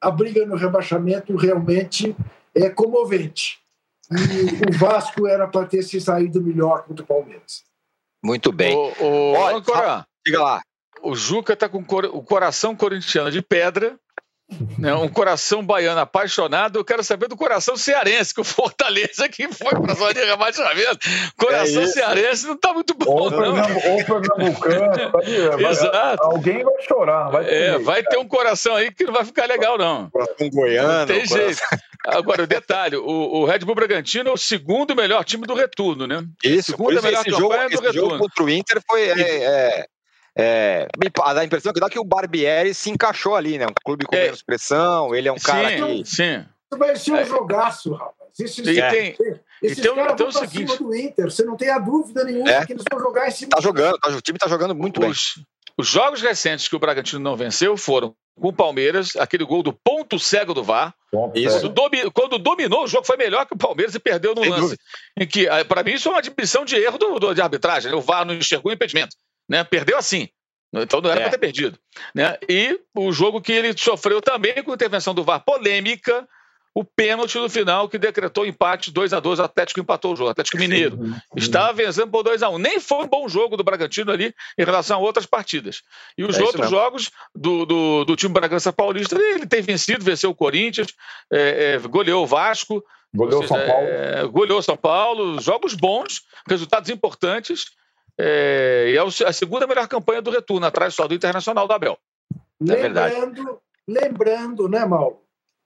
a 0.00 0.10
briga 0.10 0.46
no 0.46 0.56
rebaixamento 0.56 1.34
realmente 1.36 2.14
é 2.54 2.70
comovente. 2.70 3.59
E 4.10 4.74
o 4.74 4.78
Vasco 4.78 5.26
era 5.26 5.46
para 5.46 5.66
ter 5.66 5.82
se 5.82 6.00
saído 6.00 6.42
melhor 6.42 6.84
contra 6.84 7.04
o 7.04 7.06
Palmeiras. 7.06 7.62
Muito 8.22 8.52
bem. 8.52 8.76
O, 8.76 9.04
o... 9.04 9.32
Olha, 9.34 10.06
diga 10.26 10.42
lá. 10.42 10.62
O 11.02 11.14
Juca 11.14 11.54
está 11.54 11.68
com 11.68 11.78
o 11.78 12.22
coração 12.22 12.76
corintiano 12.76 13.30
de 13.30 13.40
pedra 13.40 13.98
né, 14.78 14.94
um 14.94 15.08
coração 15.08 15.64
baiano 15.64 16.00
apaixonado. 16.00 16.78
Eu 16.78 16.84
quero 16.84 17.02
saber 17.04 17.28
do 17.28 17.36
coração 17.36 17.76
cearense, 17.76 18.34
que 18.34 18.40
o 18.40 18.44
Fortaleza 18.44 19.28
que 19.28 19.48
foi 19.52 19.70
para 19.70 19.92
a 19.92 19.94
zona 19.94 20.14
de 20.14 20.24
rebaixamento. 20.24 20.98
Coração 21.36 21.82
é 21.82 21.86
cearense 21.86 22.46
não 22.46 22.54
está 22.54 22.72
muito 22.72 22.94
bom, 22.94 23.10
ou 23.10 23.30
não. 23.30 23.54
Ou 23.54 24.04
pernambucano, 24.04 25.12
tá 25.12 25.70
Exato. 25.70 26.24
Alguém 26.24 26.64
vai 26.64 26.82
chorar. 26.82 27.30
Vai 27.30 27.44
ter, 27.44 27.54
é, 27.54 27.78
vai 27.78 28.02
ter 28.02 28.18
um 28.18 28.26
coração 28.26 28.74
aí 28.74 28.90
que 28.92 29.04
não 29.04 29.12
vai 29.12 29.24
ficar 29.24 29.46
legal, 29.46 29.78
não. 29.78 30.10
Coração 30.10 30.50
goiano. 30.50 30.98
Não 30.98 31.06
tem 31.06 31.26
jeito. 31.26 31.60
Agora, 32.10 32.42
o 32.42 32.46
detalhe: 32.46 32.96
o, 32.96 33.04
o, 33.04 33.44
Red 33.44 33.60
Bull 33.60 33.74
Bragantino 33.74 34.30
é 34.30 34.32
o 34.32 34.36
segundo 34.36 34.94
melhor 34.94 35.24
time 35.24 35.46
do 35.46 35.54
retorno, 35.54 36.06
né? 36.06 36.24
Isso, 36.42 36.72
segundo 36.72 37.02
melhor 37.02 37.20
esse 37.20 37.30
jogo, 37.30 37.54
esse 37.54 37.92
jogo 37.92 38.18
contra 38.18 38.44
o 38.44 38.50
Inter 38.50 38.80
foi. 38.86 39.02
É, 39.02 39.44
é 39.44 39.86
é, 40.36 40.86
dá 41.34 41.40
a 41.40 41.44
impressão 41.44 41.72
que 41.72 41.80
dá 41.80 41.90
que 41.90 41.98
o 41.98 42.04
Barbieri 42.04 42.72
se 42.72 42.90
encaixou 42.90 43.34
ali, 43.34 43.58
né? 43.58 43.66
Um 43.66 43.74
clube 43.84 44.06
com 44.06 44.14
é, 44.14 44.24
menos 44.24 44.42
pressão, 44.42 45.14
ele 45.14 45.28
é 45.28 45.32
um 45.32 45.38
cara 45.38 45.70
sim, 45.70 45.76
que. 45.76 46.04
Sim. 46.08 46.46
Vai 46.78 46.96
ser 46.96 47.12
um 47.12 47.16
é. 47.16 47.24
jogaço, 47.24 47.92
rapaz. 47.92 48.20
Esse, 48.38 48.60
e 48.62 48.64
tem, 48.64 49.16
esses 49.60 49.78
então, 49.78 49.96
caras 49.96 50.12
então 50.12 50.30
vão 50.30 50.42
é 50.42 50.44
o 50.46 50.48
seguinte, 50.48 50.78
do 50.78 50.94
Inter, 50.94 51.30
você 51.30 51.44
não 51.44 51.56
tem 51.56 51.68
a 51.68 51.78
dúvida 51.78 52.24
nenhuma 52.24 52.48
é. 52.48 52.64
que 52.64 52.72
eles 52.72 52.84
vão 52.90 53.00
jogar 53.00 53.28
em 53.28 53.30
cima. 53.30 53.50
Tá 53.50 53.60
jogando, 53.60 53.98
tá, 53.98 54.08
o 54.08 54.20
time 54.20 54.38
tá 54.38 54.48
jogando 54.48 54.74
muito 54.74 55.04
os, 55.04 55.34
bem. 55.36 55.46
Os 55.80 55.88
jogos 55.88 56.20
recentes 56.20 56.68
que 56.68 56.76
o 56.76 56.78
Bragantino 56.78 57.20
não 57.20 57.34
venceu 57.34 57.74
foram 57.74 58.14
com 58.38 58.48
o 58.48 58.52
Palmeiras, 58.52 59.16
aquele 59.16 59.44
gol 59.44 59.62
do 59.62 59.72
ponto 59.72 60.18
cego 60.18 60.52
do 60.52 60.62
VAR. 60.62 60.94
Quando, 61.10 61.68
domi, 61.70 62.10
quando, 62.10 62.38
dominou, 62.38 62.84
o 62.84 62.86
jogo 62.86 63.06
foi 63.06 63.16
melhor 63.16 63.46
que 63.46 63.54
o 63.54 63.58
Palmeiras 63.58 63.94
e 63.94 63.98
perdeu 63.98 64.34
no 64.34 64.42
Sem 64.42 64.50
lance. 64.50 64.62
Dúvida. 64.62 64.82
Em 65.18 65.26
que, 65.26 65.48
ah, 65.48 65.64
para 65.64 65.82
mim, 65.82 65.92
isso 65.92 66.08
é 66.08 66.12
uma 66.12 66.18
admissão 66.18 66.66
de 66.66 66.76
erro 66.76 66.98
do, 66.98 67.18
do, 67.18 67.34
de 67.34 67.40
arbitragem. 67.40 67.90
Né? 67.90 67.96
O 67.96 68.02
VAR 68.02 68.26
não 68.26 68.34
enxergou 68.34 68.70
o 68.70 68.74
impedimento. 68.74 69.16
Né? 69.48 69.64
Perdeu 69.64 69.96
assim. 69.96 70.28
Então 70.72 71.00
não 71.00 71.10
era 71.10 71.20
é. 71.20 71.22
para 71.22 71.32
ter 71.32 71.38
perdido. 71.38 71.78
Né? 72.14 72.36
E 72.46 72.78
o 72.94 73.10
jogo 73.10 73.40
que 73.40 73.52
ele 73.52 73.74
sofreu 73.76 74.20
também 74.20 74.62
com 74.62 74.74
intervenção 74.74 75.14
do 75.14 75.24
VAR 75.24 75.40
polêmica, 75.40 76.28
o 76.74 76.84
pênalti 76.84 77.36
no 77.36 77.48
final 77.48 77.88
que 77.88 77.98
decretou 77.98 78.46
empate 78.46 78.92
2 78.92 79.12
a 79.12 79.20
2 79.20 79.40
o 79.40 79.42
Atlético 79.42 79.80
empatou 79.80 80.12
o 80.12 80.16
jogo, 80.16 80.30
Atlético 80.30 80.58
Mineiro. 80.58 80.98
Estava 81.36 81.72
vencendo 81.72 82.10
por 82.10 82.22
2 82.22 82.42
a 82.42 82.48
1 82.48 82.58
Nem 82.58 82.78
foi 82.78 83.04
um 83.04 83.08
bom 83.08 83.28
jogo 83.28 83.56
do 83.56 83.64
Bragantino 83.64 84.12
ali 84.12 84.32
em 84.56 84.64
relação 84.64 84.98
a 84.98 85.00
outras 85.00 85.26
partidas. 85.26 85.82
E 86.16 86.22
os 86.22 86.38
é 86.38 86.42
outros 86.42 86.70
jogos 86.70 87.10
do, 87.34 87.66
do, 87.66 88.04
do, 88.04 88.16
time 88.16 88.32
Bragança 88.32 88.72
Paulista, 88.72 89.16
ele 89.18 89.46
tem 89.46 89.62
vencido, 89.62 90.04
venceu 90.04 90.30
o 90.30 90.34
Corinthians, 90.34 90.94
é, 91.32 91.74
é, 91.74 91.78
goleou 91.78 92.22
o 92.22 92.26
Vasco. 92.26 92.84
Goleou 93.12 93.44
São 93.46 93.56
Paulo. 93.58 93.86
É, 93.88 94.26
goleou 94.28 94.62
São 94.62 94.76
Paulo, 94.76 95.40
jogos 95.40 95.74
bons, 95.74 96.22
resultados 96.48 96.88
importantes. 96.88 97.66
É, 98.16 98.92
e 98.92 98.96
é 98.96 99.26
a 99.26 99.32
segunda 99.32 99.66
melhor 99.66 99.88
campanha 99.88 100.22
do 100.22 100.30
retorno, 100.30 100.66
atrás 100.66 100.94
só 100.94 101.08
do 101.08 101.14
Internacional 101.14 101.66
da 101.66 101.74
Abel. 101.74 101.98
É 102.68 102.74
lembrando, 102.74 103.60
lembrando, 103.88 104.68
né, 104.68 104.84
Mauro, 104.84 105.20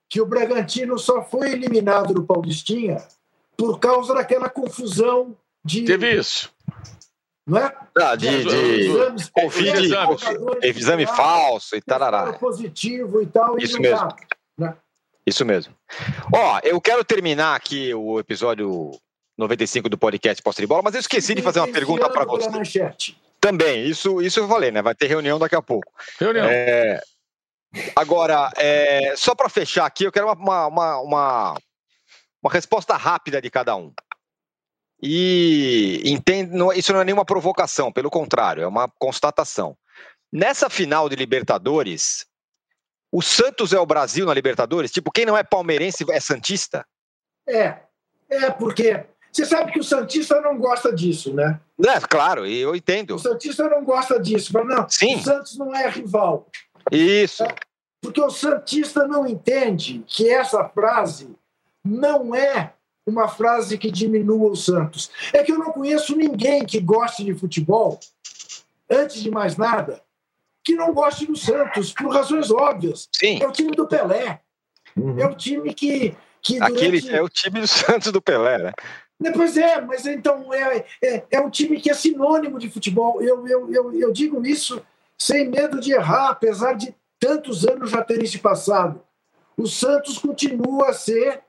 que 0.09 0.21
o 0.21 0.25
Bragantino 0.25 0.97
só 0.97 1.23
foi 1.23 1.51
eliminado 1.51 2.13
do 2.13 2.23
Paulistinha 2.23 2.97
por 3.57 3.79
causa 3.79 4.13
daquela 4.13 4.49
confusão 4.49 5.35
de. 5.63 5.83
Teve 5.83 6.13
isso. 6.13 6.51
Não 7.47 7.59
é? 7.59 7.75
Ah, 7.97 8.15
de, 8.15 8.27
de, 8.27 8.43
de 8.43 8.89
exames, 8.89 9.31
exame, 9.55 10.17
exame 10.63 11.05
falso 11.05 11.75
e 11.75 11.81
tarará. 11.81 12.33
Positivo 12.33 13.21
e 13.21 13.27
tal. 13.27 13.57
Isso 13.59 13.77
e 13.77 13.81
mesmo. 13.81 14.07
Dá, 14.07 14.15
né? 14.57 14.77
Isso 15.25 15.45
mesmo. 15.45 15.73
Ó, 16.33 16.59
eu 16.63 16.79
quero 16.81 17.03
terminar 17.03 17.55
aqui 17.55 17.93
o 17.93 18.19
episódio 18.19 18.91
95 19.37 19.89
do 19.89 19.97
podcast 19.97 20.41
Posse 20.41 20.61
de 20.61 20.67
Bola, 20.67 20.83
mas 20.83 20.95
eu 20.95 20.99
esqueci 20.99 21.35
de 21.35 21.41
fazer 21.41 21.59
uma 21.59 21.71
pergunta 21.71 22.09
para 22.09 22.25
você. 22.25 22.47
Também, 23.39 23.85
isso, 23.85 24.21
isso 24.21 24.39
eu 24.39 24.47
falei, 24.47 24.71
né? 24.71 24.81
Vai 24.81 24.95
ter 24.95 25.07
reunião 25.07 25.37
daqui 25.37 25.55
a 25.55 25.61
pouco. 25.61 25.91
Reunião. 26.19 26.45
É... 26.47 26.99
Agora, 27.95 28.51
é... 28.57 29.15
só 29.15 29.35
para 29.35 29.49
fechar 29.49 29.85
aqui, 29.85 30.03
eu 30.05 30.11
quero 30.11 30.27
uma, 30.31 30.67
uma, 30.67 30.97
uma, 30.99 31.57
uma, 32.41 32.51
resposta 32.51 32.95
rápida 32.95 33.41
de 33.41 33.49
cada 33.49 33.75
um. 33.75 33.93
E 35.01 36.01
entendo, 36.05 36.71
isso 36.73 36.93
não 36.93 37.01
é 37.01 37.05
nenhuma 37.05 37.25
provocação, 37.25 37.91
pelo 37.91 38.09
contrário, 38.09 38.63
é 38.63 38.67
uma 38.67 38.89
constatação. 38.97 39.77
Nessa 40.31 40.69
final 40.69 41.07
de 41.09 41.15
Libertadores, 41.15 42.25
o 43.11 43.21
Santos 43.21 43.71
é 43.71 43.79
o 43.79 43.85
Brasil 43.85 44.25
na 44.25 44.33
Libertadores? 44.33 44.91
Tipo, 44.91 45.11
quem 45.11 45.25
não 45.25 45.37
é 45.37 45.43
palmeirense 45.43 46.05
é 46.09 46.19
Santista? 46.19 46.85
É, 47.47 47.79
é 48.29 48.49
porque 48.51 49.05
você 49.31 49.45
sabe 49.45 49.73
que 49.73 49.79
o 49.79 49.83
Santista 49.83 50.39
não 50.39 50.57
gosta 50.57 50.93
disso, 50.93 51.33
né? 51.33 51.59
É, 51.85 51.99
claro, 51.99 52.45
eu 52.45 52.73
entendo. 52.73 53.15
O 53.15 53.19
Santista 53.19 53.67
não 53.67 53.83
gosta 53.83 54.17
disso, 54.17 54.51
mas 54.53 54.65
não, 54.65 54.89
Sim. 54.89 55.15
o 55.15 55.19
Santos 55.19 55.57
não 55.57 55.75
é 55.75 55.89
rival. 55.89 56.49
Isso. 56.89 57.43
Porque 58.05 58.21
o 58.21 58.29
Santista 58.29 59.07
não 59.07 59.25
entende 59.25 60.03
que 60.05 60.29
essa 60.29 60.63
frase 60.69 61.35
não 61.83 62.35
é 62.35 62.73
uma 63.05 63.27
frase 63.27 63.79
que 63.79 63.89
diminua 63.89 64.51
o 64.51 64.55
Santos. 64.55 65.09
É 65.33 65.43
que 65.43 65.51
eu 65.51 65.57
não 65.57 65.71
conheço 65.71 66.15
ninguém 66.15 66.63
que 66.63 66.79
goste 66.79 67.23
de 67.23 67.33
futebol, 67.33 67.99
antes 68.89 69.23
de 69.23 69.31
mais 69.31 69.57
nada, 69.57 70.01
que 70.63 70.75
não 70.75 70.93
goste 70.93 71.25
do 71.25 71.35
Santos, 71.35 71.93
por 71.93 72.13
razões 72.13 72.51
óbvias. 72.51 73.09
Sim. 73.11 73.41
É 73.41 73.47
o 73.47 73.51
time 73.51 73.71
do 73.71 73.87
Pelé. 73.87 74.39
Uhum. 74.95 75.19
É 75.19 75.25
o 75.25 75.35
time 75.35 75.73
que. 75.73 76.15
que 76.43 76.59
durante... 76.59 76.73
Aquele 76.73 77.09
é 77.09 77.21
o 77.23 77.29
time 77.29 77.59
do 77.59 77.67
Santos 77.67 78.11
do 78.11 78.21
Pelé, 78.21 78.59
né? 78.59 78.73
Pois 79.33 79.57
é, 79.57 79.81
mas 79.81 80.05
então 80.05 80.53
é, 80.53 80.85
é, 81.03 81.23
é 81.31 81.39
um 81.39 81.49
time 81.49 81.79
que 81.79 81.89
é 81.89 81.93
sinônimo 81.95 82.59
de 82.59 82.69
futebol. 82.69 83.19
Eu, 83.19 83.47
eu, 83.47 83.71
eu, 83.73 83.93
eu 83.93 84.11
digo 84.11 84.45
isso 84.45 84.79
sem 85.17 85.49
medo 85.49 85.79
de 85.79 85.93
errar, 85.93 86.29
apesar 86.29 86.73
de 86.73 86.93
tantos 87.25 87.65
anos 87.65 87.89
já 87.89 88.03
terem 88.03 88.27
se 88.27 88.37
passado. 88.37 89.01
O 89.57 89.65
Santos 89.65 90.19
continua 90.19 90.89
a 90.89 90.93
ser 90.93 91.41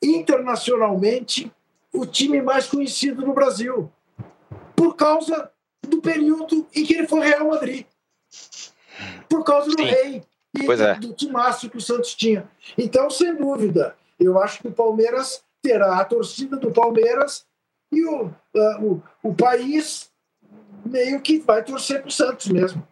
internacionalmente 0.00 1.50
o 1.92 2.06
time 2.06 2.40
mais 2.40 2.66
conhecido 2.66 3.26
no 3.26 3.34
Brasil, 3.34 3.90
por 4.76 4.94
causa 4.94 5.50
do 5.82 6.00
período 6.00 6.66
em 6.74 6.84
que 6.84 6.94
ele 6.94 7.08
foi 7.08 7.26
Real 7.26 7.48
Madrid. 7.48 7.84
Por 9.28 9.42
causa 9.42 9.70
do 9.70 9.76
Sim. 9.76 9.88
rei 9.88 10.22
e 10.56 10.64
Pois 10.64 10.78
do, 10.78 10.84
é. 10.84 10.94
do 10.94 11.12
timaço 11.12 11.68
que 11.68 11.78
o 11.78 11.80
Santos 11.80 12.14
tinha. 12.14 12.48
Então, 12.78 13.10
sem 13.10 13.34
dúvida, 13.34 13.96
eu 14.20 14.40
acho 14.40 14.60
que 14.60 14.68
o 14.68 14.72
Palmeiras 14.72 15.42
terá 15.60 15.98
a 15.98 16.04
torcida 16.04 16.56
do 16.56 16.70
Palmeiras 16.70 17.44
e 17.90 18.04
o, 18.04 18.30
ah, 18.56 18.78
o, 18.80 19.02
o 19.22 19.34
país 19.34 20.10
meio 20.84 21.20
que 21.20 21.38
vai 21.40 21.64
torcer 21.64 22.00
para 22.00 22.08
o 22.08 22.12
Santos 22.12 22.46
mesmo. 22.46 22.86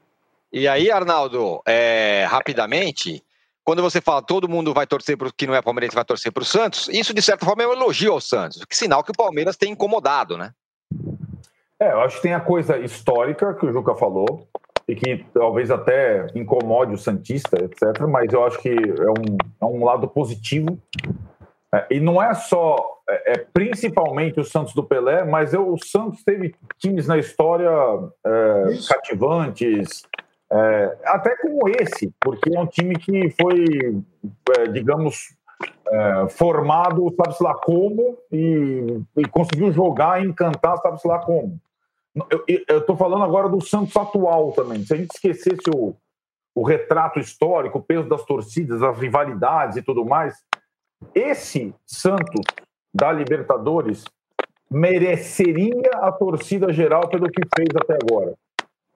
E 0.53 0.69
aí, 0.69 0.91
Arnaldo, 0.91 1.63
é, 1.67 2.27
rapidamente, 2.29 3.25
quando 3.65 3.81
você 3.81 4.01
fala 4.01 4.21
todo 4.21 4.49
mundo 4.49 4.75
vai 4.75 4.87
torcer 4.87 5.17
para 5.17 5.31
que 5.35 5.47
não 5.47 5.55
é 5.55 5.63
palmeirense, 5.63 5.95
vai 5.95 6.05
torcer 6.05 6.31
para 6.31 6.43
o 6.43 6.47
Santos, 6.47 6.89
isso 6.89 7.15
de 7.15 7.23
certa 7.23 7.47
forma 7.47 7.63
é 7.63 7.67
um 7.67 7.73
elogio 7.73 8.13
ao 8.13 8.21
Santos. 8.21 8.65
Que 8.65 8.77
sinal 8.77 9.03
que 9.03 9.11
o 9.11 9.17
Palmeiras 9.17 9.57
tem 9.57 9.73
incomodado, 9.73 10.37
né? 10.37 10.53
É, 11.81 11.93
eu 11.93 12.01
acho 12.01 12.17
que 12.17 12.23
tem 12.23 12.35
a 12.35 12.41
coisa 12.41 12.79
histórica 12.79 13.55
que 13.55 13.67
o 13.67 13.73
Juca 13.73 13.95
falou, 13.95 14.47
e 14.87 14.95
que 14.95 15.25
talvez 15.33 15.71
até 15.71 16.27
incomode 16.35 16.93
o 16.93 16.99
Santista, 16.99 17.57
etc., 17.65 18.07
mas 18.09 18.33
eu 18.33 18.45
acho 18.45 18.59
que 18.59 18.69
é 18.69 19.11
um, 19.11 19.37
é 19.61 19.65
um 19.65 19.85
lado 19.85 20.09
positivo. 20.09 20.79
É, 21.75 21.87
e 21.91 22.01
não 22.01 22.23
é 22.23 22.35
só, 22.35 22.77
é, 23.09 23.33
é 23.33 23.39
principalmente 23.39 24.39
o 24.39 24.45
Santos 24.45 24.75
do 24.75 24.85
Pelé, 24.85 25.25
mas 25.25 25.55
eu, 25.55 25.73
o 25.73 25.79
Santos 25.83 26.23
teve 26.23 26.55
times 26.79 27.07
na 27.07 27.17
história 27.17 27.71
é, 28.25 28.65
cativantes, 28.89 30.05
é, 30.55 30.99
até 31.07 31.35
como 31.37 31.67
esse, 31.67 32.13
porque 32.21 32.55
é 32.55 32.61
um 32.61 32.67
time 32.67 32.95
que 32.95 33.31
foi, 33.41 34.03
é, 34.59 34.67
digamos, 34.67 35.35
é, 35.89 36.29
formado, 36.29 37.11
sabe-se 37.17 37.43
lá 37.43 37.55
como, 37.55 38.19
e, 38.31 39.01
e 39.17 39.25
conseguiu 39.29 39.73
jogar 39.73 40.23
e 40.23 40.29
encantar, 40.29 40.77
sabe-se 40.79 41.09
lá 41.09 41.19
como. 41.21 41.59
Eu 42.69 42.81
estou 42.81 42.95
falando 42.95 43.25
agora 43.25 43.49
do 43.49 43.63
Santos 43.63 43.97
atual 43.97 44.53
também. 44.53 44.85
Se 44.85 44.93
a 44.93 44.97
gente 44.99 45.13
esquecesse 45.15 45.71
o, 45.75 45.95
o 46.55 46.63
retrato 46.63 47.19
histórico, 47.19 47.79
o 47.79 47.83
peso 47.83 48.07
das 48.07 48.23
torcidas, 48.23 48.83
as 48.83 48.99
rivalidades 48.99 49.79
e 49.79 49.83
tudo 49.83 50.05
mais, 50.05 50.37
esse 51.15 51.75
Santos 51.87 52.45
da 52.95 53.11
Libertadores 53.11 54.05
mereceria 54.71 55.91
a 55.95 56.13
torcida 56.13 56.71
geral 56.71 57.09
pelo 57.09 57.31
que 57.31 57.41
fez 57.57 57.69
até 57.75 57.97
agora. 58.03 58.35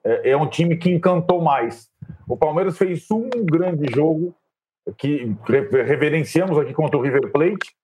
É, 0.07 0.31
é 0.31 0.37
um 0.37 0.49
time 0.49 0.77
que 0.77 0.91
encantou 0.91 1.43
mais. 1.43 1.91
O 2.29 2.37
Palmeiras 2.37 2.79
fez 2.79 3.11
um 3.11 3.29
grande 3.45 3.93
jogo 3.93 4.35
que 4.97 5.37
re- 5.45 5.83
reverenciamos 5.83 6.57
aqui 6.59 6.73
contra 6.73 6.97
o 6.97 7.03
River 7.03 7.33
Plate, 7.33 7.75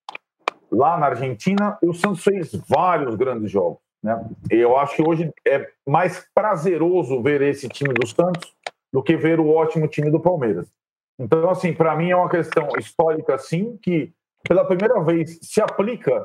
lá 0.70 0.96
na 0.96 1.06
Argentina, 1.06 1.76
o 1.82 1.92
Santos 1.92 2.22
fez 2.22 2.52
vários 2.68 3.16
grandes 3.16 3.50
jogos. 3.50 3.78
Né? 4.02 4.24
Eu 4.48 4.76
acho 4.76 4.96
que 4.96 5.02
hoje 5.02 5.32
é 5.46 5.68
mais 5.86 6.26
prazeroso 6.34 7.20
ver 7.20 7.42
esse 7.42 7.68
time 7.68 7.92
do 7.92 8.06
Santos 8.06 8.54
do 8.92 9.02
que 9.02 9.16
ver 9.16 9.40
o 9.40 9.48
ótimo 9.50 9.88
time 9.88 10.10
do 10.10 10.20
Palmeiras. 10.20 10.72
Então, 11.18 11.50
assim, 11.50 11.72
para 11.72 11.94
mim 11.96 12.10
é 12.10 12.16
uma 12.16 12.28
questão 12.28 12.68
histórica, 12.78 13.36
sim, 13.38 13.78
que 13.82 14.12
pela 14.44 14.64
primeira 14.64 15.00
vez 15.02 15.38
se 15.42 15.60
aplica 15.60 16.24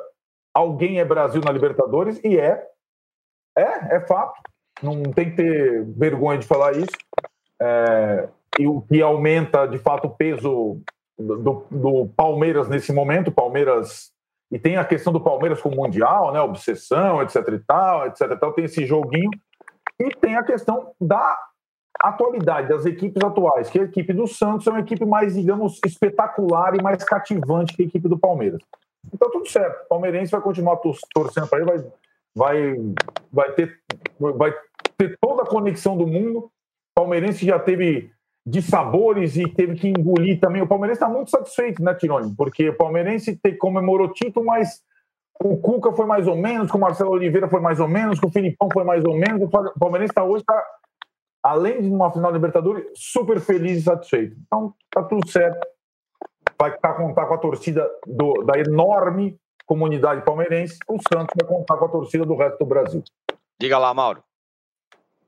alguém 0.54 1.00
é 1.00 1.06
Brasil 1.06 1.42
na 1.44 1.52
Libertadores, 1.52 2.20
e 2.24 2.38
é. 2.38 2.66
É, 3.58 3.96
é 3.96 4.00
fato. 4.08 4.40
Não 4.82 5.02
tem 5.04 5.32
que 5.32 5.38
ter 5.38 5.86
vergonha 5.86 6.40
de 6.40 6.48
falar 6.48 6.74
isso. 6.74 6.96
É, 7.62 8.30
e 8.60 8.68
o 8.68 8.82
que 8.82 9.02
aumenta, 9.02 9.66
de 9.66 9.78
fato, 9.78 10.08
o 10.08 10.12
peso 10.12 10.80
do, 11.18 11.66
do 11.70 12.08
Palmeiras 12.16 12.68
nesse 12.68 12.94
momento. 12.94 13.32
Palmeiras. 13.32 14.12
E 14.52 14.58
tem 14.58 14.78
a 14.78 14.86
questão 14.86 15.12
do 15.12 15.20
Palmeiras 15.20 15.62
com 15.62 15.70
o 15.70 15.76
Mundial, 15.76 16.32
né? 16.32 16.40
Obsessão, 16.40 17.22
etc 17.22 17.36
e 17.50 17.60
tal, 17.60 18.08
etc 18.08 18.32
e 18.32 18.36
tal. 18.38 18.54
Tem 18.54 18.66
esse 18.66 18.86
joguinho. 18.86 19.32
E 20.00 20.10
tem 20.16 20.36
a 20.36 20.44
questão 20.44 20.92
da 21.02 21.38
atualidade, 22.00 22.70
das 22.70 22.86
equipes 22.86 23.24
atuais, 23.24 23.70
que 23.70 23.80
a 23.80 23.84
equipe 23.84 24.14
do 24.14 24.28
Santos 24.28 24.68
é 24.68 24.70
uma 24.70 24.82
equipe 24.82 25.04
mais, 25.04 25.34
digamos, 25.34 25.80
espetacular 25.84 26.76
e 26.76 26.82
mais 26.82 27.04
cativante 27.04 27.76
que 27.76 27.82
a 27.82 27.86
equipe 27.86 28.08
do 28.08 28.20
Palmeiras. 28.20 28.62
Então, 29.12 29.32
tudo 29.32 29.50
certo. 29.50 29.86
O 29.86 29.88
palmeirense 29.88 30.32
vai 30.32 30.42
continuar 30.42 30.76
tor- 30.78 30.96
torcendo 31.14 31.48
para 31.48 31.60
ele, 31.60 31.66
vai, 31.66 31.86
vai, 32.36 32.76
vai, 33.32 33.52
ter, 33.54 33.80
vai 34.20 34.54
ter 34.98 35.18
toda 35.22 35.44
a 35.44 35.46
conexão 35.48 35.96
do 35.98 36.08
mundo. 36.08 36.40
O 36.40 36.52
palmeirense 36.96 37.46
já 37.46 37.60
teve 37.60 38.12
de 38.46 38.62
sabores 38.62 39.36
e 39.36 39.44
teve 39.48 39.76
que 39.76 39.88
engolir 39.90 40.40
também. 40.40 40.62
O 40.62 40.68
palmeirense 40.68 41.02
está 41.02 41.10
muito 41.14 41.30
satisfeito, 41.30 41.84
né, 41.84 41.94
Tironi? 41.94 42.34
Porque 42.36 42.70
o 42.70 42.76
palmeirense 42.78 43.36
te- 43.38 43.54
comemorou 43.54 44.12
título, 44.14 44.46
mas 44.46 44.82
o 45.44 45.58
Cuca 45.58 45.92
foi 45.92 46.06
mais 46.06 46.28
ou 46.28 46.36
menos, 46.36 46.72
com 46.72 46.78
o 46.78 46.82
Marcelo 46.82 47.12
Oliveira 47.12 47.48
foi 47.50 47.60
mais 47.60 47.80
ou 47.80 47.88
menos, 47.88 48.20
com 48.20 48.28
o 48.28 48.32
Filipão 48.32 48.70
foi 48.74 48.84
mais 48.84 49.04
ou 49.06 49.16
menos. 49.16 49.42
O 49.44 49.50
Pa- 49.50 49.72
o 49.76 49.80
palmeirense 49.80 50.12
está 50.12 50.24
hoje, 50.24 50.44
tá, 50.46 50.64
além 51.44 51.82
de 51.82 51.90
uma 51.90 52.12
final 52.12 52.32
da 52.32 52.38
Libertadores, 52.38 52.86
super 52.96 53.40
feliz 53.40 53.78
e 53.80 53.82
satisfeito. 53.84 54.36
Então, 54.48 54.74
tá 54.90 55.04
tudo 55.04 55.30
certo. 55.30 55.68
Vai 56.60 56.72
ficar 56.72 56.94
contar 56.96 57.26
com 57.28 57.34
a 57.36 57.38
torcida 57.38 57.88
do- 58.08 58.44
da 58.46 58.58
enorme 58.60 59.38
comunidade 59.66 60.24
palmeirense. 60.24 60.80
O 60.88 60.98
Santos 61.08 61.36
vai 61.40 61.48
contar 61.48 61.78
com 61.78 61.86
a 61.86 61.90
torcida 61.90 62.26
do 62.26 62.36
resto 62.36 62.58
do 62.60 62.66
Brasil. 62.66 63.04
Diga 63.60 63.78
lá, 63.78 63.94
Mauro. 63.94 64.24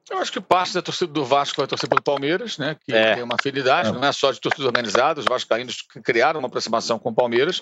Eu 0.09 0.17
acho 0.17 0.31
que 0.31 0.41
parte 0.41 0.73
da 0.73 0.81
torcida 0.81 1.11
do 1.11 1.23
Vasco 1.23 1.57
vai 1.57 1.67
torcer 1.67 1.87
pelo 1.87 2.01
Palmeiras, 2.01 2.57
né? 2.57 2.75
Que 2.85 2.93
É. 2.93 3.15
tem 3.15 3.23
uma 3.23 3.35
afinidade, 3.39 3.89
É. 3.89 3.91
não 3.91 4.03
é 4.03 4.11
só 4.11 4.31
de 4.31 4.39
torcidas 4.39 4.65
organizadas, 4.65 5.23
os 5.25 5.29
vascaínos 5.29 5.77
criaram 6.03 6.39
uma 6.39 6.47
aproximação 6.47 6.97
com 6.97 7.09
o 7.09 7.13
Palmeiras. 7.15 7.61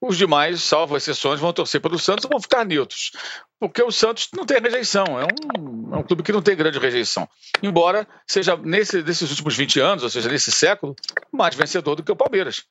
Os 0.00 0.16
demais, 0.16 0.62
salvo 0.62 0.96
exceções, 0.96 1.40
vão 1.40 1.52
torcer 1.52 1.80
pelo 1.80 1.98
Santos 1.98 2.24
ou 2.24 2.30
vão 2.30 2.40
ficar 2.40 2.64
neutros. 2.64 3.10
Porque 3.58 3.82
o 3.82 3.90
Santos 3.90 4.28
não 4.32 4.46
tem 4.46 4.60
rejeição, 4.60 5.04
é 5.18 5.24
um, 5.24 5.94
é 5.94 5.96
um 5.96 6.02
clube 6.04 6.22
que 6.22 6.30
não 6.30 6.40
tem 6.40 6.54
grande 6.54 6.78
rejeição. 6.78 7.28
Embora 7.60 8.06
seja, 8.24 8.56
nesse, 8.56 9.02
nesses 9.02 9.28
últimos 9.30 9.56
20 9.56 9.80
anos, 9.80 10.04
ou 10.04 10.10
seja, 10.10 10.28
nesse 10.28 10.52
século, 10.52 10.94
mais 11.32 11.56
vencedor 11.56 11.96
do 11.96 12.04
que 12.04 12.12
o 12.12 12.16
Palmeiras. 12.16 12.62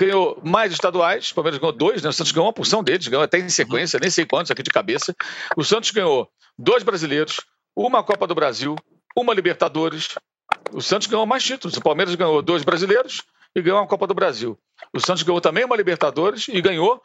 Ganhou 0.00 0.40
mais 0.44 0.72
estaduais, 0.72 1.30
o 1.30 1.34
Palmeiras 1.34 1.58
ganhou 1.60 1.72
dois, 1.76 2.02
né? 2.02 2.08
o 2.08 2.12
Santos 2.12 2.30
ganhou 2.32 2.46
uma 2.46 2.52
porção 2.52 2.84
deles, 2.84 3.08
ganhou 3.08 3.24
até 3.24 3.38
em 3.38 3.48
sequência, 3.48 3.98
nem 4.00 4.08
sei 4.08 4.24
quantos 4.24 4.50
aqui 4.52 4.62
de 4.62 4.70
cabeça. 4.70 5.14
O 5.56 5.64
Santos 5.64 5.90
ganhou 5.90 6.30
dois 6.56 6.82
brasileiros, 6.84 7.40
uma 7.74 8.02
Copa 8.02 8.26
do 8.26 8.34
Brasil, 8.34 8.76
uma 9.16 9.34
Libertadores. 9.34 10.14
O 10.72 10.80
Santos 10.80 11.06
ganhou 11.06 11.26
mais 11.26 11.42
títulos. 11.42 11.76
O 11.76 11.82
Palmeiras 11.82 12.14
ganhou 12.14 12.42
dois 12.42 12.64
brasileiros 12.64 13.22
e 13.54 13.62
ganhou 13.62 13.78
uma 13.78 13.86
Copa 13.86 14.06
do 14.06 14.14
Brasil. 14.14 14.58
O 14.92 15.00
Santos 15.00 15.22
ganhou 15.22 15.40
também 15.40 15.64
uma 15.64 15.76
Libertadores 15.76 16.48
e 16.48 16.60
ganhou 16.60 17.00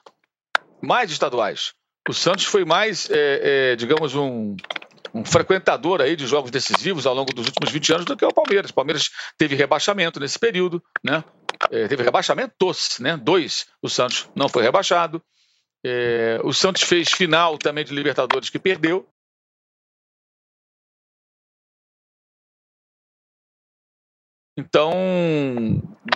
mais 0.82 1.12
estaduais. 1.12 1.74
O 2.08 2.14
Santos 2.14 2.46
foi 2.46 2.64
mais, 2.64 3.10
é, 3.10 3.72
é, 3.72 3.76
digamos, 3.76 4.14
um, 4.14 4.56
um 5.14 5.26
frequentador 5.26 6.02
aí 6.02 6.16
de 6.16 6.28
jogos 6.28 6.52
decisivos 6.52 7.08
ao 7.08 7.16
longo 7.16 7.34
dos 7.34 7.48
últimos 7.48 7.72
20 7.72 7.94
anos 7.94 8.06
do 8.06 8.16
que 8.16 8.26
o 8.26 8.34
Palmeiras. 8.34 8.70
O 8.70 8.74
Palmeiras 8.74 9.10
teve 9.38 9.56
rebaixamento 9.56 10.20
nesse 10.20 10.38
período, 10.38 10.84
né? 11.04 11.24
É, 11.72 11.88
teve 11.88 12.04
rebaixamentos, 12.04 13.00
né? 13.00 13.18
Dois. 13.18 13.66
O 13.82 13.90
Santos 13.90 14.30
não 14.36 14.48
foi 14.48 14.62
rebaixado. 14.62 15.22
É, 15.84 16.40
o 16.44 16.52
Santos 16.52 16.84
fez 16.84 17.12
final 17.12 17.58
também 17.58 17.86
de 17.86 17.94
Libertadores 17.94 18.50
que 18.50 18.60
perdeu. 18.60 19.08
Então, 24.58 24.94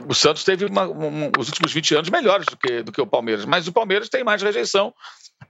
o 0.07 0.13
Santos 0.13 0.45
teve 0.45 0.65
uma, 0.65 0.87
um, 0.87 1.31
os 1.37 1.49
últimos 1.49 1.73
20 1.73 1.95
anos 1.95 2.09
melhores 2.09 2.45
do 2.45 2.55
que, 2.55 2.83
do 2.83 2.91
que 2.91 3.01
o 3.01 3.07
Palmeiras, 3.07 3.43
mas 3.45 3.67
o 3.67 3.73
Palmeiras 3.73 4.07
tem 4.07 4.23
mais 4.23 4.41
rejeição, 4.41 4.93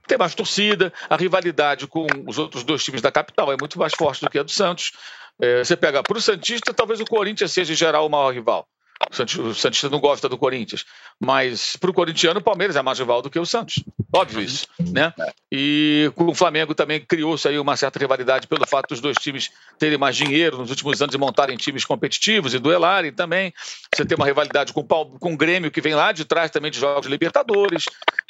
tem 0.08 0.18
mais 0.18 0.34
torcida, 0.34 0.92
a 1.08 1.16
rivalidade 1.16 1.86
com 1.86 2.06
os 2.26 2.36
outros 2.36 2.64
dois 2.64 2.82
times 2.82 3.00
da 3.00 3.12
capital 3.12 3.52
é 3.52 3.56
muito 3.58 3.78
mais 3.78 3.92
forte 3.94 4.20
do 4.20 4.30
que 4.30 4.38
a 4.38 4.42
do 4.42 4.50
Santos. 4.50 4.92
É, 5.40 5.62
você 5.64 5.76
pega 5.76 6.02
para 6.02 6.18
o 6.18 6.20
Santista, 6.20 6.74
talvez 6.74 7.00
o 7.00 7.04
Corinthians 7.04 7.52
seja 7.52 7.72
em 7.72 7.76
geral 7.76 8.06
o 8.06 8.10
maior 8.10 8.34
rival. 8.34 8.66
O 9.08 9.54
Santista, 9.54 9.88
não 9.88 9.98
gosta 9.98 10.28
do 10.28 10.36
Corinthians, 10.36 10.84
mas 11.18 11.74
para 11.76 11.90
o 11.90 11.94
corintiano 11.94 12.38
o 12.38 12.42
Palmeiras 12.42 12.76
é 12.76 12.82
mais 12.82 12.98
rival 12.98 13.22
do 13.22 13.30
que 13.30 13.38
o 13.38 13.46
Santos. 13.46 13.82
Óbvio 14.12 14.42
isso, 14.42 14.66
né? 14.78 15.12
E 15.50 16.12
com 16.14 16.26
o 16.26 16.34
Flamengo 16.34 16.74
também 16.74 17.00
criou-se 17.00 17.48
aí 17.48 17.58
uma 17.58 17.76
certa 17.76 17.98
rivalidade 17.98 18.46
pelo 18.46 18.66
fato 18.66 18.90
dos 18.90 19.00
dois 19.00 19.16
times 19.16 19.50
terem 19.78 19.96
mais 19.96 20.16
dinheiro 20.16 20.58
nos 20.58 20.68
últimos 20.68 21.00
anos 21.00 21.14
e 21.14 21.18
montarem 21.18 21.56
times 21.56 21.84
competitivos 21.84 22.52
e 22.52 22.58
duelarem 22.58 23.10
também. 23.10 23.54
Você 23.92 24.04
tem 24.04 24.16
uma 24.16 24.26
rivalidade 24.26 24.72
com 24.72 24.84
com 24.84 25.32
o 25.32 25.36
Grêmio, 25.36 25.70
que 25.70 25.80
vem 25.80 25.94
lá 25.94 26.12
de 26.12 26.24
trás 26.24 26.50
também 26.50 26.70
de 26.70 26.78
jogos 26.78 27.02
de 27.02 27.08
Libertadores. 27.08 27.86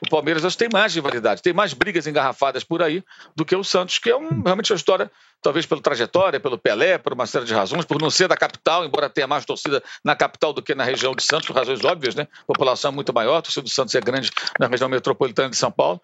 O 0.06 0.08
Palmeiras 0.08 0.44
acho 0.44 0.56
que 0.56 0.64
tem 0.64 0.72
mais 0.72 0.94
rivalidade, 0.94 1.42
tem 1.42 1.52
mais 1.52 1.74
brigas 1.74 2.06
engarrafadas 2.06 2.62
por 2.62 2.80
aí 2.82 3.02
do 3.34 3.44
que 3.44 3.56
o 3.56 3.64
Santos, 3.64 3.98
que 3.98 4.08
é 4.08 4.16
um, 4.16 4.42
realmente 4.42 4.72
uma 4.72 4.76
história, 4.76 5.10
talvez 5.42 5.66
pela 5.66 5.80
trajetória, 5.80 6.38
pelo 6.38 6.58
Pelé, 6.58 6.98
por 6.98 7.12
uma 7.12 7.26
série 7.26 7.44
de 7.44 7.54
razões, 7.54 7.84
por 7.84 8.00
não 8.00 8.10
ser 8.10 8.28
da 8.28 8.36
capital, 8.36 8.84
embora 8.84 9.08
tenha 9.08 9.26
mais 9.26 9.44
torcida 9.44 9.82
na 10.04 10.14
capital 10.14 10.52
do 10.52 10.62
que 10.62 10.74
na 10.74 10.84
região 10.84 11.14
de 11.14 11.22
Santos, 11.22 11.46
por 11.46 11.56
razões 11.56 11.84
óbvias, 11.84 12.14
né? 12.14 12.26
A 12.42 12.46
população 12.46 12.90
é 12.90 12.94
muito 12.94 13.12
maior, 13.12 13.38
a 13.38 13.42
torcida 13.42 13.62
do 13.62 13.70
Santos 13.70 13.94
é 13.94 14.00
grande 14.00 14.30
na 14.58 14.66
região 14.66 14.88
metropolitana 14.88 15.50
de 15.50 15.56
São 15.56 15.70
Paulo, 15.70 16.00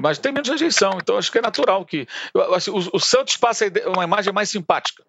mas 0.00 0.18
tem 0.18 0.32
menos 0.32 0.48
rejeição, 0.48 0.98
então 1.00 1.16
acho 1.18 1.30
que 1.30 1.38
é 1.38 1.42
natural 1.42 1.84
que. 1.84 2.06
assim, 2.54 2.70
o, 2.70 2.78
o 2.94 3.00
Santos 3.00 3.36
passa 3.36 3.66
uma 3.86 4.04
imagem 4.04 4.32
mais 4.32 4.48
simpática. 4.48 5.02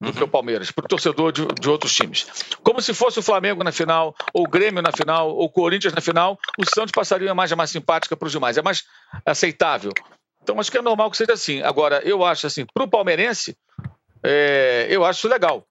do 0.00 0.12
que 0.12 0.22
o 0.22 0.28
Palmeiras, 0.28 0.70
para 0.70 0.84
o 0.84 0.88
torcedor 0.88 1.32
de, 1.32 1.46
de, 1.46 1.70
outros 1.70 1.94
times. 1.94 2.26
Como 2.62 2.82
se 2.82 2.92
fosse 2.92 3.18
o 3.18 3.22
Flamengo 3.22 3.62
na 3.62 3.72
final, 3.72 4.14
ou 4.34 4.44
o 4.44 4.48
Grêmio 4.48 4.82
na 4.82 4.92
final, 4.92 5.30
ou 5.30 5.44
o 5.44 5.48
Corinthians 5.48 5.94
na 5.94 6.00
final, 6.00 6.38
o 6.58 6.64
Santos 6.68 6.92
passaria 6.92 7.30
a 7.30 7.32
imagem 7.32 7.56
mais 7.56 7.70
simpática 7.70 8.16
para 8.16 8.26
os 8.26 8.32
demais, 8.32 8.58
é 8.58 8.62
mais 8.62 8.84
aceitável. 9.24 9.92
Então 10.44 10.60
acho 10.60 10.70
que 10.70 10.76
é 10.76 10.82
normal 10.82 11.10
que 11.10 11.16
seja 11.16 11.32
assim. 11.32 11.62
Agora, 11.62 12.02
eu 12.04 12.22
acho 12.22 12.46
assim, 12.46 12.66
para 12.72 12.84
o 12.84 12.88
palmeirense, 12.88 13.56
é, 14.22 14.86
eu 14.90 15.04
acho 15.04 15.20
isso 15.20 15.28
legal. 15.28 15.66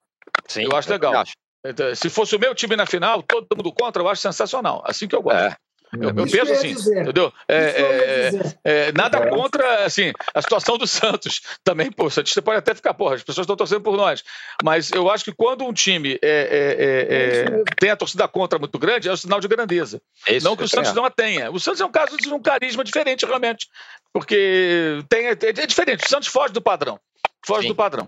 Sim, 0.48 0.64
eu 0.64 0.76
acho 0.76 0.90
legal. 0.90 1.16
Acho. 1.16 1.34
Então, 1.64 1.96
se 1.96 2.10
fosse 2.10 2.36
o 2.36 2.40
meu 2.40 2.54
time 2.54 2.76
na 2.76 2.86
final, 2.86 3.22
todo 3.24 3.56
mundo 3.56 3.72
contra, 3.72 4.02
eu 4.02 4.10
acho 4.10 4.22
sensacional. 4.22 4.84
Assim 4.86 5.08
que 5.08 5.16
eu 5.16 5.22
gosto. 5.22 5.38
É. 5.38 5.56
Eu, 5.94 6.10
eu 6.10 6.26
penso 6.26 6.52
assim, 6.52 6.74
dizer. 6.74 7.02
entendeu? 7.02 7.32
É, 7.48 7.56
é, 7.56 8.56
é, 8.64 8.92
nada 8.94 9.20
é. 9.20 9.30
contra, 9.30 9.86
assim, 9.86 10.12
a 10.34 10.42
situação 10.42 10.78
do 10.78 10.88
Santos 10.88 11.42
também, 11.64 11.92
pô, 11.92 12.10
você 12.10 12.42
pode 12.42 12.58
até 12.58 12.74
ficar, 12.74 12.96
porra, 12.96 13.16
as 13.16 13.24
pessoas 13.24 13.46
estão 13.46 13.56
torcendo 13.56 13.82
por 13.82 13.96
nós, 13.96 14.24
mas 14.64 14.92
eu 14.92 15.10
acho 15.10 15.24
que 15.24 15.32
quando 15.32 15.64
um 15.64 15.72
time 15.72 16.18
é, 16.22 17.62
tem 17.80 17.92
a 17.92 17.96
torcida 17.96 18.28
contra 18.28 18.58
muito 18.58 18.80
grande, 18.80 19.08
é 19.08 19.12
um 19.12 19.18
sinal 19.18 19.40
de 19.40 19.48
grandeza. 19.48 20.02
não 20.42 20.56
que 20.56 20.64
o 20.64 20.68
Santos 20.68 20.94
não 20.94 21.06
a 21.06 21.12
tenha. 21.12 21.52
O 21.52 21.60
Santos 21.60 21.80
é 21.80 21.86
um 21.86 21.92
caso 21.92 22.18
de 22.18 22.28
um 22.34 22.42
carisma 22.42 22.84
diferente, 22.84 23.26
realmente, 23.26 23.68
porque 24.14 25.04
tem, 25.10 25.28
é, 25.28 25.36
diferente. 25.36 26.06
O 26.06 26.10
Santos 26.10 26.28
foge 26.28 26.54
do 26.54 26.62
padrão, 26.62 27.00
foge 27.46 27.64
Sim. 27.64 27.68
do 27.70 27.76
padrão. 27.76 28.08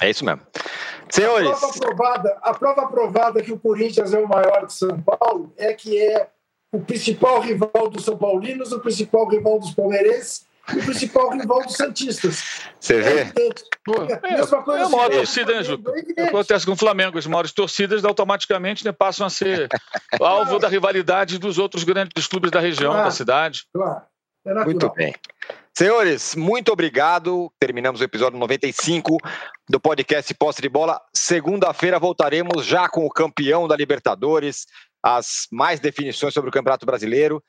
É 0.00 0.10
isso 0.10 0.24
mesmo. 0.24 0.42
Senhores. 1.10 1.48
A 1.48 1.56
prova, 1.56 1.76
aprovada, 1.76 2.38
a 2.42 2.54
prova 2.54 2.82
aprovada 2.82 3.42
que 3.42 3.52
o 3.52 3.58
Corinthians 3.58 4.12
é 4.12 4.18
o 4.18 4.28
maior 4.28 4.66
de 4.66 4.74
São 4.74 5.00
Paulo 5.00 5.52
é 5.56 5.72
que 5.72 5.98
é 5.98 6.28
o 6.70 6.80
principal 6.80 7.40
rival 7.40 7.88
dos 7.90 8.04
São 8.04 8.16
Paulinos, 8.16 8.72
o 8.72 8.80
principal 8.80 9.26
rival 9.26 9.58
dos 9.58 9.70
palmeirenses 9.70 10.46
e 10.74 10.78
o 10.78 10.84
principal 10.84 11.30
rival 11.30 11.62
dos 11.62 11.76
Santistas. 11.76 12.62
Você 12.78 13.00
vê? 13.00 13.20
É, 13.20 14.26
é, 14.26 14.36
mesma 14.36 14.62
coisa 14.62 14.82
é 14.82 14.86
a 14.86 14.88
maior 14.90 15.10
torcida, 15.10 15.54
né, 15.54 15.62
Juca? 15.62 15.92
É 16.16 16.24
Acontece 16.24 16.66
com 16.66 16.72
o 16.72 16.76
Flamengo. 16.76 17.18
As 17.18 17.26
maiores 17.26 17.52
torcidas 17.52 18.04
automaticamente 18.04 18.84
né, 18.84 18.92
passam 18.92 19.26
a 19.26 19.30
ser 19.30 19.68
alvo 20.20 20.58
da 20.58 20.68
rivalidade 20.68 21.38
dos 21.38 21.56
outros 21.56 21.84
grandes 21.84 22.26
clubes 22.26 22.50
da 22.50 22.60
região, 22.60 22.92
claro, 22.92 23.06
da 23.06 23.10
cidade. 23.10 23.64
Claro. 23.72 24.02
É 24.48 24.64
Muito 24.64 24.90
bem. 24.94 25.14
Senhores, 25.76 26.34
muito 26.34 26.72
obrigado. 26.72 27.52
Terminamos 27.60 28.00
o 28.00 28.04
episódio 28.04 28.38
95 28.38 29.18
do 29.68 29.78
podcast 29.78 30.32
Posse 30.34 30.62
de 30.62 30.68
Bola. 30.68 31.00
Segunda-feira 31.14 31.98
voltaremos 31.98 32.64
já 32.64 32.88
com 32.88 33.04
o 33.04 33.10
campeão 33.10 33.68
da 33.68 33.76
Libertadores, 33.76 34.66
as 35.02 35.46
mais 35.52 35.80
definições 35.80 36.32
sobre 36.32 36.48
o 36.48 36.52
Campeonato 36.52 36.86
Brasileiro. 36.86 37.42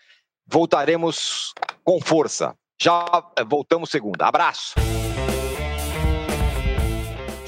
Voltaremos 0.45 1.53
com 1.83 1.99
força. 2.01 2.53
Já 2.81 3.05
voltamos 3.47 3.89
segunda. 3.89 4.27
Abraço. 4.27 4.73